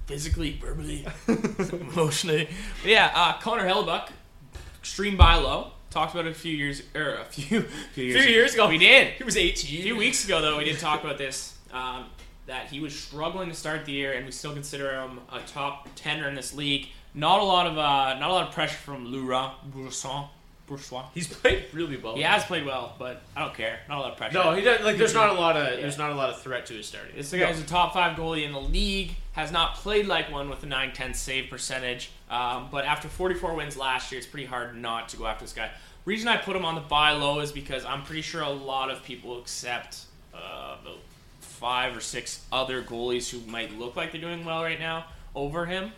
physically, 0.07 0.53
verbally, 0.61 1.05
emotionally. 1.73 2.49
But 2.83 2.91
yeah, 2.91 3.11
uh, 3.13 3.39
Connor 3.41 3.67
Hellebuyck, 3.69 4.09
extreme 4.81 5.17
buy 5.17 5.35
low. 5.35 5.73
Talked 5.93 6.15
about 6.15 6.27
it 6.27 6.31
a 6.31 6.35
few 6.35 6.57
years 6.57 6.83
or 6.95 7.17
a 7.17 7.25
few 7.27 7.61
few 7.93 8.17
A 8.19 8.23
few 8.23 8.33
years 8.33 8.55
ago. 8.55 8.67
We 8.67 8.79
did. 8.79 9.09
He 9.09 9.25
was 9.25 9.37
eighteen. 9.37 9.81
A 9.81 9.83
few 9.83 9.97
weeks 9.97 10.25
ago, 10.25 10.41
though, 10.41 10.57
we 10.57 10.65
did 10.65 10.79
talk 10.79 11.05
about 11.05 11.19
this. 11.19 11.55
Um, 11.71 12.07
that 12.47 12.67
he 12.69 12.81
was 12.81 12.99
struggling 12.99 13.51
to 13.51 13.55
start 13.55 13.85
the 13.85 13.93
year, 13.93 14.13
and 14.15 14.25
we 14.25 14.33
still 14.33 14.53
consider 14.55 14.91
him 15.03 15.21
a 15.31 15.41
top 15.41 15.89
tenor 15.95 16.29
in 16.29 16.35
this 16.35 16.55
league. 16.55 16.89
Not 17.15 17.41
a 17.41 17.45
lot 17.45 17.67
of 17.67 17.77
uh, 17.77 18.19
not 18.19 18.31
a 18.31 18.33
lot 18.33 18.49
of 18.49 18.55
pressure 18.55 18.79
from 18.79 19.13
Laurent 19.13 19.53
Brossoit. 19.71 20.29
Brossoit. 20.69 21.07
He's 21.15 21.27
played 21.27 21.67
really 21.73 21.97
well. 21.97 22.15
He 22.15 22.23
has 22.23 22.45
played 22.45 22.65
well, 22.65 22.95
but 22.99 23.23
I 23.37 23.41
don't 23.41 23.55
care. 23.55 23.81
Not 23.89 23.99
a 23.99 24.01
lot 24.01 24.13
of 24.13 24.17
pressure. 24.17 24.35
No, 24.35 24.55
he 24.55 24.63
does. 24.63 24.85
Like, 24.85 24.97
there's 24.97 25.15
not 25.15 25.31
a 25.31 25.35
lot 25.35 25.57
of 25.57 25.81
there's 25.81 25.99
not 25.99 26.11
a 26.11 26.15
lot 26.15 26.31
of 26.31 26.41
threat 26.41 26.67
to 26.67 26.75
his 26.75 26.87
starting. 26.87 27.17
This 27.17 27.31
guy 27.31 27.39
guy's 27.39 27.61
a 27.61 27.65
top 27.65 27.95
five 27.95 28.17
goalie 28.17 28.45
in 28.45 28.53
the 28.53 28.61
league. 28.61 29.17
Has 29.33 29.51
not 29.51 29.77
played 29.77 30.07
like 30.07 30.31
one 30.31 30.51
with 30.51 30.63
a 30.63 30.67
9-10 30.67 31.17
save 31.17 31.49
percentage. 31.49 32.11
Um, 32.29 32.69
but 32.71 32.85
after 32.85 33.09
44 33.09 33.55
wins 33.55 33.79
last 33.79 34.13
year, 34.13 34.19
it's 34.19 34.27
pretty 34.27 34.47
hard 34.47 34.77
not 34.77 35.09
to 35.11 35.17
go 35.17 35.27
after 35.27 35.45
this 35.45 35.55
guy. 35.55 35.71
Reason 36.05 36.29
I 36.29 36.37
put 36.37 36.55
him 36.55 36.65
on 36.65 36.75
the 36.75 36.81
buy 36.83 37.13
low 37.13 37.41
is 37.41 37.51
because 37.51 37.85
I'm 37.85 38.03
pretty 38.03 38.23
sure 38.23 38.43
a 38.43 38.51
lot 38.51 38.91
of 38.91 39.03
people 39.05 39.39
accept 39.39 40.03
uh, 40.35 40.77
about 40.83 40.99
five 41.41 41.97
or 41.97 42.01
six 42.01 42.45
other 42.53 42.83
goalies 42.83 43.31
who 43.31 43.39
might 43.51 43.79
look 43.79 43.97
like 43.97 44.13
they're 44.13 44.21
doing 44.21 44.45
well 44.45 44.63
right 44.63 44.81
now 44.81 45.07
over 45.35 45.65
him. 45.65 45.93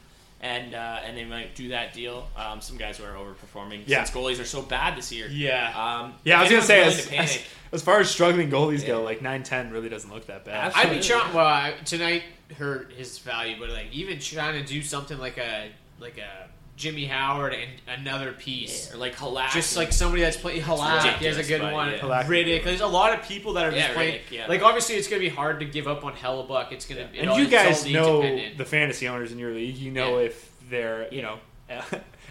And 0.45 0.75
uh, 0.75 1.01
and 1.07 1.17
they 1.17 1.25
might 1.25 1.55
do 1.55 1.69
that 1.71 1.95
deal. 1.95 2.29
Um, 2.37 2.61
some 2.61 2.77
guys 2.77 2.99
who 2.99 3.05
are 3.05 3.15
overperforming 3.15 3.85
Yeah. 3.87 4.05
since 4.05 4.15
goalies 4.15 4.39
are 4.43 4.45
so 4.45 4.61
bad 4.61 4.95
this 4.99 5.11
year. 5.11 5.27
Yeah. 5.29 5.69
Um, 5.75 6.13
Yeah, 6.23 6.39
I 6.39 6.43
was 6.43 6.51
gonna 6.51 6.63
say 6.63 6.83
as, 6.85 7.07
to 7.07 7.17
as, 7.17 7.39
as 7.73 7.83
far 7.83 7.99
as 8.01 8.11
struggling 8.11 8.51
goalies 8.51 8.87
go, 8.87 9.03
like 9.03 9.21
9-10 9.21 9.73
really 9.73 9.89
doesn't 9.89 10.13
look 10.13 10.27
that 10.27 10.45
bad. 10.45 10.73
I'd 10.77 10.91
be 10.91 10.97
Absolutely. 10.99 11.09
trying. 11.09 11.35
Well, 11.35 11.47
I- 11.47 11.75
tonight 11.87 12.23
hurt 12.59 12.93
his 12.93 13.19
value, 13.21 13.57
but 13.59 13.71
like 13.71 13.87
even 13.93 14.19
trying 14.21 14.63
to 14.63 14.69
do 14.71 14.83
something 14.83 15.19
like 15.19 15.39
a 15.39 15.71
like 15.99 16.19
a 16.19 16.49
Jimmy 16.77 17.05
Howard 17.07 17.55
and 17.55 17.71
another 18.01 18.33
piece. 18.33 18.93
or 18.93 18.97
like 18.97 19.15
Halak. 19.15 19.53
Just 19.53 19.77
like 19.77 19.93
somebody 19.93 20.23
that's 20.23 20.37
playing 20.37 20.63
Halak. 20.63 21.19
He 21.19 21.27
has 21.27 21.37
a 21.37 21.41
ridiculous, 21.41 21.49
good 21.49 21.61
but 21.61 21.73
one. 21.73 21.91
yeah. 21.93 21.99
Halak- 21.99 22.25
Rittich. 22.25 22.65
There's 22.65 22.81
a 22.81 22.87
lot 22.87 23.17
of 23.17 23.25
people 23.27 23.53
that 23.55 23.67
are 23.67 23.71
just 23.71 23.89
Yeah, 23.89 23.95
playing. 23.95 24.15
Rittich, 24.21 24.31
yeah. 24.31 24.47
Like 24.49 24.63
obviously, 24.63 24.97
it's 24.97 25.07
going 25.09 25.23
to 25.23 25.29
be 25.29 25.35
hard 25.35 25.61
to 25.61 25.67
give 25.67 25.87
up 25.87 26.05
on 26.05 26.15
Hellebuyck. 26.15 26.73
It's 26.73 26.87
going 26.87 27.09
to. 27.09 27.19
and 27.19 27.39
you 27.39 27.49
guys 27.49 27.87
know 27.87 28.23
the 28.57 28.65
fantasy 28.65 29.07
owners 29.09 29.31
in 29.33 29.39
your 29.39 29.53
league. 29.53 29.77
You 29.77 29.93
know 29.93 30.19
Yeah. 30.19 30.27
if 30.27 30.51
they're 30.69 31.13
you 31.15 31.23
know 31.23 31.39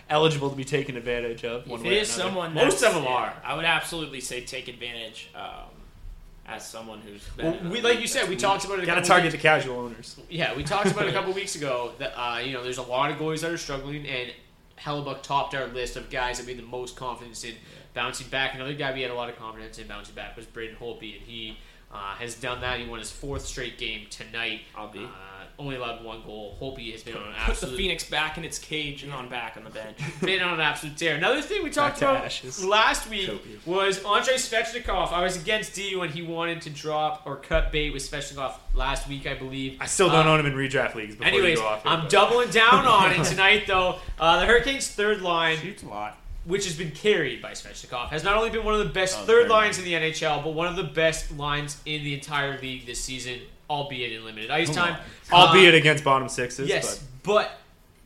eligible 0.09 0.49
to 0.49 0.55
be 0.55 0.63
taken 0.65 0.97
advantage 0.97 1.43
of. 1.45 1.67
One 1.67 1.79
if 1.79 1.85
way 1.85 1.97
it 1.99 2.01
or 2.03 2.05
someone, 2.05 2.53
Most 2.53 2.83
of 2.83 2.93
them 2.93 3.03
yeah, 3.03 3.09
are. 3.09 3.33
I 3.43 3.55
would 3.55 3.65
absolutely 3.65 4.19
say 4.21 4.41
take 4.41 4.67
advantage. 4.67 5.29
Um, 5.35 5.69
as 6.45 6.67
someone 6.67 6.99
who's 6.99 7.23
been 7.37 7.45
Well, 7.45 7.55
in 7.59 7.69
we 7.69 7.81
like 7.81 7.99
you 8.01 8.07
said, 8.07 8.27
we 8.29 8.35
talked 8.35 8.65
about 8.65 8.79
it. 8.79 8.85
Got 8.85 8.95
to 8.95 9.01
target 9.01 9.31
weeks- 9.31 9.35
the 9.35 9.41
casual 9.41 9.79
owners. 9.79 10.17
Yeah, 10.29 10.55
we 10.55 10.63
talked 10.63 10.91
about 10.91 11.05
it 11.07 11.09
a 11.09 11.13
couple 11.17 11.33
weeks 11.33 11.55
ago 11.55 11.93
that 11.99 12.13
uh, 12.19 12.39
you 12.39 12.53
know 12.53 12.63
there's 12.63 12.77
a 12.79 12.83
lot 12.83 13.11
of 13.11 13.17
goalies 13.17 13.41
that 13.41 13.51
are 13.51 13.57
struggling, 13.57 14.05
and 14.05 14.31
Hellebuyck 14.79 15.21
topped 15.23 15.55
our 15.55 15.67
list 15.67 15.95
of 15.95 16.09
guys 16.09 16.37
that 16.39 16.45
we 16.45 16.53
had 16.53 16.61
the 16.61 16.67
most 16.67 16.95
confidence 16.95 17.43
in 17.43 17.55
bouncing 17.93 18.27
back. 18.27 18.55
Another 18.55 18.73
guy 18.73 18.93
we 18.93 19.01
had 19.01 19.11
a 19.11 19.15
lot 19.15 19.29
of 19.29 19.37
confidence 19.37 19.77
in 19.79 19.87
bouncing 19.87 20.15
back 20.15 20.35
was 20.35 20.45
Braden 20.45 20.75
Holtby, 20.75 21.17
and 21.17 21.25
he 21.25 21.57
uh, 21.93 22.15
has 22.15 22.35
done 22.35 22.59
that. 22.61 22.79
He 22.79 22.87
won 22.87 22.99
his 22.99 23.11
fourth 23.11 23.45
straight 23.45 23.77
game 23.77 24.07
tonight. 24.09 24.61
I'll 24.75 24.89
be. 24.91 24.99
Uh, 25.05 25.07
only 25.59 25.75
allowed 25.75 26.03
one 26.03 26.21
goal. 26.23 26.57
Holtby 26.59 26.91
has 26.91 27.03
been 27.03 27.15
on 27.15 27.23
an 27.27 27.33
absolute. 27.37 27.59
Put 27.59 27.69
the 27.71 27.77
Phoenix 27.77 28.09
back 28.09 28.37
in 28.37 28.43
its 28.43 28.57
cage 28.59 29.03
and 29.03 29.13
on 29.13 29.29
back 29.29 29.55
on 29.57 29.63
the 29.63 29.69
bench. 29.69 29.97
been 30.21 30.41
on 30.41 30.55
an 30.55 30.59
absolute 30.61 30.97
tear. 30.97 31.15
Another 31.15 31.41
thing 31.41 31.63
we 31.63 31.69
talked 31.69 31.99
about 31.99 32.23
ashes. 32.25 32.63
last 32.65 33.09
week 33.09 33.27
Copious. 33.29 33.65
was 33.65 33.97
Andrei 34.03 34.35
Svechnikov. 34.35 35.11
I 35.11 35.21
was 35.23 35.35
against 35.41 35.75
D 35.75 35.95
when 35.95 36.09
he 36.09 36.21
wanted 36.21 36.61
to 36.63 36.69
drop 36.69 37.23
or 37.25 37.37
cut 37.37 37.71
bait 37.71 37.91
with 37.91 38.01
Svechnikov 38.09 38.55
last 38.73 39.07
week, 39.07 39.27
I 39.27 39.35
believe. 39.35 39.77
I 39.79 39.85
still 39.85 40.09
don't 40.09 40.27
Uh, 40.27 40.31
own 40.31 40.39
him 40.39 40.45
in 40.47 40.53
redraft 40.53 40.95
leagues. 40.95 41.15
Before 41.15 41.27
Anyways, 41.27 41.57
you 41.57 41.63
go 41.63 41.67
off 41.67 41.83
here, 41.83 41.91
I'm 41.91 42.01
but- 42.01 42.09
doubling 42.09 42.49
down 42.49 42.85
on 42.85 43.11
it 43.11 43.23
tonight, 43.25 43.65
though. 43.67 43.99
Uh, 44.19 44.39
the 44.39 44.45
Hurricanes' 44.45 44.87
third 44.89 45.21
line, 45.21 45.57
Shoots 45.57 45.83
a 45.83 45.87
lot. 45.87 46.17
which 46.45 46.65
has 46.65 46.75
been 46.75 46.91
carried 46.91 47.41
by 47.41 47.51
Svechnikov, 47.51 48.09
has 48.09 48.23
not 48.23 48.35
only 48.35 48.49
been 48.49 48.63
one 48.65 48.73
of 48.73 48.79
the 48.85 48.91
best 48.93 49.17
Oh, 49.19 49.25
third 49.25 49.47
very 49.47 49.49
lines 49.49 49.77
in 49.77 49.85
the 49.85 49.93
NHL, 49.93 50.43
but 50.43 50.53
one 50.53 50.67
of 50.67 50.75
the 50.75 50.83
best 50.83 51.31
lines 51.37 51.79
in 51.85 52.03
the 52.03 52.13
entire 52.13 52.59
league 52.59 52.85
this 52.85 52.99
season, 53.01 53.39
albeit 53.70 54.11
in 54.14 54.26
limited 54.26 54.51
ice 54.51 54.70
time. 54.74 54.97
albeit 55.32 55.74
Uh, 55.74 55.78
against 55.78 56.03
bottom 56.03 56.28
sixes. 56.30 56.68
yes, 56.70 56.99
but 57.24 57.34
but 57.34 57.59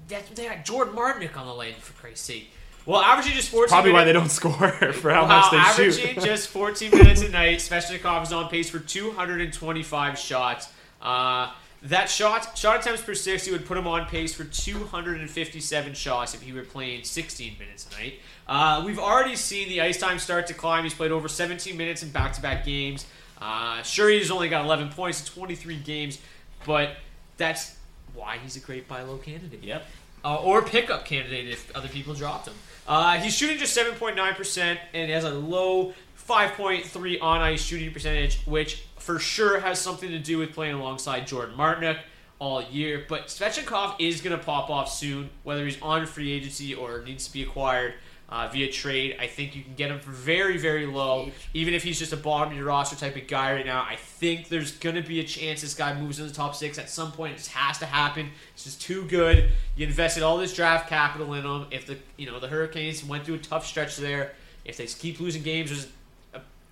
that's 0.07 0.29
they 0.29 0.45
got 0.47 0.63
Jordan 0.65 0.93
Martinook 0.95 1.35
on 1.37 1.47
the 1.47 1.53
line 1.53 1.73
for 1.79 1.93
Christ's 1.93 2.25
sake. 2.25 2.51
Well, 2.85 3.01
averaging 3.01 3.33
just 3.33 3.49
14 3.49 3.67
probably 3.67 3.91
why 3.91 4.05
they 4.05 4.13
don't 4.13 4.29
score 4.41 4.53
for 4.93 5.11
how 5.11 5.23
Wow, 5.23 5.41
much 5.41 5.51
they 5.51 5.57
averaging 5.57 6.15
shoot. 6.15 6.23
just 6.23 6.47
14 6.49 6.91
minutes 6.91 7.21
a 7.21 7.29
night. 7.29 7.57
Svechnikov 7.59 8.23
is 8.23 8.31
on 8.31 8.47
pace 8.49 8.69
for 8.69 8.79
225 8.79 10.17
shots. 10.17 10.69
Uh, 11.01 11.51
that 11.83 12.09
shot 12.09 12.57
shot 12.57 12.79
attempts 12.79 13.01
per 13.03 13.13
60 13.13 13.51
would 13.51 13.65
put 13.65 13.77
him 13.77 13.85
on 13.87 14.05
pace 14.07 14.33
for 14.33 14.45
257 14.45 15.93
shots 15.93 16.33
if 16.33 16.41
he 16.41 16.51
were 16.53 16.63
playing 16.63 17.03
16 17.03 17.55
minutes 17.59 17.87
a 17.91 18.01
night. 18.01 18.13
Uh, 18.47 18.83
we've 18.85 18.99
already 18.99 19.35
seen 19.35 19.67
the 19.69 19.81
ice 19.81 19.97
time 19.99 20.17
start 20.19 20.47
to 20.47 20.53
climb. 20.53 20.83
He's 20.83 20.93
played 20.93 21.11
over 21.11 21.27
17 21.27 21.75
minutes 21.77 22.01
in 22.03 22.09
back-to-back 22.09 22.65
games. 22.65 23.05
Uh, 23.39 23.81
sure, 23.83 24.09
he's 24.09 24.31
only 24.31 24.49
got 24.49 24.65
11 24.65 24.89
points 24.89 25.21
in 25.21 25.33
23 25.33 25.77
games, 25.77 26.19
but 26.65 26.91
that's 27.37 27.75
why 28.13 28.37
he's 28.37 28.55
a 28.55 28.59
great 28.59 28.87
buy 28.87 29.01
low 29.03 29.17
candidate. 29.17 29.63
Yep. 29.63 29.85
Uh, 30.25 30.41
or 30.41 30.63
pickup 30.63 31.05
candidate 31.05 31.47
if 31.47 31.73
other 31.75 31.87
people 31.87 32.13
dropped 32.13 32.47
him. 32.47 32.55
Uh, 32.87 33.17
he's 33.19 33.35
shooting 33.35 33.57
just 33.57 33.77
7.9% 33.77 34.77
and 34.93 35.11
has 35.11 35.23
a 35.23 35.29
low 35.29 35.93
5.3 36.27 37.21
on 37.21 37.41
ice 37.41 37.61
shooting 37.61 37.91
percentage, 37.91 38.39
which 38.45 38.83
for 38.97 39.19
sure 39.19 39.59
has 39.59 39.79
something 39.79 40.09
to 40.09 40.19
do 40.19 40.37
with 40.37 40.53
playing 40.53 40.75
alongside 40.75 41.27
Jordan 41.27 41.55
Martinook 41.55 41.99
all 42.39 42.61
year. 42.63 43.05
But 43.07 43.27
Svechnikov 43.27 43.95
is 43.99 44.21
going 44.21 44.37
to 44.37 44.43
pop 44.43 44.69
off 44.69 44.91
soon, 44.91 45.29
whether 45.43 45.63
he's 45.63 45.81
on 45.81 46.05
free 46.05 46.31
agency 46.31 46.73
or 46.73 47.01
needs 47.03 47.27
to 47.27 47.33
be 47.33 47.43
acquired 47.43 47.93
uh, 48.29 48.49
via 48.51 48.71
trade. 48.71 49.15
I 49.19 49.27
think 49.27 49.55
you 49.55 49.63
can 49.63 49.73
get 49.75 49.89
him 49.89 49.99
for 49.99 50.11
very, 50.11 50.57
very 50.57 50.85
low, 50.85 51.31
even 51.53 51.73
if 51.73 51.83
he's 51.83 51.97
just 51.97 52.11
a 52.13 52.17
bottom 52.17 52.51
of 52.51 52.57
your 52.57 52.67
roster 52.67 52.95
type 52.95 53.15
of 53.15 53.27
guy 53.27 53.53
right 53.53 53.65
now. 53.65 53.85
I 53.89 53.95
think 53.95 54.49
there's 54.49 54.71
going 54.71 54.95
to 54.95 55.01
be 55.01 55.19
a 55.19 55.23
chance 55.23 55.61
this 55.61 55.73
guy 55.73 55.99
moves 55.99 56.19
into 56.19 56.31
the 56.31 56.35
top 56.35 56.55
six 56.55 56.77
at 56.77 56.89
some 56.89 57.11
point. 57.11 57.33
It 57.33 57.37
just 57.37 57.51
has 57.51 57.77
to 57.79 57.85
happen. 57.85 58.29
It's 58.53 58.65
just 58.65 58.81
too 58.81 59.05
good. 59.05 59.51
You 59.75 59.87
invested 59.87 60.23
all 60.23 60.37
this 60.37 60.53
draft 60.53 60.89
capital 60.89 61.33
in 61.33 61.45
him. 61.45 61.67
If 61.71 61.87
the 61.87 61.97
you 62.17 62.25
know 62.25 62.39
the 62.39 62.47
Hurricanes 62.47 63.03
went 63.03 63.25
through 63.25 63.35
a 63.35 63.39
tough 63.39 63.65
stretch 63.65 63.97
there, 63.97 64.33
if 64.65 64.77
they 64.77 64.87
keep 64.87 65.19
losing 65.19 65.43
games, 65.43 65.69
there's 65.69 65.87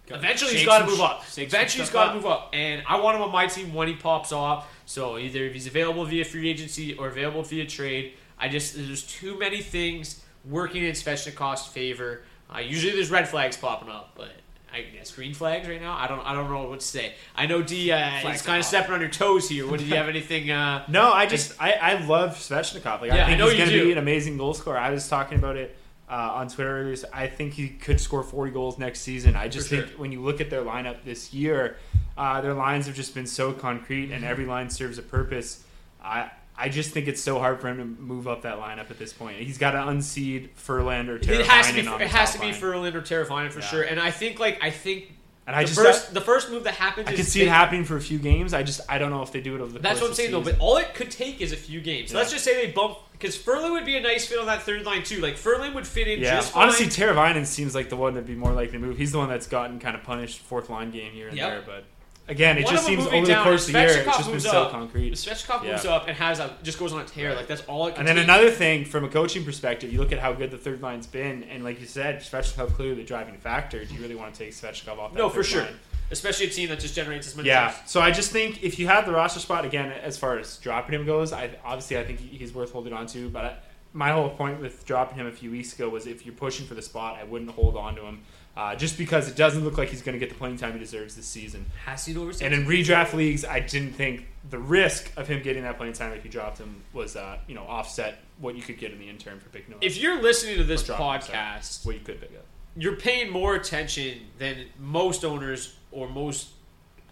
eventually 0.10 0.56
he's 0.56 0.66
got 0.66 0.80
to 0.80 0.86
move 0.86 1.00
up. 1.00 1.24
Eventually 1.38 1.84
he's 1.84 1.90
got 1.90 2.10
to 2.10 2.16
move 2.16 2.26
up, 2.26 2.50
and 2.54 2.84
I 2.88 3.00
want 3.00 3.16
him 3.16 3.24
on 3.24 3.32
my 3.32 3.48
team 3.48 3.74
when 3.74 3.88
he 3.88 3.96
pops 3.96 4.32
off. 4.32 4.70
So 4.86 5.18
either 5.18 5.46
if 5.46 5.54
he's 5.54 5.68
available 5.68 6.04
via 6.06 6.26
free 6.26 6.50
agency 6.50 6.96
or 6.96 7.08
available 7.08 7.44
via 7.44 7.66
trade, 7.66 8.14
I 8.38 8.50
just 8.50 8.76
there's 8.76 9.04
too 9.04 9.40
many 9.40 9.62
things 9.62 10.25
working 10.50 10.84
in 10.84 10.92
Svechnikov's 10.92 11.66
favor. 11.66 12.24
Uh, 12.54 12.60
usually 12.60 12.94
there's 12.94 13.12
red 13.12 13.28
flags 13.28 13.58
popping 13.58 13.90
up, 13.90 14.12
but 14.16 14.30
I 14.74 14.82
guess 14.82 15.12
green 15.12 15.34
flags 15.34 15.68
right 15.68 15.82
now. 15.82 15.96
I 15.98 16.08
don't 16.08 16.20
I 16.26 16.34
don't 16.34 16.50
know 16.52 16.70
what 16.70 16.80
to 16.82 16.86
say. 16.86 17.14
I 17.36 17.46
know 17.46 17.62
D 17.62 17.92
uh, 17.92 18.30
is 18.30 18.42
kind 18.42 18.60
of 18.60 18.66
stepping 18.66 18.94
on 18.94 19.00
your 19.02 19.10
toes 19.10 19.48
here. 19.50 19.66
What 19.68 19.80
did 19.80 19.88
you 19.88 19.96
have 19.96 20.08
anything? 20.10 20.52
Uh, 20.52 20.86
No, 20.90 21.12
I 21.12 21.26
just 21.26 21.54
I, 21.62 21.72
I 21.74 22.06
love 22.06 22.36
Svechnikov. 22.36 23.02
Like 23.02 23.12
Yeah, 23.12 23.18
I 23.18 23.22
I 23.24 23.26
think 23.28 23.40
know 23.40 23.48
he's 23.50 23.58
going 23.58 23.70
to 23.72 23.84
be 23.86 23.92
an 23.92 23.98
amazing 23.98 24.38
goal 24.38 24.54
scorer. 24.54 24.78
I 24.78 24.92
was 24.92 25.08
talking 25.08 25.38
about 25.40 25.56
it 25.56 25.76
uh, 26.10 26.14
on 26.36 26.50
Twitter 26.50 26.82
earlier. 26.82 26.96
I 27.14 27.28
think 27.28 27.54
he 27.54 27.70
could 27.70 28.00
score 28.00 28.22
40 28.22 28.52
goals 28.52 28.78
next 28.78 29.00
season. 29.02 29.36
I 29.36 29.48
just 29.48 29.70
For 29.70 29.78
think 29.78 29.90
sure. 29.92 29.98
when 29.98 30.12
you 30.12 30.22
look 30.22 30.40
at 30.42 30.50
their 30.52 30.62
lineup 30.64 30.98
this 31.04 31.34
year, 31.34 31.78
uh, 32.18 32.42
their 32.42 32.54
lines 32.54 32.86
have 32.86 32.96
just 32.96 33.16
been 33.16 33.26
so 33.28 33.54
concrete, 33.54 34.06
Mm-hmm. 34.08 34.14
and 34.14 34.26
every 34.26 34.46
line 34.46 34.70
serves 34.70 34.98
a 35.00 35.02
purpose. 35.02 35.64
I 36.04 36.30
I 36.58 36.70
just 36.70 36.92
think 36.92 37.08
it's 37.08 37.22
so 37.22 37.38
hard 37.40 37.60
for 37.60 37.68
him 37.68 37.78
to 37.78 37.86
move 38.02 38.28
up 38.28 38.44
that 38.44 38.58
lineup 38.60 38.90
at 38.90 38.98
this 38.98 39.12
point. 39.12 39.38
He's 39.38 39.58
got 39.58 39.72
to 39.72 39.88
unseed 39.88 40.52
Ferland 40.56 41.10
or 41.10 41.18
it 41.18 41.26
has 41.26 41.68
to 41.68 41.74
be 41.74 41.80
it 41.82 42.08
has 42.08 42.34
to 42.34 42.40
be. 42.40 42.52
Ferland 42.54 42.96
or 42.96 43.02
Teravainen 43.02 43.52
for 43.52 43.60
Yeah. 43.60 43.66
sure. 43.66 43.82
And 43.84 44.00
I 44.00 44.12
think 44.12 44.40
like 44.40 44.60
I 44.64 44.70
think 44.70 45.12
And 45.48 45.56
I 45.56 45.64
the 45.64 45.68
just 45.68 45.80
first 45.80 46.14
the 46.14 46.22
first 46.22 46.50
move 46.50 46.64
that 46.64 46.76
happens 46.76 47.08
I 47.10 47.14
could 47.16 47.26
see 47.26 47.40
they- 47.42 47.46
it 47.48 47.50
happening 47.50 47.84
for 47.84 47.98
a 47.98 48.02
few 48.02 48.18
games. 48.20 48.54
I 48.54 48.64
just 48.64 48.82
I 48.88 48.98
don't 49.00 49.12
know 49.12 49.22
if 49.22 49.32
they 49.34 49.42
do 49.42 49.54
it 49.56 49.62
over 49.62 49.74
the 49.74 49.80
That's 49.80 50.00
what 50.00 50.10
I'm 50.12 50.14
saying 50.16 50.32
though. 50.32 50.42
But 50.42 50.58
all 50.60 50.78
it 50.78 50.94
could 50.94 51.12
take 51.12 51.42
is 51.42 51.52
a 51.52 51.58
few 51.58 51.82
games. 51.82 52.12
Yeah. 52.14 52.20
let's 52.20 52.32
just 52.32 52.46
say 52.46 52.66
they 52.66 52.72
bump 52.72 53.00
because 53.12 53.36
Ferland 53.36 53.74
would 53.74 53.86
be 53.86 53.98
a 53.98 54.02
nice 54.02 54.26
fit 54.26 54.40
on 54.40 54.46
that 54.48 54.62
third 54.64 54.86
line 54.86 55.04
too. 55.04 55.20
Like 55.22 55.36
Ferland 55.38 55.76
would 55.76 55.86
fit 55.86 56.08
in 56.08 56.20
Yeah, 56.22 56.36
just 56.36 56.54
fine. 56.54 56.64
honestly, 56.64 56.86
Teravainen 56.88 57.46
seems 57.46 57.76
like 57.76 57.90
the 57.90 57.96
one 57.98 58.14
that'd 58.14 58.28
be 58.28 58.36
more 58.36 58.54
likely 58.54 58.74
to 58.74 58.80
move. 58.80 58.98
He's 58.98 59.12
the 59.12 59.18
one 59.18 59.30
that's 59.30 59.48
gotten 59.48 59.80
kind 59.80 59.96
of 59.96 60.04
punished 60.04 60.40
fourth 60.40 60.70
line 60.70 60.92
game 60.92 61.12
here 61.12 61.28
and 61.28 61.38
Yep. 61.38 61.50
there, 61.50 61.64
but 61.66 61.84
again, 62.28 62.58
it 62.58 62.66
One 62.66 62.74
just 62.74 62.84
of 62.90 62.92
them 62.92 63.02
seems 63.02 63.06
moving 63.06 63.18
over 63.20 63.28
the 63.28 63.34
down, 63.34 63.44
course 63.44 63.68
of 63.68 63.74
the 63.74 63.80
year, 63.80 63.90
Svechnikov 63.90 63.98
it's 63.98 64.06
just 64.18 64.24
been 64.26 64.32
moves 64.34 64.44
so 64.46 64.62
up. 64.64 64.72
concrete. 64.72 65.14
Svechnikov 65.14 65.84
Yeah. 65.84 65.92
up 65.92 66.08
and 66.08 66.18
has 66.18 66.40
a 66.40 66.56
just 66.64 66.80
goes 66.80 66.94
on 66.94 67.02
a 67.02 67.06
tear. 67.06 67.36
Like 67.36 67.48
that's 67.48 67.62
all 67.64 67.88
it 67.88 67.92
can 67.92 68.00
And 68.00 68.08
then 68.08 68.16
take. 68.16 68.24
another 68.26 68.50
thing, 68.52 68.86
from 68.86 69.04
a 69.04 69.10
coaching 69.10 69.44
perspective, 69.46 69.92
you 69.94 70.00
look 70.00 70.12
at 70.12 70.20
how 70.20 70.34
good 70.34 70.52
the 70.52 70.58
third 70.58 70.82
line's 70.82 71.08
been, 71.08 71.44
and 71.44 71.64
like 71.64 71.80
you 71.80 71.86
said, 71.88 72.20
Svechnikov 72.22 72.74
clearly 72.74 72.96
the 72.96 73.04
driving 73.04 73.38
factor. 73.38 73.84
Do 73.86 73.94
you 73.94 74.02
really 74.02 74.16
want 74.16 74.34
to 74.34 74.40
take 74.44 74.54
Svechnikov 74.54 74.98
off 75.00 75.14
that 75.14 75.20
No, 75.20 75.30
for 75.30 75.38
third 75.44 75.46
sure. 75.46 75.62
line? 75.64 75.80
Especially 76.12 76.46
a 76.46 76.50
team 76.50 76.70
that 76.70 76.80
just 76.80 76.94
generates 76.96 77.26
as 77.28 77.36
many 77.36 77.48
Yeah, 77.50 77.74
so 77.88 78.00
I 78.00 78.12
just 78.12 78.32
think 78.32 78.62
if 78.64 78.78
you 78.78 78.86
have 78.88 79.08
the 79.08 79.12
roster 79.12 79.40
spot 79.40 79.66
again, 79.66 79.92
as 79.92 80.18
far 80.20 80.38
as 80.38 80.58
dropping 80.58 80.94
him 80.94 81.06
goes, 81.06 81.34
I 81.34 81.50
obviously 81.66 81.98
I 81.98 82.04
think 82.04 82.20
he's 82.20 82.54
worth 82.54 82.72
holding 82.72 82.94
on 82.94 83.08
to. 83.08 83.28
But 83.30 83.46
I, 83.46 83.56
my 83.92 84.12
whole 84.12 84.30
point 84.30 84.62
with 84.62 84.86
dropping 84.86 85.18
him 85.18 85.26
a 85.26 85.32
few 85.32 85.50
weeks 85.50 85.74
ago 85.74 85.90
was 85.90 86.06
if 86.06 86.24
you're 86.24 86.36
pushing 86.36 86.68
for 86.68 86.76
the 86.76 86.82
spot, 86.84 87.18
I 87.20 87.24
wouldn't 87.24 87.50
hold 87.50 87.76
on 87.76 87.96
to 87.96 88.04
him, 88.04 88.22
uh, 88.58 88.76
just 88.76 88.98
because 88.98 89.28
it 89.28 89.36
doesn't 89.36 89.64
look 89.64 89.78
like 89.78 89.90
he's 89.90 90.02
going 90.02 90.14
to 90.14 90.20
get 90.20 90.30
the 90.30 90.36
playing 90.36 90.58
time 90.58 90.74
he 90.74 90.80
deserves 90.80 91.16
this 91.16 91.26
season. 91.26 91.66
Has 91.86 92.04
seen 92.04 92.18
overseas. 92.18 92.42
And 92.42 92.54
in 92.54 92.66
redraft 92.66 93.14
leagues, 93.14 93.44
I 93.46 93.60
didn't 93.60 93.94
think 93.94 94.28
the 94.50 94.60
risk 94.60 95.12
of 95.18 95.28
him 95.28 95.42
getting 95.44 95.64
that 95.64 95.78
playing 95.78 95.94
time 95.94 96.14
if 96.14 96.24
you 96.24 96.32
dropped 96.32 96.58
him 96.60 96.82
was, 96.94 97.16
uh, 97.16 97.38
you 97.48 97.56
know, 97.56 97.64
offset 97.64 98.20
what 98.40 98.56
you 98.56 98.62
could 98.62 98.78
get 98.78 98.92
in 98.92 99.00
the 99.00 99.10
intern 99.10 99.40
for 99.40 99.50
picking 99.50 99.72
him 99.72 99.78
up. 99.78 99.84
if 99.84 99.98
you're 99.98 100.22
listening 100.22 100.58
to 100.58 100.64
this 100.64 100.84
Or 100.84 100.96
drop 100.96 101.16
him, 101.16 101.22
sorry. 101.28 101.38
podcast, 101.38 101.86
what 101.86 101.96
you 101.96 102.02
could 102.02 102.20
pick 102.22 102.32
up. 102.38 102.46
you're 102.78 102.96
paying 102.98 103.30
more 103.32 103.56
attention 103.56 104.20
than 104.38 104.66
most 104.80 105.24
owners 105.26 105.76
or 105.92 106.08
most 106.10 106.50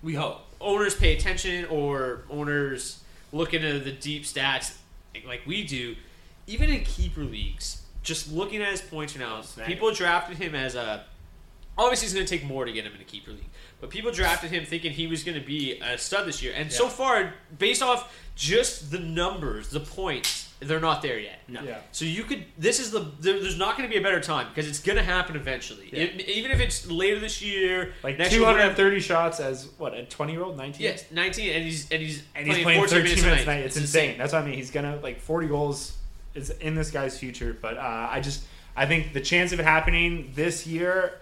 we 0.02 0.14
hope 0.14 0.42
owners 0.60 0.94
pay 0.96 1.16
attention 1.16 1.64
or 1.66 2.24
owners 2.30 3.02
look 3.32 3.54
into 3.54 3.80
the 3.80 3.92
deep 3.94 4.24
stats 4.24 4.76
like 5.26 5.42
we 5.46 5.64
do 5.64 5.96
even 6.48 6.70
in 6.70 6.84
keeper 6.84 7.22
leagues 7.22 7.84
just 8.02 8.30
looking 8.32 8.62
at 8.62 8.70
his 8.70 8.82
points 8.82 9.18
now 9.18 9.42
people 9.66 9.94
drafted 9.94 10.38
him 10.38 10.54
as 10.56 10.76
a 10.76 11.06
obviously 11.78 12.06
it's 12.06 12.14
going 12.14 12.26
to 12.26 12.38
take 12.38 12.46
more 12.48 12.66
to 12.66 12.72
get 12.72 12.86
him 12.86 12.94
in 12.96 13.02
a 13.02 13.06
keeper 13.06 13.32
league 13.32 13.50
but 13.82 13.90
people 13.90 14.12
drafted 14.12 14.52
him 14.52 14.66
thinking 14.66 14.92
he 14.92 15.08
was 15.08 15.24
going 15.24 15.40
to 15.40 15.46
be 15.46 15.80
a 15.80 15.98
stud 15.98 16.28
this 16.28 16.42
year 16.42 16.54
and 16.56 16.72
so 16.72 16.88
far 16.88 17.34
based 17.58 17.82
off 17.82 18.16
just 18.36 18.92
the 18.92 19.00
numbers 19.00 19.70
the 19.70 19.80
points 19.80 20.50
they're 20.60 20.80
not 20.80 21.02
there 21.02 21.20
yet 21.20 21.40
No. 21.48 21.62
Yeah. 21.62 21.80
so 21.92 22.06
you 22.06 22.24
could. 22.24 22.46
This 22.58 22.80
is 22.80 22.92
the. 22.92 23.00
There, 23.20 23.38
there's 23.40 23.58
not 23.58 23.78
going 23.78 23.88
to 23.90 23.94
be 23.94 24.00
a 24.00 24.04
better 24.04 24.22
time 24.22 24.48
because 24.48 24.68
it's 24.68 24.80
going 24.80 24.98
to 24.98 25.04
happen 25.04 25.36
eventually. 25.36 25.90
Yeah. 25.92 26.04
It- 26.04 26.22
even 26.22 26.52
if 26.52 26.62
it's 26.62 26.90
later 26.90 27.20
this 27.20 27.42
year, 27.42 27.94
Like 28.02 28.18
next 28.18 28.32
year, 28.32 28.40
230 28.40 29.00
shots 29.02 29.42
as, 29.42 29.68
what, 29.78 29.94
a 29.94 30.06
20 30.06 30.32
year 30.32 30.42
old? 30.42 30.56
19? 30.56 30.82
Yes, 30.82 31.06
19, 31.12 31.52
and 31.54 31.64
he's 31.66 31.92
and 31.92 32.02
he's 32.02 32.24
and 32.34 32.48
he's 32.48 32.64
playing 32.64 32.88
13 32.88 33.04
minutes, 33.04 33.24
a 33.24 33.44
a 33.44 33.46
night. 33.46 33.66
It's, 33.66 33.76
insane. 33.76 34.18
That's 34.18 34.32
what 34.32 34.42
I 34.42 34.46
mean. 34.46 34.56
He's 34.56 34.72
gonna 34.72 34.98
like 35.04 35.20
40 35.20 35.48
goals 35.48 35.98
is 36.34 36.50
in 36.50 36.76
this 36.76 36.92
guy's 36.92 37.20
future. 37.20 37.58
But 37.62 37.78
uh, 37.78 38.08
I 38.10 38.22
just 38.22 38.46
I 38.78 38.86
think 38.86 39.12
the 39.14 39.22
chance 39.22 39.52
of 39.52 39.60
it 39.60 39.64
happening 39.64 40.32
this 40.34 40.66
year, 40.66 41.20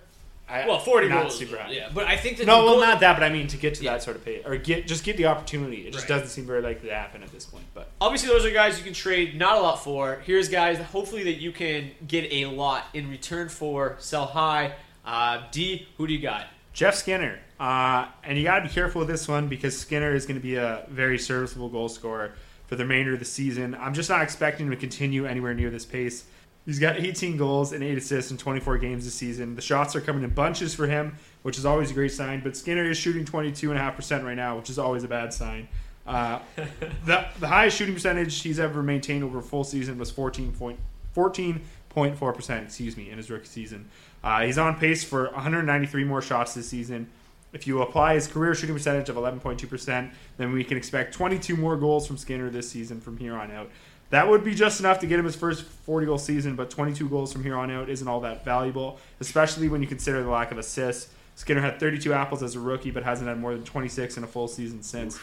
I, 0.52 0.68
Well, 0.68 0.80
40 0.80 1.08
not 1.08 1.22
goals, 1.24 1.38
super 1.40 1.58
high. 1.58 1.72
yeah, 1.72 1.90
but 1.94 2.08
I 2.08 2.18
think 2.18 2.38
that 2.38 2.46
no, 2.48 2.64
well, 2.66 2.74
goal- 2.74 2.82
not 2.82 3.00
that, 3.00 3.14
but 3.14 3.24
I 3.24 3.30
mean 3.30 3.48
to 3.48 3.58
get 3.58 3.76
to 3.76 3.84
that 3.84 4.04
sort 4.04 4.18
of 4.18 4.26
pay 4.26 4.42
or 4.46 4.58
get 4.58 4.86
just 4.88 5.04
get 5.04 5.16
the 5.18 5.26
opportunity. 5.28 5.88
It 5.88 5.94
just 5.94 6.10
Right. 6.10 6.16
doesn't 6.20 6.28
seem 6.30 6.46
very 6.46 6.62
likely 6.62 6.90
to 6.90 6.96
happen 6.96 7.24
at 7.24 7.32
this 7.32 7.46
point. 7.46 7.64
But 7.74 7.90
Obviously, 8.02 8.30
those 8.30 8.46
are 8.46 8.52
guys 8.52 8.78
you 8.78 8.84
can 8.84 8.94
trade 8.94 9.38
not 9.38 9.58
a 9.58 9.62
lot 9.62 9.84
for. 9.84 10.22
Here's 10.26 10.50
guys, 10.50 10.78
hopefully, 10.80 11.24
that 11.24 11.36
you 11.42 11.52
can 11.52 11.92
get 12.08 12.32
a 12.34 12.46
lot 12.48 12.86
in 12.94 13.10
return 13.10 13.48
for, 13.50 13.96
sell 14.00 14.26
high. 14.26 14.74
Uh, 15.06 15.42
D, 15.52 15.88
who 15.98 16.06
do 16.08 16.14
you 16.14 16.20
got? 16.20 16.46
Jeff 16.74 16.96
Skinner, 16.96 17.40
uh, 17.60 18.06
and 18.24 18.38
you 18.38 18.44
got 18.44 18.60
to 18.60 18.64
be 18.68 18.70
careful 18.74 19.00
with 19.00 19.08
this 19.10 19.28
one 19.28 19.48
because 19.48 19.78
Skinner 19.78 20.14
is 20.16 20.26
going 20.26 20.40
to 20.40 20.44
be 20.44 20.56
a 20.56 20.86
very 20.90 21.18
serviceable 21.18 21.70
goal 21.70 21.90
scorer 21.90 22.34
for 22.68 22.76
the 22.76 22.84
remainder 22.84 23.14
of 23.14 23.20
the 23.20 23.26
season. 23.26 23.76
I'm 23.80 23.94
just 23.94 24.10
not 24.10 24.22
expecting 24.22 24.68
him 24.68 24.72
to 24.72 24.78
continue 24.78 25.26
anywhere 25.26 25.54
near 25.54 25.70
this 25.70 25.86
pace. 25.86 26.24
He's 26.66 26.80
got 26.80 26.98
18 26.98 27.38
goals 27.38 27.74
and 27.74 27.84
8 27.84 27.98
assists 27.98 28.30
in 28.30 28.38
24 28.38 28.78
games 28.78 29.06
this 29.06 29.16
season. 29.16 29.56
The 29.56 29.62
shots 29.62 29.96
are 29.96 30.02
coming 30.02 30.24
in 30.24 30.30
bunches 30.30 30.76
for 30.76 30.86
him, 30.86 31.18
which 31.42 31.58
is 31.58 31.66
always 31.66 31.90
a 31.90 31.94
great 31.94 32.12
sign. 32.12 32.42
But 32.42 32.56
Skinner 32.56 32.90
is 32.90 32.98
shooting 32.98 33.26
22.5% 33.26 34.24
right 34.24 34.36
now, 34.36 34.58
which 34.58 34.70
is 34.70 34.78
always 34.78 35.04
a 35.04 35.08
bad 35.08 35.34
sign. 35.34 35.68
Uh, 36.06 36.40
the, 37.06 37.26
the 37.40 37.48
highest 37.48 37.78
shooting 37.78 37.96
percentage 37.96 38.42
he's 38.42 38.60
ever 38.60 38.84
maintained 38.84 39.24
over 39.24 39.40
a 39.40 39.44
full 39.44 39.64
season 39.64 39.98
was 39.98 40.12
14 40.12 40.52
point, 40.52 40.80
14.4%, 41.16 42.64
excuse 42.64 42.96
me, 42.96 43.10
in 43.10 43.18
his 43.18 43.32
rookie 43.32 43.48
season. 43.48 43.90
Uh, 44.24 44.44
he's 44.44 44.60
on 44.60 44.76
pace 44.76 45.04
for 45.04 45.32
193 45.32 46.04
more 46.04 46.22
shots 46.22 46.54
this 46.54 46.68
season. 46.68 47.10
If 47.54 47.68
you 47.68 47.82
apply 47.82 48.14
his 48.14 48.28
career 48.28 48.56
shooting 48.56 48.76
percentage 48.76 49.10
of 49.10 49.18
11.2%, 49.18 50.12
then 50.38 50.54
we 50.54 50.64
can 50.64 50.78
expect 50.78 51.14
22 51.14 51.58
more 51.58 51.76
goals 51.76 52.08
from 52.08 52.18
Skinner 52.18 52.50
this 52.50 52.70
season 52.70 53.02
from 53.02 53.18
here 53.18 53.36
on 53.36 53.52
out. 53.52 53.70
That 54.12 54.28
would 54.28 54.44
be 54.44 54.54
just 54.54 54.82
enough 54.82 55.00
to 55.00 55.08
get 55.08 55.20
him 55.20 55.26
his 55.26 55.38
first 55.38 55.64
40 55.64 56.06
goal 56.06 56.18
season, 56.18 56.56
but 56.56 56.70
22 56.70 57.08
goals 57.08 57.32
from 57.32 57.44
here 57.44 57.56
on 57.56 57.72
out 57.72 57.90
isn't 57.90 58.08
all 58.08 58.20
that 58.22 58.44
valuable, 58.44 59.00
especially 59.22 59.70
when 59.70 59.82
you 59.82 59.88
consider 59.88 60.22
the 60.22 60.30
lack 60.30 60.52
of 60.52 60.58
assists. 60.58 61.14
Skinner 61.36 61.62
had 61.62 61.80
32 61.80 62.12
apples 62.12 62.44
as 62.44 62.56
a 62.56 62.60
rookie, 62.60 62.92
but 62.92 63.04
hasn't 63.04 63.30
had 63.30 63.40
more 63.40 63.54
than 63.54 63.64
26 63.64 64.18
in 64.18 64.24
a 64.26 64.28
full 64.28 64.50
season 64.50 64.84
since. 64.84 65.18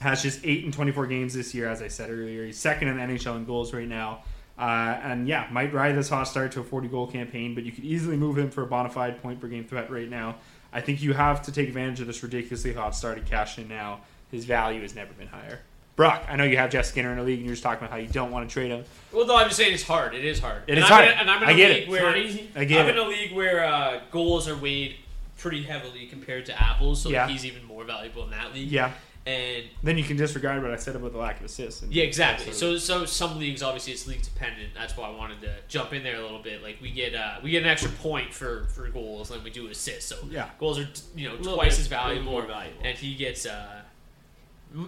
Has 0.00 0.22
just 0.22 0.44
8 0.44 0.64
in 0.64 0.70
24 0.70 1.06
games 1.06 1.32
this 1.32 1.54
year, 1.54 1.66
as 1.66 1.80
I 1.80 1.88
said 1.88 2.10
earlier. 2.10 2.44
He's 2.44 2.58
second 2.58 2.88
in 2.88 2.98
the 2.98 3.02
NHL 3.02 3.36
in 3.36 3.46
goals 3.46 3.72
right 3.72 3.88
now. 3.88 4.20
Uh, 4.58 4.98
and 5.02 5.26
yeah, 5.26 5.48
might 5.50 5.72
ride 5.72 5.96
this 5.96 6.10
hot 6.10 6.24
start 6.24 6.52
to 6.52 6.60
a 6.60 6.64
40 6.64 6.88
goal 6.88 7.06
campaign, 7.06 7.54
but 7.54 7.64
you 7.64 7.72
could 7.72 7.84
easily 7.84 8.18
move 8.18 8.36
him 8.36 8.50
for 8.50 8.62
a 8.62 8.66
bona 8.66 8.90
fide 8.90 9.22
point 9.22 9.40
per 9.40 9.48
game 9.48 9.64
threat 9.64 9.90
right 9.90 10.10
now. 10.10 10.36
I 10.74 10.82
think 10.82 11.00
you 11.00 11.14
have 11.14 11.40
to 11.42 11.52
take 11.52 11.68
advantage 11.68 12.00
of 12.00 12.06
this 12.06 12.22
ridiculously 12.22 12.74
hot 12.74 12.94
start 12.94 13.16
and 13.16 13.26
cash 13.26 13.56
in 13.56 13.66
now. 13.66 14.00
His 14.30 14.44
value 14.44 14.82
has 14.82 14.94
never 14.94 15.14
been 15.14 15.28
higher. 15.28 15.60
Brock, 15.98 16.24
I 16.28 16.36
know 16.36 16.44
you 16.44 16.56
have 16.58 16.70
Jeff 16.70 16.84
Skinner 16.86 17.10
in 17.10 17.16
the 17.18 17.24
league, 17.24 17.38
and 17.38 17.44
you're 17.46 17.54
just 17.56 17.64
talking 17.64 17.78
about 17.84 17.90
how 17.90 17.96
you 17.96 18.06
don't 18.06 18.30
want 18.30 18.48
to 18.48 18.52
trade 18.52 18.70
him. 18.70 18.84
Well, 19.12 19.26
no, 19.26 19.34
I'm 19.34 19.46
just 19.46 19.56
saying 19.56 19.74
it's 19.74 19.82
hard. 19.82 20.14
It 20.14 20.24
is 20.24 20.38
hard. 20.38 20.62
It 20.68 20.70
and 20.70 20.78
is 20.78 20.84
I'm 20.84 20.90
hard. 20.92 21.04
In, 21.08 21.18
and 21.18 21.28
I'm 21.28 21.42
in 21.42 21.48
a 21.48 21.52
I 21.52 21.56
get 21.56 21.70
league 21.72 21.82
it. 21.82 21.88
where 21.88 22.06
It's 22.16 22.34
not 22.34 22.40
easy. 22.40 22.50
I 22.54 22.64
get 22.66 22.80
I'm 22.82 22.86
it. 22.86 22.90
in 22.92 22.98
a 22.98 23.08
league 23.08 23.32
where 23.34 23.64
uh, 23.64 24.00
goals 24.12 24.46
are 24.48 24.54
weighed 24.56 24.94
pretty 25.38 25.64
heavily 25.64 26.06
compared 26.06 26.46
to 26.46 26.62
apples, 26.62 27.02
so 27.02 27.08
Yeah. 27.08 27.26
he's 27.26 27.44
even 27.44 27.64
more 27.64 27.82
valuable 27.82 28.22
in 28.22 28.30
that 28.30 28.54
league. 28.54 28.70
Yeah. 28.70 28.92
And 29.26 29.64
Then 29.82 29.98
you 29.98 30.04
can 30.04 30.16
disregard 30.16 30.62
what 30.62 30.70
I 30.70 30.76
said 30.76 30.94
about 30.94 31.10
the 31.10 31.18
lack 31.18 31.40
of 31.40 31.46
assists. 31.46 31.82
and- 31.82 31.92
yeah, 31.92 32.04
exactly. 32.04 32.52
So, 32.52 32.78
so 32.78 33.04
some 33.04 33.36
leagues 33.40 33.60
obviously 33.64 33.92
it's 33.92 34.06
league 34.06 34.22
dependent. 34.22 34.74
That's 34.74 34.96
why 34.96 35.08
I 35.08 35.10
wanted 35.10 35.40
to 35.42 35.52
jump 35.66 35.92
in 35.92 36.04
there 36.04 36.14
a 36.16 36.22
little 36.22 36.38
bit. 36.42 36.62
Like 36.62 36.78
we 36.80 36.92
get 36.92 37.16
uh, 37.16 37.38
we 37.42 37.50
get 37.50 37.64
an 37.64 37.68
extra 37.68 37.90
point 37.90 38.32
for 38.32 38.66
for 38.74 38.86
goals, 38.88 39.32
and 39.32 39.42
we 39.42 39.50
do 39.50 39.66
assists. 39.66 40.08
So 40.08 40.16
Yeah. 40.30 40.48
goals 40.60 40.78
are 40.78 40.88
you 41.16 41.28
know 41.28 41.36
twice 41.38 41.72
bit- 41.74 41.80
as 41.80 41.86
valuable, 41.88 42.30
more 42.30 42.46
valuable. 42.46 42.80
and 42.84 42.96
he 42.96 43.16
gets. 43.16 43.44
Uh, 43.46 43.66
m- 43.74 43.84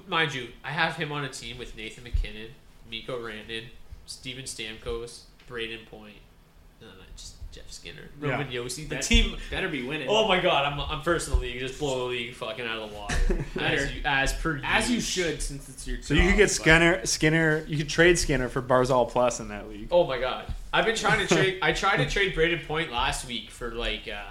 mind 0.08 0.34
you, 0.34 0.48
I 0.64 0.70
have 0.70 0.96
him 0.96 1.12
on 1.12 1.24
a 1.24 1.28
team 1.28 1.58
with 1.58 1.76
Nathan 1.76 2.04
MacKinnon, 2.04 2.48
Mikko 2.90 3.18
Rantanen, 3.18 3.64
Steven 4.06 4.44
Stamkos, 4.44 5.22
Brayden 5.48 5.86
Point, 5.86 6.14
and 6.80 6.90
then 6.90 6.96
I 7.00 7.04
just 7.16 7.34
Jeff 7.52 7.70
Skinner, 7.72 8.10
Yeah. 8.22 8.30
Roman 8.30 8.48
Josi. 8.48 8.88
The 8.88 8.94
Bet- 8.96 9.02
team 9.02 9.36
better 9.50 9.68
be 9.68 9.82
winning. 9.82 10.06
Oh 10.08 10.28
my 10.28 10.38
god, 10.38 10.72
I'm, 10.72 10.78
I'm 10.80 11.02
first 11.02 11.26
in 11.26 11.34
the 11.34 11.40
league. 11.40 11.58
Just 11.58 11.80
blow 11.80 11.98
the 11.98 12.04
league 12.14 12.34
fucking 12.34 12.64
out 12.64 12.78
of 12.78 12.90
the 12.90 12.96
water. 12.96 13.14
as, 13.60 13.92
you, 13.92 14.02
as 14.04 14.32
per 14.34 14.60
as 14.62 14.88
you 14.88 15.00
should, 15.00 15.42
since 15.42 15.68
it's 15.68 15.84
your. 15.86 16.00
So 16.00 16.14
you 16.14 16.20
could 16.20 16.28
job, 16.30 16.36
get 16.38 16.42
but- 16.44 16.50
Skinner. 16.50 17.06
Skinner. 17.06 17.64
You 17.66 17.76
could 17.78 17.88
trade 17.88 18.18
Skinner 18.20 18.48
for 18.48 18.62
Barzal 18.62 19.08
plus 19.10 19.40
in 19.40 19.48
that 19.48 19.68
league. 19.68 19.88
Oh 19.90 20.06
my 20.06 20.20
god, 20.20 20.44
I've 20.72 20.84
been 20.84 20.94
trying 20.94 21.26
to 21.26 21.34
trade. 21.34 21.58
I 21.60 21.72
tried 21.72 21.96
to 21.96 22.08
trade 22.08 22.34
Brayden 22.36 22.64
Point 22.68 22.92
last 22.92 23.26
week 23.26 23.50
for 23.50 23.72
like. 23.72 24.08
uh 24.08 24.22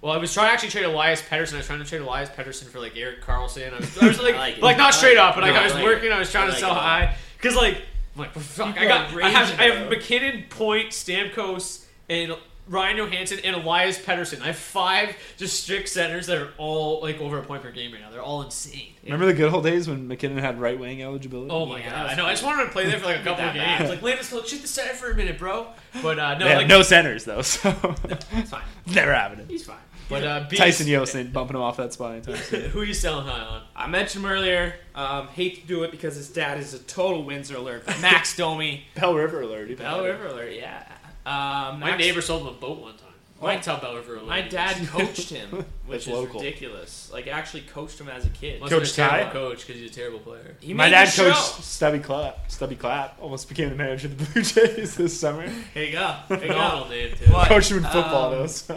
well, 0.00 0.12
I 0.12 0.16
was 0.18 0.32
trying 0.32 0.48
to 0.48 0.52
actually 0.52 0.70
trade 0.70 0.84
Elias 0.84 1.20
Pettersson. 1.22 1.54
I 1.54 1.56
was 1.58 1.66
trying 1.66 1.80
to 1.80 1.84
trade 1.84 2.02
Elias 2.02 2.28
Pettersson 2.30 2.64
for 2.66 2.78
like 2.80 2.96
Erik 2.96 3.22
Karlsson. 3.22 3.72
I 3.72 3.78
was, 3.78 3.98
I 3.98 4.06
was 4.08 4.20
like, 4.22 4.34
I 4.36 4.38
like 4.38 4.58
it. 4.58 4.62
like 4.62 4.76
not 4.78 4.94
straight 4.94 5.16
like 5.16 5.26
up, 5.28 5.34
but 5.34 5.44
it. 5.44 5.48
like 5.52 5.60
I 5.60 5.64
was 5.64 5.72
I 5.72 5.76
like 5.76 5.84
working. 5.84 6.10
it. 6.10 6.12
I 6.14 6.18
was 6.18 6.30
trying 6.30 6.48
I 6.50 6.54
to 6.54 6.60
sell 6.60 6.70
it 6.72 6.78
high 6.78 7.16
because 7.36 7.56
like, 7.56 7.76
I'm 8.14 8.20
like 8.22 8.32
fuck, 8.34 8.78
I 8.78 8.86
got, 8.86 9.12
are 9.14 9.22
I 9.22 9.28
have, 9.30 9.60
I 9.60 9.64
have 9.64 9.90
MacKinnon, 9.90 10.44
Point, 10.50 10.90
Stamkos, 10.90 11.84
and 12.08 12.36
Ryan 12.68 12.98
Johansen 12.98 13.40
and 13.44 13.56
Elias 13.56 13.98
Pettersson. 13.98 14.42
I 14.42 14.46
have 14.48 14.56
five 14.56 15.16
just 15.38 15.62
strict 15.62 15.88
centers 15.88 16.26
that 16.26 16.36
are 16.36 16.50
all 16.58 17.00
like 17.00 17.18
over 17.18 17.38
a 17.38 17.42
point 17.42 17.62
per 17.62 17.70
game 17.70 17.92
right 17.92 18.00
now. 18.02 18.10
They're 18.10 18.20
all 18.20 18.42
insane. 18.42 18.92
Remember 19.04 19.24
the 19.24 19.32
good 19.32 19.52
old 19.54 19.64
days 19.64 19.88
when 19.88 20.06
MacKinnon 20.06 20.36
had 20.36 20.60
right 20.60 20.78
wing 20.78 21.02
eligibility? 21.02 21.50
Oh 21.50 21.64
my 21.64 21.78
Yeah, 21.78 21.90
god! 21.90 22.06
I 22.10 22.14
know. 22.14 22.26
I 22.26 22.32
just 22.32 22.44
wanted 22.44 22.64
to 22.64 22.70
play 22.70 22.84
there 22.84 22.98
for 23.00 23.06
like 23.06 23.20
a 23.20 23.22
couple 23.24 23.42
of 23.46 23.54
games. 23.54 23.64
bad. 23.64 23.88
Like, 23.88 24.02
Landis, 24.02 24.28
shoot 24.28 24.60
the 24.60 24.68
center 24.68 24.92
for 24.92 25.10
a 25.10 25.14
minute, 25.14 25.38
bro. 25.38 25.68
But 26.02 26.18
uh, 26.18 26.34
no, 26.34 26.44
they 26.44 26.50
have 26.50 26.58
like 26.58 26.66
no 26.66 26.82
centers 26.82 27.24
though, 27.24 27.40
so 27.40 27.70
it's 28.32 28.50
fine. 28.50 28.64
never 28.86 29.14
happening. 29.14 29.46
He's 29.48 29.64
fine. 29.64 29.76
But 30.08 30.24
uh, 30.24 30.46
Beast, 30.48 30.62
Tyson 30.62 30.86
Jost 30.86 31.32
bumping 31.32 31.56
him 31.56 31.62
off 31.62 31.76
that 31.76 31.92
spot 31.92 32.12
anytime 32.12 32.36
soon. 32.36 32.70
who 32.70 32.80
are 32.80 32.84
you 32.84 32.94
selling 32.94 33.26
high 33.26 33.40
on? 33.40 33.62
I 33.76 33.86
mentioned 33.88 34.24
him 34.24 34.30
earlier. 34.30 34.74
Um, 34.94 35.28
hate 35.28 35.60
to 35.62 35.66
do 35.66 35.82
it 35.84 35.90
because 35.90 36.16
his 36.16 36.30
dad 36.30 36.58
is 36.58 36.72
a 36.74 36.78
total 36.80 37.24
Windsor 37.24 37.56
alert. 37.56 37.86
Max 38.00 38.34
Domi. 38.36 38.84
Bell 38.94 39.14
River 39.14 39.42
alert. 39.42 39.70
even 39.70 39.84
Bell. 39.84 40.02
River 40.04 40.26
alert, 40.28 40.52
yeah. 40.54 40.84
Um, 41.26 41.80
My 41.80 41.90
Max- 41.90 41.98
neighbor 41.98 42.22
sold 42.22 42.42
him 42.42 42.48
a 42.48 42.52
boat 42.52 42.80
one 42.80 42.96
time. 42.96 43.07
My- 43.40 43.50
I 43.50 43.54
can 43.54 43.62
tell 43.64 43.76
Bell 43.80 43.94
River. 43.94 44.20
My 44.26 44.40
dad 44.42 44.84
coached 44.88 45.30
him, 45.30 45.48
which 45.86 46.04
That's 46.04 46.06
is 46.08 46.12
local. 46.12 46.40
ridiculous. 46.40 47.08
Like, 47.12 47.28
actually 47.28 47.62
coached 47.62 48.00
him 48.00 48.08
as 48.08 48.26
a 48.26 48.30
kid. 48.30 48.60
Must 48.60 48.72
have 48.72 48.80
Coach 48.82 48.96
been 48.96 49.04
a 49.04 49.08
Ty? 49.24 49.30
coach 49.30 49.66
because 49.66 49.80
he's 49.80 49.90
a 49.90 49.94
terrible 49.94 50.18
player. 50.18 50.56
He 50.60 50.74
My 50.74 50.84
made 50.86 50.90
dad 50.90 51.06
the 51.06 51.10
show. 51.12 51.30
coached 51.30 51.62
Stubby 51.64 51.98
Clapp. 52.00 52.50
Stubby 52.50 52.74
Clapp 52.74 53.16
almost 53.20 53.48
became 53.48 53.68
the 53.68 53.76
manager 53.76 54.08
of 54.08 54.18
the 54.18 54.24
Blue 54.32 54.42
Jays 54.42 54.96
this 54.96 55.18
summer. 55.20 55.48
Here 55.72 55.84
you 55.84 55.92
go. 55.92 56.16
There 56.28 56.38
you 56.42 56.46
go. 56.48 56.52
Phenomenal 56.54 56.88
name 56.88 57.16
too. 57.16 57.26
But, 57.30 57.48
Coached 57.48 57.70
him 57.70 57.76
in 57.78 57.82
football 57.84 58.32
um, 58.32 58.38
though. 58.40 58.46
So. 58.48 58.74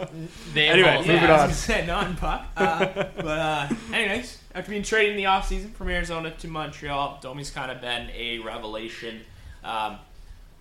Name 0.54 0.72
Anyway, 0.72 0.88
Hall 0.90 1.00
of 1.00 1.06
moving 1.06 1.22
yeah, 1.22 1.42
on. 1.42 1.48
I 1.48 1.52
say 1.52 1.86
not 1.86 2.06
in 2.06 2.16
puck. 2.16 2.46
Uh, 2.56 2.86
but 3.16 3.26
uh, 3.26 3.68
anyways, 3.92 4.38
after 4.54 4.70
being 4.70 4.82
traded 4.84 5.10
in 5.10 5.16
the 5.16 5.24
offseason 5.24 5.72
from 5.74 5.88
Arizona 5.88 6.30
to 6.30 6.46
Montreal, 6.48 7.18
Domi's 7.20 7.50
kind 7.50 7.70
of 7.72 7.80
been 7.80 8.10
a 8.14 8.38
revelation. 8.38 9.22
Um, 9.64 9.98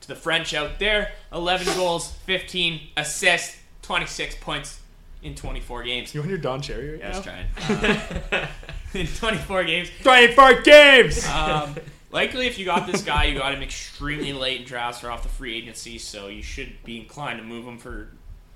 to 0.02 0.08
the 0.08 0.16
French 0.16 0.56
out 0.56 0.80
there, 0.80 1.12
11 1.32 1.76
goals, 1.76 2.12
15 2.26 2.82
assists, 2.97 3.56
26 3.82 4.36
points 4.36 4.79
in 5.23 5.36
24 5.36 5.84
games. 5.84 6.13
You 6.13 6.21
want 6.21 6.29
your 6.29 6.39
Don 6.39 6.61
Cherry 6.61 6.91
right 6.91 6.99
Yeah, 6.99 7.07
I 7.07 7.11
now? 7.11 7.17
was 7.17 7.25
trying. 7.25 8.32
Uh, 8.32 8.47
in 8.93 9.07
24 9.07 9.63
games. 9.65 9.89
24 10.03 10.61
games! 10.61 11.27
Um, 11.32 11.75
likely, 12.11 12.47
if 12.47 12.57
you 12.59 12.65
got 12.65 12.88
this 12.91 13.03
guy, 13.03 13.25
you 13.25 13.38
got 13.38 13.53
him 13.53 13.61
extremely 13.61 14.34
late 14.34 14.61
in 14.61 14.67
drafts 14.67 15.03
or 15.03 15.11
off 15.11 15.23
the 15.23 15.29
free 15.29 15.55
agency, 15.55 15.97
so 15.97 16.27
you 16.27 16.41
should 16.43 16.71
be 16.84 16.99
inclined 16.99 17.39
to 17.39 17.45
move 17.45 17.65
him 17.65 17.77
for 17.77 18.09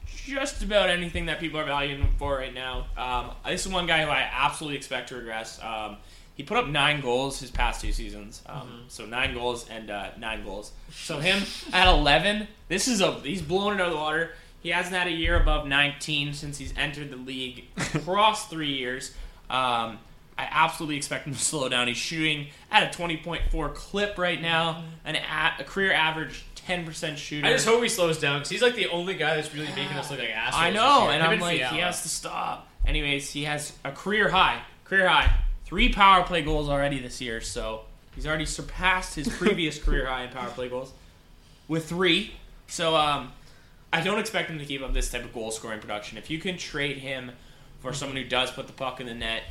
just 0.07 0.63
about 0.63 0.89
anything 0.89 1.27
that 1.27 1.39
people 1.39 1.59
are 1.59 1.65
valuing 1.65 2.01
him 2.01 2.09
for 2.17 2.35
right 2.37 2.53
now. 2.53 2.87
Um, 2.97 3.31
this 3.45 3.65
is 3.65 3.71
one 3.71 3.85
guy 3.85 4.03
who 4.03 4.09
I 4.09 4.27
absolutely 4.31 4.77
expect 4.77 5.09
to 5.09 5.15
regress. 5.15 5.61
Um, 5.63 5.97
he 6.35 6.43
put 6.43 6.57
up 6.57 6.67
nine 6.67 6.99
goals 6.99 7.39
his 7.39 7.49
past 7.51 7.79
two 7.81 7.91
seasons, 7.93 8.41
um, 8.47 8.83
so 8.89 9.05
nine 9.05 9.33
goals 9.33 9.69
and 9.69 9.89
uh, 9.89 10.09
nine 10.17 10.43
goals. 10.43 10.71
So 10.91 11.19
him 11.19 11.43
at 11.71 11.87
eleven, 11.87 12.47
this 12.67 12.87
is 12.89 12.99
a 13.01 13.13
he's 13.21 13.41
blown 13.41 13.73
it 13.73 13.81
out 13.81 13.87
of 13.87 13.93
the 13.93 13.99
water. 13.99 14.31
He 14.65 14.71
hasn't 14.71 14.95
had 14.95 15.05
a 15.05 15.11
year 15.11 15.39
above 15.39 15.67
19 15.67 16.33
since 16.33 16.57
he's 16.57 16.73
entered 16.75 17.11
the 17.11 17.17
league 17.17 17.65
across 17.93 18.47
three 18.47 18.73
years. 18.73 19.11
Um, 19.47 19.99
I 20.39 20.47
absolutely 20.49 20.97
expect 20.97 21.27
him 21.27 21.33
to 21.33 21.39
slow 21.51 21.69
down. 21.69 21.87
He's 21.87 21.97
shooting 21.97 22.47
at 22.71 22.81
a 22.81 22.97
20.4 22.97 23.75
clip 23.75 24.17
right 24.17 24.41
now, 24.41 24.83
an 25.05 25.17
a, 25.17 25.53
a 25.59 25.63
career 25.65 25.93
average 25.93 26.45
10% 26.67 27.15
shooter. 27.15 27.45
I 27.45 27.51
just 27.51 27.67
hope 27.67 27.83
he 27.83 27.89
slows 27.89 28.19
down 28.19 28.39
because 28.39 28.49
he's 28.49 28.63
like 28.63 28.73
the 28.73 28.87
only 28.87 29.13
guy 29.13 29.35
that's 29.35 29.53
really 29.53 29.67
making 29.75 29.97
us 29.97 30.09
look 30.09 30.19
like 30.19 30.31
assholes. 30.31 30.63
I 30.63 30.71
know, 30.71 31.09
and 31.11 31.21
Him 31.21 31.29
I'm 31.29 31.39
like, 31.39 31.59
Fiala. 31.59 31.75
he 31.75 31.81
has 31.81 32.01
to 32.01 32.09
stop. 32.09 32.67
Anyways, 32.87 33.29
he 33.29 33.43
has 33.43 33.71
a 33.83 33.91
career 33.91 34.29
high, 34.29 34.63
career 34.83 35.07
high, 35.07 35.31
three 35.65 35.93
power 35.93 36.23
play 36.23 36.41
goals 36.41 36.69
already 36.69 36.97
this 36.97 37.21
year. 37.21 37.39
So 37.39 37.81
he's 38.15 38.25
already 38.25 38.45
surpassed 38.45 39.13
his 39.13 39.27
previous 39.27 39.77
career 39.83 40.07
high 40.07 40.23
in 40.23 40.31
power 40.31 40.49
play 40.49 40.69
goals 40.69 40.91
with 41.67 41.87
three. 41.87 42.33
So 42.65 42.95
um, 42.95 43.31
I 43.95 44.01
don't 44.01 44.19
expect 44.19 44.49
him 44.49 44.59
to 44.59 44.65
keep 44.65 44.81
up 44.81 44.93
this 44.93 45.09
type 45.09 45.23
of 45.23 45.33
goal 45.33 45.51
scoring 45.51 45.79
production. 45.79 46.17
If 46.17 46.29
you 46.29 46.39
can 46.39 46.57
trade 46.57 46.97
him 46.97 47.31
for 47.79 47.93
someone 47.93 48.17
who 48.17 48.25
does 48.25 48.51
put 48.51 48.67
the 48.67 48.73
puck 48.73 48.99
in 48.99 49.07
the 49.07 49.13
net, 49.13 49.43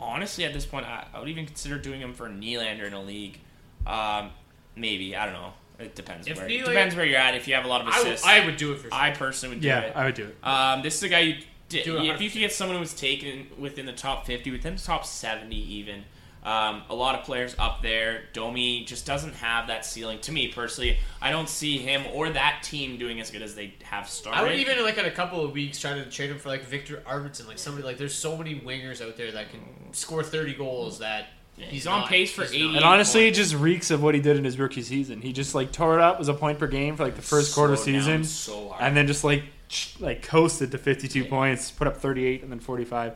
honestly, 0.00 0.44
at 0.44 0.52
this 0.52 0.64
point, 0.66 0.86
I, 0.86 1.06
I 1.12 1.18
would 1.18 1.28
even 1.28 1.46
consider 1.46 1.78
doing 1.78 2.00
him 2.00 2.14
for 2.14 2.28
Nylander 2.28 2.86
in 2.86 2.92
a 2.92 3.02
league. 3.02 3.38
Um, 3.86 4.30
maybe 4.76 5.16
I 5.16 5.24
don't 5.24 5.34
know. 5.34 5.52
It 5.78 5.94
depends 5.94 6.26
If 6.28 6.36
where 6.36 6.46
Nylander- 6.48 6.62
it 6.62 6.64
depends 6.66 6.94
where 6.94 7.04
you're 7.06 7.18
at. 7.18 7.34
If 7.34 7.48
you 7.48 7.54
have 7.54 7.64
a 7.64 7.68
lot 7.68 7.80
of 7.80 7.88
assists, 7.88 8.26
I 8.26 8.44
would 8.44 8.56
do 8.58 8.72
it 8.72 8.76
for 8.76 8.82
sure. 8.90 8.94
I 8.94 9.10
personally 9.10 9.56
would 9.56 9.62
do 9.62 9.68
Yeah, 9.68 9.80
it. 9.80 9.96
I 9.96 10.04
would 10.04 10.14
do 10.14 10.26
it. 10.26 10.36
Um, 10.46 10.82
this 10.82 10.96
is 10.96 11.02
a 11.02 11.08
guy 11.08 11.20
you 11.20 11.36
did, 11.68 11.84
Do 11.84 11.96
it 11.98 12.04
if 12.10 12.20
you 12.20 12.30
could 12.30 12.38
get 12.40 12.52
someone 12.52 12.76
who 12.76 12.80
was 12.80 12.92
taken 12.94 13.46
within 13.58 13.86
the 13.86 13.92
top 13.92 14.26
50, 14.26 14.50
within 14.50 14.76
the 14.76 14.82
top 14.82 15.06
70 15.06 15.56
even, 15.56 16.04
Um, 16.42 16.82
a 16.88 16.94
lot 16.94 17.18
of 17.18 17.24
players 17.26 17.54
up 17.58 17.82
there. 17.82 18.22
Domi 18.32 18.84
just 18.84 19.04
doesn't 19.04 19.34
have 19.34 19.66
that 19.66 19.84
ceiling. 19.84 20.20
To 20.20 20.32
me 20.32 20.48
personally, 20.48 20.96
I 21.20 21.30
don't 21.30 21.48
see 21.48 21.76
him 21.76 22.04
or 22.14 22.30
that 22.30 22.62
team 22.62 22.98
doing 22.98 23.20
as 23.20 23.30
good 23.30 23.42
as 23.42 23.54
they 23.54 23.74
have 23.82 24.08
started. 24.08 24.38
I 24.38 24.42
would 24.42 24.54
even 24.54 24.82
like 24.82 24.96
in 24.96 25.04
a 25.04 25.10
couple 25.10 25.44
of 25.44 25.52
weeks 25.52 25.78
try 25.78 25.94
to 25.94 26.08
trade 26.08 26.30
him 26.30 26.38
for 26.38 26.48
like 26.48 26.64
Viktor 26.64 27.02
Arvidsson, 27.06 27.46
like 27.46 27.58
somebody 27.58 27.84
like. 27.86 27.98
There's 27.98 28.14
so 28.14 28.36
many 28.36 28.58
wingers 28.58 29.06
out 29.06 29.18
there 29.18 29.30
that 29.32 29.50
can 29.50 29.60
score 29.92 30.22
30 30.22 30.54
goals 30.54 31.00
that 31.00 31.26
he's 31.56 31.86
on 31.86 32.08
pace 32.08 32.32
for 32.32 32.44
80. 32.44 32.76
And 32.76 32.84
honestly, 32.84 33.28
it 33.28 33.34
just 33.34 33.54
reeks 33.54 33.90
of 33.90 34.02
what 34.02 34.14
he 34.14 34.20
did 34.20 34.36
in 34.38 34.44
his 34.44 34.58
rookie 34.58 34.82
season. 34.82 35.20
He 35.20 35.32
just 35.34 35.54
like 35.54 35.72
tore 35.72 35.94
it 35.96 36.00
up, 36.00 36.18
was 36.18 36.28
a 36.28 36.34
point 36.34 36.58
per 36.58 36.66
game 36.66 36.96
for 36.96 37.04
like 37.04 37.16
the 37.16 37.22
first 37.22 37.54
quarter 37.54 37.76
Slowed 37.76 37.84
season, 37.84 38.24
so 38.24 38.70
hard. 38.70 38.82
and 38.82 38.96
then 38.96 39.06
just 39.06 39.24
like 39.24 39.44
like 40.00 40.22
coasted 40.22 40.70
to 40.72 40.78
52 40.78 41.26
points, 41.26 41.70
put 41.70 41.86
up 41.86 41.98
38 41.98 42.42
and 42.42 42.50
then 42.50 42.60
45. 42.60 43.12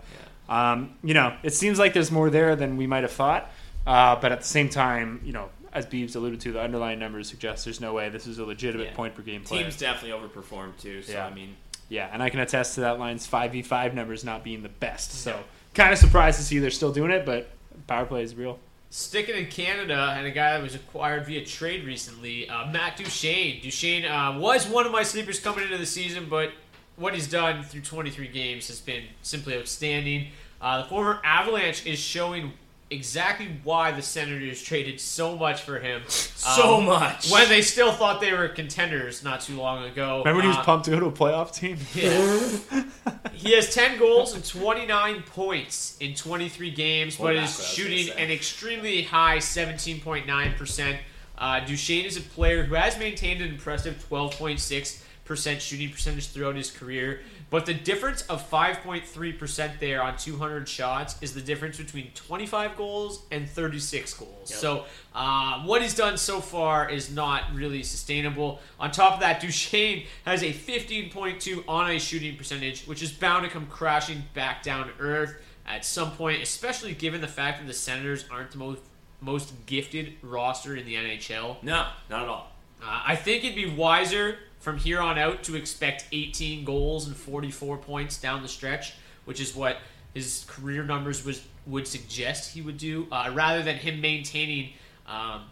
Um, 0.49 0.95
you 1.03 1.15
know, 1.15 1.35
it 1.43 1.55
seems 1.55 1.79
like 1.79 1.95
there's 1.95 2.11
more 2.11 2.31
there 2.31 2.55
than 2.57 2.77
we 2.77 2.87
might 2.87 3.03
have 3.03 3.13
thought, 3.13 3.51
uh, 3.87 4.17
but 4.21 4.31
at 4.33 4.41
the 4.41 4.47
same 4.47 4.69
time, 4.69 5.21
you 5.25 5.33
know, 5.33 5.49
as 5.73 5.87
Beebs 5.87 6.15
alluded 6.17 6.41
to, 6.43 6.53
the 6.53 6.61
underlying 6.61 6.99
numbers 6.99 7.29
suggest 7.29 7.65
there's 7.65 7.81
no 7.81 7.93
way 7.95 8.09
this 8.09 8.27
is 8.27 8.39
a 8.39 8.45
legitimate 8.45 8.89
Yeah. 8.89 8.95
point 8.95 9.15
per 9.15 9.23
game 9.23 9.43
player. 9.43 9.63
Teams 9.63 9.77
definitely 9.77 10.11
overperformed 10.19 10.79
too. 10.81 11.03
So 11.03 11.13
Yeah. 11.13 11.27
I 11.27 11.31
mean, 11.35 11.57
Yeah, 11.91 12.09
and 12.13 12.23
I 12.23 12.31
can 12.31 12.41
attest 12.41 12.77
to 12.77 12.81
that 12.81 12.99
line's 12.99 13.27
5v5 13.27 13.93
numbers 13.95 14.25
not 14.25 14.43
being 14.43 14.63
the 14.63 14.69
best. 14.71 15.13
So 15.13 15.39
kind 15.75 15.93
of 15.93 15.99
surprised 15.99 16.39
to 16.39 16.45
see 16.45 16.59
they're 16.59 16.71
still 16.71 16.93
doing 16.93 17.11
it, 17.11 17.27
but 17.27 17.51
power 17.87 18.07
play 18.07 18.23
is 18.23 18.35
real. 18.35 18.59
Sticking 18.91 19.35
in 19.37 19.47
Canada, 19.47 20.15
and 20.17 20.25
a 20.27 20.31
guy 20.31 20.53
that 20.53 20.63
was 20.63 20.75
acquired 20.77 21.27
via 21.27 21.45
trade 21.45 21.85
recently, 21.85 22.49
uh, 22.49 22.67
Matt 22.71 22.97
Duchene. 22.97 23.61
Duchene 23.61 24.05
uh, 24.07 24.39
was 24.39 24.67
one 24.69 24.87
of 24.87 24.93
my 24.93 25.03
sleepers 25.03 25.41
coming 25.41 25.65
into 25.65 25.77
the 25.77 25.85
season, 25.87 26.27
but 26.31 26.53
what 26.97 27.15
he's 27.15 27.29
done 27.29 27.63
through 27.63 27.81
23 27.83 28.29
games 28.29 28.69
has 28.69 28.81
been 28.81 29.05
simply 29.23 29.57
outstanding. 29.59 30.29
Uh, 30.61 30.83
the 30.83 30.89
former 30.89 31.21
Avalanche 31.25 31.85
is 31.87 31.99
showing 31.99 32.53
exactly 32.91 33.49
why 33.65 33.91
the 33.91 34.03
Senators 34.03 34.63
traded 34.63 35.01
so 35.01 35.37
much 35.37 35.63
for 35.63 35.81
him. 35.81 36.03
So 36.07 36.77
Um, 36.77 36.85
much. 36.87 37.31
When 37.31 37.49
they 37.49 37.63
still 37.63 37.91
thought 37.93 38.21
they 38.21 38.33
were 38.33 38.47
contenders 38.49 39.25
not 39.25 39.41
too 39.41 39.57
long 39.57 39.85
ago. 39.85 40.19
Remember 40.19 40.35
when 40.37 40.43
he 40.43 40.49
was 40.49 40.59
Uh, 40.59 40.63
pumped 40.63 40.85
to 40.85 40.91
go 40.93 41.01
to 41.01 41.07
a 41.07 41.13
playoff 41.13 41.53
team? 41.53 41.77
he 43.33 43.53
has 43.55 43.75
10 43.75 43.99
goals 43.99 44.35
and 44.35 44.45
29 44.45 45.23
points 45.23 45.97
in 45.99 46.15
23 46.15 46.71
games, 46.71 47.17
Pull 47.17 47.27
but 47.27 47.35
back 47.37 47.45
is 47.49 47.57
what 47.57 47.61
I 47.61 47.67
was 47.67 47.75
shooting 47.75 48.11
an 48.17 48.31
extremely 48.31 49.03
high 49.03 49.39
17.9%. 49.39 50.97
Uh, 51.37 51.61
Duchene 51.61 52.05
is 52.05 52.17
a 52.17 52.21
player 52.21 52.63
who 52.65 52.75
has 52.75 52.97
maintained 52.99 53.41
an 53.43 53.49
impressive 53.49 54.05
12.6% 54.09 55.01
shooting 55.27 55.91
percentage 55.91 56.29
throughout 56.29 56.57
his 56.57 56.71
career, 56.71 57.21
but 57.51 57.67
the 57.67 57.75
difference 57.75 58.23
of 58.23 58.49
5.3% 58.51 59.81
there 59.81 60.03
on 60.03 60.17
200 60.17 60.69
shots 60.69 61.17
is 61.21 61.35
the 61.35 61.41
difference 61.41 61.79
between 61.79 62.11
25 62.15 62.77
goals 62.77 63.23
and 63.31 63.49
36 63.49 64.15
goals. 64.15 64.55
So, 64.55 64.85
uh, 65.15 65.63
what 65.63 65.83
he's 65.83 65.95
done 65.95 66.19
so 66.19 66.41
far 66.41 66.91
is 66.91 67.15
not 67.15 67.45
really 67.55 67.83
sustainable. 67.83 68.61
On 68.79 68.91
top 68.91 69.15
of 69.15 69.21
that, 69.21 69.41
Duchene 69.41 70.07
has 70.25 70.43
a 70.43 70.53
15.2 70.53 71.65
on 71.69 71.87
ice 71.87 72.03
shooting 72.03 72.37
percentage, 72.37 72.85
which 72.87 73.03
is 73.03 73.13
bound 73.13 73.45
to 73.45 73.51
come 73.51 73.67
crashing 73.67 74.25
back 74.35 74.63
down 74.63 74.89
to 74.89 74.93
earth 74.99 75.41
at 75.67 75.85
some 75.85 76.11
point, 76.13 76.43
especially 76.43 76.95
given 76.95 77.21
the 77.21 77.29
fact 77.29 77.61
that 77.61 77.67
the 77.67 77.73
Senators 77.73 78.25
aren't 78.31 78.51
the 78.51 78.59
most 78.59 78.81
most 79.21 79.55
gifted 79.65 80.13
roster 80.23 80.77
in 80.77 80.85
the 80.85 80.97
NHL. 80.97 81.63
no, 81.63 81.87
not 82.11 82.23
at 82.25 82.29
all. 82.29 82.51
Uh, 82.83 83.03
I 83.07 83.17
think 83.17 83.45
it'd 83.45 83.57
be 83.57 83.71
wiser 83.71 84.37
from 84.65 84.79
here 84.79 84.99
on 85.01 85.19
out 85.19 85.43
to 85.45 85.57
expect 85.57 86.07
18 86.11 86.65
goals 86.65 87.07
and 87.07 87.15
44 87.15 87.77
points 87.77 88.19
down 88.19 88.41
the 88.43 88.49
stretch, 88.49 88.95
which 89.27 89.39
is 89.41 89.55
what 89.55 89.77
his 90.15 90.45
career 90.49 90.83
numbers 90.85 91.25
was 91.25 91.45
would 91.67 91.87
suggest 91.87 92.53
he 92.55 92.63
would 92.63 92.79
do, 92.79 93.07
uh, 93.13 93.31
rather 93.35 93.63
than 93.63 93.77
him 93.77 94.01
maintaining. 94.01 94.71
Um, 95.07 95.43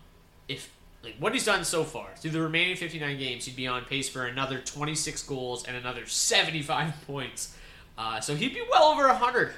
if 0.48 0.70
like 1.04 1.16
what 1.18 1.32
he's 1.34 1.44
done 1.44 1.64
so 1.64 1.84
far 1.84 2.08
through 2.16 2.30
the 2.30 2.40
remaining 2.40 2.76
59 2.76 3.18
games, 3.18 3.44
he'd 3.44 3.56
be 3.56 3.66
on 3.66 3.84
pace 3.84 4.08
for 4.08 4.24
another 4.26 4.58
26 4.60 5.22
goals 5.24 5.64
and 5.66 5.76
another 5.76 6.06
75 6.06 6.94
points. 7.06 7.54
Uh, 7.98 8.18
so 8.20 8.34
he'd 8.34 8.54
be 8.54 8.62
well 8.70 8.84
over 8.84 9.06
100. 9.08 9.52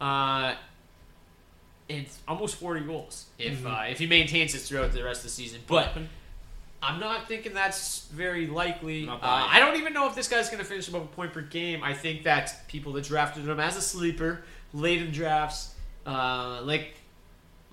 Uh, 0.00 0.54
and 1.90 2.06
almost 2.28 2.56
40 2.56 2.80
goals 2.82 3.26
if 3.38 3.58
Mm-hmm. 3.58 3.66
uh, 3.66 3.82
if 3.90 3.98
he 3.98 4.06
maintains 4.06 4.54
it 4.54 4.58
throughout 4.60 4.92
the 4.92 5.02
rest 5.02 5.18
of 5.20 5.24
the 5.24 5.30
season. 5.30 5.60
But 5.66 5.92
I'm 6.84 7.00
not 7.00 7.28
thinking 7.28 7.54
that's 7.54 8.06
very 8.06 8.46
likely. 8.46 9.08
Uh. 9.08 9.18
I 9.22 9.58
don't 9.58 9.76
even 9.76 9.92
know 9.92 10.06
if 10.06 10.14
this 10.14 10.28
guy's 10.28 10.48
going 10.48 10.58
to 10.58 10.64
finish 10.64 10.88
above 10.88 11.02
a 11.02 11.06
point 11.06 11.32
per 11.32 11.40
game. 11.40 11.82
I 11.82 11.94
think 11.94 12.24
that 12.24 12.68
people 12.68 12.92
that 12.94 13.04
drafted 13.04 13.48
him 13.48 13.58
as 13.58 13.76
a 13.76 13.82
sleeper 13.82 14.44
late 14.72 15.00
in 15.00 15.10
drafts, 15.10 15.74
uh, 16.06 16.60
like 16.62 16.94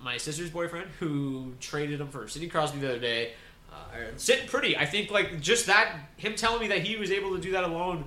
my 0.00 0.16
sister's 0.16 0.50
boyfriend 0.50 0.88
who 0.98 1.52
traded 1.60 2.00
him 2.00 2.08
for 2.08 2.26
Sidney 2.26 2.48
Crosby 2.48 2.80
the 2.80 2.90
other 2.90 2.98
day, 2.98 3.32
uh, 3.70 3.96
are 3.96 4.06
sitting 4.16 4.48
pretty. 4.48 4.76
I 4.76 4.86
think 4.86 5.10
like 5.10 5.40
just 5.40 5.66
that 5.66 5.94
him 6.16 6.34
telling 6.34 6.60
me 6.60 6.68
that 6.68 6.80
he 6.80 6.96
was 6.96 7.10
able 7.10 7.34
to 7.34 7.40
do 7.40 7.52
that 7.52 7.64
alone 7.64 8.04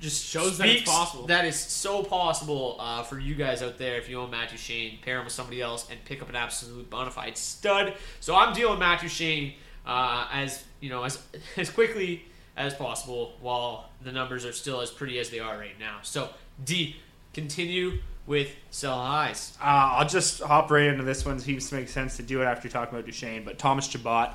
just 0.00 0.24
Shows 0.24 0.56
that 0.58 0.68
it's 0.68 0.90
possible. 0.90 1.26
That 1.26 1.44
is 1.44 1.56
so 1.56 2.02
possible 2.02 2.76
uh, 2.80 3.02
for 3.02 3.18
you 3.18 3.34
guys 3.34 3.62
out 3.62 3.76
there. 3.76 3.98
If 3.98 4.08
you 4.08 4.18
own 4.18 4.30
Matt 4.30 4.48
Duchene, 4.48 4.98
pair 5.02 5.18
him 5.18 5.24
with 5.24 5.32
somebody 5.32 5.60
else 5.60 5.86
and 5.90 6.02
pick 6.06 6.22
up 6.22 6.30
an 6.30 6.36
absolute 6.36 6.88
bona 6.88 7.10
fide 7.10 7.36
stud. 7.36 7.94
So 8.18 8.34
I'm 8.34 8.54
dealing 8.54 8.78
Matt 8.78 9.02
Duchene 9.02 9.52
uh, 9.90 10.28
as 10.32 10.64
you 10.78 10.88
know 10.88 11.02
as 11.02 11.20
as 11.56 11.68
quickly 11.68 12.24
as 12.56 12.72
possible 12.74 13.34
while 13.40 13.90
the 14.02 14.12
numbers 14.12 14.46
are 14.46 14.52
still 14.52 14.80
as 14.80 14.90
pretty 14.90 15.18
as 15.18 15.30
they 15.30 15.40
are 15.40 15.58
right 15.58 15.78
now. 15.78 15.98
So 16.02 16.30
D, 16.64 16.96
continue 17.34 17.98
with 18.26 18.50
sell 18.70 18.98
highs. 18.98 19.56
Uh, 19.60 19.98
I'll 19.98 20.08
just 20.08 20.42
hop 20.42 20.70
right 20.70 20.84
into 20.84 21.02
this 21.02 21.24
one. 21.24 21.36
It 21.36 21.40
seems 21.40 21.68
to 21.70 21.74
make 21.74 21.88
sense 21.88 22.16
to 22.16 22.22
do 22.22 22.42
it 22.42 22.44
after 22.44 22.68
talking 22.68 22.94
about 22.94 23.06
Duchene, 23.06 23.44
but 23.44 23.58
Thomas 23.58 23.88
Chabot. 23.88 24.34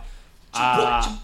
Uh, 0.54 1.18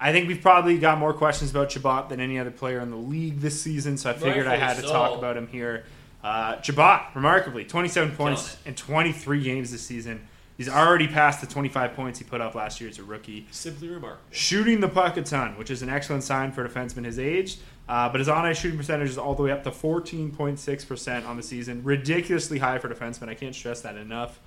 I 0.00 0.12
think 0.12 0.28
we've 0.28 0.42
probably 0.42 0.78
got 0.78 0.98
more 0.98 1.12
questions 1.12 1.50
about 1.50 1.72
Chabot 1.72 2.08
than 2.08 2.20
any 2.20 2.38
other 2.38 2.50
player 2.50 2.80
in 2.80 2.90
the 2.90 2.96
league 2.96 3.40
this 3.40 3.60
season, 3.60 3.96
so 3.96 4.10
I 4.10 4.12
figured 4.12 4.46
I 4.46 4.56
had 4.56 4.76
to 4.76 4.82
Rightfully 4.82 4.92
talk 4.92 5.18
about 5.18 5.36
him 5.36 5.48
here. 5.48 5.84
Uh, 6.22 6.60
Chabot, 6.60 7.14
remarkably, 7.14 7.64
27 7.64 8.14
points 8.14 8.56
Killing 8.56 8.66
in 8.66 8.74
23 8.74 9.42
games 9.42 9.72
this 9.72 9.82
season. 9.82 10.28
He's 10.58 10.68
already 10.68 11.06
passed 11.06 11.40
the 11.40 11.46
25 11.46 11.94
points 11.94 12.18
he 12.18 12.24
put 12.24 12.40
up 12.40 12.56
last 12.56 12.80
year 12.80 12.90
as 12.90 12.98
a 12.98 13.04
rookie. 13.04 13.46
Simply 13.52 13.88
remarkable. 13.88 14.24
Shooting 14.32 14.80
the 14.80 14.88
puck 14.88 15.16
a 15.16 15.22
ton, 15.22 15.56
which 15.56 15.70
is 15.70 15.82
an 15.82 15.88
excellent 15.88 16.24
sign 16.24 16.50
for 16.50 16.64
a 16.64 16.68
defenseman 16.68 17.04
his 17.04 17.16
age. 17.16 17.58
Uh, 17.88 18.08
but 18.08 18.18
his 18.18 18.28
on 18.28 18.44
ice 18.44 18.58
shooting 18.58 18.76
percentage 18.76 19.08
is 19.08 19.16
all 19.16 19.36
the 19.36 19.42
way 19.44 19.52
up 19.52 19.62
to 19.62 19.70
14.6% 19.70 21.26
on 21.28 21.36
the 21.36 21.44
season. 21.44 21.84
Ridiculously 21.84 22.58
high 22.58 22.78
for 22.80 22.88
defensemen. 22.88 23.28
I 23.28 23.34
can't 23.34 23.54
stress 23.54 23.82
that 23.82 23.96
enough. 23.96 24.40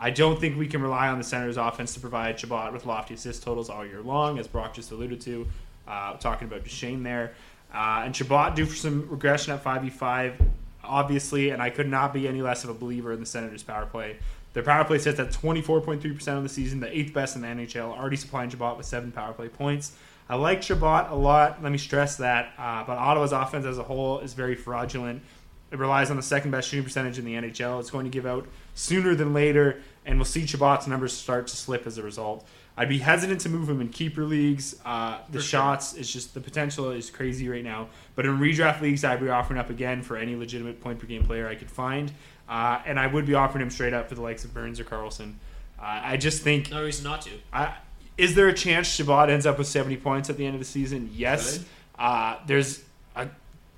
I 0.00 0.08
don't 0.08 0.40
think 0.40 0.56
we 0.56 0.68
can 0.68 0.80
rely 0.80 1.08
on 1.08 1.18
the 1.18 1.24
Senators' 1.24 1.58
offense 1.58 1.92
to 1.94 2.00
provide 2.00 2.40
Chabot 2.40 2.72
with 2.72 2.86
lofty 2.86 3.12
assist 3.14 3.42
totals 3.42 3.68
all 3.68 3.84
year 3.84 4.00
long, 4.00 4.38
as 4.38 4.48
Brock 4.48 4.72
just 4.72 4.90
alluded 4.90 5.20
to, 5.22 5.46
uh, 5.86 6.14
talking 6.14 6.48
about 6.48 6.64
Duchene 6.64 7.02
there. 7.02 7.34
Uh, 7.74 8.02
and 8.04 8.16
Chabot 8.16 8.56
due 8.56 8.64
for 8.64 8.74
some 8.74 9.06
regression 9.10 9.52
at 9.52 9.62
5v5, 9.62 10.34
obviously, 10.82 11.50
and 11.50 11.60
I 11.60 11.68
could 11.68 11.88
not 11.88 12.14
be 12.14 12.26
any 12.26 12.40
less 12.40 12.64
of 12.64 12.70
a 12.70 12.74
believer 12.74 13.12
in 13.12 13.20
the 13.20 13.26
Senators' 13.26 13.62
power 13.62 13.84
play. 13.84 14.16
Their 14.54 14.62
power 14.62 14.84
play 14.84 14.98
sits 14.98 15.20
at 15.20 15.30
24.3% 15.30 16.36
of 16.36 16.42
the 16.42 16.48
season, 16.48 16.80
the 16.80 16.96
eighth 16.96 17.12
best 17.12 17.36
in 17.36 17.42
the 17.42 17.48
NHL, 17.48 17.96
already 17.96 18.16
supplying 18.16 18.50
Chabot 18.50 18.76
with 18.76 18.86
seven 18.86 19.12
power 19.12 19.32
play 19.32 19.48
points. 19.48 19.92
I 20.28 20.36
like 20.36 20.62
Chabot 20.62 21.10
a 21.10 21.14
lot. 21.14 21.62
Let 21.62 21.72
me 21.72 21.78
stress 21.78 22.16
that. 22.16 22.52
Uh, 22.58 22.84
but 22.84 22.98
Ottawa's 22.98 23.32
offense 23.32 23.64
as 23.64 23.78
a 23.78 23.82
whole 23.82 24.18
is 24.20 24.34
very 24.34 24.54
fraudulent. 24.54 25.22
It 25.70 25.78
relies 25.78 26.10
on 26.10 26.16
the 26.16 26.22
second 26.22 26.50
best 26.50 26.68
shooting 26.68 26.84
percentage 26.84 27.18
in 27.18 27.24
the 27.24 27.34
NHL. 27.34 27.78
It's 27.80 27.90
going 27.90 28.04
to 28.04 28.10
give 28.10 28.26
out 28.26 28.46
sooner 28.74 29.14
than 29.14 29.34
later, 29.34 29.82
and 30.06 30.18
we'll 30.18 30.24
see 30.24 30.44
Chabot's 30.44 30.86
numbers 30.86 31.12
start 31.12 31.46
to 31.48 31.56
slip 31.56 31.86
as 31.86 31.98
a 31.98 32.02
result. 32.02 32.46
I'd 32.76 32.88
be 32.88 32.98
hesitant 32.98 33.40
to 33.40 33.48
move 33.48 33.68
him 33.68 33.80
in 33.80 33.88
keeper 33.88 34.24
leagues. 34.24 34.76
Uh, 34.84 35.18
the 35.30 35.38
For 35.38 35.44
sure. 35.44 35.60
shots 35.60 35.94
is 35.94 36.10
just 36.10 36.32
the 36.32 36.40
potential 36.40 36.90
is 36.92 37.10
crazy 37.10 37.48
right 37.48 37.64
now. 37.64 37.88
But 38.14 38.24
in 38.24 38.38
redraft 38.38 38.80
leagues, 38.80 39.04
I'd 39.04 39.20
be 39.20 39.28
offering 39.28 39.58
up 39.58 39.68
again 39.68 40.00
for 40.02 40.16
any 40.16 40.36
legitimate 40.36 40.80
point 40.80 41.00
per 41.00 41.06
game 41.06 41.24
player 41.24 41.48
I 41.48 41.56
could 41.56 41.70
find, 41.70 42.12
uh, 42.48 42.80
and 42.86 42.98
I 42.98 43.06
would 43.06 43.26
be 43.26 43.34
offering 43.34 43.62
him 43.62 43.70
straight 43.70 43.92
up 43.92 44.08
for 44.08 44.14
the 44.14 44.22
likes 44.22 44.44
of 44.44 44.54
Burns 44.54 44.80
or 44.80 44.84
Karlsson. 44.84 45.34
Uh, 45.78 45.82
I 46.02 46.16
just 46.16 46.42
think 46.42 46.70
No 46.70 46.82
reason 46.82 47.04
not 47.04 47.22
to. 47.22 47.30
I, 47.52 47.76
is 48.16 48.34
there 48.34 48.48
a 48.48 48.54
chance 48.54 48.88
Chabot 48.88 49.30
ends 49.30 49.46
up 49.46 49.58
with 49.58 49.68
70 49.68 49.96
points 49.98 50.28
at 50.28 50.36
the 50.36 50.44
end 50.44 50.54
of 50.54 50.60
the 50.60 50.64
season? 50.64 51.10
Yes. 51.12 51.64
Uh, 51.98 52.36
there's 52.46 52.82
a, 53.14 53.28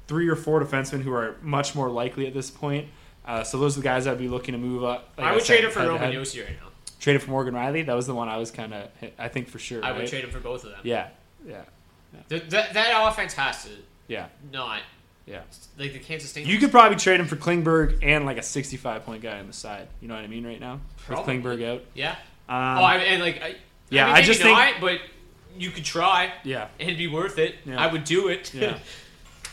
three 0.06 0.28
or 0.28 0.36
four 0.36 0.60
defensemen 0.60 1.02
who 1.02 1.12
are 1.12 1.36
much 1.42 1.74
more 1.74 1.90
likely 1.90 2.26
at 2.26 2.32
this 2.32 2.50
point. 2.50 2.88
Uh, 3.26 3.44
so 3.44 3.58
those 3.58 3.76
are 3.76 3.80
the 3.80 3.84
guys 3.84 4.06
I'd 4.06 4.18
be 4.18 4.28
looking 4.28 4.52
to 4.52 4.58
move 4.58 4.82
up. 4.82 5.10
Like 5.18 5.26
I 5.26 5.32
would 5.32 5.42
said, 5.42 5.58
trade 5.58 5.64
him 5.64 5.70
for 5.72 5.80
Roman. 5.80 6.12
Josi 6.12 6.44
right 6.44 6.56
now. 6.60 6.68
Trade 7.00 7.16
him 7.16 7.20
for 7.22 7.30
Morgan 7.30 7.54
Rielly. 7.54 7.84
That 7.84 7.94
was 7.94 8.06
the 8.06 8.14
one 8.14 8.28
I 8.28 8.38
was 8.38 8.50
kind 8.50 8.72
of, 8.74 8.88
I 9.18 9.28
think 9.28 9.48
for 9.48 9.58
sure. 9.58 9.84
I 9.84 9.92
would 9.92 10.06
trade 10.06 10.24
him 10.24 10.30
for 10.30 10.40
both 10.40 10.64
of 10.64 10.70
them. 10.70 10.80
Yeah, 10.84 11.08
yeah, 11.46 11.62
Th- 12.28 12.42
that 12.50 12.74
that 12.74 13.08
offense 13.08 13.34
has 13.34 13.64
to 13.64 13.70
yeah, 14.08 14.26
not 14.52 14.80
yeah. 15.30 15.42
like 15.78 15.92
they 15.92 15.98
can't 15.98 16.20
sustain. 16.20 16.46
You 16.46 16.58
could 16.58 16.70
probably 16.70 16.96
trade 16.96 17.20
him 17.20 17.26
for 17.26 17.36
Klingberg 17.36 17.98
and 18.02 18.26
like 18.26 18.36
a 18.36 18.42
65 18.42 19.04
point 19.04 19.22
guy 19.22 19.38
on 19.38 19.46
the 19.46 19.52
side. 19.52 19.88
You 20.00 20.08
know 20.08 20.14
what 20.14 20.24
I 20.24 20.26
mean? 20.26 20.44
Right 20.44 20.60
now, 20.60 20.80
Probably. 21.06 21.38
with 21.38 21.44
Klingberg 21.44 21.64
out. 21.64 21.84
Yeah. 21.94 22.10
Um, 22.48 22.78
oh, 22.78 22.82
I, 22.82 22.96
and 22.96 23.22
like, 23.22 23.40
I, 23.40 23.54
yeah, 23.90 24.04
I, 24.04 24.06
mean, 24.08 24.16
I 24.16 24.22
just 24.22 24.42
think- 24.42 24.56
not, 24.56 24.74
but 24.80 25.00
you 25.56 25.70
could 25.70 25.84
try. 25.84 26.32
Yeah. 26.44 26.68
it'd 26.78 26.98
be 26.98 27.06
worth 27.06 27.38
it. 27.38 27.54
Yeah. 27.64 27.80
I 27.80 27.90
would 27.90 28.04
do 28.04 28.28
it. 28.28 28.52
Yeah. 28.52 28.78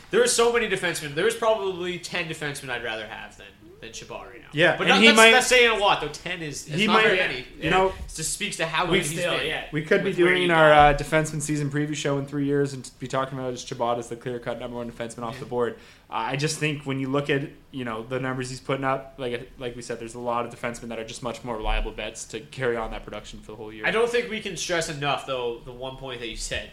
There 0.10 0.24
are 0.24 0.28
so 0.28 0.54
many 0.54 0.70
defensemen. 0.70 1.16
There's 1.16 1.36
probably 1.36 2.00
ten 2.00 2.30
defensemen 2.30 2.70
I'd 2.70 2.82
rather 2.82 3.06
have 3.06 3.38
than 3.38 3.48
than 3.80 3.94
Chabot 3.94 4.26
right 4.32 4.42
now. 4.42 4.48
Yeah, 4.54 4.72
but 4.76 4.82
and 4.88 4.90
not, 4.90 5.00
he 5.02 5.06
that's, 5.08 5.18
might- 5.18 5.32
that's 5.32 5.48
saying 5.48 5.70
a 5.70 5.76
lot 5.80 6.02
though. 6.02 6.08
Ten 6.08 6.42
is 6.42 6.66
He 6.66 6.88
not 6.88 6.94
might- 6.94 7.04
very 7.04 7.18
many. 7.18 7.46
you 7.62 7.70
know- 7.70 7.88
it 7.90 7.94
just 8.16 8.34
speaks 8.34 8.58
to 8.58 8.66
how 8.66 8.86
We 8.86 8.98
good 9.00 9.06
he's 9.08 9.20
still, 9.20 9.38
been. 9.38 9.46
yeah. 9.48 9.66
We 9.72 9.84
could 9.84 10.04
be 10.04 10.14
doing 10.14 10.50
our 10.50 10.72
uh, 10.74 10.94
defenseman 10.98 11.42
season 11.42 11.70
preview 11.70 11.96
show 11.96 12.18
in 12.18 12.26
three 12.26 12.46
years 12.46 12.74
and 12.74 12.90
be 13.00 13.08
talking 13.08 13.38
about 13.38 13.54
just 13.54 13.68
Chabot 13.68 14.00
as 14.00 14.10
the 14.10 14.16
clear 14.16 14.40
cut 14.40 14.60
number 14.60 14.78
one 14.78 14.90
defenseman 14.92 15.24
off 15.24 15.40
the 15.40 15.46
board. 15.46 15.76
Uh, 16.10 16.14
I 16.14 16.36
just 16.38 16.58
think 16.58 16.84
when 16.86 17.00
you 17.00 17.10
look 17.10 17.30
at 17.30 17.50
you 17.72 17.86
know 17.86 18.02
the 18.04 18.20
numbers 18.20 18.50
he's 18.50 18.62
putting 18.62 18.86
up, 18.86 19.16
like 19.18 19.52
like 19.60 19.76
we 19.76 19.82
said, 19.82 20.00
there's 20.00 20.16
a 20.16 20.20
lot 20.20 20.46
of 20.46 20.54
defensemen 20.54 20.88
that 20.90 20.98
are 21.00 21.06
just 21.06 21.22
much 21.22 21.44
more 21.44 21.58
reliable 21.58 21.92
bets 21.92 22.26
to 22.26 22.40
carry 22.40 22.78
on 22.78 22.92
that 22.92 23.04
production 23.04 23.40
for 23.42 23.52
the 23.52 23.58
whole 23.58 23.72
year. 23.72 23.86
I 23.86 23.92
don't 23.92 24.10
think 24.10 24.30
we 24.30 24.40
can 24.40 24.58
stress 24.58 24.90
enough 24.90 25.26
though 25.28 25.60
the 25.66 25.72
one 25.72 25.98
point 25.98 26.20
that 26.22 26.30
you 26.30 26.38
said: 26.38 26.72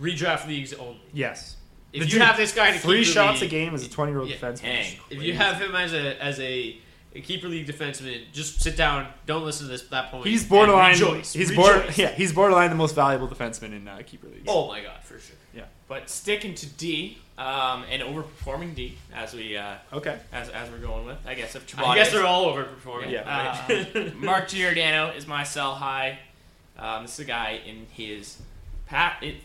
redraft 0.00 0.46
leagues 0.46 0.72
only. 0.74 1.00
Yes. 1.12 1.56
If 1.94 2.00
The 2.00 2.06
you 2.06 2.12
dude- 2.12 2.22
have 2.22 2.36
this 2.36 2.52
guy 2.52 2.68
in 2.70 2.74
a 2.74 2.78
three 2.78 3.00
keeper 3.04 3.12
shots 3.12 3.40
league- 3.40 3.50
a 3.52 3.56
game 3.56 3.74
as 3.74 3.86
a 3.86 3.88
20 3.88 4.12
year 4.12 4.20
old 4.20 4.28
Yeah. 4.28 4.36
defenseman. 4.36 4.62
Dang. 4.62 4.96
If 5.10 5.22
you 5.22 5.34
have 5.34 5.60
him 5.60 5.74
as 5.76 5.92
a 5.94 6.22
as 6.22 6.40
a, 6.40 6.76
a 7.14 7.20
keeper 7.20 7.46
league 7.48 7.66
defenseman, 7.68 8.22
just 8.32 8.60
sit 8.60 8.76
down. 8.76 9.06
Don't 9.26 9.44
listen 9.44 9.66
to 9.66 9.72
this 9.72 9.82
that 9.88 10.10
point. 10.10 10.26
He's 10.26 10.44
borderline. 10.44 10.92
Rejoice. 10.92 11.32
He's 11.32 11.50
rejoice. 11.50 11.64
border, 11.66 11.92
yeah. 11.96 12.12
He's 12.12 12.32
borderline 12.32 12.70
the 12.70 12.76
most 12.76 12.94
valuable 12.96 13.28
defenseman 13.28 13.72
in 13.76 13.86
uh, 13.88 14.00
keeper 14.04 14.26
leagues. 14.26 14.44
Oh 14.48 14.66
my 14.68 14.80
god, 14.82 15.02
for 15.02 15.18
sure. 15.20 15.36
yeah. 15.54 15.64
But 15.86 16.10
sticking 16.10 16.54
to 16.56 16.66
D 16.66 17.18
um, 17.38 17.84
and 17.90 18.02
overperforming 18.02 18.74
D 18.74 18.96
as 19.14 19.32
we 19.34 19.56
uh, 19.56 19.74
Okay. 19.92 20.18
as, 20.32 20.48
as 20.48 20.70
we're 20.70 20.78
going 20.78 21.04
with, 21.06 21.18
I 21.26 21.34
guess 21.34 21.54
if 21.54 21.64
Chabot 21.68 21.86
I 21.86 21.94
guess 21.96 22.10
they're 22.10 22.26
all 22.26 22.46
overperforming. 22.52 23.10
Yeah. 23.12 23.60
Uh, 23.68 24.10
Mark 24.16 24.48
Giordano 24.48 25.10
is 25.10 25.26
my 25.28 25.44
sell 25.44 25.74
high. 25.76 26.18
Um, 26.76 27.02
this 27.04 27.12
is 27.14 27.20
a 27.20 27.24
guy 27.24 27.60
in 27.64 27.86
his 27.92 28.38
pat 28.88 29.22
it 29.22 29.36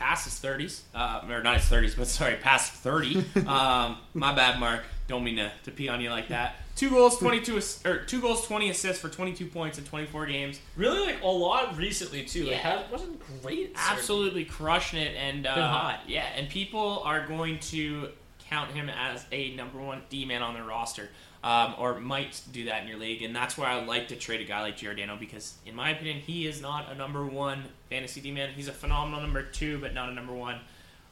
past 0.00 0.24
his 0.24 0.38
thirties, 0.38 0.82
uh, 0.94 1.22
or 1.28 1.42
not 1.42 1.56
his 1.58 1.66
thirties, 1.66 1.94
but 1.94 2.08
sorry, 2.08 2.34
past 2.36 2.72
thirty. 2.72 3.18
um, 3.46 3.98
my 4.14 4.34
bad, 4.34 4.58
Mark. 4.58 4.82
Don't 5.06 5.24
mean 5.24 5.36
to, 5.36 5.50
to 5.64 5.70
pee 5.72 5.88
on 5.88 6.00
you 6.00 6.08
like 6.10 6.28
that. 6.28 6.54
Two 6.76 6.88
goals, 6.90 7.18
twenty 7.18 7.40
two, 7.40 7.60
or 7.84 7.98
two 8.04 8.20
goals, 8.20 8.46
twenty 8.46 8.70
assists 8.70 9.00
for 9.02 9.08
twenty 9.08 9.32
two 9.32 9.46
points 9.46 9.76
in 9.78 9.84
twenty 9.84 10.06
four 10.06 10.24
games. 10.26 10.58
really 10.76 11.00
like 11.04 11.22
a 11.22 11.26
lot 11.28 11.76
recently 11.76 12.24
too. 12.24 12.42
Like, 12.44 12.50
Yeah. 12.52 12.78
ha- 12.78 12.84
wasn't 12.90 13.20
great. 13.42 13.72
Absolutely 13.76 14.44
crushing 14.44 15.00
it, 15.00 15.14
and 15.16 15.46
uh, 15.46 15.54
Been 15.54 15.64
hot. 15.64 16.00
yeah, 16.06 16.26
and 16.36 16.48
people 16.48 17.02
are 17.04 17.26
going 17.26 17.58
to 17.60 18.08
count 18.48 18.70
him 18.72 18.88
as 18.88 19.24
a 19.32 19.54
number 19.56 19.78
one 19.78 20.02
D 20.08 20.24
man 20.24 20.42
on 20.42 20.54
their 20.54 20.64
roster, 20.64 21.08
um, 21.42 21.74
or 21.78 21.98
might 22.00 22.40
do 22.52 22.66
that 22.66 22.82
in 22.82 22.88
your 22.88 22.98
league, 22.98 23.22
and 23.22 23.34
that's 23.34 23.56
why 23.56 23.66
I 23.72 23.84
like 23.84 24.08
to 24.08 24.16
trade 24.16 24.40
a 24.40 24.44
guy 24.44 24.60
like 24.60 24.76
Giordano 24.76 25.16
because, 25.18 25.54
in 25.64 25.74
my 25.74 25.90
opinion, 25.90 26.18
he 26.18 26.46
is 26.46 26.60
not 26.60 26.90
a 26.90 26.94
number 26.94 27.24
one 27.24 27.64
fantasy 27.88 28.20
D 28.20 28.30
man. 28.30 28.50
He's 28.54 28.68
a 28.68 28.72
phenomenal 28.72 29.20
number 29.20 29.42
two, 29.42 29.78
but 29.78 29.94
not 29.94 30.08
a 30.10 30.12
number 30.12 30.34
one. 30.34 30.60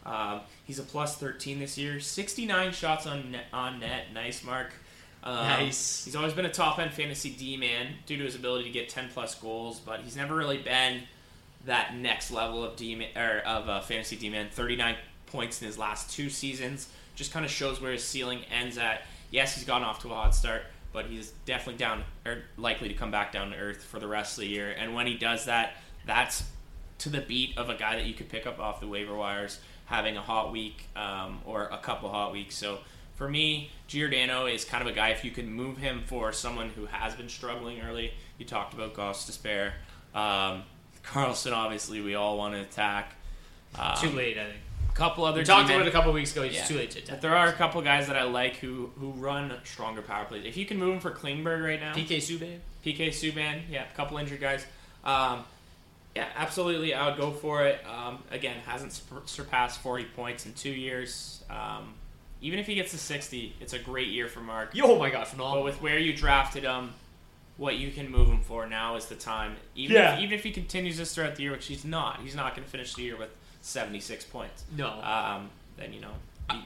Um, 0.05 0.41
he's 0.65 0.79
a 0.79 0.83
plus 0.83 1.17
thirteen 1.17 1.59
this 1.59 1.79
year, 1.79 2.01
sixty 2.01 2.47
nine 2.47 2.73
shots 2.73 3.07
on 3.07 3.33
net, 3.33 3.47
on 3.53 3.81
net, 3.81 4.13
nice 4.13 4.45
mark. 4.45 4.73
Um, 5.25 5.35
Nice. 5.35 6.05
He's 6.05 6.15
always 6.15 6.33
been 6.33 6.47
a 6.47 6.53
top 6.53 6.79
end 6.79 6.93
fantasy 6.93 7.31
D 7.31 7.57
man 7.57 7.95
due 8.07 8.17
to 8.17 8.25
his 8.25 8.37
ability 8.37 8.65
to 8.65 8.71
get 8.71 8.89
ten 8.89 9.09
plus 9.13 9.35
goals, 9.35 9.81
but 9.81 10.01
he's 10.01 10.17
never 10.17 10.37
really 10.37 10.59
been 10.59 11.03
that 11.67 11.97
next 11.97 12.31
level 12.31 12.63
of 12.63 12.77
D 12.77 13.09
or 13.17 13.43
of 13.45 13.69
uh, 13.69 13.81
fantasy 13.81 14.17
D 14.17 14.31
man. 14.31 14.49
Thirty 14.51 14.77
nine 14.77 14.97
points 15.27 15.61
in 15.61 15.67
his 15.67 15.77
last 15.77 16.11
two 16.11 16.31
seasons 16.31 16.89
just 17.15 17.33
kind 17.33 17.45
of 17.45 17.51
shows 17.51 17.81
where 17.81 17.93
his 17.93 18.05
ceiling 18.05 18.41
ends 18.51 18.79
at. 18.79 19.03
Yes, 19.31 19.55
he's 19.55 19.65
gotten 19.65 19.85
off 19.85 20.01
to 20.03 20.09
a 20.09 20.15
hot 20.15 20.35
start, 20.35 20.63
but 20.93 21.07
he's 21.07 21.33
definitely 21.45 21.79
down 21.79 22.05
or 22.25 22.39
likely 22.57 22.89
to 22.89 22.95
come 22.95 23.11
back 23.11 23.33
down 23.33 23.51
to 23.51 23.57
earth 23.57 23.83
for 23.83 23.99
the 23.99 24.09
rest 24.09 24.39
of 24.39 24.43
the 24.43 24.49
year. 24.49 24.71
And 24.71 24.95
when 24.95 25.07
he 25.07 25.17
does 25.17 25.45
that, 25.45 25.75
that's 26.07 26.45
to 26.99 27.09
the 27.09 27.21
beat 27.21 27.57
of 27.57 27.69
a 27.69 27.75
guy 27.75 27.97
that 27.97 28.07
you 28.07 28.15
could 28.15 28.29
pick 28.29 28.47
up 28.47 28.59
off 28.59 28.81
the 28.81 28.89
waiver 28.89 29.15
wires 29.15 29.61
having 29.85 30.17
a 30.17 30.21
hot 30.21 30.53
week 30.53 30.87
um, 30.97 31.41
or 31.45 31.65
a 31.65 31.79
couple 31.79 32.09
hot 32.09 32.33
weeks. 32.33 32.57
So 32.57 32.79
for 33.15 33.29
me, 33.29 33.71
Giordano 33.87 34.47
is 34.47 34.65
kind 34.65 34.83
of 34.83 34.89
a 34.89 34.95
guy 34.95 35.11
if 35.11 35.25
you 35.25 35.31
can 35.31 35.51
move 35.51 35.79
him 35.79 36.03
for 36.07 36.33
someone 36.33 36.71
who 36.71 36.87
has 36.87 37.15
been 37.15 37.29
struggling 37.29 37.81
early. 37.81 38.13
You 38.39 38.45
talked 38.45 38.75
about 38.75 38.95
Gostisbehere. 38.95 39.73
Um, 40.15 40.63
Karlsson, 41.05 41.53
obviously, 41.53 42.01
we 42.01 42.15
all 42.15 42.37
want 42.37 42.55
to 42.55 42.61
attack. 42.61 43.15
Um, 43.79 43.97
Too 43.97 44.11
late, 44.11 44.39
I 44.39 44.45
think. 44.45 44.61
A 44.91 44.93
couple 44.95 45.25
other 45.25 45.41
We 45.41 45.45
talked 45.45 45.71
about 45.71 45.83
it 45.83 45.89
a 45.89 45.93
couple 45.93 46.13
weeks 46.13 46.33
ago. 46.33 46.43
It's 46.43 46.57
Yeah. 46.57 46.65
too 46.65 46.77
late 46.77 46.91
to 46.93 47.03
But 47.09 47.21
there 47.21 47.37
are 47.37 47.47
a 47.49 47.53
couple 47.53 47.81
guys 47.83 48.07
that 48.09 48.17
I 48.17 48.25
like 48.25 48.57
who 48.57 48.91
who 48.99 49.11
run 49.13 49.53
stronger 49.65 50.03
power 50.03 50.25
plays. 50.25 50.45
If 50.45 50.57
you 50.57 50.67
can 50.67 50.77
move 50.79 50.95
him 50.95 51.01
for 51.01 51.11
Klingberg 51.13 51.65
right 51.65 51.81
now, 51.81 51.95
PK 51.95 52.17
Subban. 52.19 52.59
PK 52.85 53.09
Subban, 53.11 53.63
yeah, 53.71 53.85
a 53.85 53.97
couple 53.97 54.19
injured 54.19 54.41
guys. 54.41 54.65
Um, 55.05 55.45
yeah, 56.17 56.27
absolutely, 56.37 56.95
I 56.95 57.09
would 57.09 57.17
go 57.17 57.31
for 57.31 57.65
it. 57.67 57.85
Um, 57.87 58.23
again, 58.31 58.57
hasn't 58.67 58.93
sur- 58.93 59.23
surpassed 59.27 59.81
40 59.81 60.05
points 60.05 60.47
in 60.47 60.55
two 60.55 60.71
years. 60.71 61.45
Um, 61.49 61.95
even 62.41 62.59
if 62.59 62.67
he 62.67 62.75
gets 62.75 62.91
to 62.93 62.99
60, 62.99 63.55
it's 63.61 63.73
a 63.73 63.79
great 63.79 64.09
year 64.09 64.27
for 64.29 64.41
Mark. 64.41 64.75
Yo, 64.75 64.87
oh 64.87 64.99
my 64.99 65.11
god, 65.11 65.21
But 65.21 65.29
phenomenal. 65.29 65.65
with 65.65 65.81
where 65.83 65.99
you 65.99 66.13
drafted 66.13 66.65
him, 66.65 66.95
what 67.57 67.77
you 67.77 67.91
can 67.91 68.11
move 68.11 68.29
him 68.29 68.41
for 68.41 68.67
now 68.67 68.97
is 68.97 69.07
the 69.07 69.15
time. 69.17 69.57
Even 69.75 69.97
Yeah. 69.97 70.15
if, 70.15 70.21
even 70.21 70.33
if 70.39 70.45
he 70.45 70.51
continues 70.53 70.97
this 70.99 71.15
throughout 71.15 71.37
the 71.37 71.43
year, 71.43 71.53
which 71.53 71.67
he's 71.67 71.85
not, 71.85 72.21
he's 72.23 72.35
not 72.37 72.55
going 72.55 72.65
to 72.65 72.71
finish 72.71 72.95
the 72.95 73.03
year 73.03 73.17
with 73.17 73.31
76 73.61 74.25
points. 74.27 74.65
No. 74.77 74.89
Um, 75.03 75.51
then 75.77 75.93
you 75.93 76.01
know. 76.01 76.13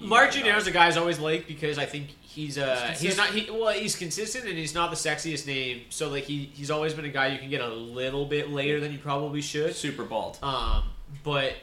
you- 0.01 0.07
you 0.37 0.45
a 0.67 0.71
guy 0.71 0.87
I 0.87 0.97
always 0.97 1.19
like 1.19 1.47
because 1.49 1.77
I 1.79 1.87
think 1.87 2.09
he's 2.21 2.57
uh 2.57 2.87
He's 2.91 3.01
he's 3.01 3.17
not 3.17 3.29
he 3.31 3.51
well 3.51 3.73
he's 3.73 3.97
consistent 3.97 4.47
and 4.47 4.57
he's 4.57 4.75
not 4.75 4.91
the 4.91 4.97
sexiest 4.97 5.47
name 5.47 5.83
so 5.91 6.09
like 6.09 6.25
he 6.25 6.51
he's 6.55 6.71
always 6.71 6.95
been 6.95 7.05
a 7.05 7.09
guy 7.11 7.27
you 7.29 7.39
can 7.39 7.51
get 7.51 7.61
a 7.61 7.69
little 7.69 8.25
bit 8.25 8.49
later 8.51 8.79
than 8.81 8.93
you 8.93 8.99
probably 8.99 9.41
should 9.43 9.75
super 9.75 10.05
bald. 10.05 10.39
um 10.43 10.85
but 11.25 11.55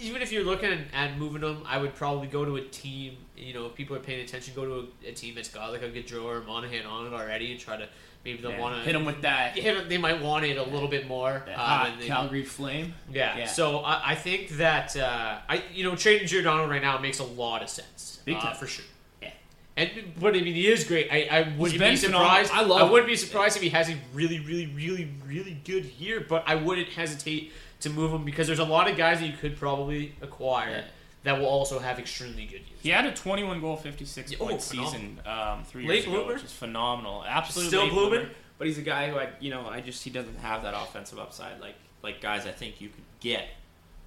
even 0.00 0.20
if 0.22 0.32
you're 0.32 0.42
looking 0.42 0.72
at 0.92 1.18
moving 1.18 1.42
him 1.42 1.62
I 1.66 1.78
would 1.78 1.94
probably 1.94 2.26
go 2.28 2.44
to 2.44 2.56
a 2.56 2.62
team 2.62 3.18
you 3.36 3.52
know 3.54 3.66
if 3.66 3.74
people 3.74 3.94
are 3.94 4.00
paying 4.00 4.24
attention 4.24 4.54
go 4.54 4.64
to 4.64 4.88
a, 5.06 5.10
a 5.10 5.12
team 5.12 5.34
that's 5.34 5.48
got 5.50 5.70
like 5.70 5.82
a 5.82 5.90
Gaudreau 5.90 6.24
or 6.24 6.40
Monahan 6.40 6.86
on 6.86 7.06
it 7.06 7.12
already 7.12 7.52
and 7.52 7.60
try 7.60 7.76
to 7.76 7.86
maybe 8.24 8.40
they'll 8.40 8.52
Yeah, 8.52 8.60
want 8.60 8.76
to 8.76 8.82
hit 8.82 8.94
him 8.94 9.04
with 9.04 9.22
that. 9.22 9.54
they 9.88 9.98
might 9.98 10.22
want 10.22 10.44
it 10.44 10.56
a 10.56 10.62
little 10.62 10.88
bit 10.88 11.06
more 11.06 11.42
that 11.46 11.54
uh, 11.54 11.60
hot 11.60 12.00
Calgary 12.00 12.44
Flame. 12.44 12.94
yeah. 13.10 13.38
Yeah. 13.38 13.46
So 13.46 13.78
I, 13.78 14.12
I 14.12 14.14
think 14.14 14.50
that 14.56 14.96
uh, 14.96 15.38
I 15.48 15.62
you 15.72 15.84
know 15.84 15.94
trading 15.96 16.26
Giordano 16.26 16.68
right 16.68 16.82
now 16.82 16.98
makes 16.98 17.18
a 17.18 17.24
lot 17.24 17.62
of 17.62 17.68
sense. 17.68 18.20
Big 18.24 18.36
uh, 18.36 18.40
time. 18.40 18.56
for 18.56 18.66
sure. 18.66 18.84
Yeah. 19.22 19.30
And 19.76 19.90
but 20.18 20.34
I 20.34 20.40
mean 20.40 20.54
he 20.54 20.66
is 20.66 20.84
great. 20.84 21.08
I, 21.10 21.28
I 21.30 21.54
wouldn't 21.56 21.80
be 21.80 21.96
surprised. 21.96 22.50
I 22.52 22.62
love 22.62 22.80
I 22.80 22.90
wouldn't 22.90 23.08
be 23.08 23.16
surprised 23.16 23.56
if 23.56 23.62
he 23.62 23.68
has 23.70 23.88
a 23.90 23.96
really 24.12 24.38
really 24.40 24.66
really 24.66 25.10
really 25.26 25.58
good 25.64 25.84
year. 25.98 26.24
But 26.26 26.44
I 26.46 26.54
wouldn't 26.54 26.88
hesitate 26.88 27.52
to 27.80 27.90
move 27.90 28.12
him 28.12 28.24
because 28.24 28.46
there's 28.46 28.60
a 28.60 28.64
lot 28.64 28.88
of 28.90 28.96
guys 28.96 29.20
that 29.20 29.26
you 29.26 29.36
could 29.36 29.56
probably 29.58 30.14
acquire 30.22 30.70
Yeah. 30.70 30.84
That 31.24 31.38
will 31.38 31.46
also 31.46 31.78
have 31.78 31.98
extremely 31.98 32.44
good 32.44 32.60
years. 32.60 32.80
He 32.82 32.90
had 32.90 33.04
a 33.06 33.12
21 33.12 33.60
goal, 33.60 33.76
56 33.76 34.32
Yeah, 34.32 34.38
point 34.38 34.54
oh, 34.54 34.58
season 34.58 35.20
um, 35.26 35.64
three 35.64 35.86
Late 35.86 35.94
years 35.96 36.04
ago, 36.06 36.12
bloomer? 36.18 36.34
which 36.34 36.44
is 36.44 36.52
phenomenal. 36.52 37.24
Absolutely, 37.26 37.68
Still 37.68 37.88
blooming? 37.90 38.10
bloomer. 38.20 38.30
But 38.58 38.66
he's 38.68 38.78
a 38.78 38.82
guy 38.82 39.10
who 39.10 39.18
I, 39.18 39.30
you 39.40 39.50
know, 39.50 39.66
I 39.66 39.80
just 39.80 40.04
he 40.04 40.10
doesn't 40.10 40.38
have 40.38 40.62
that 40.62 40.74
offensive 40.74 41.18
upside 41.18 41.60
like 41.60 41.74
like 42.02 42.20
guys 42.20 42.46
I 42.46 42.52
think 42.52 42.80
you 42.80 42.88
could 42.88 43.02
get 43.20 43.48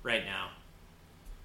right 0.03 0.23
now. 0.23 0.49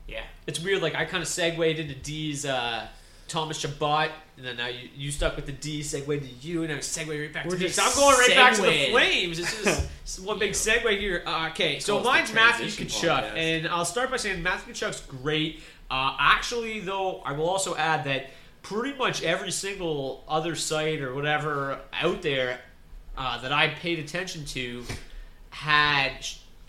Yeah, 0.06 0.22
It's 0.46 0.60
weird. 0.60 0.82
Like 0.82 0.94
I 0.94 1.04
kind 1.04 1.22
of 1.22 1.28
segued 1.28 1.78
into 1.78 1.94
D's 1.94 2.44
uh, 2.44 2.86
Thomas 3.28 3.58
Chabot, 3.58 4.10
and 4.36 4.46
then 4.46 4.56
now 4.56 4.66
you, 4.66 4.88
you 4.94 5.10
stuck 5.10 5.36
with 5.36 5.46
the 5.46 5.52
D, 5.52 5.82
segued 5.82 6.06
to 6.22 6.46
you, 6.46 6.62
and 6.62 6.72
now 6.72 6.78
segue 6.78 7.08
right 7.08 7.32
back 7.32 7.44
We're 7.46 7.56
to 7.56 7.62
me. 7.64 7.68
So 7.68 7.82
I'm 7.82 7.94
going 7.94 8.16
right 8.18 8.34
back 8.36 8.54
to 8.54 8.62
the 8.62 8.68
segueing. 8.68 8.90
Flames. 8.90 9.38
It's 9.38 9.64
just 10.04 10.20
one 10.26 10.38
big 10.38 10.52
segue 10.52 10.98
here. 10.98 11.22
Uh, 11.26 11.48
okay, 11.50 11.78
so 11.78 11.98
Call 11.98 12.00
us 12.00 12.04
the 12.04 12.10
mine's 12.10 12.34
Matthew 12.34 12.66
transition 12.70 13.08
Tkachuk, 13.08 13.22
podcast. 13.22 13.36
and 13.36 13.68
I'll 13.68 13.84
start 13.84 14.10
by 14.10 14.16
saying 14.16 14.42
Matthew 14.42 14.74
Tkachuk's 14.74 15.00
great. 15.02 15.60
Uh, 15.90 16.16
actually, 16.18 16.80
though, 16.80 17.20
I 17.24 17.32
will 17.32 17.48
also 17.48 17.76
add 17.76 18.04
that 18.04 18.30
pretty 18.62 18.96
much 18.96 19.22
every 19.22 19.50
single 19.50 20.24
other 20.28 20.54
site 20.54 21.00
or 21.00 21.14
whatever 21.14 21.80
out 21.92 22.22
there 22.22 22.60
uh, 23.16 23.40
that 23.42 23.52
I 23.52 23.68
paid 23.68 23.98
attention 23.98 24.44
to 24.46 24.84
had 25.50 26.12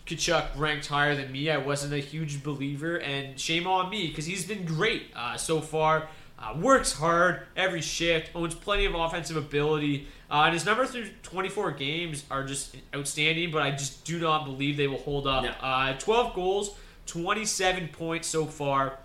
Tkachuk 0.06 0.48
ranked 0.56 0.86
higher 0.86 1.14
than 1.16 1.32
me. 1.32 1.50
I 1.50 1.56
wasn't 1.56 1.94
a 1.94 1.98
huge 1.98 2.42
believer, 2.42 2.96
and 2.96 3.38
shame 3.40 3.66
on 3.66 3.88
me 3.90 4.08
because 4.08 4.26
he's 4.26 4.44
been 4.44 4.64
great 4.64 5.04
uh, 5.16 5.36
so 5.36 5.60
far. 5.60 6.08
Uh, 6.38 6.54
works 6.58 6.92
hard 6.92 7.42
every 7.56 7.80
shift, 7.80 8.30
owns 8.34 8.54
plenty 8.54 8.84
of 8.84 8.94
offensive 8.94 9.36
ability, 9.36 10.08
uh, 10.30 10.42
and 10.44 10.54
his 10.54 10.66
numbers 10.66 10.90
through 10.90 11.06
24 11.22 11.70
games 11.72 12.24
are 12.30 12.44
just 12.44 12.76
outstanding. 12.94 13.50
But 13.50 13.62
I 13.62 13.70
just 13.70 14.04
do 14.04 14.18
not 14.18 14.44
believe 14.44 14.76
they 14.76 14.88
will 14.88 14.98
hold 14.98 15.26
up. 15.26 15.44
No. 15.44 15.50
Uh, 15.50 15.96
12 15.98 16.34
goals, 16.34 16.76
27 17.06 17.88
points 17.88 18.28
so 18.28 18.46
far. 18.46 18.98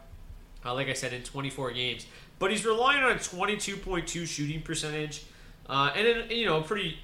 Uh, 0.65 0.73
like 0.73 0.89
I 0.89 0.93
said, 0.93 1.13
in 1.13 1.23
24 1.23 1.71
games, 1.71 2.05
but 2.37 2.51
he's 2.51 2.65
relying 2.65 3.01
on 3.03 3.11
a 3.11 3.15
22.2 3.15 4.27
shooting 4.27 4.61
percentage, 4.61 5.23
uh, 5.69 5.91
and 5.95 6.05
then 6.05 6.29
you 6.31 6.45
know 6.45 6.57
a 6.57 6.63
pretty 6.63 6.97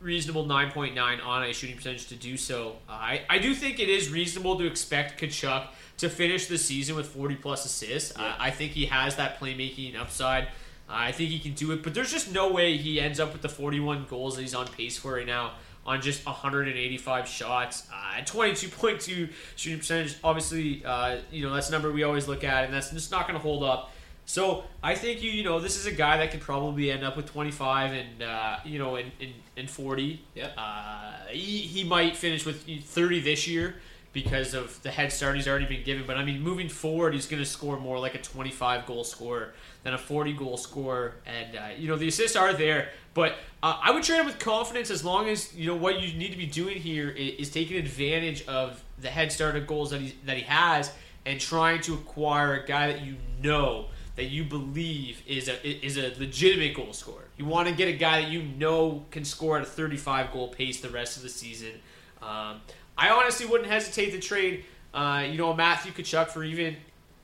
reasonable 0.00 0.44
9.9 0.44 1.24
on 1.24 1.44
a 1.44 1.52
shooting 1.52 1.76
percentage 1.76 2.08
to 2.08 2.14
do 2.16 2.36
so. 2.36 2.76
Uh, 2.88 2.92
I, 2.92 3.22
I 3.28 3.38
do 3.38 3.54
think 3.54 3.80
it 3.80 3.88
is 3.88 4.10
reasonable 4.10 4.58
to 4.58 4.66
expect 4.66 5.20
Tkachuk 5.20 5.66
to 5.98 6.08
finish 6.08 6.46
the 6.46 6.58
season 6.58 6.96
with 6.96 7.06
40 7.06 7.36
plus 7.36 7.64
assists. 7.64 8.16
Uh, 8.16 8.34
I 8.38 8.50
think 8.50 8.72
he 8.72 8.86
has 8.86 9.16
that 9.16 9.38
playmaking 9.38 9.96
upside. 9.96 10.48
I 10.88 11.12
think 11.12 11.30
he 11.30 11.38
can 11.38 11.52
do 11.52 11.72
it, 11.72 11.82
but 11.82 11.92
there's 11.92 12.10
just 12.10 12.32
no 12.32 12.50
way 12.50 12.76
he 12.78 12.98
ends 12.98 13.20
up 13.20 13.32
with 13.32 13.42
the 13.42 13.48
41 13.48 14.06
goals 14.08 14.36
that 14.36 14.42
he's 14.42 14.54
on 14.54 14.66
pace 14.68 14.96
for 14.96 15.14
right 15.14 15.26
now 15.26 15.52
on 15.84 16.00
just 16.00 16.24
185 16.24 17.28
shots. 17.28 17.86
Uh, 17.92 18.20
22.2 18.22 19.30
shooting 19.56 19.78
percentage. 19.78 20.16
Obviously, 20.24 20.84
uh, 20.84 21.18
you 21.30 21.46
know 21.46 21.54
that's 21.54 21.68
a 21.68 21.72
number 21.72 21.92
we 21.92 22.04
always 22.04 22.26
look 22.26 22.44
at, 22.44 22.64
and 22.64 22.72
that's 22.72 22.90
just 22.90 23.10
not 23.10 23.26
going 23.26 23.38
to 23.38 23.42
hold 23.42 23.64
up. 23.64 23.92
So 24.24 24.64
I 24.82 24.94
think 24.94 25.22
you 25.22 25.30
you 25.30 25.44
know 25.44 25.60
this 25.60 25.76
is 25.76 25.86
a 25.86 25.92
guy 25.92 26.18
that 26.18 26.30
could 26.30 26.40
probably 26.40 26.90
end 26.90 27.04
up 27.04 27.16
with 27.16 27.26
25 27.26 27.92
and 27.92 28.22
uh, 28.22 28.56
you 28.64 28.78
know 28.78 28.96
and, 28.96 29.10
and, 29.20 29.32
and 29.56 29.70
40. 29.70 30.22
Yep. 30.34 30.54
Uh, 30.56 31.12
he, 31.30 31.58
he 31.58 31.84
might 31.84 32.16
finish 32.16 32.46
with 32.46 32.64
30 32.84 33.20
this 33.20 33.46
year 33.46 33.76
because 34.12 34.54
of 34.54 34.82
the 34.82 34.90
head 34.90 35.12
start 35.12 35.36
he's 35.36 35.46
already 35.46 35.66
been 35.66 35.84
given. 35.84 36.04
But 36.06 36.16
I 36.16 36.24
mean, 36.24 36.42
moving 36.42 36.68
forward, 36.68 37.14
he's 37.14 37.26
going 37.26 37.42
to 37.42 37.48
score 37.48 37.78
more 37.78 37.98
like 37.98 38.14
a 38.14 38.22
25 38.22 38.86
goal 38.86 39.04
scorer 39.04 39.54
than 39.82 39.94
a 39.94 39.98
40 39.98 40.32
goal 40.32 40.56
scorer. 40.56 41.14
And 41.26 41.56
uh, 41.56 41.68
you 41.76 41.88
know 41.88 41.96
the 41.96 42.08
assists 42.08 42.36
are 42.36 42.52
there, 42.52 42.90
but 43.14 43.36
uh, 43.62 43.78
I 43.82 43.90
would 43.90 44.02
trade 44.02 44.20
him 44.20 44.26
with 44.26 44.38
confidence 44.38 44.90
as 44.90 45.04
long 45.04 45.28
as 45.28 45.54
you 45.54 45.66
know 45.66 45.76
what 45.76 46.00
you 46.00 46.16
need 46.16 46.30
to 46.30 46.38
be 46.38 46.46
doing 46.46 46.78
here 46.78 47.10
is, 47.10 47.34
is 47.34 47.50
taking 47.50 47.76
advantage 47.76 48.46
of 48.46 48.82
the 48.98 49.08
head 49.08 49.30
start 49.30 49.56
of 49.56 49.66
goals 49.66 49.90
that 49.90 50.00
he 50.00 50.14
that 50.24 50.36
he 50.36 50.42
has 50.44 50.92
and 51.26 51.40
trying 51.40 51.80
to 51.82 51.94
acquire 51.94 52.54
a 52.54 52.66
guy 52.66 52.92
that 52.92 53.02
you 53.02 53.16
know 53.42 53.86
that 54.16 54.24
you 54.24 54.42
believe 54.42 55.22
is 55.26 55.48
a 55.48 55.86
is 55.86 55.96
a 55.96 56.12
legitimate 56.18 56.74
goal 56.74 56.92
scorer. 56.92 57.28
You 57.36 57.44
want 57.44 57.68
to 57.68 57.74
get 57.74 57.86
a 57.86 57.92
guy 57.92 58.22
that 58.22 58.30
you 58.30 58.42
know 58.42 59.04
can 59.10 59.24
score 59.24 59.58
at 59.58 59.62
a 59.62 59.66
35 59.66 60.32
goal 60.32 60.48
pace 60.48 60.80
the 60.80 60.88
rest 60.88 61.16
of 61.16 61.22
the 61.22 61.28
season. 61.28 61.72
Um, 62.20 62.60
I 62.98 63.10
honestly 63.10 63.46
wouldn't 63.46 63.70
hesitate 63.70 64.10
to 64.10 64.18
trade, 64.18 64.64
uh, 64.92 65.24
you 65.30 65.38
know, 65.38 65.54
Matthew 65.54 65.92
Tkachuk 65.92 66.28
for 66.28 66.42
even 66.42 66.76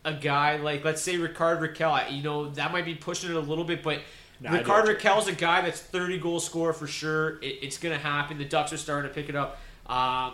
a 0.04 0.14
guy 0.14 0.56
like 0.56 0.84
let's 0.84 1.02
say 1.02 1.16
Rickard 1.16 1.60
Rakell. 1.60 2.14
You 2.14 2.22
know 2.22 2.50
that 2.50 2.72
might 2.72 2.84
be 2.84 2.94
pushing 2.94 3.30
it 3.30 3.36
a 3.36 3.40
little 3.40 3.64
bit, 3.64 3.82
but 3.82 4.00
I 4.46 4.58
Rickard. 4.58 4.86
Rakell's 4.86 5.28
a 5.28 5.32
guy 5.32 5.62
that's 5.62 5.80
30 5.80 6.18
goal 6.18 6.40
scorer 6.40 6.72
for 6.72 6.86
sure. 6.86 7.38
It, 7.42 7.58
it's 7.62 7.78
going 7.78 7.94
to 7.94 8.02
happen. 8.02 8.38
The 8.38 8.44
Ducks 8.44 8.72
are 8.72 8.76
starting 8.76 9.10
to 9.10 9.14
pick 9.14 9.28
it 9.28 9.36
up. 9.36 9.58
Uh, 9.86 10.32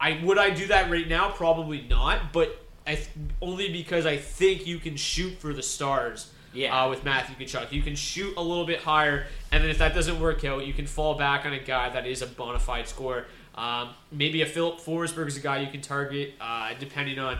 I 0.00 0.20
would 0.22 0.38
I 0.38 0.50
do 0.50 0.66
that 0.66 0.90
right 0.90 1.08
now? 1.08 1.30
Probably 1.30 1.82
not, 1.82 2.32
but 2.32 2.58
I 2.86 2.96
th- 2.96 3.08
only 3.40 3.72
because 3.72 4.06
I 4.06 4.16
think 4.16 4.66
you 4.66 4.78
can 4.78 4.96
shoot 4.96 5.38
for 5.38 5.52
the 5.52 5.62
stars. 5.62 6.30
Yeah. 6.54 6.84
Uh, 6.84 6.88
with 6.88 7.04
Matthew 7.04 7.34
Tkachuk, 7.46 7.72
you 7.72 7.82
can 7.82 7.96
shoot 7.96 8.34
a 8.36 8.42
little 8.42 8.64
bit 8.64 8.80
higher, 8.80 9.26
and 9.52 9.62
then 9.62 9.70
if 9.70 9.78
that 9.78 9.94
doesn't 9.94 10.20
work 10.20 10.44
out, 10.44 10.66
you 10.66 10.72
can 10.72 10.86
fall 10.86 11.14
back 11.16 11.44
on 11.44 11.52
a 11.52 11.58
guy 11.58 11.90
that 11.90 12.06
is 12.06 12.22
a 12.22 12.26
bona 12.26 12.58
fide 12.58 12.88
scorer. 12.88 13.26
Um, 13.56 13.90
maybe 14.10 14.42
a 14.42 14.46
Filip 14.46 14.80
Forsberg 14.80 15.28
is 15.28 15.36
a 15.36 15.40
guy 15.40 15.60
you 15.60 15.70
can 15.70 15.80
target, 15.80 16.34
uh, 16.40 16.72
depending 16.78 17.18
on 17.18 17.38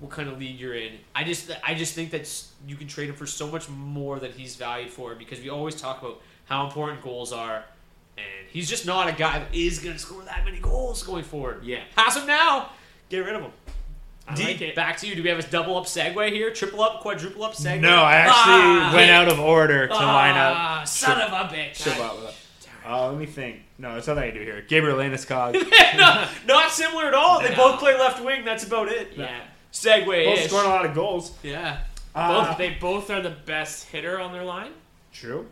what 0.00 0.10
kind 0.10 0.28
of 0.28 0.38
league 0.38 0.58
you're 0.58 0.74
in. 0.74 0.92
I 1.14 1.24
just 1.24 1.50
I 1.62 1.74
just 1.74 1.94
think 1.94 2.10
that 2.10 2.30
you 2.66 2.76
can 2.76 2.88
trade 2.88 3.08
him 3.08 3.14
for 3.14 3.26
so 3.26 3.46
much 3.46 3.68
more 3.68 4.18
than 4.18 4.32
he's 4.32 4.56
valued 4.56 4.90
for 4.90 5.14
because 5.14 5.40
we 5.40 5.48
always 5.50 5.74
talk 5.80 6.02
about 6.02 6.20
how 6.46 6.66
important 6.66 7.02
goals 7.02 7.32
are, 7.32 7.64
and 8.18 8.48
he's 8.50 8.68
just 8.68 8.86
not 8.86 9.08
a 9.08 9.12
guy 9.12 9.38
that 9.38 9.54
is 9.54 9.78
going 9.78 9.94
to 9.94 9.98
score 9.98 10.22
that 10.22 10.44
many 10.44 10.58
goals 10.58 11.02
going 11.02 11.24
forward. 11.24 11.64
Yeah. 11.64 11.82
pass 11.96 12.16
him 12.16 12.26
now, 12.26 12.70
get 13.08 13.18
rid 13.18 13.34
of 13.34 13.42
him. 13.42 13.52
I 14.26 14.34
D, 14.34 14.44
like 14.44 14.60
it. 14.62 14.74
back 14.74 14.96
to 14.98 15.06
you. 15.06 15.14
Do 15.14 15.22
we 15.22 15.28
have 15.28 15.38
a 15.38 15.42
double 15.42 15.76
up 15.76 15.84
segue 15.84 16.30
here? 16.32 16.50
Triple 16.52 16.82
up, 16.82 17.00
quadruple 17.00 17.44
up 17.44 17.52
segue? 17.54 17.80
No, 17.80 17.96
I 17.96 18.14
actually 18.14 18.32
Ah, 18.36 18.92
went 18.94 19.10
out 19.10 19.28
of 19.28 19.38
order 19.38 19.86
to 19.86 19.92
line 19.94 20.36
up. 20.36 20.56
Ah, 20.56 20.84
son 20.84 21.16
Tri- 21.16 21.24
of 21.26 21.32
a 21.32 21.54
bitch. 21.54 21.82
triple 21.82 22.02
up 22.04 22.16
with. 22.22 22.40
Uh, 22.86 23.08
let 23.10 23.18
me 23.18 23.26
think. 23.26 23.60
No, 23.78 23.92
there's 23.92 24.06
nothing 24.06 24.22
I 24.24 24.30
can 24.30 24.38
do 24.38 24.44
here. 24.44 24.62
Gabriel 24.66 24.96
Landeskog. 24.98 25.52
no, 25.98 26.26
not 26.46 26.70
similar 26.70 27.04
at 27.06 27.14
all. 27.14 27.40
They 27.42 27.50
No. 27.50 27.56
both 27.56 27.80
play 27.80 27.98
left 27.98 28.22
wing. 28.24 28.44
That's 28.44 28.64
about 28.64 28.88
it. 28.88 29.12
Yeah. 29.16 29.40
Segue. 29.72 30.24
Both 30.24 30.48
scoring 30.48 30.66
a 30.66 30.70
lot 30.70 30.86
of 30.86 30.94
goals. 30.94 31.32
Yeah. 31.42 31.78
Uh, 32.14 32.46
both 32.48 32.58
they 32.58 32.70
both 32.80 33.10
are 33.10 33.20
the 33.20 33.30
best 33.30 33.88
hitter 33.88 34.20
on 34.20 34.32
their 34.32 34.44
line. 34.44 34.70
True. 35.12 35.48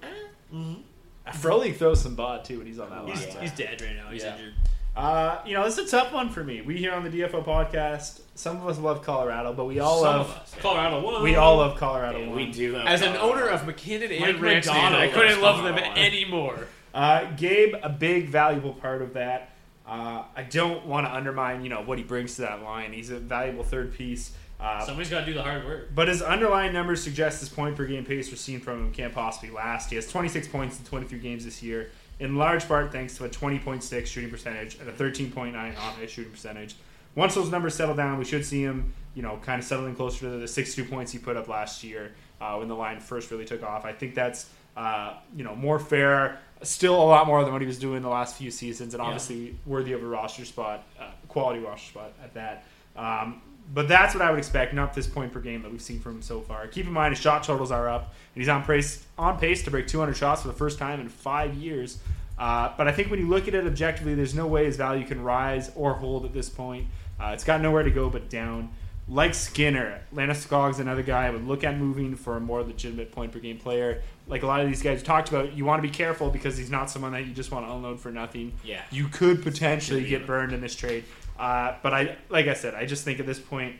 Frolik 1.28 1.76
throws 1.76 2.00
some 2.02 2.14
bod 2.14 2.44
too 2.44 2.58
when 2.58 2.66
he's 2.66 2.78
on 2.78 2.90
that 2.90 3.04
line. 3.04 3.16
He's, 3.16 3.24
he's 3.36 3.52
dead 3.52 3.80
right 3.80 3.96
now. 3.96 4.10
He's 4.10 4.22
Yeah. 4.22 4.34
injured. 4.36 4.54
Uh, 4.94 5.38
you 5.46 5.54
know, 5.54 5.64
this 5.64 5.78
is 5.78 5.88
a 5.88 5.96
tough 5.96 6.12
one 6.12 6.28
for 6.28 6.44
me. 6.44 6.60
We 6.60 6.76
here 6.76 6.92
on 6.92 7.02
the 7.02 7.08
DFO 7.10 7.42
podcast, 7.44 8.20
some 8.34 8.58
of 8.58 8.66
us 8.68 8.78
love 8.78 9.02
Colorado, 9.02 9.54
but 9.54 9.64
we 9.64 9.78
all 9.80 10.02
Some 10.02 10.16
love 10.18 10.30
of 10.30 10.36
us. 10.36 10.54
Colorado 10.60 11.00
one. 11.02 11.22
we 11.22 11.34
all 11.36 11.56
love 11.56 11.78
Colorado. 11.78 12.18
Yeah, 12.20 12.30
we 12.34 12.50
do. 12.52 12.72
love 12.74 12.86
As 12.86 13.00
an 13.00 13.16
owner 13.16 13.46
of 13.48 13.66
MacKinnon 13.66 14.12
and 14.12 14.38
Ranch 14.40 14.66
McDonald 14.66 15.00
Nation, 15.00 15.18
I 15.18 15.22
couldn't 15.22 15.40
love 15.40 15.64
them 15.64 15.76
Colorado. 15.76 16.00
anymore. 16.00 16.68
Uh, 16.92 17.24
Gabe, 17.36 17.74
a 17.82 17.88
big 17.88 18.28
valuable 18.28 18.74
part 18.74 19.00
of 19.00 19.14
that. 19.14 19.52
Uh, 19.86 20.24
I 20.36 20.42
don't 20.42 20.84
want 20.86 21.06
to 21.06 21.14
undermine, 21.14 21.62
you 21.62 21.70
know, 21.70 21.80
what 21.82 21.96
he 21.96 22.04
brings 22.04 22.36
to 22.36 22.42
that 22.42 22.62
line. 22.62 22.92
He's 22.92 23.08
a 23.08 23.18
valuable 23.18 23.64
third 23.64 23.94
piece. 23.94 24.32
Uh, 24.60 24.84
Somebody's 24.84 25.10
got 25.10 25.20
to 25.20 25.26
do 25.26 25.32
the 25.34 25.42
hard 25.42 25.64
work. 25.64 25.88
But 25.94 26.08
his 26.08 26.20
underlying 26.22 26.72
numbers 26.74 27.02
suggest 27.02 27.40
his 27.40 27.48
point 27.48 27.76
per 27.76 27.86
game 27.86 28.04
pace 28.04 28.30
we're 28.30 28.36
seeing 28.36 28.60
from 28.60 28.78
him 28.84 28.92
can't 28.92 29.12
possibly 29.14 29.50
last. 29.50 29.88
He 29.88 29.96
has 29.96 30.06
26 30.08 30.48
points 30.48 30.78
in 30.78 30.84
23 30.84 31.18
games 31.18 31.44
this 31.46 31.62
year, 31.62 31.90
in 32.22 32.36
large 32.36 32.68
part 32.68 32.92
thanks 32.92 33.16
to 33.16 33.24
a 33.24 33.28
20.6 33.28 34.06
shooting 34.06 34.30
percentage 34.30 34.76
and 34.76 34.88
a 34.88 34.92
13.9 34.92 35.54
on-ice 35.56 36.08
shooting 36.08 36.30
percentage. 36.30 36.76
Once 37.16 37.34
those 37.34 37.50
numbers 37.50 37.74
settle 37.74 37.96
down, 37.96 38.16
we 38.16 38.24
should 38.24 38.46
see 38.46 38.62
him, 38.62 38.94
you 39.16 39.22
know, 39.22 39.40
kind 39.42 39.58
of 39.58 39.66
settling 39.66 39.96
closer 39.96 40.20
to 40.20 40.38
the 40.38 40.46
62 40.46 40.88
points 40.88 41.10
he 41.10 41.18
put 41.18 41.36
up 41.36 41.48
last 41.48 41.82
year 41.82 42.12
uh, 42.40 42.54
when 42.56 42.68
the 42.68 42.76
line 42.76 43.00
first 43.00 43.32
really 43.32 43.44
took 43.44 43.64
off. 43.64 43.84
I 43.84 43.92
think 43.92 44.14
that's, 44.14 44.48
uh, 44.76 45.14
you 45.34 45.42
know, 45.42 45.56
more 45.56 45.80
fair. 45.80 46.38
Still 46.62 46.94
a 46.94 47.02
lot 47.02 47.26
more 47.26 47.42
than 47.42 47.52
what 47.52 47.60
he 47.60 47.66
was 47.66 47.80
doing 47.80 48.02
the 48.02 48.08
last 48.08 48.36
few 48.36 48.52
seasons, 48.52 48.94
and 48.94 49.02
obviously 49.02 49.56
worthy 49.66 49.92
of 49.92 50.02
a 50.02 50.06
roster 50.06 50.44
spot, 50.44 50.86
uh, 51.00 51.10
quality 51.26 51.58
roster 51.58 51.90
spot 51.90 52.12
at 52.22 52.34
that. 52.34 52.64
Um, 52.94 53.42
but 53.72 53.88
that's 53.88 54.14
what 54.14 54.22
I 54.22 54.30
would 54.30 54.38
expect, 54.38 54.74
not 54.74 54.92
this 54.92 55.06
point 55.06 55.32
per 55.32 55.40
game 55.40 55.62
that 55.62 55.70
we've 55.70 55.82
seen 55.82 56.00
from 56.00 56.16
him 56.16 56.22
so 56.22 56.40
far. 56.40 56.66
Keep 56.66 56.86
in 56.86 56.92
mind 56.92 57.14
his 57.14 57.22
shot 57.22 57.42
totals 57.42 57.70
are 57.70 57.88
up, 57.88 58.14
and 58.34 58.42
he's 58.42 58.48
on 58.48 58.64
pace 58.64 59.04
on 59.16 59.38
pace 59.38 59.62
to 59.64 59.70
break 59.70 59.86
200 59.86 60.14
shots 60.14 60.42
for 60.42 60.48
the 60.48 60.54
first 60.54 60.78
time 60.78 61.00
in 61.00 61.08
five 61.08 61.54
years. 61.54 61.98
Uh, 62.38 62.72
but 62.76 62.88
I 62.88 62.92
think 62.92 63.10
when 63.10 63.20
you 63.20 63.28
look 63.28 63.48
at 63.48 63.54
it 63.54 63.66
objectively, 63.66 64.14
there's 64.14 64.34
no 64.34 64.46
way 64.46 64.64
his 64.64 64.76
value 64.76 65.06
can 65.06 65.22
rise 65.22 65.70
or 65.74 65.94
hold 65.94 66.24
at 66.24 66.32
this 66.32 66.48
point. 66.48 66.86
Uh, 67.20 67.28
it's 67.28 67.44
got 67.44 67.60
nowhere 67.60 67.82
to 67.82 67.90
go 67.90 68.10
but 68.10 68.28
down. 68.28 68.70
Like 69.08 69.34
Skinner, 69.34 70.00
Landeskog's 70.14 70.78
another 70.78 71.02
guy 71.02 71.26
I 71.26 71.30
would 71.30 71.46
look 71.46 71.64
at 71.64 71.76
moving 71.76 72.14
for 72.14 72.36
a 72.36 72.40
more 72.40 72.62
legitimate 72.62 73.10
point 73.10 73.32
per 73.32 73.40
game 73.40 73.58
player. 73.58 74.02
Like 74.26 74.42
a 74.42 74.46
lot 74.46 74.60
of 74.60 74.68
these 74.68 74.82
guys 74.82 75.02
talked 75.02 75.28
about, 75.28 75.54
you 75.54 75.64
want 75.64 75.82
to 75.82 75.88
be 75.88 75.92
careful 75.92 76.30
because 76.30 76.56
he's 76.56 76.70
not 76.70 76.88
someone 76.88 77.12
that 77.12 77.26
you 77.26 77.32
just 77.32 77.50
want 77.50 77.66
to 77.66 77.72
unload 77.72 78.00
for 78.00 78.10
nothing. 78.10 78.52
Yeah. 78.64 78.82
You 78.90 79.08
could 79.08 79.42
potentially 79.42 80.04
get 80.04 80.26
burned 80.26 80.52
in 80.52 80.60
this 80.60 80.74
trade. 80.74 81.04
Uh, 81.38 81.74
but 81.82 81.92
I, 81.92 82.16
like 82.28 82.46
I 82.46 82.54
said, 82.54 82.74
I 82.74 82.86
just 82.86 83.04
think 83.04 83.20
at 83.20 83.26
this 83.26 83.38
point, 83.38 83.76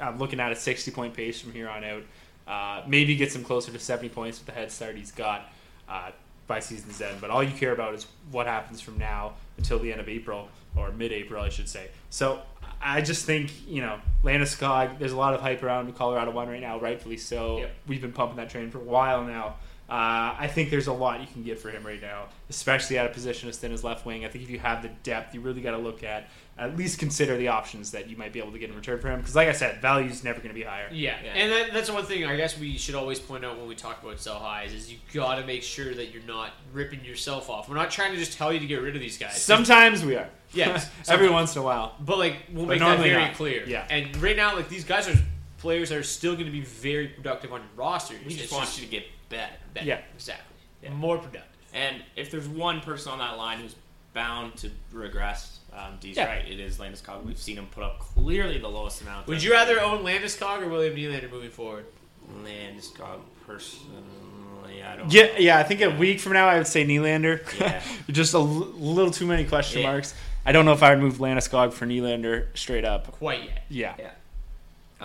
I'm 0.00 0.18
looking 0.18 0.40
at 0.40 0.52
a 0.52 0.56
60 0.56 0.90
point 0.90 1.14
pace 1.14 1.40
from 1.40 1.52
here 1.52 1.68
on 1.68 1.84
out. 1.84 2.02
Uh, 2.46 2.82
maybe 2.86 3.14
gets 3.14 3.34
him 3.34 3.44
closer 3.44 3.70
to 3.70 3.78
70 3.78 4.08
points 4.08 4.38
with 4.38 4.46
the 4.46 4.52
head 4.52 4.72
start 4.72 4.96
he's 4.96 5.12
got 5.12 5.52
uh, 5.88 6.10
by 6.46 6.58
season's 6.58 7.00
end. 7.00 7.20
But 7.20 7.30
all 7.30 7.42
you 7.42 7.52
care 7.52 7.72
about 7.72 7.94
is 7.94 8.06
what 8.30 8.46
happens 8.46 8.80
from 8.80 8.98
now 8.98 9.34
until 9.56 9.78
the 9.78 9.92
end 9.92 10.00
of 10.00 10.08
April 10.08 10.48
or 10.76 10.90
mid-April, 10.90 11.42
I 11.42 11.48
should 11.48 11.68
say. 11.68 11.88
So 12.10 12.42
I 12.82 13.02
just 13.02 13.26
think 13.26 13.52
you 13.68 13.82
know 13.82 14.00
Landeskog. 14.24 14.98
There's 14.98 15.12
a 15.12 15.16
lot 15.16 15.34
of 15.34 15.40
hype 15.40 15.62
around 15.62 15.94
Colorado 15.96 16.30
one 16.30 16.48
right 16.48 16.60
now, 16.60 16.80
rightfully 16.80 17.18
so. 17.18 17.58
Yep. 17.58 17.74
We've 17.86 18.00
been 18.00 18.12
pumping 18.12 18.36
that 18.36 18.50
train 18.50 18.70
for 18.70 18.78
a 18.78 18.84
while 18.84 19.24
now. 19.24 19.56
Uh, 19.88 20.36
I 20.38 20.46
think 20.46 20.70
there's 20.70 20.86
a 20.86 20.92
lot 20.92 21.20
you 21.20 21.26
can 21.26 21.42
get 21.42 21.58
for 21.58 21.68
him 21.68 21.84
right 21.84 22.00
now, 22.00 22.26
especially 22.48 22.96
at 22.96 23.06
a 23.06 23.08
position 23.08 23.48
as 23.48 23.58
thin 23.58 23.72
as 23.72 23.82
left 23.82 24.06
wing. 24.06 24.24
I 24.24 24.28
think 24.28 24.44
if 24.44 24.50
you 24.50 24.60
have 24.60 24.82
the 24.82 24.88
depth, 25.02 25.34
you 25.34 25.40
really 25.40 25.60
got 25.60 25.72
to 25.72 25.78
look 25.78 26.04
at 26.04 26.28
at 26.60 26.76
least 26.76 26.98
consider 26.98 27.36
the 27.38 27.48
options 27.48 27.90
that 27.92 28.08
you 28.08 28.16
might 28.16 28.32
be 28.32 28.38
able 28.38 28.52
to 28.52 28.58
get 28.58 28.68
in 28.70 28.76
return 28.76 29.00
for 29.00 29.08
him. 29.08 29.18
Because, 29.18 29.34
like 29.34 29.48
I 29.48 29.52
said, 29.52 29.80
value 29.80 30.10
is 30.10 30.22
never 30.22 30.38
going 30.40 30.50
to 30.50 30.54
be 30.54 30.62
higher. 30.62 30.88
Yeah, 30.92 31.16
and 31.34 31.50
that, 31.50 31.72
that's 31.72 31.90
one 31.90 32.04
thing 32.04 32.24
I 32.26 32.36
guess 32.36 32.58
we 32.58 32.76
should 32.76 32.94
always 32.94 33.18
point 33.18 33.44
out 33.44 33.58
when 33.58 33.66
we 33.66 33.74
talk 33.74 34.02
about 34.02 34.20
sell 34.20 34.38
highs 34.38 34.72
is 34.74 34.92
you 34.92 34.98
got 35.14 35.36
to 35.36 35.46
make 35.46 35.62
sure 35.62 35.94
that 35.94 36.12
you're 36.12 36.22
not 36.24 36.50
ripping 36.72 37.04
yourself 37.04 37.48
off. 37.48 37.68
We're 37.68 37.76
not 37.76 37.90
trying 37.90 38.12
to 38.12 38.18
just 38.18 38.36
tell 38.36 38.52
you 38.52 38.60
to 38.60 38.66
get 38.66 38.82
rid 38.82 38.94
of 38.94 39.00
these 39.00 39.16
guys. 39.18 39.40
Sometimes 39.40 40.04
we 40.04 40.16
are. 40.16 40.28
Yes, 40.52 40.90
every 41.08 41.30
once 41.30 41.56
in 41.56 41.62
a 41.62 41.64
while. 41.64 41.94
But 41.98 42.18
like 42.18 42.36
we'll 42.52 42.66
But 42.66 42.72
make 42.72 42.80
that 42.80 42.98
very 42.98 43.24
not. 43.24 43.34
clear. 43.34 43.64
Yeah. 43.66 43.86
And 43.88 44.14
right 44.18 44.36
now, 44.36 44.54
like 44.54 44.68
these 44.68 44.84
guys 44.84 45.08
are 45.08 45.16
players 45.58 45.88
that 45.90 45.98
are 45.98 46.02
still 46.02 46.34
going 46.34 46.46
to 46.46 46.52
be 46.52 46.62
very 46.62 47.08
productive 47.08 47.52
on 47.52 47.60
your 47.60 47.68
roster. 47.76 48.14
We 48.26 48.34
just 48.34 48.52
want 48.52 48.78
you 48.78 48.84
to 48.84 48.90
get 48.90 49.04
better. 49.28 49.52
better. 49.74 49.86
Yeah. 49.86 50.00
exactly. 50.14 50.46
More 50.90 51.18
productive. 51.18 51.46
And 51.72 52.02
if 52.16 52.30
there's 52.30 52.48
one 52.48 52.80
person 52.80 53.12
on 53.12 53.18
that 53.18 53.36
line 53.38 53.60
who's 53.60 53.76
bound 54.12 54.56
to 54.56 54.70
regress, 54.92 55.59
um, 55.72 55.98
Dee's 56.00 56.16
Yeah. 56.16 56.26
right. 56.26 56.46
It 56.48 56.60
is 56.60 56.78
Landeskog. 56.78 57.24
We've 57.24 57.38
seen 57.38 57.56
him 57.58 57.66
put 57.66 57.82
up 57.84 57.98
clearly 57.98 58.58
the 58.58 58.68
lowest 58.68 59.00
amount. 59.02 59.26
Would 59.26 59.42
you 59.42 59.52
rather 59.52 59.80
own 59.80 60.02
Landeskog 60.04 60.62
or 60.62 60.68
William 60.68 60.94
Nylander 60.96 61.30
moving 61.30 61.50
forward? 61.50 61.86
Landeskog 62.44 63.20
personally? 63.46 64.82
I 64.82 64.96
don't. 64.96 65.12
Yeah, 65.12 65.28
yeah. 65.38 65.58
I 65.58 65.62
think 65.62 65.80
a 65.80 65.90
week 65.90 66.20
from 66.20 66.32
now, 66.32 66.48
I 66.48 66.56
would 66.58 66.66
say 66.66 66.84
Nylander. 66.86 67.40
Yeah. 67.60 67.82
Just 68.10 68.34
a 68.34 68.38
l- 68.38 68.44
little 68.44 69.10
too 69.12 69.26
many 69.26 69.44
question 69.44 69.82
Yeah. 69.82 69.90
marks. 69.90 70.14
I 70.44 70.52
don't 70.52 70.64
know 70.64 70.72
if 70.72 70.82
I 70.82 70.90
would 70.90 71.00
move 71.02 71.18
Landeskog 71.18 71.72
for 71.72 71.86
Nylander 71.86 72.46
straight 72.56 72.84
up. 72.84 73.10
Quite 73.12 73.44
yet. 73.44 73.62
Yeah. 73.68 73.94
yeah, 73.98 74.10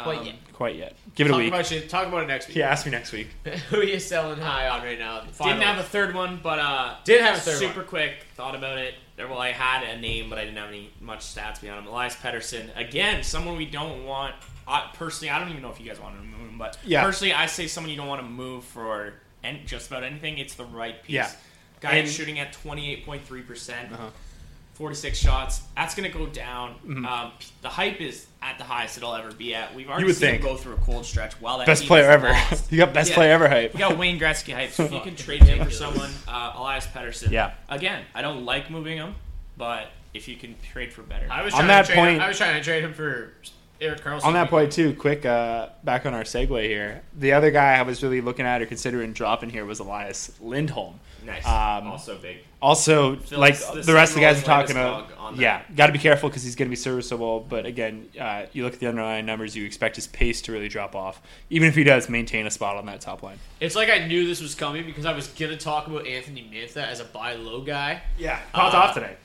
Quite 0.03 0.19
Um, 0.19 0.25
yet. 0.25 0.35
quite 0.53 0.75
yet. 0.75 0.95
Give 1.15 1.27
it 1.27 1.33
a 1.33 1.37
week. 1.37 1.47
About 1.47 1.71
you, 1.71 1.79
talk 1.81 2.07
about 2.07 2.23
it 2.23 2.27
next 2.27 2.47
week. 2.47 2.57
Yeah, 2.57 2.69
ask 2.69 2.85
me 2.85 2.91
next 2.91 3.11
week. 3.13 3.29
Who 3.69 3.77
are 3.79 3.83
you 3.83 3.99
selling 3.99 4.39
high 4.39 4.67
on 4.67 4.83
right 4.83 4.99
now? 4.99 5.21
Didn't 5.21 5.61
have 5.61 5.79
a 5.79 5.83
third 5.83 6.13
one, 6.13 6.39
but 6.43 6.59
uh, 6.59 6.95
Did 7.05 7.21
have 7.21 7.37
a 7.37 7.39
third 7.39 7.57
super 7.57 7.79
one. 7.79 7.87
quick. 7.87 8.13
Thought 8.35 8.55
about 8.55 8.77
it. 8.77 8.95
Well, 9.17 9.37
I 9.39 9.51
had 9.53 9.83
a 9.83 9.97
name, 9.99 10.29
but 10.29 10.37
I 10.37 10.43
didn't 10.43 10.57
have 10.57 10.67
any 10.67 10.91
much 10.99 11.21
stats 11.21 11.61
behind 11.61 11.79
him. 11.85 11.87
Elias 11.87 12.15
Pettersson, 12.15 12.69
again, 12.77 13.23
someone 13.23 13.55
we 13.55 13.65
don't 13.65 14.03
want. 14.03 14.35
I, 14.67 14.89
personally, 14.93 15.29
I 15.31 15.39
don't 15.39 15.49
even 15.49 15.61
know 15.61 15.69
if 15.71 15.79
you 15.79 15.87
guys 15.87 15.99
want 16.01 16.17
to 16.17 16.21
move 16.23 16.49
him, 16.49 16.57
but 16.57 16.77
Yeah. 16.83 17.03
personally, 17.03 17.33
I 17.33 17.45
say 17.45 17.67
someone 17.67 17.89
you 17.91 17.95
don't 17.97 18.07
want 18.07 18.21
to 18.21 18.27
move 18.27 18.65
for 18.65 19.13
and 19.43 19.65
just 19.65 19.87
about 19.87 20.03
anything. 20.03 20.37
It's 20.39 20.55
the 20.55 20.65
right 20.65 21.01
piece. 21.03 21.13
Yeah. 21.13 21.31
Guy 21.79 21.91
And- 21.97 22.07
is 22.07 22.13
shooting 22.13 22.39
at 22.39 22.51
twenty 22.51 22.91
eight 22.91 23.05
point 23.05 23.23
three 23.25 23.41
percent. 23.43 23.89
Uh-huh. 24.75 24.83
46 24.83 25.17
shots. 25.17 25.61
That's 25.75 25.95
going 25.95 26.11
to 26.11 26.17
go 26.17 26.25
down. 26.27 26.75
Mhm. 26.85 27.05
Um, 27.05 27.31
the 27.61 27.69
hype 27.69 28.01
is 28.01 28.27
at 28.41 28.57
the 28.57 28.63
highest 28.65 28.97
it'll 28.97 29.15
ever 29.15 29.31
be 29.31 29.55
at. 29.55 29.73
We've 29.73 29.87
already 29.87 30.01
You 30.03 30.07
would 30.07 30.15
seen 30.15 30.31
think. 30.31 30.43
him 30.43 30.49
go 30.51 30.57
through 30.57 30.73
a 30.73 30.77
cold 30.77 31.05
stretch 31.05 31.33
while 31.41 31.57
that 31.59 31.67
Best 31.67 31.85
player 31.85 32.09
ever. 32.09 32.29
lost. 32.29 32.71
You 32.71 32.77
got 32.77 32.93
best 32.93 33.13
player 33.13 33.31
ever 33.31 33.47
hype. 33.47 33.73
You 33.73 33.79
got 33.79 33.97
Wayne 33.97 34.19
Gretzky 34.19 34.53
hype. 34.53 34.71
So 34.71 34.83
if 34.83 34.91
you 34.91 34.99
can 34.99 35.15
trade 35.15 35.43
him 35.43 35.63
for 35.63 35.71
someone, 35.71 36.11
uh, 36.27 36.53
Elias 36.55 36.87
Pettersson. 36.87 37.31
Yeah. 37.31 37.53
Again, 37.69 38.03
I 38.13 38.21
don't 38.21 38.43
like 38.45 38.69
moving 38.69 38.97
him, 38.97 39.15
but 39.57 39.87
if 40.13 40.27
you 40.27 40.35
can 40.35 40.55
trade 40.71 40.91
for 40.93 41.01
better, 41.03 41.27
I 41.31 41.43
was 41.43 41.53
On 41.53 41.59
trying 41.59 41.67
that 41.69 41.81
to 41.83 41.87
trade 41.87 41.95
point- 41.97 42.15
Him, 42.17 42.21
I 42.21 42.27
was 42.27 42.37
trying 42.37 42.55
to 42.55 42.63
trade 42.63 42.83
him 42.83 42.93
for 42.93 43.31
Erik 43.81 44.01
Karlsson. 44.03 44.25
On 44.25 44.33
that 44.33 44.49
point 44.49 44.71
too, 44.71 44.93
quick 44.93 45.25
uh, 45.25 45.69
back 45.83 46.05
on 46.05 46.13
our 46.13 46.23
segue 46.23 46.63
here. 46.63 47.01
The 47.17 47.33
other 47.33 47.51
guy 47.51 47.73
I 47.75 47.81
was 47.81 48.03
really 48.03 48.21
looking 48.21 48.45
at 48.45 48.61
or 48.61 48.65
considering 48.65 49.13
dropping 49.13 49.49
here 49.49 49.65
was 49.65 49.79
Elias 49.79 50.31
Lindholm. 50.41 50.99
Nice. 51.25 51.45
Um, 51.45 51.87
Also 51.87 52.17
big. 52.17 52.37
Also, 52.61 53.15
Phil's 53.17 53.31
like 53.39 53.57
the 53.57 53.81
the 53.81 53.93
rest 53.93 54.11
of 54.11 54.15
the 54.15 54.21
guys 54.21 54.41
are 54.41 54.45
talking 54.45 54.75
about, 54.75 55.09
dog 55.09 55.17
on 55.19 55.35
that. 55.35 55.41
yeah, 55.41 55.61
got 55.75 55.87
to 55.87 55.93
be 55.93 55.99
careful 55.99 56.29
because 56.29 56.43
he's 56.43 56.55
going 56.55 56.67
to 56.67 56.71
be 56.71 56.75
serviceable. 56.75 57.39
But 57.47 57.65
again, 57.65 58.09
uh, 58.19 58.45
you 58.53 58.63
look 58.63 58.73
at 58.73 58.79
the 58.79 58.87
underlying 58.87 59.25
numbers, 59.25 59.55
you 59.55 59.65
expect 59.65 59.95
his 59.95 60.07
pace 60.07 60.41
to 60.43 60.51
really 60.51 60.67
drop 60.67 60.95
off, 60.95 61.21
even 61.49 61.67
if 61.67 61.75
he 61.75 61.83
does 61.83 62.09
maintain 62.09 62.47
a 62.47 62.51
spot 62.51 62.77
on 62.77 62.85
that 62.87 63.01
top 63.01 63.21
line. 63.21 63.37
It's 63.59 63.75
like 63.75 63.89
I 63.89 64.07
knew 64.07 64.25
this 64.25 64.41
was 64.41 64.55
coming 64.55 64.85
because 64.85 65.05
I 65.05 65.13
was 65.13 65.27
gonna 65.27 65.57
talk 65.57 65.87
about 65.87 66.07
Anthony 66.07 66.49
Mantha 66.51 66.77
as 66.87 66.99
a 66.99 67.05
buy 67.05 67.33
low 67.35 67.61
guy. 67.61 68.01
Yeah, 68.17 68.39
popped 68.53 68.73
off 68.75 68.93
today. 68.95 69.15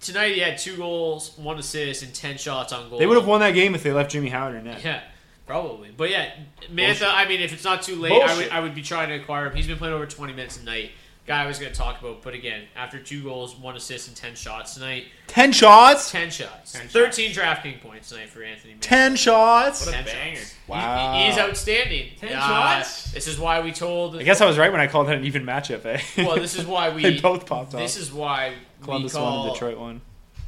Tonight 0.00 0.34
he 0.34 0.40
had 0.40 0.58
two 0.58 0.76
goals, 0.76 1.36
one 1.38 1.58
assist, 1.58 2.02
and 2.02 2.12
ten 2.12 2.36
shots 2.36 2.72
on 2.72 2.90
goal. 2.90 2.98
They 2.98 3.06
would 3.06 3.16
have 3.16 3.26
won 3.26 3.40
that 3.40 3.52
game 3.52 3.74
if 3.76 3.84
they 3.84 3.92
left 3.92 4.10
Jimmy 4.10 4.30
Howard 4.30 4.56
in 4.56 4.64
net. 4.64 4.82
Yeah, 4.84 5.02
probably. 5.46 5.90
But 5.96 6.10
yeah, 6.10 6.30
Mantha. 6.72 6.86
Bullshit. 7.00 7.08
I 7.08 7.28
mean, 7.28 7.40
if 7.40 7.52
it's 7.52 7.62
not 7.62 7.82
too 7.82 7.94
late, 7.94 8.10
I 8.20 8.36
would 8.36 8.48
I 8.48 8.58
would 8.60 8.74
be 8.74 8.82
trying 8.82 9.10
to 9.10 9.14
acquire 9.14 9.46
him. 9.46 9.54
He's 9.54 9.68
been 9.68 9.78
playing 9.78 9.94
over 9.94 10.06
twenty 10.06 10.32
minutes 10.32 10.60
a 10.60 10.64
night. 10.64 10.90
Guy 11.24 11.44
I 11.44 11.46
was 11.46 11.60
gonna 11.60 11.72
talk 11.72 12.00
about, 12.00 12.20
but 12.22 12.34
again, 12.34 12.64
after 12.74 12.98
two 12.98 13.22
goals, 13.22 13.56
one 13.56 13.76
assist, 13.76 14.08
and 14.08 14.16
ten 14.16 14.34
shots 14.34 14.74
tonight. 14.74 15.04
Ten 15.28 15.52
shots. 15.52 16.10
Ten 16.10 16.30
shots. 16.30 16.72
10 16.72 16.82
shots. 16.82 16.92
Thirteen 16.92 17.30
DraftKings 17.32 17.80
points 17.80 18.08
tonight 18.08 18.28
for 18.28 18.42
Anthony. 18.42 18.74
Mantha. 18.74 18.80
Ten 18.80 19.14
shots. 19.14 19.86
What 19.86 19.94
a 19.94 19.98
10 19.98 20.04
banger. 20.04 20.36
shots. 20.36 20.54
Wow. 20.66 21.18
He, 21.18 21.26
he's 21.26 21.38
outstanding. 21.38 22.08
10 22.18 22.32
Uh, 22.32 22.40
shots? 22.40 23.12
This 23.12 23.28
is 23.28 23.38
why 23.38 23.60
we 23.60 23.70
told. 23.70 24.16
I 24.16 24.24
guess 24.24 24.40
I 24.40 24.46
was 24.46 24.58
right 24.58 24.72
when 24.72 24.80
I 24.80 24.88
called 24.88 25.08
it 25.10 25.16
an 25.16 25.24
even 25.24 25.44
matchup. 25.44 25.84
Eh? 25.86 26.00
Well, 26.18 26.36
this 26.36 26.56
is 26.58 26.66
why 26.66 26.90
we 26.94 27.02
they 27.02 27.20
both 27.20 27.46
popped 27.46 27.72
off. 27.74 27.80
This 27.80 27.96
is 27.96 28.12
why 28.12 28.54
Columbus 28.82 29.14
we 29.14 29.20
won 29.20 29.30
call 29.32 29.44
and 29.44 29.52
Detroit 29.54 29.78
won. 29.78 30.00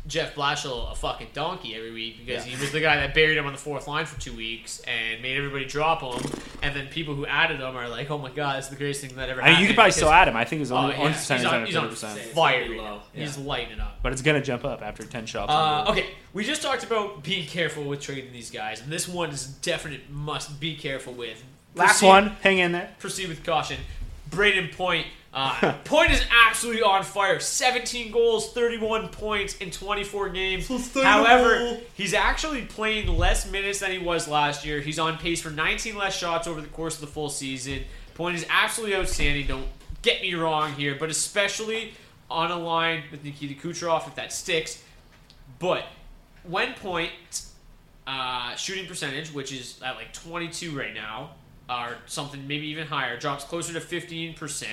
Jeff 0.06 0.35
Blashill 0.35 0.93
a 0.93 0.94
fucking 0.94 1.28
donkey 1.32 1.74
every 1.74 1.90
week 1.90 2.18
because 2.26 2.44
Yeah. 2.47 2.55
he 2.55 2.60
was 2.60 2.72
the 2.72 2.81
guy 2.81 2.97
that 2.97 3.14
buried 3.14 3.39
him 3.39 3.47
on 3.47 3.52
the 3.52 3.59
fourth 3.59 3.89
line 3.89 4.05
for 4.05 4.20
two 4.20 4.35
weeks 4.36 4.81
and 4.81 5.22
made 5.22 5.36
everybody 5.39 5.64
drop 5.64 6.02
him. 6.02 6.31
And 6.62 6.76
then 6.76 6.89
people 6.89 7.14
who 7.14 7.24
added 7.24 7.60
him 7.60 7.74
are 7.74 7.89
like, 7.89 8.10
"Oh 8.10 8.18
my 8.18 8.31
god, 8.31 8.59
it's 8.59 8.68
the 8.68 8.76
greatest 8.76 9.01
thing 9.01 9.16
that 9.16 9.31
ever 9.31 9.40
I 9.40 9.44
mean, 9.44 9.52
happened." 9.55 9.62
you 9.62 9.66
could 9.68 9.76
probably 9.76 9.89
because- 9.89 9.97
still 9.97 10.10
add 10.10 10.28
him. 10.28 10.36
I 10.36 10.44
think 10.44 10.60
his 10.60 10.72
own, 10.72 10.90
Oh, 10.90 10.94
own 10.94 11.01
yeah. 11.06 11.12
percentage 11.12 11.40
he's 11.40 11.47
on, 11.48 11.55
under 11.55 11.66
he's 11.66 11.76
on 11.76 11.82
thirty 11.89 11.94
percent. 12.20 12.35
fire 12.35 12.60
right 12.60 12.70
low. 12.78 12.85
now. 12.97 13.02
He's 13.14 13.39
lighting 13.39 13.81
up. 13.81 13.98
But 14.02 14.12
it's 14.12 14.20
gonna 14.22 14.43
jump 14.43 14.64
up 14.66 14.82
after 14.82 15.05
ten 15.05 15.24
shots. 15.24 15.51
Uh, 15.51 15.86
okay, 15.90 16.06
we 16.35 16.44
just 16.44 16.60
talked 16.60 16.85
about 16.85 17.22
being 17.22 17.47
careful 17.47 17.85
with 17.85 18.02
trading 18.02 18.31
these 18.32 18.51
guys, 18.51 18.82
and 18.82 18.93
this 18.93 19.09
one 19.09 19.31
is 19.31 19.47
a 19.56 19.62
definite 19.64 20.10
must 20.10 20.60
be 20.60 20.76
careful 20.76 21.14
with. 21.14 21.43
Last 21.74 22.01
Proceed- 22.01 22.06
one, 22.06 22.36
hang 22.43 22.59
in 22.59 22.72
there. 22.72 22.90
Proceed 22.98 23.28
with 23.28 23.43
caution. 23.44 23.78
Brayden 24.31 24.70
Point. 24.76 25.06
Uh, 25.35 25.73
Point 25.85 26.12
is 26.12 26.24
absolutely 26.47 26.82
on 26.82 27.02
fire. 27.02 27.40
17 27.40 28.12
goals, 28.12 28.52
31 28.52 29.09
points 29.09 29.56
in 29.56 29.70
24 29.70 30.28
games. 30.28 30.94
However, 30.94 31.81
he's 31.94 32.15
actually 32.15 32.62
playing 32.62 33.09
less 33.19 33.51
minutes 33.51 33.81
than 33.81 33.90
he 33.90 33.98
was 33.98 34.28
last 34.28 34.65
year. 34.65 34.81
He's 34.81 35.01
on 35.01 35.19
pace 35.19 35.43
for 35.43 35.51
19 35.51 35.97
less 35.97 36.16
shots 36.16 36.47
over 36.47 36.61
the 36.61 36.69
course 36.69 36.94
of 36.94 37.01
the 37.01 37.09
full 37.09 37.28
season. 37.28 37.81
Point 38.15 38.36
is 38.36 38.47
absolutely 38.48 38.97
outstanding. 38.97 39.48
Don't 39.48 39.66
get 40.02 40.23
me 40.23 40.35
wrong 40.35 40.73
here, 40.74 40.94
but 40.94 41.11
especially 41.11 41.94
on 42.31 42.52
a 42.52 42.59
line 42.59 43.02
with 43.11 43.24
Nikita 43.24 43.55
Kucherov, 43.55 44.06
if 44.06 44.15
that 44.15 44.32
sticks. 44.32 44.82
But 45.59 45.85
when 46.44 46.74
Point 46.74 47.11
uh, 48.06 48.55
shooting 48.55 48.86
percentage, 48.86 49.32
which 49.32 49.52
is 49.52 49.81
at 49.82 49.97
like 49.97 50.12
22 50.12 50.78
right 50.78 50.94
now, 50.94 51.31
or 51.69 51.97
something 52.07 52.47
maybe 52.47 52.66
even 52.66 52.86
higher, 52.86 53.19
drops 53.19 53.45
closer 53.45 53.73
to 53.73 53.81
15%. 53.81 54.65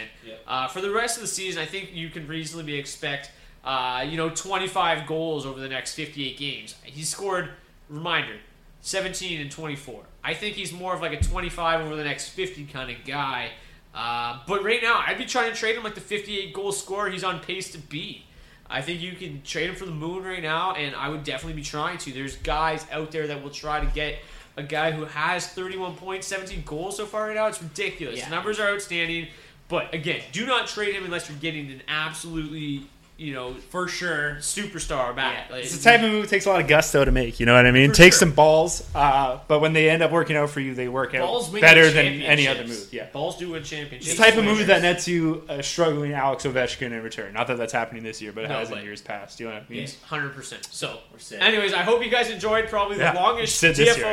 Uh, 0.48 0.68
for 0.68 0.82
the 0.82 0.92
rest 0.92 1.18
of 1.18 1.22
the 1.22 1.28
season, 1.28 1.62
I 1.62 1.66
think 1.66 1.92
you 1.94 2.10
can 2.10 2.28
reasonably 2.28 2.76
expect, 2.76 3.32
uh, 3.64 4.06
you 4.08 4.18
know, 4.18 4.30
25 4.30 5.08
goals 5.08 5.46
over 5.46 5.60
the 5.60 5.70
next 5.70 5.94
58 5.94 6.38
games. 6.38 6.76
He 6.84 7.04
scored, 7.04 7.50
reminder, 7.90 8.36
17 8.82 9.40
and 9.40 9.50
24. 9.52 10.04
I 10.24 10.34
think 10.34 10.56
he's 10.56 10.74
more 10.74 10.94
of 10.94 11.02
like 11.02 11.14
a 11.14 11.22
25 11.22 11.82
over 11.86 11.96
the 11.96 12.04
next 12.04 12.30
50 12.30 12.66
kind 12.66 12.92
of 12.92 13.06
guy. 13.06 13.52
Uh, 13.94 14.40
but 14.48 14.64
right 14.64 14.82
now, 14.82 15.04
I'd 15.06 15.18
be 15.18 15.26
trying 15.26 15.52
to 15.52 15.56
trade 15.58 15.76
him 15.76 15.84
like 15.84 15.96
the 15.96 16.02
58 16.02 16.54
goal 16.54 16.72
scorer 16.72 17.10
he's 17.10 17.24
on 17.24 17.40
pace 17.40 17.72
to 17.72 17.78
be. 17.78 18.26
I 18.70 18.82
think 18.82 19.02
you 19.02 19.14
can 19.14 19.42
trade 19.44 19.70
him 19.70 19.76
for 19.76 19.86
the 19.86 19.92
moon 19.92 20.24
right 20.24 20.42
now, 20.42 20.74
and 20.74 20.96
I 20.96 21.10
would 21.10 21.26
definitely 21.26 21.56
be 21.56 21.64
trying 21.64 21.98
to. 22.00 22.14
There's 22.14 22.38
guys 22.38 22.86
out 22.90 23.12
there 23.12 23.28
that 23.28 23.44
will 23.44 23.50
try 23.50 23.82
to 23.82 23.86
get 23.88 24.20
a 24.58 24.64
guy 24.64 24.92
who 24.92 25.06
has 25.06 25.48
31 25.48 25.96
points, 25.96 26.28
17 26.28 26.64
goals 26.66 26.98
so 26.98 27.06
far 27.06 27.28
right 27.28 27.36
now. 27.36 27.48
It's 27.48 27.62
ridiculous. 27.62 28.20
Yeah. 28.20 28.30
The 28.30 28.36
numbers 28.36 28.60
are 28.60 28.74
outstanding, 28.74 29.28
but 29.68 29.94
again, 29.94 30.22
do 30.32 30.46
not 30.46 30.68
trade 30.68 30.96
him 30.96 31.06
unless 31.06 31.30
you're 31.30 31.38
getting 31.40 31.72
an 31.72 31.82
absolutely, 31.88 32.88
you 33.22 33.34
know, 33.36 33.54
for 33.70 33.88
sure 33.88 34.38
superstar 34.40 35.16
back. 35.16 35.52
Like, 35.52 35.64
It's 35.64 35.78
the 35.78 35.84
type 35.84 36.02
of 36.02 36.10
move 36.10 36.28
takes 36.28 36.48
a 36.48 36.50
lot 36.50 36.60
of 36.60 36.68
gusto 36.68 37.06
to 37.06 37.12
make. 37.12 37.40
You 37.40 37.46
know 37.46 37.54
what 37.54 37.68
I 37.68 37.72
mean? 37.72 37.92
For 37.92 37.96
Takes 37.98 38.16
sure. 38.18 38.28
some 38.28 38.36
balls, 38.36 38.90
uh, 38.96 39.38
but 39.48 39.60
when 39.60 39.74
they 39.74 39.92
end 39.92 40.02
up 40.02 40.10
working 40.12 40.36
out 40.36 40.50
for 40.50 40.60
you, 40.60 40.74
they 40.74 40.88
work 40.88 41.14
out 41.14 41.22
Balls 41.28 41.52
win 41.52 41.62
better 41.62 41.90
than 41.92 42.06
any 42.24 42.48
other 42.48 42.60
championships. 42.62 42.86
move. 42.92 42.94
Yeah. 42.94 43.06
balls 43.14 43.38
do 43.38 43.52
win 43.52 43.64
championships. 43.64 44.08
It's 44.12 44.18
the 44.20 44.24
type 44.26 44.38
of 44.40 44.44
move 44.46 44.66
that 44.66 44.82
nets 44.82 45.08
you 45.08 45.44
a 45.50 45.62
struggling 45.62 46.14
Alex 46.14 46.46
Ovechkin 46.46 46.92
in 46.94 47.04
return. 47.04 47.32
Not 47.34 47.46
that 47.48 47.58
that's 47.58 47.74
happening 47.74 48.02
this 48.02 48.22
year, 48.24 48.32
but 48.32 48.46
it 48.46 48.48
No, 48.48 48.56
has 48.58 48.70
but- 48.70 48.80
in 48.80 48.86
years 48.86 49.02
past. 49.04 49.40
You 49.40 49.48
know 49.50 49.54
what 49.54 49.64
I 49.64 49.72
mean? 49.72 49.82
Yes, 49.82 49.98
hundred 50.02 50.34
percent. 50.34 50.68
So, 50.72 50.98
anyways, 51.40 51.74
I 51.74 51.84
hope 51.84 52.04
you 52.04 52.10
guys 52.10 52.32
enjoyed 52.32 52.70
probably 52.70 52.98
the 52.98 53.04
Yeah, 53.04 53.14
longest 53.14 53.60
sit 53.60 53.76
this 53.76 53.98
year, 53.98 54.06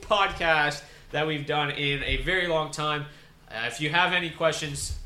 podcast 0.00 0.82
that 1.12 1.24
we've 1.26 1.46
done 1.46 1.70
in 1.70 2.02
a 2.02 2.16
very 2.18 2.48
long 2.48 2.70
time. 2.72 3.06
Uh, 3.48 3.66
if 3.66 3.80
you 3.80 3.90
have 3.90 4.12
any 4.12 4.30
questions, 4.30 4.96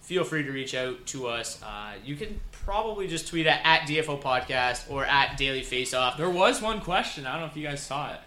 feel 0.00 0.22
free 0.24 0.42
to 0.44 0.50
reach 0.52 0.74
out 0.74 1.06
to 1.06 1.26
us. 1.26 1.60
Uh, 1.62 1.92
you 2.04 2.14
can 2.16 2.40
probably 2.64 3.06
just 3.06 3.28
tweet 3.28 3.46
at, 3.46 3.60
at 3.64 3.80
DFO 3.88 4.20
Podcast 4.20 4.90
or 4.90 5.04
at 5.04 5.36
Daily 5.36 5.62
Faceoff. 5.62 6.16
There 6.16 6.30
was 6.30 6.62
one 6.62 6.80
question. 6.80 7.26
I 7.26 7.32
don't 7.32 7.42
know 7.42 7.46
if 7.46 7.56
you 7.56 7.62
guys 7.66 7.82
saw 7.82 8.12
it. 8.12 8.20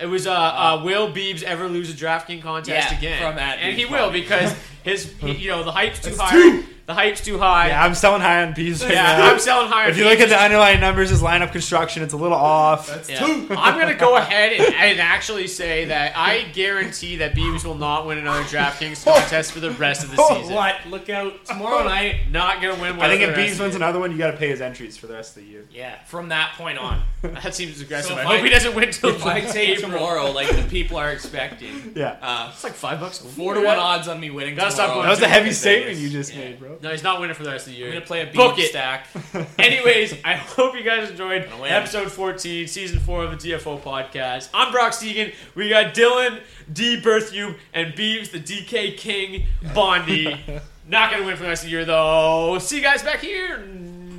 It 0.00 0.06
was 0.06 0.26
uh, 0.28 0.32
uh, 0.32 0.82
will 0.84 1.12
Beebs 1.12 1.42
ever 1.42 1.68
lose 1.68 1.90
a 1.90 1.92
DraftKings 1.94 2.42
contest 2.42 2.92
Yeah, 2.92 2.98
again? 2.98 3.20
from 3.20 3.38
at 3.38 3.58
and 3.58 3.74
Beebs 3.74 3.78
he 3.78 3.84
will 3.86 4.10
because 4.12 4.54
his 4.84 5.12
he, 5.18 5.32
you 5.32 5.50
know 5.50 5.64
the 5.64 5.72
hype's 5.72 6.00
too 6.00 6.10
That's 6.10 6.20
high. 6.20 6.32
two. 6.32 6.64
The 6.88 6.94
hype's 6.94 7.20
too 7.20 7.36
high. 7.36 7.68
Yeah, 7.68 7.84
I'm 7.84 7.94
selling 7.94 8.22
high 8.22 8.42
on 8.44 8.54
Peas 8.54 8.82
right 8.82 8.94
Yeah, 8.94 9.18
now. 9.18 9.30
I'm 9.30 9.38
selling 9.38 9.68
high 9.68 9.84
on 9.84 9.90
If 9.90 9.98
you 9.98 10.04
look 10.04 10.20
at 10.20 10.30
the 10.30 10.42
underlying 10.42 10.80
numbers, 10.80 11.10
his 11.10 11.20
lineup 11.20 11.52
construction, 11.52 12.02
it's 12.02 12.14
a 12.14 12.16
little 12.16 12.38
off. 12.38 12.88
Yeah. 13.10 13.22
I'm 13.50 13.78
going 13.78 13.92
to 13.92 14.00
go 14.00 14.16
ahead 14.16 14.54
and, 14.54 14.74
and 14.74 14.98
actually 14.98 15.48
say 15.48 15.84
that 15.84 16.16
I 16.16 16.44
guarantee 16.54 17.16
that 17.16 17.34
Beavs 17.34 17.62
will 17.66 17.74
not 17.74 18.06
win 18.06 18.16
another 18.16 18.42
DraftKings 18.44 19.04
contest 19.12 19.52
for 19.52 19.60
the 19.60 19.72
rest 19.72 20.02
of 20.02 20.16
the 20.16 20.26
season. 20.28 20.54
What? 20.54 20.76
Look 20.86 21.10
out 21.10 21.44
tomorrow 21.44 21.84
night. 21.84 22.30
Not 22.30 22.62
going 22.62 22.74
to 22.74 22.80
win 22.80 22.96
one. 22.96 23.04
I 23.04 23.10
think 23.10 23.20
if 23.20 23.36
the 23.36 23.42
Bees 23.42 23.60
wins 23.60 23.74
another 23.74 23.98
one, 23.98 24.10
you 24.10 24.16
got 24.16 24.30
to 24.30 24.38
pay 24.38 24.48
his 24.48 24.62
entries 24.62 24.96
for 24.96 25.08
the 25.08 25.12
rest 25.12 25.36
of 25.36 25.42
the 25.42 25.48
year. 25.50 25.66
Yeah, 25.70 26.02
from 26.04 26.30
that 26.30 26.54
point 26.56 26.78
on. 26.78 27.02
The 27.22 27.28
year. 27.32 27.38
That 27.42 27.54
seems 27.54 27.80
aggressive. 27.80 28.10
So 28.12 28.16
I 28.16 28.22
hope 28.24 28.32
I- 28.40 28.42
he 28.42 28.48
doesn't 28.48 28.74
win 28.74 28.90
till 28.90 29.10
If 29.10 29.24
I 29.26 29.40
take 29.40 29.80
tomorrow, 29.80 30.30
like 30.30 30.48
the 30.54 30.62
people 30.68 30.96
are 30.96 31.10
expecting, 31.10 31.92
Yeah. 31.94 32.16
uh, 32.22 32.50
It's 32.52 32.64
like 32.64 32.74
five 32.74 33.00
bucks. 33.00 33.18
four 33.18 33.54
to 33.54 33.60
one 33.62 33.78
odds 33.78 34.08
on 34.08 34.20
me 34.20 34.30
winning. 34.30 34.54
Gotta 34.54 34.70
stop 34.70 34.86
tomorrow. 34.90 35.02
going 35.02 35.06
That 35.06 35.10
was 35.10 35.22
a 35.22 35.28
heavy 35.28 35.44
Vegas. 35.46 35.60
statement 35.60 35.96
you 35.98 36.10
just 36.10 36.34
made, 36.36 36.58
bro. 36.58 36.78
No, 36.82 36.90
he's 36.90 37.02
not 37.02 37.20
winning 37.20 37.34
for 37.34 37.44
the 37.44 37.50
rest 37.50 37.66
of 37.66 37.72
the 37.72 37.78
year. 37.78 37.88
I'm 37.88 37.94
gonna 37.94 38.06
play 38.06 38.22
a 38.22 38.26
beat 38.26 38.34
Book 38.36 38.58
it. 38.58 38.70
stack. 38.70 39.06
Anyways, 39.58 40.14
I 40.24 40.34
hope 40.34 40.74
you 40.76 40.82
guys 40.82 41.10
enjoyed 41.10 41.48
episode 41.66 42.10
14, 42.12 42.66
season 42.66 42.98
4 43.00 43.24
of 43.24 43.30
the 43.42 43.50
DFO 43.52 43.80
podcast. 43.82 44.48
I'm 44.54 44.72
Brock 44.72 44.92
Stegan. 44.92 45.34
We 45.54 45.68
got 45.68 45.94
Dylan, 45.94 46.40
D. 46.72 47.00
Berthew, 47.00 47.56
and 47.74 47.94
Beeves, 47.94 48.28
the 48.30 48.40
DK 48.40 48.96
King 48.96 49.46
Bondi. 49.74 50.36
Not 50.88 51.10
going 51.10 51.22
to 51.22 51.26
win 51.26 51.36
for 51.36 51.42
the 51.42 51.48
rest 51.50 51.64
of 51.64 51.66
the 51.66 51.72
year, 51.72 51.84
though. 51.84 52.58
See 52.60 52.76
you 52.76 52.82
guys 52.82 53.02
back 53.02 53.18
here 53.20 53.58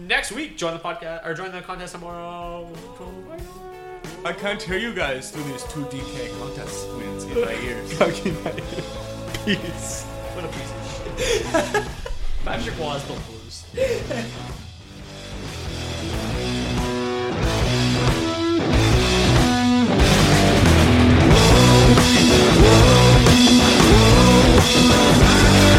next 0.10 0.32
week. 0.34 0.58
Join 0.58 0.74
the 0.74 0.80
podcast, 0.80 1.26
or 1.26 1.34
join 1.34 1.54
the 1.54 1.62
contest 1.62 1.94
tomorrow. 1.94 2.70
I 4.26 4.34
can't 4.34 4.62
hear 4.62 4.78
you 4.78 4.94
guys 4.94 5.32
through 5.32 5.44
these 5.44 5.64
two 5.66 5.86
DK 5.86 6.38
contest 6.40 6.90
wins 6.98 7.24
in 7.24 7.40
my 7.40 7.54
ears. 7.54 7.94
Fucking 7.98 8.36
Peace. 9.46 10.04
What 10.34 10.44
a 10.44 10.48
piece 10.50 10.72
of 10.72 10.84
shit. 11.24 11.88
Patrick 12.44 12.76
Wasbell 12.76 13.20
Blues. 13.28 13.66
Sing 24.70 25.79